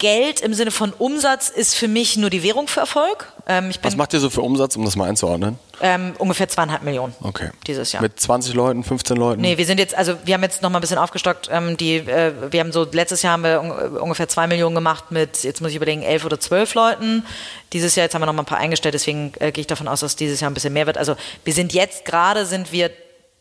Geld 0.00 0.40
im 0.40 0.54
Sinne 0.54 0.72
von 0.72 0.92
Umsatz 0.94 1.50
ist 1.50 1.76
für 1.76 1.86
mich 1.86 2.16
nur 2.16 2.30
die 2.30 2.42
Währung 2.42 2.66
für 2.66 2.80
Erfolg. 2.80 3.32
Ähm, 3.46 3.70
Was 3.82 3.96
macht 3.96 4.12
ihr 4.14 4.18
so 4.18 4.30
für 4.30 4.40
Umsatz, 4.40 4.74
um 4.74 4.84
das 4.84 4.96
mal 4.96 5.08
einzuordnen? 5.08 5.58
Ähm, 5.82 6.14
ungefähr 6.18 6.48
zweieinhalb 6.48 6.82
Millionen. 6.82 7.14
Okay. 7.22 7.50
Dieses 7.66 7.92
Jahr. 7.92 8.02
Mit 8.02 8.18
20 8.18 8.54
Leuten, 8.54 8.82
15 8.82 9.16
Leuten? 9.16 9.40
Nee, 9.42 9.58
wir 9.58 9.66
sind 9.66 9.78
jetzt, 9.78 9.94
also 9.94 10.14
wir 10.24 10.34
haben 10.34 10.42
jetzt 10.42 10.62
noch 10.62 10.70
mal 10.70 10.78
ein 10.78 10.80
bisschen 10.80 10.98
aufgestockt. 10.98 11.48
Ähm, 11.52 11.76
die, 11.76 11.96
äh, 11.96 12.32
wir 12.50 12.60
haben 12.60 12.72
so, 12.72 12.86
letztes 12.90 13.22
Jahr 13.22 13.34
haben 13.34 13.44
wir 13.44 13.60
un 13.60 13.70
ungefähr 13.98 14.28
zwei 14.28 14.46
Millionen 14.46 14.74
gemacht 14.74 15.10
mit, 15.10 15.42
jetzt 15.42 15.60
muss 15.60 15.70
ich 15.70 15.76
überlegen, 15.76 16.02
elf 16.02 16.24
oder 16.24 16.40
zwölf 16.40 16.74
Leuten. 16.74 17.24
Dieses 17.72 17.94
Jahr, 17.94 18.04
jetzt 18.04 18.14
haben 18.14 18.22
wir 18.22 18.26
noch 18.26 18.32
mal 18.32 18.42
ein 18.42 18.46
paar 18.46 18.58
eingestellt, 18.58 18.94
deswegen 18.94 19.32
äh, 19.38 19.52
gehe 19.52 19.60
ich 19.60 19.66
davon 19.66 19.86
aus, 19.86 20.00
dass 20.00 20.16
dieses 20.16 20.40
Jahr 20.40 20.50
ein 20.50 20.54
bisschen 20.54 20.72
mehr 20.72 20.86
wird. 20.86 20.96
Also 20.96 21.14
wir 21.44 21.52
sind 21.52 21.72
jetzt 21.74 22.04
gerade, 22.06 22.46
sind 22.46 22.72
wir 22.72 22.90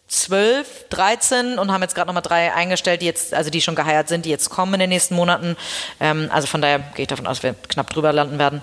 12, 0.09 0.89
13 0.89 1.59
und 1.59 1.71
haben 1.71 1.81
jetzt 1.83 1.95
gerade 1.95 2.07
nochmal 2.07 2.23
drei 2.23 2.51
eingestellt, 2.53 3.01
die 3.01 3.05
jetzt, 3.05 3.33
also 3.33 3.49
die 3.49 3.61
schon 3.61 3.75
geheiert 3.75 4.07
sind, 4.07 4.25
die 4.25 4.29
jetzt 4.29 4.49
kommen 4.49 4.73
in 4.73 4.79
den 4.79 4.89
nächsten 4.89 5.15
Monaten. 5.15 5.55
Ähm, 5.99 6.29
also 6.33 6.47
von 6.47 6.61
daher 6.61 6.79
gehe 6.79 7.03
ich 7.03 7.07
davon 7.07 7.27
aus, 7.27 7.37
dass 7.37 7.43
wir 7.43 7.55
knapp 7.67 7.91
drüber 7.91 8.11
landen 8.11 8.39
werden. 8.39 8.61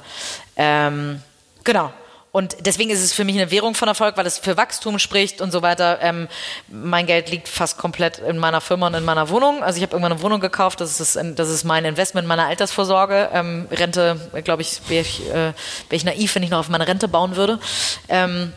Ähm, 0.56 1.22
genau. 1.62 1.92
Und 2.32 2.66
deswegen 2.66 2.90
ist 2.90 3.02
es 3.02 3.14
für 3.14 3.24
mich 3.24 3.36
eine 3.36 3.50
Währung 3.50 3.74
von 3.74 3.88
Erfolg, 3.88 4.18
weil 4.18 4.26
es 4.26 4.36
für 4.36 4.58
Wachstum 4.58 4.98
spricht 4.98 5.40
und 5.40 5.52
so 5.52 5.62
weiter. 5.62 6.00
Ähm, 6.02 6.28
mein 6.68 7.06
Geld 7.06 7.30
liegt 7.30 7.48
fast 7.48 7.78
komplett 7.78 8.18
in 8.18 8.36
meiner 8.36 8.60
Firma 8.60 8.88
und 8.88 8.94
in 8.94 9.04
meiner 9.04 9.30
Wohnung. 9.30 9.62
Also 9.62 9.78
ich 9.78 9.82
habe 9.82 9.92
irgendwann 9.92 10.12
eine 10.12 10.20
Wohnung 10.20 10.40
gekauft, 10.40 10.82
das 10.82 11.00
ist, 11.00 11.16
das 11.16 11.48
ist 11.48 11.64
mein 11.64 11.86
Investment 11.86 12.28
meiner 12.28 12.44
Altersvorsorge. 12.44 13.30
Ähm, 13.32 13.68
Rente, 13.70 14.20
glaube 14.44 14.60
ich, 14.60 14.80
wäre 14.88 15.00
ich, 15.00 15.26
äh, 15.30 15.32
wär 15.32 15.54
ich 15.92 16.04
naiv, 16.04 16.34
wenn 16.34 16.42
ich 16.42 16.50
noch 16.50 16.58
auf 16.58 16.68
meine 16.68 16.86
Rente 16.86 17.08
bauen 17.08 17.36
würde. 17.36 17.58
Ähm, 18.10 18.52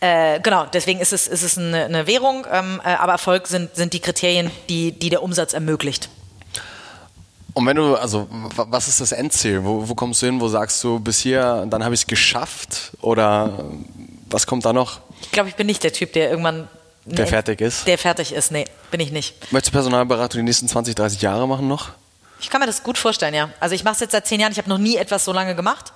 äh, 0.00 0.40
genau, 0.40 0.66
deswegen 0.72 1.00
ist 1.00 1.12
es, 1.12 1.26
ist 1.26 1.42
es 1.42 1.58
eine, 1.58 1.84
eine 1.84 2.06
Währung, 2.06 2.46
ähm, 2.50 2.80
äh, 2.84 2.90
aber 2.94 3.12
Erfolg 3.12 3.48
sind, 3.48 3.74
sind 3.74 3.92
die 3.92 4.00
Kriterien, 4.00 4.50
die, 4.68 4.92
die 4.92 5.10
der 5.10 5.22
Umsatz 5.22 5.52
ermöglicht. 5.52 6.08
Und 7.52 7.66
wenn 7.66 7.76
du, 7.76 7.96
also 7.96 8.28
was 8.30 8.88
ist 8.88 9.00
das 9.00 9.12
Endziel? 9.12 9.64
Wo, 9.64 9.88
wo 9.88 9.94
kommst 9.94 10.22
du 10.22 10.26
hin, 10.26 10.40
wo 10.40 10.48
sagst 10.48 10.82
du, 10.84 11.00
bis 11.00 11.18
hier, 11.18 11.66
dann 11.68 11.82
habe 11.82 11.94
ich 11.94 12.02
es 12.02 12.06
geschafft? 12.06 12.92
Oder 13.00 13.64
was 14.30 14.46
kommt 14.46 14.64
da 14.64 14.72
noch? 14.72 15.00
Ich 15.22 15.32
glaube, 15.32 15.48
ich 15.48 15.56
bin 15.56 15.66
nicht 15.66 15.82
der 15.82 15.92
Typ, 15.92 16.12
der 16.12 16.30
irgendwann. 16.30 16.68
Der 17.04 17.26
fertig 17.26 17.60
ist? 17.60 17.86
Der 17.86 17.98
fertig 17.98 18.32
ist, 18.32 18.52
nee, 18.52 18.66
bin 18.90 19.00
ich 19.00 19.10
nicht. 19.10 19.34
Möchtest 19.52 19.74
du 19.74 19.78
Personalberatung 19.78 20.38
die 20.40 20.44
nächsten 20.44 20.68
20, 20.68 20.94
30 20.94 21.20
Jahre 21.22 21.48
machen 21.48 21.66
noch? 21.66 21.88
Ich 22.40 22.50
kann 22.50 22.60
mir 22.60 22.66
das 22.66 22.82
gut 22.82 22.96
vorstellen, 22.96 23.34
ja. 23.34 23.50
Also 23.58 23.74
ich 23.74 23.84
mache 23.84 23.94
es 23.94 24.00
jetzt 24.00 24.12
seit 24.12 24.26
zehn 24.26 24.38
Jahren, 24.38 24.52
ich 24.52 24.58
habe 24.58 24.68
noch 24.68 24.78
nie 24.78 24.96
etwas 24.96 25.24
so 25.24 25.32
lange 25.32 25.56
gemacht. 25.56 25.92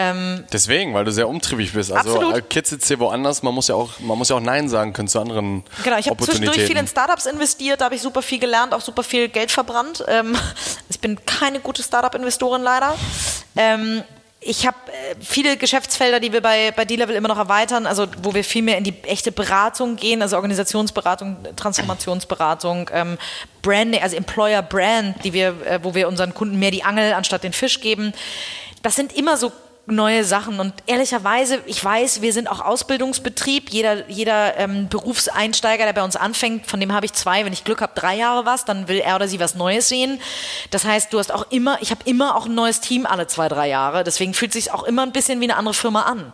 Ähm, 0.00 0.44
Deswegen, 0.52 0.94
weil 0.94 1.04
du 1.04 1.10
sehr 1.10 1.28
umtriebig 1.28 1.72
bist. 1.72 1.90
Also 1.90 2.20
absolut. 2.20 2.48
Kids 2.48 2.70
sitzt 2.70 2.86
hier 2.86 3.00
woanders, 3.00 3.42
man 3.42 3.52
muss 3.52 3.66
ja 3.66 3.74
auch, 3.74 3.98
man 3.98 4.16
muss 4.16 4.28
ja 4.28 4.36
auch 4.36 4.40
Nein 4.40 4.68
sagen 4.68 4.92
können 4.92 5.08
zu 5.08 5.18
anderen 5.18 5.64
Genau, 5.82 5.98
ich 5.98 6.08
habe 6.08 6.24
zwischendurch 6.24 6.62
viel 6.62 6.76
in 6.76 6.86
Startups 6.86 7.26
investiert, 7.26 7.80
da 7.80 7.86
habe 7.86 7.96
ich 7.96 8.02
super 8.02 8.22
viel 8.22 8.38
gelernt, 8.38 8.72
auch 8.74 8.80
super 8.80 9.02
viel 9.02 9.28
Geld 9.28 9.50
verbrannt. 9.50 10.04
Ähm, 10.06 10.36
ich 10.88 11.00
bin 11.00 11.18
keine 11.26 11.58
gute 11.58 11.82
Startup-Investorin 11.82 12.62
leider. 12.62 12.94
Ähm, 13.56 14.04
ich 14.40 14.68
habe 14.68 14.76
äh, 14.86 15.16
viele 15.18 15.56
Geschäftsfelder, 15.56 16.20
die 16.20 16.32
wir 16.32 16.42
bei, 16.42 16.70
bei 16.70 16.84
D-Level 16.84 17.16
immer 17.16 17.26
noch 17.26 17.38
erweitern, 17.38 17.84
also 17.84 18.06
wo 18.22 18.34
wir 18.34 18.44
viel 18.44 18.62
mehr 18.62 18.78
in 18.78 18.84
die 18.84 18.94
echte 19.02 19.32
Beratung 19.32 19.96
gehen, 19.96 20.22
also 20.22 20.36
Organisationsberatung, 20.36 21.38
Transformationsberatung, 21.56 22.88
ähm, 22.92 23.18
Branding, 23.62 24.00
also 24.00 24.14
Employer 24.14 24.62
Brand, 24.62 25.24
die 25.24 25.32
wir, 25.32 25.48
äh, 25.66 25.80
wo 25.82 25.96
wir 25.96 26.06
unseren 26.06 26.34
Kunden 26.34 26.56
mehr 26.60 26.70
die 26.70 26.84
Angel 26.84 27.14
anstatt 27.14 27.42
den 27.42 27.52
Fisch 27.52 27.80
geben. 27.80 28.12
Das 28.82 28.94
sind 28.94 29.12
immer 29.16 29.36
so 29.36 29.50
neue 29.90 30.24
Sachen. 30.24 30.60
Und 30.60 30.72
ehrlicherweise, 30.86 31.60
ich 31.66 31.82
weiß, 31.84 32.22
wir 32.22 32.32
sind 32.32 32.48
auch 32.48 32.60
Ausbildungsbetrieb. 32.60 33.70
Jeder, 33.70 34.08
jeder 34.08 34.56
ähm, 34.56 34.88
Berufseinsteiger, 34.88 35.84
der 35.84 35.92
bei 35.92 36.02
uns 36.02 36.16
anfängt, 36.16 36.66
von 36.66 36.80
dem 36.80 36.92
habe 36.92 37.06
ich 37.06 37.12
zwei. 37.12 37.44
Wenn 37.44 37.52
ich 37.52 37.64
Glück 37.64 37.80
habe, 37.80 37.92
drei 37.94 38.16
Jahre 38.16 38.46
was, 38.46 38.64
dann 38.64 38.88
will 38.88 38.98
er 38.98 39.16
oder 39.16 39.28
sie 39.28 39.40
was 39.40 39.54
Neues 39.54 39.88
sehen. 39.88 40.20
Das 40.70 40.84
heißt, 40.84 41.12
du 41.12 41.18
hast 41.18 41.32
auch 41.32 41.50
immer, 41.50 41.78
ich 41.80 41.90
habe 41.90 42.00
immer 42.04 42.36
auch 42.36 42.46
ein 42.46 42.54
neues 42.54 42.80
Team 42.80 43.06
alle 43.06 43.26
zwei, 43.26 43.48
drei 43.48 43.68
Jahre. 43.68 44.04
Deswegen 44.04 44.34
fühlt 44.34 44.54
es 44.54 44.64
sich 44.64 44.72
auch 44.72 44.84
immer 44.84 45.02
ein 45.02 45.12
bisschen 45.12 45.40
wie 45.40 45.44
eine 45.44 45.56
andere 45.56 45.74
Firma 45.74 46.02
an. 46.02 46.32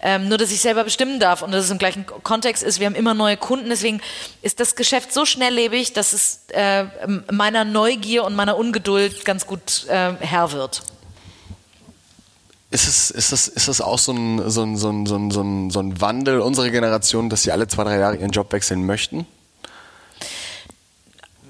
Ähm, 0.00 0.28
nur, 0.28 0.38
dass 0.38 0.50
ich 0.50 0.60
selber 0.60 0.84
bestimmen 0.84 1.20
darf 1.20 1.42
und 1.42 1.52
dass 1.52 1.64
es 1.64 1.70
im 1.70 1.78
gleichen 1.78 2.06
Kontext 2.06 2.62
ist. 2.62 2.80
Wir 2.80 2.86
haben 2.86 2.94
immer 2.94 3.14
neue 3.14 3.36
Kunden. 3.36 3.68
Deswegen 3.68 4.00
ist 4.42 4.60
das 4.60 4.76
Geschäft 4.76 5.12
so 5.12 5.24
schnelllebig, 5.24 5.92
dass 5.92 6.12
es 6.12 6.40
äh, 6.48 6.84
meiner 7.30 7.64
Neugier 7.64 8.24
und 8.24 8.36
meiner 8.36 8.56
Ungeduld 8.56 9.24
ganz 9.24 9.46
gut 9.46 9.86
äh, 9.88 10.12
Herr 10.20 10.52
wird. 10.52 10.82
Ist, 12.72 12.86
es, 12.86 13.10
ist, 13.10 13.32
das, 13.32 13.48
ist 13.48 13.66
das 13.66 13.80
auch 13.80 13.98
so 13.98 14.12
ein, 14.12 14.48
so, 14.48 14.62
ein, 14.62 14.76
so, 14.76 14.90
ein, 14.90 15.06
so, 15.06 15.16
ein, 15.16 15.70
so 15.70 15.80
ein 15.80 16.00
Wandel 16.00 16.40
unserer 16.40 16.70
Generation, 16.70 17.28
dass 17.28 17.42
sie 17.42 17.50
alle 17.50 17.66
zwei, 17.66 17.82
drei 17.82 17.98
Jahre 17.98 18.16
ihren 18.16 18.30
Job 18.30 18.52
wechseln 18.52 18.86
möchten? 18.86 19.26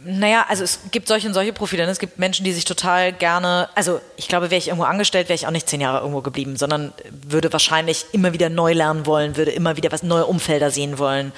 Naja, 0.03 0.47
also 0.49 0.65
es 0.65 0.81
gibt 0.91 1.09
solche 1.09 1.29
und 1.29 1.35
solche 1.35 1.53
Profile. 1.53 1.85
Ne? 1.85 1.93
Es 1.93 1.99
gibt 1.99 2.19
Menschen, 2.19 2.45
die 2.45 2.53
sich 2.53 2.65
total 2.65 3.13
gerne, 3.13 3.69
also 3.75 4.01
ich 4.17 4.29
glaube, 4.29 4.51
wäre 4.51 4.59
ich 4.59 4.69
irgendwo 4.69 4.85
angestellt, 4.85 5.29
wäre 5.29 5.35
ich 5.35 5.47
auch 5.47 5.51
nicht 5.51 5.69
zehn 5.69 5.83
Jahre 5.83 5.99
irgendwo 5.99 6.23
geblieben, 6.23 6.57
sondern 6.57 6.95
würde 7.11 7.53
wahrscheinlich 7.53 8.07
immer 8.13 8.33
wieder 8.33 8.49
neu 8.49 8.73
lernen 8.73 9.05
wollen, 9.05 9.37
würde 9.37 9.51
immer 9.51 9.77
wieder 9.77 9.93
was 9.93 10.03
neue 10.03 10.25
Umfelder 10.25 10.71
sehen 10.71 10.99
wollen. 10.99 11.33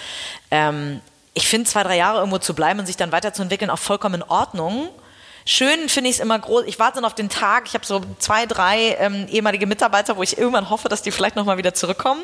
Ähm, 0.52 1.00
ich 1.34 1.48
finde, 1.48 1.68
zwei, 1.68 1.82
drei 1.82 1.96
Jahre 1.96 2.18
irgendwo 2.18 2.38
zu 2.38 2.54
bleiben 2.54 2.78
und 2.78 2.86
sich 2.86 2.96
dann 2.96 3.10
weiterzuentwickeln 3.10 3.70
auch 3.70 3.78
vollkommen 3.80 4.16
in 4.16 4.22
Ordnung. 4.22 4.90
Schön 5.44 5.88
finde 5.88 6.10
ich 6.10 6.16
es 6.16 6.20
immer 6.20 6.38
groß. 6.38 6.64
Ich 6.66 6.78
warte 6.78 6.96
dann 6.96 7.04
auf 7.04 7.14
den 7.14 7.28
Tag. 7.28 7.64
Ich 7.66 7.74
habe 7.74 7.84
so 7.84 8.00
zwei, 8.18 8.46
drei 8.46 8.96
ähm, 8.98 9.26
ehemalige 9.28 9.66
Mitarbeiter, 9.66 10.16
wo 10.16 10.22
ich 10.22 10.38
irgendwann 10.38 10.70
hoffe, 10.70 10.88
dass 10.88 11.02
die 11.02 11.10
vielleicht 11.10 11.36
nochmal 11.36 11.58
wieder 11.58 11.74
zurückkommen. 11.74 12.22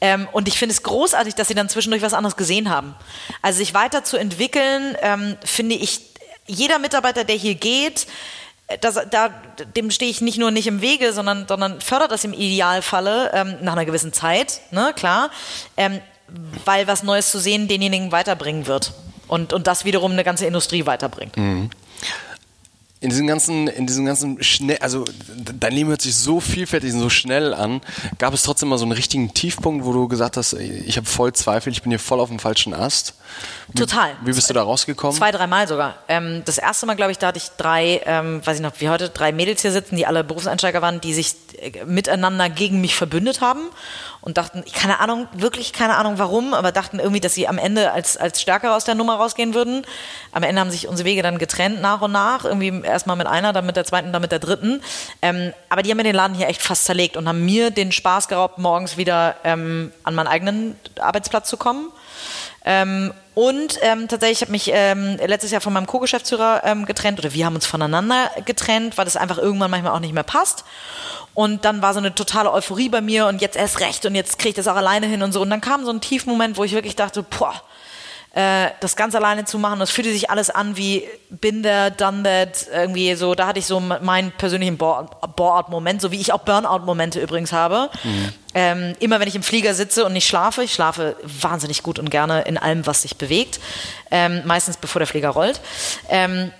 Ähm, 0.00 0.28
und 0.32 0.48
ich 0.48 0.58
finde 0.58 0.72
es 0.72 0.82
großartig, 0.82 1.34
dass 1.34 1.48
sie 1.48 1.54
dann 1.54 1.68
zwischendurch 1.68 2.02
was 2.02 2.14
anderes 2.14 2.36
gesehen 2.36 2.70
haben. 2.70 2.94
Also 3.42 3.58
sich 3.58 3.74
weiterzuentwickeln, 3.74 4.96
ähm, 5.02 5.36
finde 5.44 5.74
ich, 5.74 6.00
jeder 6.46 6.78
Mitarbeiter, 6.78 7.24
der 7.24 7.36
hier 7.36 7.54
geht, 7.54 8.06
äh, 8.68 8.78
das, 8.78 8.98
da, 9.10 9.28
dem 9.76 9.90
stehe 9.90 10.10
ich 10.10 10.20
nicht 10.20 10.38
nur 10.38 10.50
nicht 10.50 10.68
im 10.68 10.80
Wege, 10.80 11.12
sondern, 11.12 11.46
sondern 11.48 11.80
fördert 11.80 12.12
das 12.12 12.24
im 12.24 12.32
Idealfalle 12.32 13.32
ähm, 13.34 13.56
nach 13.60 13.72
einer 13.72 13.84
gewissen 13.84 14.12
Zeit, 14.12 14.60
ne, 14.70 14.92
klar, 14.94 15.30
ähm, 15.76 16.00
weil 16.64 16.86
was 16.86 17.02
Neues 17.02 17.30
zu 17.30 17.40
sehen 17.40 17.68
denjenigen 17.68 18.12
weiterbringen 18.12 18.66
wird 18.66 18.92
und, 19.26 19.52
und 19.52 19.66
das 19.66 19.84
wiederum 19.84 20.12
eine 20.12 20.24
ganze 20.24 20.46
Industrie 20.46 20.86
weiterbringt. 20.86 21.36
Mhm 21.36 21.70
in 23.00 23.10
diesem 23.10 23.28
ganzen, 23.28 23.68
in 23.68 23.86
diesem 23.86 24.04
ganzen 24.04 24.42
schnell, 24.42 24.78
also 24.78 25.04
dein 25.36 25.72
Leben 25.72 25.88
hört 25.88 26.02
sich 26.02 26.16
so 26.16 26.40
vielfältig 26.40 26.92
und 26.92 26.98
so 26.98 27.08
schnell 27.08 27.54
an. 27.54 27.80
Gab 28.18 28.34
es 28.34 28.42
trotzdem 28.42 28.68
mal 28.68 28.78
so 28.78 28.84
einen 28.84 28.92
richtigen 28.92 29.32
Tiefpunkt, 29.32 29.84
wo 29.84 29.92
du 29.92 30.08
gesagt 30.08 30.36
hast, 30.36 30.54
ich 30.54 30.96
habe 30.96 31.06
voll 31.06 31.32
Zweifel, 31.32 31.72
ich 31.72 31.82
bin 31.82 31.92
hier 31.92 32.00
voll 32.00 32.18
auf 32.18 32.28
dem 32.28 32.40
falschen 32.40 32.74
Ast? 32.74 33.14
Wie, 33.68 33.78
Total. 33.78 34.16
Wie 34.24 34.32
bist 34.32 34.50
du 34.50 34.54
da 34.54 34.62
rausgekommen? 34.62 35.16
Zwei, 35.16 35.30
dreimal 35.30 35.68
sogar. 35.68 35.98
Ähm, 36.08 36.42
das 36.44 36.58
erste 36.58 36.86
Mal, 36.86 36.96
glaube 36.96 37.12
ich, 37.12 37.18
da 37.18 37.28
hatte 37.28 37.38
ich 37.38 37.50
drei, 37.56 38.00
ähm, 38.04 38.44
weiß 38.44 38.56
ich 38.56 38.62
noch, 38.62 38.72
wie 38.78 38.88
heute, 38.88 39.10
drei 39.10 39.30
Mädels 39.30 39.62
hier 39.62 39.70
sitzen, 39.70 39.94
die 39.94 40.06
alle 40.06 40.24
Berufseinsteiger 40.24 40.82
waren, 40.82 41.00
die 41.00 41.14
sich 41.14 41.36
äh, 41.60 41.84
miteinander 41.84 42.50
gegen 42.50 42.80
mich 42.80 42.96
verbündet 42.96 43.40
haben 43.40 43.60
und 44.28 44.36
dachten, 44.36 44.62
keine 44.74 45.00
Ahnung, 45.00 45.26
wirklich 45.32 45.72
keine 45.72 45.96
Ahnung 45.96 46.18
warum, 46.18 46.52
aber 46.52 46.70
dachten 46.70 46.98
irgendwie, 46.98 47.20
dass 47.20 47.34
sie 47.34 47.48
am 47.48 47.56
Ende 47.56 47.92
als, 47.92 48.18
als 48.18 48.40
stärker 48.40 48.76
aus 48.76 48.84
der 48.84 48.94
Nummer 48.94 49.14
rausgehen 49.16 49.54
würden. 49.54 49.86
Am 50.32 50.42
Ende 50.42 50.60
haben 50.60 50.70
sich 50.70 50.86
unsere 50.86 51.08
Wege 51.08 51.22
dann 51.22 51.38
getrennt 51.38 51.80
nach 51.80 52.02
und 52.02 52.12
nach, 52.12 52.44
irgendwie 52.44 52.82
erstmal 52.84 53.16
mit 53.16 53.26
einer, 53.26 53.54
dann 53.54 53.64
mit 53.64 53.76
der 53.76 53.84
zweiten, 53.84 54.12
dann 54.12 54.20
mit 54.20 54.30
der 54.30 54.38
dritten. 54.38 54.82
Ähm, 55.22 55.54
aber 55.70 55.82
die 55.82 55.90
haben 55.90 55.96
mir 55.96 56.02
den 56.04 56.14
Laden 56.14 56.36
hier 56.36 56.46
echt 56.46 56.60
fast 56.60 56.84
zerlegt 56.84 57.16
und 57.16 57.26
haben 57.26 57.44
mir 57.44 57.70
den 57.70 57.90
Spaß 57.90 58.28
geraubt, 58.28 58.58
morgens 58.58 58.98
wieder 58.98 59.36
ähm, 59.44 59.92
an 60.04 60.14
meinen 60.14 60.28
eigenen 60.28 60.76
Arbeitsplatz 61.00 61.48
zu 61.48 61.56
kommen. 61.56 61.88
Ähm, 62.70 63.14
und 63.34 63.78
ähm, 63.80 64.08
tatsächlich 64.08 64.42
habe 64.42 64.54
ich 64.54 64.70
ähm, 64.74 65.16
letztes 65.24 65.52
Jahr 65.52 65.62
von 65.62 65.72
meinem 65.72 65.86
Co-Geschäftsführer 65.86 66.62
ähm, 66.64 66.84
getrennt 66.84 67.18
oder 67.18 67.32
wir 67.32 67.46
haben 67.46 67.54
uns 67.54 67.64
voneinander 67.64 68.30
getrennt, 68.44 68.98
weil 68.98 69.06
das 69.06 69.16
einfach 69.16 69.38
irgendwann 69.38 69.70
manchmal 69.70 69.92
auch 69.92 70.00
nicht 70.00 70.12
mehr 70.12 70.22
passt. 70.22 70.66
Und 71.32 71.64
dann 71.64 71.80
war 71.80 71.94
so 71.94 71.98
eine 71.98 72.14
totale 72.14 72.52
Euphorie 72.52 72.90
bei 72.90 73.00
mir 73.00 73.26
und 73.26 73.40
jetzt 73.40 73.56
erst 73.56 73.80
recht 73.80 74.04
und 74.04 74.14
jetzt 74.14 74.38
kriege 74.38 74.50
ich 74.50 74.54
das 74.56 74.68
auch 74.68 74.76
alleine 74.76 75.06
hin 75.06 75.22
und 75.22 75.32
so. 75.32 75.40
Und 75.40 75.48
dann 75.48 75.62
kam 75.62 75.86
so 75.86 75.90
ein 75.90 76.02
Tiefmoment, 76.02 76.58
wo 76.58 76.64
ich 76.64 76.72
wirklich 76.72 76.94
dachte, 76.94 77.22
boah, 77.22 77.54
äh, 78.34 78.68
das 78.80 78.94
ganz 78.94 79.14
alleine 79.14 79.44
zu 79.46 79.58
machen, 79.58 79.78
das 79.78 79.90
fühlte 79.90 80.12
sich 80.12 80.30
alles 80.30 80.50
an 80.50 80.76
wie 80.76 81.04
been 81.30 81.62
there, 81.62 81.90
done 81.90 82.22
that, 82.22 82.66
irgendwie 82.72 83.14
so, 83.14 83.34
da 83.34 83.46
hatte 83.46 83.58
ich 83.58 83.66
so 83.66 83.80
meinen 83.80 84.32
persönlichen 84.32 84.76
Bore-out-Moment, 84.76 86.00
so 86.00 86.10
wie 86.10 86.20
ich 86.20 86.32
auch 86.32 86.40
Burnout-Momente 86.40 87.20
übrigens 87.20 87.52
habe. 87.52 87.90
Mhm. 88.04 88.32
Ähm, 88.54 88.94
immer 89.00 89.20
wenn 89.20 89.28
ich 89.28 89.36
im 89.36 89.42
Flieger 89.42 89.74
sitze 89.74 90.04
und 90.04 90.12
nicht 90.12 90.26
schlafe, 90.26 90.62
ich 90.62 90.74
schlafe 90.74 91.16
wahnsinnig 91.22 91.82
gut 91.82 91.98
und 91.98 92.10
gerne 92.10 92.42
in 92.42 92.58
allem, 92.58 92.86
was 92.86 93.02
sich 93.02 93.16
bewegt, 93.16 93.60
ähm, 94.10 94.42
meistens 94.44 94.76
bevor 94.76 95.00
der 95.00 95.06
Flieger 95.06 95.30
rollt. 95.30 95.60
Ähm, 96.08 96.52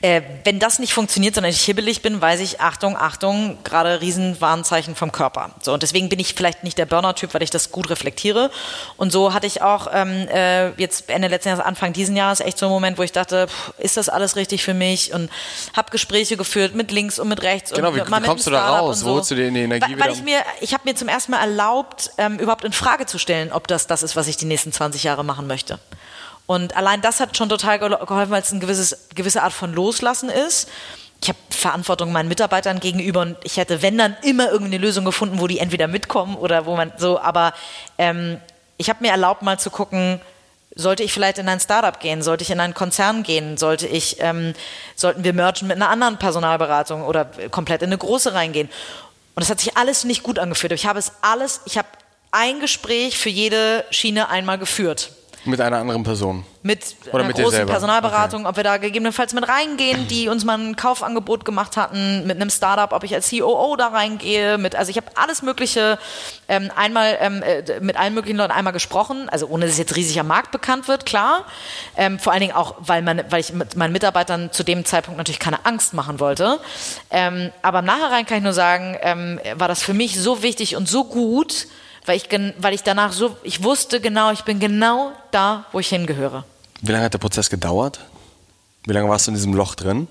äh, 0.00 0.22
wenn 0.44 0.58
das 0.58 0.78
nicht 0.78 0.94
funktioniert, 0.94 1.34
sondern 1.34 1.50
ich 1.50 1.62
hibbelig 1.62 2.02
bin, 2.02 2.20
weiß 2.20 2.40
ich, 2.40 2.60
Achtung, 2.60 2.96
Achtung, 2.96 3.58
gerade 3.64 4.00
Riesenwarnzeichen 4.00 4.94
vom 4.94 5.12
Körper. 5.12 5.50
So, 5.60 5.72
und 5.72 5.82
deswegen 5.82 6.08
bin 6.08 6.18
ich 6.18 6.34
vielleicht 6.34 6.64
nicht 6.64 6.78
der 6.78 6.86
Burner-Typ, 6.86 7.34
weil 7.34 7.42
ich 7.42 7.50
das 7.50 7.70
gut 7.70 7.90
reflektiere. 7.90 8.50
Und 8.96 9.12
so 9.12 9.34
hatte 9.34 9.46
ich 9.46 9.62
auch 9.62 9.88
ähm, 9.92 10.28
äh, 10.28 10.70
jetzt 10.80 11.08
Ende 11.08 11.28
letzten 11.28 11.50
Jahres, 11.50 11.64
Anfang 11.64 11.92
diesen 11.92 12.16
Jahres 12.16 12.40
echt 12.40 12.58
so 12.58 12.66
einen 12.66 12.72
Moment, 12.72 12.98
wo 12.98 13.02
ich 13.02 13.12
dachte, 13.12 13.48
pff, 13.48 13.74
ist 13.78 13.96
das 13.96 14.08
alles 14.08 14.36
richtig 14.36 14.62
für 14.62 14.74
mich? 14.74 15.12
Und 15.12 15.30
habe 15.76 15.90
Gespräche 15.90 16.36
geführt 16.36 16.74
mit 16.74 16.90
links 16.90 17.18
und 17.18 17.28
mit 17.28 17.42
rechts. 17.42 17.72
Genau, 17.72 17.88
und 17.88 17.96
wie, 17.96 18.00
wie 18.00 18.26
kommst 18.26 18.46
du 18.46 18.50
da 18.50 18.78
raus? 18.78 19.00
So. 19.00 19.06
Wo 19.06 19.10
holst 19.14 19.30
du 19.30 19.34
dir 19.34 19.50
die 19.50 19.60
Energie 19.60 19.82
weil, 19.82 19.96
wieder? 19.96 20.04
Weil 20.04 20.12
ich 20.12 20.22
mir, 20.22 20.40
ich 20.60 20.74
habe 20.74 20.84
mir 20.84 20.94
zum 20.94 21.08
ersten 21.08 21.32
Mal 21.32 21.40
erlaubt, 21.40 22.10
ähm, 22.18 22.38
überhaupt 22.38 22.64
in 22.64 22.72
Frage 22.72 23.06
zu 23.06 23.18
stellen, 23.18 23.52
ob 23.52 23.66
das 23.68 23.86
das 23.86 24.02
ist, 24.02 24.16
was 24.16 24.28
ich 24.28 24.36
die 24.36 24.46
nächsten 24.46 24.72
20 24.72 25.04
Jahre 25.04 25.24
machen 25.24 25.46
möchte. 25.46 25.78
Und 26.52 26.76
allein 26.76 27.00
das 27.00 27.20
hat 27.20 27.36
schon 27.36 27.48
total 27.48 27.78
geholfen, 27.78 28.30
weil 28.30 28.42
es 28.42 28.52
eine 28.52 28.60
gewisse 29.14 29.42
Art 29.42 29.52
von 29.52 29.72
Loslassen 29.72 30.28
ist. 30.28 30.68
Ich 31.22 31.28
habe 31.28 31.38
Verantwortung 31.50 32.12
meinen 32.12 32.28
Mitarbeitern 32.28 32.80
gegenüber 32.80 33.20
und 33.20 33.36
ich 33.44 33.56
hätte, 33.56 33.80
wenn 33.80 33.96
dann, 33.96 34.16
immer 34.22 34.50
irgendwie 34.50 34.74
eine 34.74 34.84
Lösung 34.84 35.04
gefunden, 35.04 35.40
wo 35.40 35.46
die 35.46 35.60
entweder 35.60 35.86
mitkommen 35.86 36.36
oder 36.36 36.66
wo 36.66 36.74
man 36.74 36.92
so, 36.98 37.20
aber 37.20 37.54
ähm, 37.96 38.40
ich 38.76 38.88
habe 38.88 39.04
mir 39.04 39.12
erlaubt, 39.12 39.42
mal 39.42 39.58
zu 39.58 39.70
gucken, 39.70 40.20
sollte 40.74 41.04
ich 41.04 41.12
vielleicht 41.12 41.38
in 41.38 41.48
ein 41.48 41.60
Startup 41.60 41.98
gehen? 42.00 42.22
Sollte 42.22 42.42
ich 42.42 42.50
in 42.50 42.58
einen 42.58 42.74
Konzern 42.74 43.22
gehen? 43.22 43.56
Sollte 43.56 43.86
ich, 43.86 44.16
ähm, 44.20 44.54
sollten 44.96 45.22
wir 45.22 45.32
mergen 45.32 45.68
mit 45.68 45.76
einer 45.76 45.90
anderen 45.90 46.18
Personalberatung 46.18 47.04
oder 47.04 47.26
komplett 47.50 47.82
in 47.82 47.90
eine 47.90 47.98
große 47.98 48.34
reingehen? 48.34 48.68
Und 49.34 49.42
es 49.42 49.50
hat 49.50 49.60
sich 49.60 49.76
alles 49.76 50.04
nicht 50.04 50.22
gut 50.22 50.38
angefühlt. 50.38 50.72
Ich 50.72 50.86
habe 50.86 50.98
es 50.98 51.12
alles, 51.20 51.60
ich 51.66 51.78
habe 51.78 51.88
ein 52.30 52.60
Gespräch 52.60 53.16
für 53.16 53.28
jede 53.28 53.84
Schiene 53.90 54.28
einmal 54.28 54.58
geführt. 54.58 55.12
Mit 55.44 55.60
einer 55.60 55.78
anderen 55.78 56.04
Person. 56.04 56.44
Mit 56.62 56.94
Oder 57.06 57.24
einer 57.24 57.26
mit 57.28 57.36
großen 57.36 57.66
Personalberatung, 57.66 58.42
okay. 58.42 58.50
ob 58.50 58.56
wir 58.56 58.62
da 58.62 58.76
gegebenenfalls 58.76 59.34
mit 59.34 59.48
reingehen, 59.48 60.06
die 60.06 60.28
uns 60.28 60.44
mal 60.44 60.56
ein 60.56 60.76
Kaufangebot 60.76 61.44
gemacht 61.44 61.76
hatten, 61.76 62.24
mit 62.28 62.36
einem 62.36 62.50
Startup, 62.50 62.92
ob 62.92 63.02
ich 63.02 63.12
als 63.12 63.30
COO 63.30 63.74
da 63.74 63.88
reingehe, 63.88 64.56
mit, 64.58 64.76
also 64.76 64.90
ich 64.90 64.96
habe 64.96 65.08
alles 65.16 65.42
Mögliche 65.42 65.98
ähm, 66.46 66.70
einmal 66.76 67.18
ähm, 67.20 67.42
äh, 67.42 67.80
mit 67.80 67.96
allen 67.96 68.14
möglichen 68.14 68.36
Leuten 68.36 68.52
einmal 68.52 68.72
gesprochen, 68.72 69.28
also 69.28 69.48
ohne 69.48 69.64
dass 69.64 69.72
es 69.72 69.78
jetzt 69.78 69.96
riesig 69.96 70.20
am 70.20 70.28
Markt 70.28 70.52
bekannt 70.52 70.86
wird, 70.86 71.06
klar. 71.06 71.44
Ähm, 71.96 72.20
vor 72.20 72.32
allen 72.32 72.42
Dingen 72.42 72.54
auch, 72.54 72.76
weil, 72.78 73.02
man, 73.02 73.24
weil 73.30 73.40
ich 73.40 73.52
mit 73.52 73.76
meinen 73.76 73.92
Mitarbeitern 73.92 74.52
zu 74.52 74.62
dem 74.62 74.84
Zeitpunkt 74.84 75.18
natürlich 75.18 75.40
keine 75.40 75.66
Angst 75.66 75.94
machen 75.94 76.20
wollte. 76.20 76.60
Ähm, 77.10 77.50
aber 77.62 77.80
im 77.80 77.86
Nachhinein 77.86 78.26
kann 78.26 78.38
ich 78.38 78.44
nur 78.44 78.52
sagen, 78.52 78.96
ähm, 79.00 79.40
war 79.56 79.66
das 79.66 79.82
für 79.82 79.94
mich 79.94 80.20
so 80.20 80.44
wichtig 80.44 80.76
und 80.76 80.88
so 80.88 81.02
gut, 81.02 81.66
weil 82.04 82.16
ich, 82.16 82.28
weil 82.58 82.74
ich 82.74 82.82
danach 82.82 83.12
so, 83.12 83.36
ich 83.42 83.62
wusste 83.62 84.00
genau, 84.00 84.32
ich 84.32 84.42
bin 84.42 84.58
genau 84.58 85.12
da, 85.30 85.66
wo 85.72 85.80
ich 85.80 85.88
hingehöre. 85.88 86.44
Wie 86.80 86.92
lange 86.92 87.04
hat 87.04 87.14
der 87.14 87.18
Prozess 87.18 87.48
gedauert? 87.48 88.00
Wie 88.84 88.92
lange 88.92 89.08
warst 89.08 89.26
du 89.26 89.30
in 89.30 89.36
diesem 89.36 89.54
Loch 89.54 89.74
drin? 89.74 90.08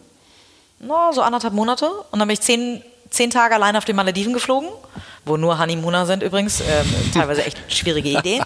No, 0.79 1.11
so 1.11 1.21
anderthalb 1.21 1.53
Monate. 1.53 1.89
Und 2.11 2.19
dann 2.19 2.27
bin 2.27 2.33
ich 2.33 2.41
zehn, 2.41 2.81
zehn 3.09 3.29
Tage 3.29 3.55
allein 3.55 3.75
auf 3.75 3.83
den 3.83 3.95
Malediven 3.97 4.31
geflogen, 4.31 4.69
wo 5.25 5.35
nur 5.35 5.59
Honeymooner 5.59 6.05
sind 6.05 6.23
übrigens. 6.23 6.61
Ähm, 6.61 6.87
teilweise 7.13 7.43
echt 7.43 7.57
schwierige 7.67 8.09
Idee. 8.09 8.41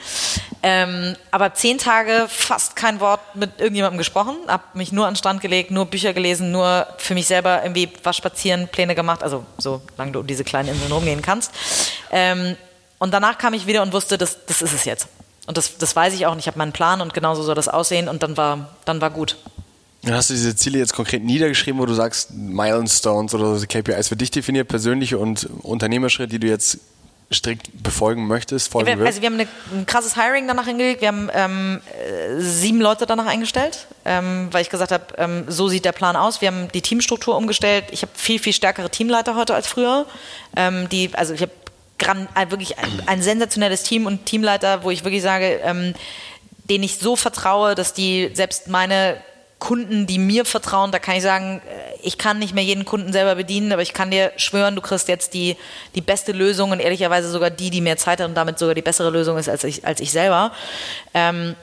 Ähm, 0.63 1.15
aber 1.29 1.53
zehn 1.53 1.77
Tage 1.77 2.25
fast 2.27 2.75
kein 2.75 2.99
Wort 2.99 3.21
mit 3.35 3.59
irgendjemandem 3.59 3.99
gesprochen, 3.99 4.35
habe 4.47 4.63
mich 4.73 4.91
nur 4.91 5.05
an 5.05 5.13
den 5.13 5.17
Strand 5.17 5.41
gelegt, 5.41 5.69
nur 5.69 5.85
Bücher 5.85 6.13
gelesen, 6.13 6.51
nur 6.51 6.87
für 6.97 7.13
mich 7.13 7.27
selber 7.27 7.61
irgendwie 7.61 7.89
was 8.01 8.17
spazieren, 8.17 8.67
Pläne 8.67 8.95
gemacht, 8.95 9.21
also 9.21 9.45
solange 9.59 10.13
du 10.13 10.21
um 10.21 10.27
diese 10.27 10.43
kleinen 10.43 10.69
Inseln 10.69 10.91
rumgehen 10.91 11.21
kannst. 11.21 11.51
Ähm, 12.11 12.57
und 12.99 13.13
danach 13.13 13.37
kam 13.37 13.53
ich 13.53 13.67
wieder 13.67 13.81
und 13.81 13.93
wusste, 13.93 14.17
das, 14.17 14.45
das 14.45 14.61
ist 14.61 14.73
es 14.73 14.85
jetzt. 14.85 15.07
Und 15.47 15.57
das, 15.57 15.77
das 15.77 15.95
weiß 15.95 16.13
ich 16.13 16.25
auch 16.25 16.31
und 16.31 16.39
ich 16.39 16.47
habe 16.47 16.57
meinen 16.57 16.71
Plan 16.71 17.01
und 17.01 17.13
genauso 17.13 17.43
soll 17.43 17.55
das 17.55 17.67
aussehen 17.67 18.07
und 18.07 18.23
dann 18.23 18.35
war, 18.37 18.75
dann 18.85 19.01
war 19.01 19.11
gut. 19.11 19.37
Hast 20.07 20.29
du 20.29 20.33
diese 20.33 20.55
Ziele 20.55 20.77
jetzt 20.77 20.93
konkret 20.93 21.23
niedergeschrieben, 21.23 21.79
wo 21.79 21.85
du 21.85 21.93
sagst, 21.93 22.31
Milestones 22.31 23.33
oder 23.33 23.55
so 23.55 23.65
KPIs 23.65 24.09
für 24.09 24.15
dich 24.15 24.29
definiert, 24.31 24.67
persönliche 24.67 25.17
und 25.17 25.49
Unternehmerschritte, 25.63 26.29
die 26.29 26.39
du 26.39 26.47
jetzt 26.47 26.79
strikt 27.33 27.81
befolgen 27.81 28.27
möchtest, 28.27 28.71
folgen 28.71 28.87
ja, 28.87 28.99
wir, 28.99 29.05
Also 29.05 29.21
wir 29.21 29.27
haben 29.27 29.39
eine, 29.39 29.47
ein 29.73 29.85
krasses 29.87 30.15
Hiring 30.15 30.47
danach 30.47 30.65
hingelegt. 30.65 31.01
Wir 31.01 31.07
haben 31.07 31.29
ähm, 31.33 31.81
sieben 32.37 32.79
Leute 32.79 33.07
danach 33.07 33.25
eingestellt, 33.25 33.87
ähm, 34.05 34.49
weil 34.51 34.61
ich 34.61 34.69
gesagt 34.69 34.91
habe, 34.91 35.05
ähm, 35.17 35.45
so 35.47 35.67
sieht 35.67 35.85
der 35.85 35.91
Plan 35.91 36.15
aus. 36.15 36.41
Wir 36.41 36.49
haben 36.49 36.67
die 36.71 36.81
Teamstruktur 36.81 37.35
umgestellt. 37.35 37.85
Ich 37.91 38.03
habe 38.03 38.11
viel, 38.13 38.37
viel 38.37 38.53
stärkere 38.53 38.91
Teamleiter 38.91 39.35
heute 39.35 39.55
als 39.55 39.67
früher. 39.67 40.05
Ähm, 40.55 40.87
die, 40.89 41.09
also 41.13 41.33
ich 41.33 41.41
habe 41.41 41.51
wirklich 42.49 42.77
ein, 42.77 43.03
ein, 43.05 43.21
sensationelles 43.21 43.83
Team 43.83 44.05
und 44.05 44.25
Teamleiter, 44.25 44.83
wo 44.83 44.91
ich 44.91 45.03
wirklich 45.03 45.21
sage, 45.21 45.59
ähm, 45.63 45.93
denen 46.69 46.83
ich 46.83 46.97
so 46.97 47.15
vertraue, 47.15 47.75
dass 47.75 47.93
die 47.93 48.31
selbst 48.33 48.67
meine 48.67 49.17
Kunden, 49.59 50.05
die 50.05 50.19
mir 50.19 50.45
vertrauen, 50.45 50.91
da 50.91 50.99
kann 50.99 51.15
ich 51.15 51.23
sagen, 51.23 51.61
äh, 51.67 51.97
ich 52.03 52.17
kann 52.17 52.39
nicht 52.39 52.53
mehr 52.53 52.63
jeden 52.63 52.85
Kunden 52.85 53.11
selber 53.13 53.35
bedienen, 53.35 53.71
aber 53.71 53.81
ich 53.81 53.93
kann 53.93 54.11
dir 54.11 54.31
schwören, 54.37 54.75
du 54.75 54.81
kriegst 54.81 55.07
jetzt 55.07 55.33
die, 55.33 55.55
die 55.95 56.01
beste 56.01 56.33
Lösung 56.33 56.71
und 56.71 56.79
ehrlicherweise 56.79 57.29
sogar 57.29 57.49
die, 57.49 57.69
die 57.69 57.81
mehr 57.81 57.97
Zeit 57.97 58.19
hat 58.19 58.27
und 58.27 58.35
damit 58.35 58.59
sogar 58.59 58.75
die 58.75 58.81
bessere 58.81 59.09
Lösung 59.09 59.37
ist 59.37 59.49
als 59.49 59.63
ich, 59.63 59.85
als 59.85 60.01
ich 60.01 60.11
selber. 60.11 60.51
Ähm, 61.13 61.55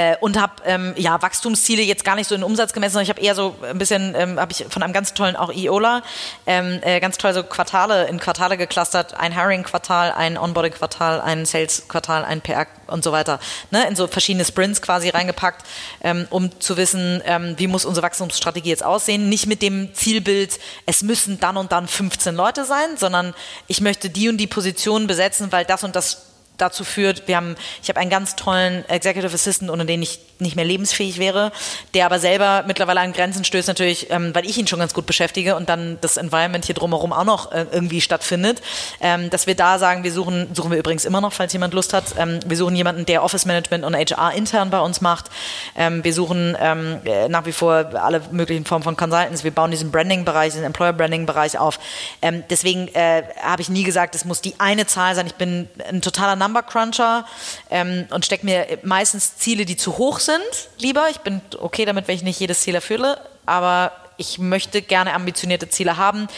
äh, 0.00 0.16
und 0.20 0.40
habe 0.40 0.54
ähm, 0.64 0.94
ja 0.96 1.20
Wachstumsziele 1.20 1.82
jetzt 1.82 2.04
gar 2.04 2.16
nicht 2.16 2.28
so 2.28 2.34
in 2.34 2.42
Umsatz 2.42 2.72
gemessen, 2.72 2.94
sondern 2.94 3.04
ich 3.04 3.10
habe 3.10 3.20
eher 3.20 3.34
so 3.34 3.56
ein 3.62 3.78
bisschen, 3.78 4.14
ähm, 4.16 4.40
habe 4.40 4.52
ich 4.52 4.64
von 4.68 4.82
einem 4.82 4.92
ganz 4.92 5.14
tollen 5.14 5.36
auch 5.36 5.52
IOLA, 5.52 6.02
ähm, 6.46 6.80
äh, 6.82 7.00
ganz 7.00 7.18
toll 7.18 7.34
so 7.34 7.42
Quartale 7.42 8.08
in 8.08 8.18
Quartale 8.18 8.56
geclustert, 8.56 9.14
ein 9.14 9.34
Hiring-Quartal, 9.34 10.12
ein 10.12 10.38
Onboarding-Quartal, 10.38 11.20
ein 11.20 11.44
Sales-Quartal, 11.44 12.24
ein 12.24 12.40
PR 12.40 12.66
und 12.86 13.04
so 13.04 13.12
weiter, 13.12 13.40
ne, 13.70 13.86
in 13.88 13.96
so 13.96 14.06
verschiedene 14.06 14.44
Sprints 14.44 14.82
quasi 14.82 15.10
reingepackt, 15.10 15.66
ähm, 16.02 16.26
um 16.30 16.60
zu 16.60 16.76
wissen, 16.76 17.22
ähm, 17.24 17.54
wie 17.58 17.66
muss 17.66 17.84
unsere 17.84 18.04
Wachstumsstrategie 18.06 18.70
jetzt 18.70 18.84
aussehen. 18.84 19.28
Nicht 19.28 19.46
mit 19.46 19.62
dem 19.62 19.94
Zielbild, 19.94 20.58
es 20.86 21.02
müssen 21.02 21.38
dann 21.40 21.56
und 21.56 21.72
dann 21.72 21.88
15 21.88 22.34
Leute 22.34 22.64
sein, 22.64 22.96
sondern 22.96 23.34
ich 23.66 23.80
möchte 23.80 24.10
die 24.10 24.28
und 24.28 24.38
die 24.38 24.46
Position 24.46 25.06
besetzen, 25.06 25.52
weil 25.52 25.64
das 25.64 25.84
und 25.84 25.94
das 25.94 26.29
dazu 26.60 26.84
führt, 26.84 27.28
wir 27.28 27.36
haben, 27.36 27.56
ich 27.82 27.88
habe 27.88 28.00
einen 28.00 28.10
ganz 28.10 28.36
tollen 28.36 28.88
Executive 28.88 29.34
Assistant, 29.34 29.70
ohne 29.70 29.86
den 29.86 30.02
ich 30.02 30.20
nicht 30.40 30.56
mehr 30.56 30.64
lebensfähig 30.64 31.18
wäre, 31.18 31.52
der 31.94 32.06
aber 32.06 32.18
selber 32.18 32.64
mittlerweile 32.66 33.00
an 33.00 33.12
Grenzen 33.12 33.44
stößt, 33.44 33.68
natürlich, 33.68 34.10
ähm, 34.10 34.34
weil 34.34 34.46
ich 34.46 34.56
ihn 34.58 34.66
schon 34.66 34.78
ganz 34.78 34.94
gut 34.94 35.06
beschäftige 35.06 35.56
und 35.56 35.68
dann 35.68 35.98
das 36.00 36.16
Environment 36.16 36.64
hier 36.64 36.74
drumherum 36.74 37.12
auch 37.12 37.24
noch 37.24 37.52
äh, 37.52 37.66
irgendwie 37.70 38.00
stattfindet, 38.00 38.62
ähm, 39.00 39.30
dass 39.30 39.46
wir 39.46 39.54
da 39.54 39.78
sagen, 39.78 40.04
wir 40.04 40.12
suchen, 40.12 40.54
suchen 40.54 40.70
wir 40.70 40.78
übrigens 40.78 41.04
immer 41.04 41.20
noch, 41.20 41.32
falls 41.32 41.52
jemand 41.52 41.74
Lust 41.74 41.92
hat, 41.92 42.14
ähm, 42.18 42.40
wir 42.46 42.56
suchen 42.56 42.74
jemanden, 42.76 43.06
der 43.06 43.22
Office 43.22 43.44
Management 43.44 43.84
und 43.84 43.94
HR 43.94 44.32
intern 44.32 44.70
bei 44.70 44.80
uns 44.80 45.00
macht. 45.00 45.26
Ähm, 45.76 46.02
wir 46.04 46.14
suchen 46.14 46.56
ähm, 46.60 47.00
äh, 47.04 47.28
nach 47.28 47.46
wie 47.46 47.52
vor 47.52 47.90
alle 47.94 48.22
möglichen 48.30 48.64
Formen 48.64 48.82
von 48.82 48.96
Consultants. 48.96 49.44
Wir 49.44 49.50
bauen 49.50 49.70
diesen 49.70 49.90
Branding-Bereich, 49.90 50.52
diesen 50.52 50.64
Employer-Branding-Bereich 50.64 51.58
auf. 51.58 51.78
Ähm, 52.22 52.44
deswegen 52.50 52.88
äh, 52.88 53.22
habe 53.42 53.62
ich 53.62 53.68
nie 53.68 53.84
gesagt, 53.84 54.14
es 54.14 54.24
muss 54.24 54.40
die 54.40 54.54
eine 54.58 54.86
Zahl 54.86 55.14
sein. 55.14 55.26
Ich 55.26 55.34
bin 55.34 55.68
ein 55.88 56.02
totaler 56.02 56.36
Number 56.50 56.62
Cruncher 56.62 57.24
und 58.10 58.24
stecke 58.24 58.44
mir 58.44 58.78
meistens 58.82 59.36
Ziele, 59.36 59.64
die 59.64 59.76
zu 59.76 59.98
hoch 59.98 60.18
sind 60.18 60.30
sind, 60.30 60.68
lieber. 60.78 61.08
Ich 61.10 61.18
bin 61.18 61.40
okay 61.58 61.84
damit, 61.84 62.08
wenn 62.08 62.14
ich 62.14 62.22
nicht 62.22 62.40
jedes 62.40 62.60
Ziel 62.60 62.74
erfülle, 62.74 63.18
aber 63.46 63.92
ich 64.16 64.38
möchte 64.38 64.82
gerne 64.82 65.14
ambitionierte 65.14 65.68
Ziele 65.68 65.96
haben. 65.96 66.28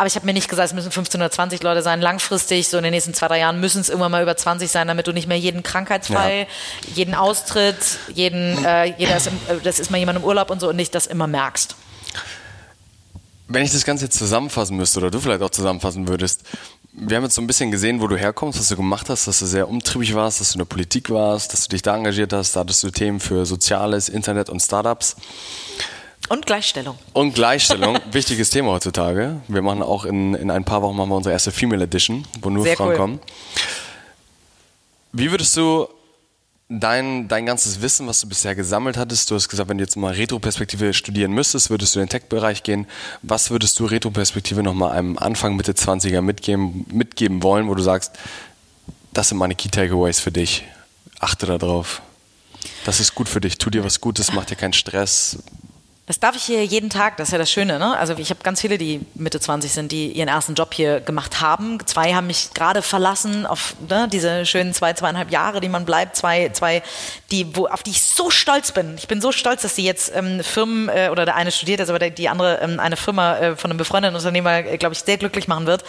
Aber 0.00 0.06
ich 0.06 0.14
habe 0.14 0.26
mir 0.26 0.32
nicht 0.32 0.48
gesagt, 0.48 0.68
es 0.68 0.74
müssen 0.74 0.92
15 0.92 1.20
oder 1.20 1.30
20 1.30 1.60
Leute 1.62 1.82
sein. 1.82 2.00
Langfristig, 2.00 2.68
so 2.68 2.76
in 2.76 2.84
den 2.84 2.92
nächsten 2.92 3.14
zwei, 3.14 3.26
drei 3.26 3.40
Jahren, 3.40 3.58
müssen 3.58 3.80
es 3.80 3.88
irgendwann 3.88 4.12
mal 4.12 4.22
über 4.22 4.36
20 4.36 4.70
sein, 4.70 4.86
damit 4.86 5.08
du 5.08 5.12
nicht 5.12 5.26
mehr 5.26 5.38
jeden 5.38 5.64
Krankheitsfall, 5.64 6.40
ja. 6.40 6.46
jeden 6.94 7.14
Austritt, 7.16 7.76
jeden, 8.14 8.64
äh, 8.64 8.94
jeder 8.96 9.16
ist 9.16 9.26
im, 9.26 9.34
äh, 9.48 9.60
das 9.64 9.80
ist 9.80 9.90
mal 9.90 9.98
jemand 9.98 10.18
im 10.18 10.24
Urlaub 10.24 10.50
und 10.50 10.60
so 10.60 10.68
und 10.68 10.76
nicht 10.76 10.94
das 10.94 11.06
immer 11.08 11.26
merkst. 11.26 11.74
Wenn 13.48 13.64
ich 13.64 13.72
das 13.72 13.84
Ganze 13.84 14.04
jetzt 14.04 14.18
zusammenfassen 14.18 14.76
müsste 14.76 15.00
oder 15.00 15.10
du 15.10 15.18
vielleicht 15.18 15.42
auch 15.42 15.50
zusammenfassen 15.50 16.06
würdest, 16.06 16.42
wir 16.92 17.16
haben 17.16 17.24
jetzt 17.24 17.34
so 17.34 17.42
ein 17.42 17.46
bisschen 17.46 17.70
gesehen, 17.70 18.00
wo 18.00 18.06
du 18.06 18.16
herkommst, 18.16 18.58
was 18.58 18.68
du 18.68 18.76
gemacht 18.76 19.08
hast, 19.08 19.26
dass 19.26 19.38
du 19.38 19.46
sehr 19.46 19.68
umtriebig 19.68 20.14
warst, 20.14 20.40
dass 20.40 20.50
du 20.50 20.54
in 20.54 20.60
der 20.60 20.64
Politik 20.66 21.10
warst, 21.10 21.52
dass 21.52 21.64
du 21.64 21.70
dich 21.70 21.82
da 21.82 21.96
engagiert 21.96 22.32
hast, 22.32 22.56
da 22.56 22.60
hattest 22.60 22.82
du 22.82 22.90
Themen 22.90 23.20
für 23.20 23.46
Soziales, 23.46 24.08
Internet 24.08 24.48
und 24.48 24.60
Startups. 24.60 25.16
Und 26.28 26.44
Gleichstellung. 26.44 26.98
Und 27.12 27.34
Gleichstellung, 27.34 27.98
wichtiges 28.12 28.50
Thema 28.50 28.72
heutzutage. 28.72 29.40
Wir 29.48 29.62
machen 29.62 29.82
auch 29.82 30.04
in, 30.04 30.34
in 30.34 30.50
ein 30.50 30.64
paar 30.64 30.82
Wochen 30.82 30.96
machen 30.96 31.10
wir 31.10 31.16
unsere 31.16 31.32
erste 31.32 31.52
Female 31.52 31.84
Edition, 31.84 32.26
wo 32.42 32.50
nur 32.50 32.64
sehr 32.64 32.76
Frauen 32.76 32.90
cool. 32.90 32.96
kommen. 32.96 33.20
Wie 35.12 35.30
würdest 35.30 35.56
du 35.56 35.88
dein, 36.68 37.28
dein 37.28 37.46
ganzes 37.46 37.80
Wissen, 37.80 38.06
was 38.06 38.20
du 38.20 38.28
bisher 38.28 38.54
gesammelt 38.54 38.96
hattest, 38.96 39.30
du 39.30 39.34
hast 39.34 39.48
gesagt, 39.48 39.68
wenn 39.68 39.78
du 39.78 39.84
jetzt 39.84 39.96
mal 39.96 40.12
Retroperspektive 40.12 40.92
studieren 40.92 41.32
müsstest, 41.32 41.70
würdest 41.70 41.94
du 41.94 42.00
in 42.00 42.06
den 42.06 42.10
Tech-Bereich 42.10 42.62
gehen. 42.62 42.86
Was 43.22 43.50
würdest 43.50 43.78
du 43.80 43.86
Retroperspektive 43.86 44.62
nochmal 44.62 44.92
einem 44.92 45.18
Anfang, 45.18 45.56
Mitte 45.56 45.72
20er 45.72 46.20
mitgeben, 46.20 46.86
mitgeben 46.90 47.42
wollen, 47.42 47.68
wo 47.68 47.74
du 47.74 47.82
sagst, 47.82 48.12
das 49.12 49.30
sind 49.30 49.38
meine 49.38 49.54
Key 49.54 49.68
Takeaways 49.68 50.20
für 50.20 50.30
dich. 50.30 50.64
Achte 51.18 51.46
darauf. 51.46 52.02
Das 52.84 53.00
ist 53.00 53.14
gut 53.14 53.28
für 53.28 53.40
dich. 53.40 53.58
Tu 53.58 53.70
dir 53.70 53.84
was 53.84 54.00
Gutes, 54.00 54.32
mach 54.32 54.44
dir 54.44 54.56
keinen 54.56 54.72
Stress. 54.72 55.38
Das 56.08 56.18
darf 56.18 56.34
ich 56.36 56.42
hier 56.42 56.64
jeden 56.64 56.88
Tag, 56.88 57.18
das 57.18 57.28
ist 57.28 57.32
ja 57.32 57.38
das 57.38 57.52
Schöne. 57.52 57.78
Ne? 57.78 57.94
Also 57.98 58.14
ich 58.16 58.30
habe 58.30 58.40
ganz 58.42 58.62
viele, 58.62 58.78
die 58.78 59.02
Mitte 59.14 59.40
20 59.40 59.70
sind, 59.70 59.92
die 59.92 60.10
ihren 60.10 60.28
ersten 60.28 60.54
Job 60.54 60.72
hier 60.72 61.00
gemacht 61.00 61.42
haben. 61.42 61.78
Zwei 61.84 62.14
haben 62.14 62.26
mich 62.26 62.54
gerade 62.54 62.80
verlassen 62.80 63.44
auf 63.44 63.74
ne, 63.90 64.08
diese 64.10 64.46
schönen 64.46 64.72
zwei, 64.72 64.94
zweieinhalb 64.94 65.30
Jahre, 65.30 65.60
die 65.60 65.68
man 65.68 65.84
bleibt. 65.84 66.16
Zwei, 66.16 66.48
zwei 66.48 66.82
die, 67.30 67.54
wo, 67.54 67.66
auf 67.66 67.82
die 67.82 67.90
ich 67.90 68.02
so 68.02 68.30
stolz 68.30 68.72
bin. 68.72 68.94
Ich 68.96 69.06
bin 69.06 69.20
so 69.20 69.32
stolz, 69.32 69.60
dass 69.60 69.76
sie 69.76 69.84
jetzt 69.84 70.10
ähm, 70.14 70.42
Firmen, 70.42 70.88
äh, 70.88 71.10
oder 71.12 71.26
der 71.26 71.36
eine 71.36 71.52
studiert 71.52 71.78
aber 71.80 71.98
der, 71.98 72.08
die 72.08 72.30
andere 72.30 72.58
ähm, 72.62 72.80
eine 72.80 72.96
Firma 72.96 73.36
äh, 73.36 73.56
von 73.56 73.70
einem 73.70 73.76
befreundeten 73.76 74.16
Unternehmer, 74.16 74.64
äh, 74.64 74.78
glaube 74.78 74.94
ich, 74.94 75.00
sehr 75.00 75.18
glücklich 75.18 75.46
machen 75.46 75.66
wird, 75.66 75.84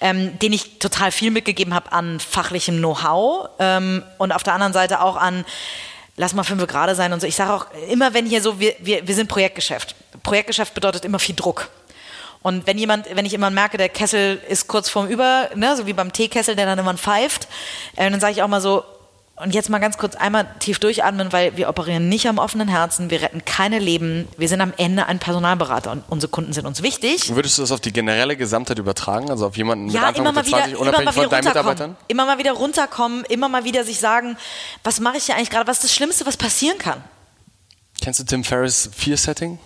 ähm, 0.00 0.36
den 0.40 0.52
ich 0.52 0.80
total 0.80 1.12
viel 1.12 1.30
mitgegeben 1.30 1.74
habe 1.74 1.92
an 1.92 2.18
fachlichem 2.18 2.78
Know-how 2.78 3.50
ähm, 3.60 4.02
und 4.18 4.32
auf 4.32 4.42
der 4.42 4.54
anderen 4.54 4.72
Seite 4.72 5.00
auch 5.00 5.16
an 5.16 5.44
lass 6.20 6.34
mal 6.34 6.44
fünf 6.44 6.66
gerade 6.66 6.94
sein 6.94 7.14
und 7.14 7.20
so. 7.20 7.26
Ich 7.26 7.34
sage 7.34 7.50
auch 7.54 7.66
immer, 7.88 8.12
wenn 8.12 8.26
hier 8.26 8.42
so, 8.42 8.60
wir, 8.60 8.74
wir, 8.80 9.08
wir 9.08 9.14
sind 9.14 9.26
Projektgeschäft. 9.26 9.94
Projektgeschäft 10.22 10.74
bedeutet 10.74 11.06
immer 11.06 11.18
viel 11.18 11.34
Druck. 11.34 11.70
Und 12.42 12.66
wenn 12.66 12.76
jemand, 12.76 13.06
wenn 13.16 13.24
ich 13.24 13.32
immer 13.32 13.48
merke, 13.48 13.78
der 13.78 13.88
Kessel 13.88 14.38
ist 14.48 14.68
kurz 14.68 14.90
vorm 14.90 15.08
Über, 15.08 15.48
ne, 15.54 15.74
so 15.78 15.86
wie 15.86 15.94
beim 15.94 16.12
Teekessel, 16.12 16.56
der 16.56 16.66
dann 16.66 16.78
immer 16.78 16.94
pfeift, 16.94 17.48
äh, 17.96 18.10
dann 18.10 18.20
sage 18.20 18.34
ich 18.34 18.42
auch 18.42 18.48
mal 18.48 18.60
so, 18.60 18.84
und 19.42 19.54
jetzt 19.54 19.70
mal 19.70 19.78
ganz 19.78 19.98
kurz 19.98 20.16
einmal 20.16 20.46
tief 20.58 20.78
durchatmen, 20.78 21.32
weil 21.32 21.56
wir 21.56 21.68
operieren 21.68 22.08
nicht 22.08 22.28
am 22.28 22.38
offenen 22.38 22.68
Herzen, 22.68 23.10
wir 23.10 23.22
retten 23.22 23.44
keine 23.44 23.78
Leben, 23.78 24.28
wir 24.36 24.48
sind 24.48 24.60
am 24.60 24.72
Ende 24.76 25.06
ein 25.06 25.18
Personalberater 25.18 25.90
und 25.92 26.04
unsere 26.08 26.30
Kunden 26.30 26.52
sind 26.52 26.66
uns 26.66 26.82
wichtig. 26.82 27.34
Würdest 27.34 27.58
du 27.58 27.62
das 27.62 27.72
auf 27.72 27.80
die 27.80 27.92
generelle 27.92 28.36
Gesamtheit 28.36 28.78
übertragen, 28.78 29.30
also 29.30 29.46
auf 29.46 29.56
jemanden 29.56 29.88
ja, 29.88 30.00
mit 30.00 30.08
Anfang 30.08 30.22
immer 30.24 30.32
mal 30.32 30.44
20, 30.44 30.68
wieder, 30.68 30.80
unabhängig 30.80 31.14
von 31.14 31.28
deinen 31.28 31.44
Mitarbeitern? 31.44 31.96
Immer 32.08 32.26
mal 32.26 32.38
wieder 32.38 32.52
runterkommen, 32.52 33.24
immer 33.24 33.48
mal 33.48 33.64
wieder 33.64 33.84
sich 33.84 33.98
sagen, 33.98 34.36
was 34.84 35.00
mache 35.00 35.16
ich 35.16 35.24
hier 35.24 35.36
eigentlich 35.36 35.50
gerade, 35.50 35.66
was 35.66 35.78
ist 35.78 35.84
das 35.84 35.94
Schlimmste, 35.94 36.26
was 36.26 36.36
passieren 36.36 36.78
kann? 36.78 37.02
Kennst 38.00 38.20
du 38.20 38.24
Tim 38.24 38.44
Ferriss 38.44 38.90
Fear 38.94 39.16
Setting? 39.16 39.58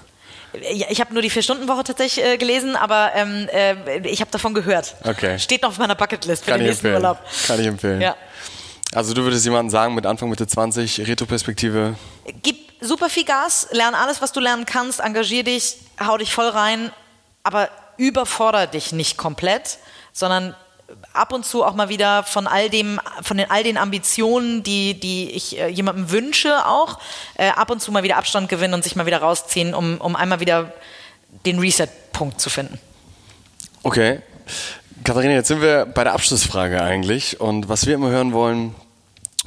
ich 0.88 1.00
habe 1.00 1.12
nur 1.12 1.20
die 1.20 1.30
Vier-Stunden-Woche 1.30 1.82
tatsächlich 1.82 2.24
äh, 2.24 2.36
gelesen, 2.36 2.76
aber 2.76 3.10
ähm, 3.16 3.48
äh, 3.52 4.06
ich 4.06 4.20
habe 4.20 4.30
davon 4.30 4.54
gehört. 4.54 4.94
Okay. 5.02 5.36
Steht 5.40 5.62
noch 5.62 5.70
auf 5.70 5.78
meiner 5.78 5.96
Bucketlist 5.96 6.44
für 6.44 6.52
Kann 6.52 6.60
den 6.60 6.68
nächsten 6.68 6.86
empfehlen. 6.86 7.02
Urlaub. 7.02 7.18
Kann 7.48 7.60
ich 7.60 7.66
empfehlen. 7.66 8.00
Ja. 8.00 8.14
Also 8.94 9.12
du 9.12 9.24
würdest 9.24 9.44
jemandem 9.44 9.70
sagen 9.70 9.94
mit 9.94 10.06
Anfang 10.06 10.28
Mitte 10.28 10.46
20, 10.46 11.06
Retroperspektive? 11.08 11.96
Gib 12.42 12.56
super 12.80 13.10
viel 13.10 13.24
Gas, 13.24 13.66
lern 13.72 13.94
alles, 13.94 14.22
was 14.22 14.30
du 14.30 14.38
lernen 14.38 14.66
kannst, 14.66 15.00
engagier 15.00 15.42
dich, 15.42 15.78
hau 15.98 16.16
dich 16.16 16.32
voll 16.32 16.48
rein, 16.48 16.92
aber 17.42 17.68
überfordere 17.96 18.68
dich 18.68 18.92
nicht 18.92 19.16
komplett, 19.16 19.78
sondern 20.12 20.54
ab 21.12 21.32
und 21.32 21.44
zu 21.44 21.64
auch 21.64 21.74
mal 21.74 21.88
wieder 21.88 22.22
von 22.22 22.46
all 22.46 22.70
dem, 22.70 23.00
von 23.22 23.36
den, 23.36 23.50
all 23.50 23.64
den 23.64 23.78
Ambitionen, 23.78 24.62
die, 24.62 24.94
die 24.94 25.30
ich 25.30 25.58
äh, 25.58 25.68
jemandem 25.68 26.12
wünsche, 26.12 26.64
auch 26.66 27.00
äh, 27.36 27.48
ab 27.48 27.70
und 27.70 27.80
zu 27.80 27.90
mal 27.90 28.04
wieder 28.04 28.16
Abstand 28.16 28.48
gewinnen 28.48 28.74
und 28.74 28.84
sich 28.84 28.94
mal 28.94 29.06
wieder 29.06 29.18
rausziehen, 29.18 29.74
um, 29.74 30.00
um 30.00 30.14
einmal 30.14 30.38
wieder 30.38 30.72
den 31.46 31.58
Reset-Punkt 31.58 32.40
zu 32.40 32.48
finden. 32.48 32.78
Okay. 33.82 34.20
Katharina, 35.02 35.34
jetzt 35.34 35.48
sind 35.48 35.60
wir 35.60 35.84
bei 35.84 36.04
der 36.04 36.12
Abschlussfrage 36.12 36.80
eigentlich. 36.80 37.40
Und 37.40 37.68
was 37.68 37.86
wir 37.86 37.94
immer 37.94 38.10
hören 38.10 38.32
wollen, 38.32 38.74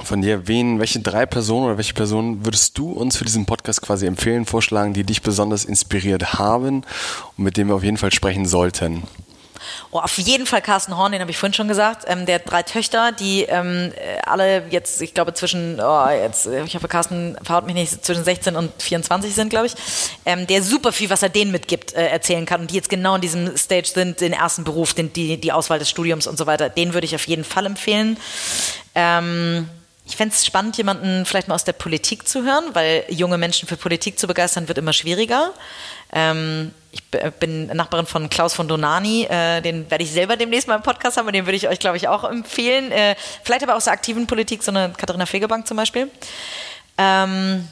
von 0.02 0.22
dir, 0.22 0.46
wen, 0.48 0.78
welche 0.78 1.00
drei 1.00 1.26
Personen 1.26 1.66
oder 1.66 1.76
welche 1.76 1.94
Personen 1.94 2.44
würdest 2.44 2.78
du 2.78 2.92
uns 2.92 3.16
für 3.16 3.24
diesen 3.24 3.46
Podcast 3.46 3.82
quasi 3.82 4.06
empfehlen, 4.06 4.46
vorschlagen, 4.46 4.94
die 4.94 5.04
dich 5.04 5.22
besonders 5.22 5.64
inspiriert 5.64 6.34
haben 6.34 6.82
und 7.36 7.44
mit 7.44 7.56
denen 7.56 7.70
wir 7.70 7.76
auf 7.76 7.84
jeden 7.84 7.96
Fall 7.96 8.12
sprechen 8.12 8.46
sollten? 8.46 9.02
Oh, 9.90 9.98
auf 9.98 10.18
jeden 10.18 10.46
Fall 10.46 10.62
Carsten 10.62 10.96
Horn, 10.96 11.12
den 11.12 11.20
habe 11.20 11.30
ich 11.30 11.38
vorhin 11.38 11.54
schon 11.54 11.68
gesagt. 11.68 12.04
Ähm, 12.06 12.26
der 12.26 12.36
hat 12.36 12.50
drei 12.50 12.62
Töchter, 12.62 13.12
die 13.12 13.42
ähm, 13.42 13.92
äh, 13.96 14.20
alle 14.24 14.64
jetzt, 14.70 15.00
ich 15.00 15.14
glaube, 15.14 15.34
zwischen, 15.34 15.80
oh, 15.80 16.08
jetzt, 16.08 16.46
äh, 16.46 16.64
ich 16.64 16.74
hoffe, 16.74 16.88
Carsten 16.88 17.36
verhaut 17.42 17.66
mich 17.66 17.74
nicht, 17.74 18.04
zwischen 18.04 18.24
16 18.24 18.56
und 18.56 18.70
24 18.80 19.34
sind, 19.34 19.50
glaube 19.50 19.66
ich. 19.66 19.74
Ähm, 20.26 20.46
der 20.46 20.62
super 20.62 20.92
viel, 20.92 21.10
was 21.10 21.22
er 21.22 21.28
denen 21.28 21.52
mitgibt, 21.52 21.94
äh, 21.94 22.06
erzählen 22.06 22.46
kann 22.46 22.62
und 22.62 22.70
die 22.70 22.76
jetzt 22.76 22.90
genau 22.90 23.14
in 23.14 23.20
diesem 23.20 23.56
Stage 23.56 23.88
sind, 23.88 24.20
den 24.20 24.32
ersten 24.32 24.64
Beruf, 24.64 24.94
den, 24.94 25.12
die, 25.12 25.38
die 25.38 25.52
Auswahl 25.52 25.78
des 25.78 25.90
Studiums 25.90 26.26
und 26.26 26.36
so 26.36 26.46
weiter. 26.46 26.68
Den 26.68 26.94
würde 26.94 27.06
ich 27.06 27.14
auf 27.14 27.26
jeden 27.26 27.44
Fall 27.44 27.66
empfehlen. 27.66 28.18
Ähm, 28.94 29.68
ich 30.08 30.16
fände 30.16 30.34
es 30.34 30.46
spannend, 30.46 30.78
jemanden 30.78 31.26
vielleicht 31.26 31.48
mal 31.48 31.54
aus 31.54 31.64
der 31.64 31.74
Politik 31.74 32.26
zu 32.26 32.42
hören, 32.42 32.64
weil 32.72 33.04
junge 33.10 33.36
Menschen 33.36 33.68
für 33.68 33.76
Politik 33.76 34.18
zu 34.18 34.26
begeistern 34.26 34.66
wird 34.66 34.78
immer 34.78 34.94
schwieriger. 34.94 35.52
Ähm, 36.12 36.72
ich 36.92 37.02
bin 37.38 37.66
Nachbarin 37.66 38.06
von 38.06 38.30
Klaus 38.30 38.54
von 38.54 38.66
Donani, 38.66 39.24
äh, 39.24 39.60
den 39.60 39.90
werde 39.90 40.02
ich 40.02 40.10
selber 40.10 40.38
demnächst 40.38 40.66
mal 40.66 40.76
im 40.76 40.82
Podcast 40.82 41.18
haben 41.18 41.26
und 41.26 41.34
den 41.34 41.44
würde 41.44 41.56
ich 41.56 41.68
euch, 41.68 41.78
glaube 41.78 41.98
ich, 41.98 42.08
auch 42.08 42.24
empfehlen. 42.24 42.90
Äh, 42.90 43.16
vielleicht 43.44 43.62
aber 43.62 43.76
aus 43.76 43.84
der 43.84 43.92
aktiven 43.92 44.26
Politik, 44.26 44.62
so 44.62 44.70
eine 44.70 44.94
Katharina 44.96 45.26
Fegebank 45.26 45.66
zum 45.66 45.76
Beispiel. 45.76 46.10
Ähm, 46.96 47.68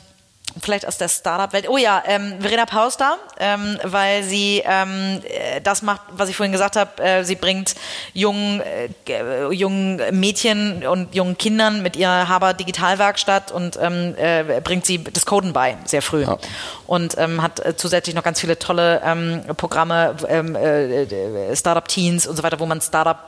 vielleicht 0.60 0.86
aus 0.86 0.98
der 0.98 1.08
Startup-Welt. 1.08 1.68
Oh 1.68 1.76
ja, 1.76 2.02
ähm, 2.06 2.36
Verena 2.40 2.66
Paus 2.66 2.96
da, 2.96 3.16
ähm, 3.38 3.78
weil 3.82 4.22
sie 4.22 4.62
ähm, 4.64 5.20
äh, 5.24 5.60
das 5.60 5.82
macht, 5.82 6.00
was 6.12 6.28
ich 6.28 6.36
vorhin 6.36 6.52
gesagt 6.52 6.76
habe. 6.76 7.02
Äh, 7.02 7.24
sie 7.24 7.34
bringt 7.34 7.74
jungen, 8.14 8.60
äh, 8.60 9.52
jungen 9.52 10.00
Mädchen 10.18 10.86
und 10.86 11.14
jungen 11.14 11.36
Kindern 11.36 11.82
mit 11.82 11.96
ihrer 11.96 12.28
Haber 12.28 12.54
Digitalwerkstatt 12.54 13.52
und 13.52 13.78
ähm, 13.80 14.14
äh, 14.16 14.60
bringt 14.62 14.86
sie 14.86 15.02
das 15.02 15.26
Coden 15.26 15.52
bei, 15.52 15.76
sehr 15.84 16.02
früh. 16.02 16.22
Ja. 16.22 16.38
Und 16.86 17.18
ähm, 17.18 17.42
hat 17.42 17.60
äh, 17.60 17.76
zusätzlich 17.76 18.14
noch 18.14 18.24
ganz 18.24 18.40
viele 18.40 18.58
tolle 18.58 19.02
ähm, 19.04 19.42
Programme, 19.56 20.14
äh, 20.28 21.54
Startup-Teens 21.54 22.26
und 22.26 22.36
so 22.36 22.42
weiter, 22.42 22.58
wo 22.60 22.66
man 22.66 22.80
Startup 22.80 23.18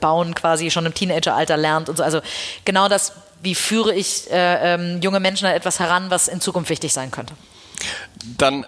bauen 0.00 0.36
quasi 0.36 0.70
schon 0.70 0.86
im 0.86 0.94
Teenageralter 0.94 1.56
lernt 1.56 1.88
und 1.88 1.96
so. 1.96 2.04
Also 2.04 2.20
genau 2.64 2.88
das 2.88 3.12
wie 3.42 3.54
führe 3.54 3.94
ich 3.94 4.30
äh, 4.30 4.74
ähm, 4.74 5.00
junge 5.00 5.20
Menschen 5.20 5.46
an 5.46 5.54
etwas 5.54 5.80
heran, 5.80 6.10
was 6.10 6.28
in 6.28 6.40
Zukunft 6.40 6.70
wichtig 6.70 6.92
sein 6.92 7.10
könnte. 7.10 7.34
Dann 8.36 8.66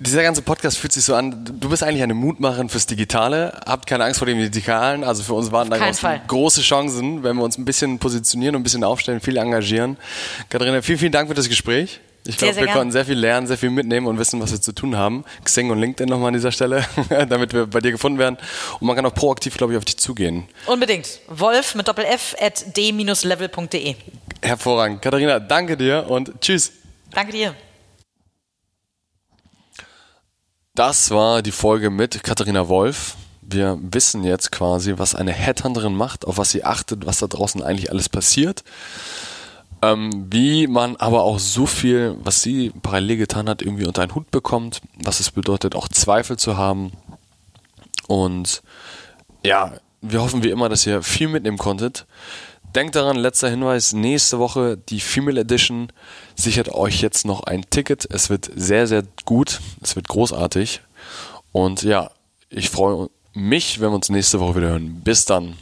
dieser 0.00 0.22
ganze 0.22 0.42
Podcast 0.42 0.78
fühlt 0.78 0.92
sich 0.92 1.04
so 1.04 1.14
an, 1.16 1.44
du 1.44 1.68
bist 1.68 1.82
eigentlich 1.82 2.02
eine 2.02 2.14
Mutmacherin 2.14 2.68
fürs 2.68 2.86
Digitale, 2.86 3.60
habt 3.66 3.86
keine 3.86 4.04
Angst 4.04 4.18
vor 4.18 4.26
dem 4.26 4.38
Digitalen, 4.38 5.02
also 5.02 5.24
für 5.24 5.34
uns 5.34 5.50
waren 5.50 5.70
da 5.70 6.18
große 6.26 6.60
Chancen, 6.62 7.24
wenn 7.24 7.36
wir 7.36 7.42
uns 7.42 7.58
ein 7.58 7.64
bisschen 7.64 7.98
positionieren 7.98 8.54
und 8.54 8.60
ein 8.60 8.64
bisschen 8.64 8.84
aufstellen, 8.84 9.20
viel 9.20 9.36
engagieren. 9.36 9.96
Katharina, 10.48 10.82
vielen, 10.82 10.98
vielen 10.98 11.12
Dank 11.12 11.28
für 11.28 11.34
das 11.34 11.48
Gespräch. 11.48 12.00
Ich 12.28 12.36
glaube, 12.36 12.56
wir 12.56 12.64
gern. 12.66 12.76
konnten 12.76 12.92
sehr 12.92 13.06
viel 13.06 13.18
lernen, 13.18 13.46
sehr 13.46 13.56
viel 13.56 13.70
mitnehmen 13.70 14.06
und 14.06 14.18
wissen, 14.18 14.38
was 14.42 14.52
wir 14.52 14.60
zu 14.60 14.72
tun 14.72 14.96
haben. 14.96 15.24
Xing 15.44 15.70
und 15.70 15.78
LinkedIn 15.78 16.10
nochmal 16.10 16.28
an 16.28 16.34
dieser 16.34 16.52
Stelle, 16.52 16.84
damit 17.08 17.54
wir 17.54 17.66
bei 17.66 17.80
dir 17.80 17.90
gefunden 17.90 18.18
werden. 18.18 18.36
Und 18.78 18.86
man 18.86 18.94
kann 18.94 19.06
auch 19.06 19.14
proaktiv, 19.14 19.56
glaube 19.56 19.72
ich, 19.72 19.78
auf 19.78 19.86
dich 19.86 19.96
zugehen. 19.96 20.46
Unbedingt. 20.66 21.20
Wolf 21.28 21.74
mit 21.74 21.88
Doppel-F 21.88 22.36
at 22.38 22.76
d-level.de. 22.76 23.94
Hervorragend. 24.42 25.00
Katharina, 25.00 25.40
danke 25.40 25.78
dir 25.78 26.04
und 26.10 26.38
tschüss. 26.42 26.72
Danke 27.12 27.32
dir. 27.32 27.54
Das 30.74 31.10
war 31.10 31.40
die 31.40 31.50
Folge 31.50 31.88
mit 31.88 32.22
Katharina 32.22 32.68
Wolf. 32.68 33.16
Wir 33.40 33.78
wissen 33.80 34.22
jetzt 34.22 34.52
quasi, 34.52 34.92
was 34.98 35.14
eine 35.14 35.32
Headhunterin 35.32 35.94
macht, 35.94 36.26
auf 36.26 36.36
was 36.36 36.50
sie 36.50 36.62
achtet, 36.62 37.06
was 37.06 37.20
da 37.20 37.26
draußen 37.26 37.62
eigentlich 37.62 37.90
alles 37.90 38.10
passiert. 38.10 38.64
Ähm, 39.80 40.26
wie 40.30 40.66
man 40.66 40.96
aber 40.96 41.22
auch 41.22 41.38
so 41.38 41.66
viel, 41.66 42.16
was 42.22 42.42
sie 42.42 42.72
parallel 42.82 43.16
getan 43.16 43.48
hat, 43.48 43.62
irgendwie 43.62 43.86
unter 43.86 44.02
einen 44.02 44.14
Hut 44.14 44.30
bekommt, 44.30 44.80
was 45.02 45.20
es 45.20 45.30
bedeutet, 45.30 45.76
auch 45.76 45.88
Zweifel 45.88 46.36
zu 46.36 46.56
haben. 46.56 46.92
Und 48.08 48.62
ja, 49.44 49.74
wir 50.00 50.20
hoffen 50.22 50.42
wie 50.42 50.50
immer, 50.50 50.68
dass 50.68 50.86
ihr 50.86 51.02
viel 51.02 51.28
mitnehmen 51.28 51.58
konntet. 51.58 52.06
Denkt 52.74 52.96
daran, 52.96 53.16
letzter 53.16 53.48
Hinweis, 53.48 53.92
nächste 53.92 54.38
Woche 54.38 54.76
die 54.76 55.00
Female 55.00 55.40
Edition 55.40 55.88
sichert 56.34 56.68
euch 56.68 57.00
jetzt 57.00 57.24
noch 57.24 57.44
ein 57.44 57.64
Ticket. 57.70 58.06
Es 58.10 58.28
wird 58.30 58.50
sehr, 58.54 58.86
sehr 58.86 59.04
gut. 59.24 59.60
Es 59.80 59.96
wird 59.96 60.08
großartig. 60.08 60.82
Und 61.52 61.82
ja, 61.82 62.10
ich 62.50 62.68
freue 62.68 63.08
mich, 63.32 63.80
wenn 63.80 63.90
wir 63.90 63.94
uns 63.94 64.10
nächste 64.10 64.40
Woche 64.40 64.56
wieder 64.56 64.68
hören. 64.68 65.00
Bis 65.02 65.24
dann. 65.24 65.56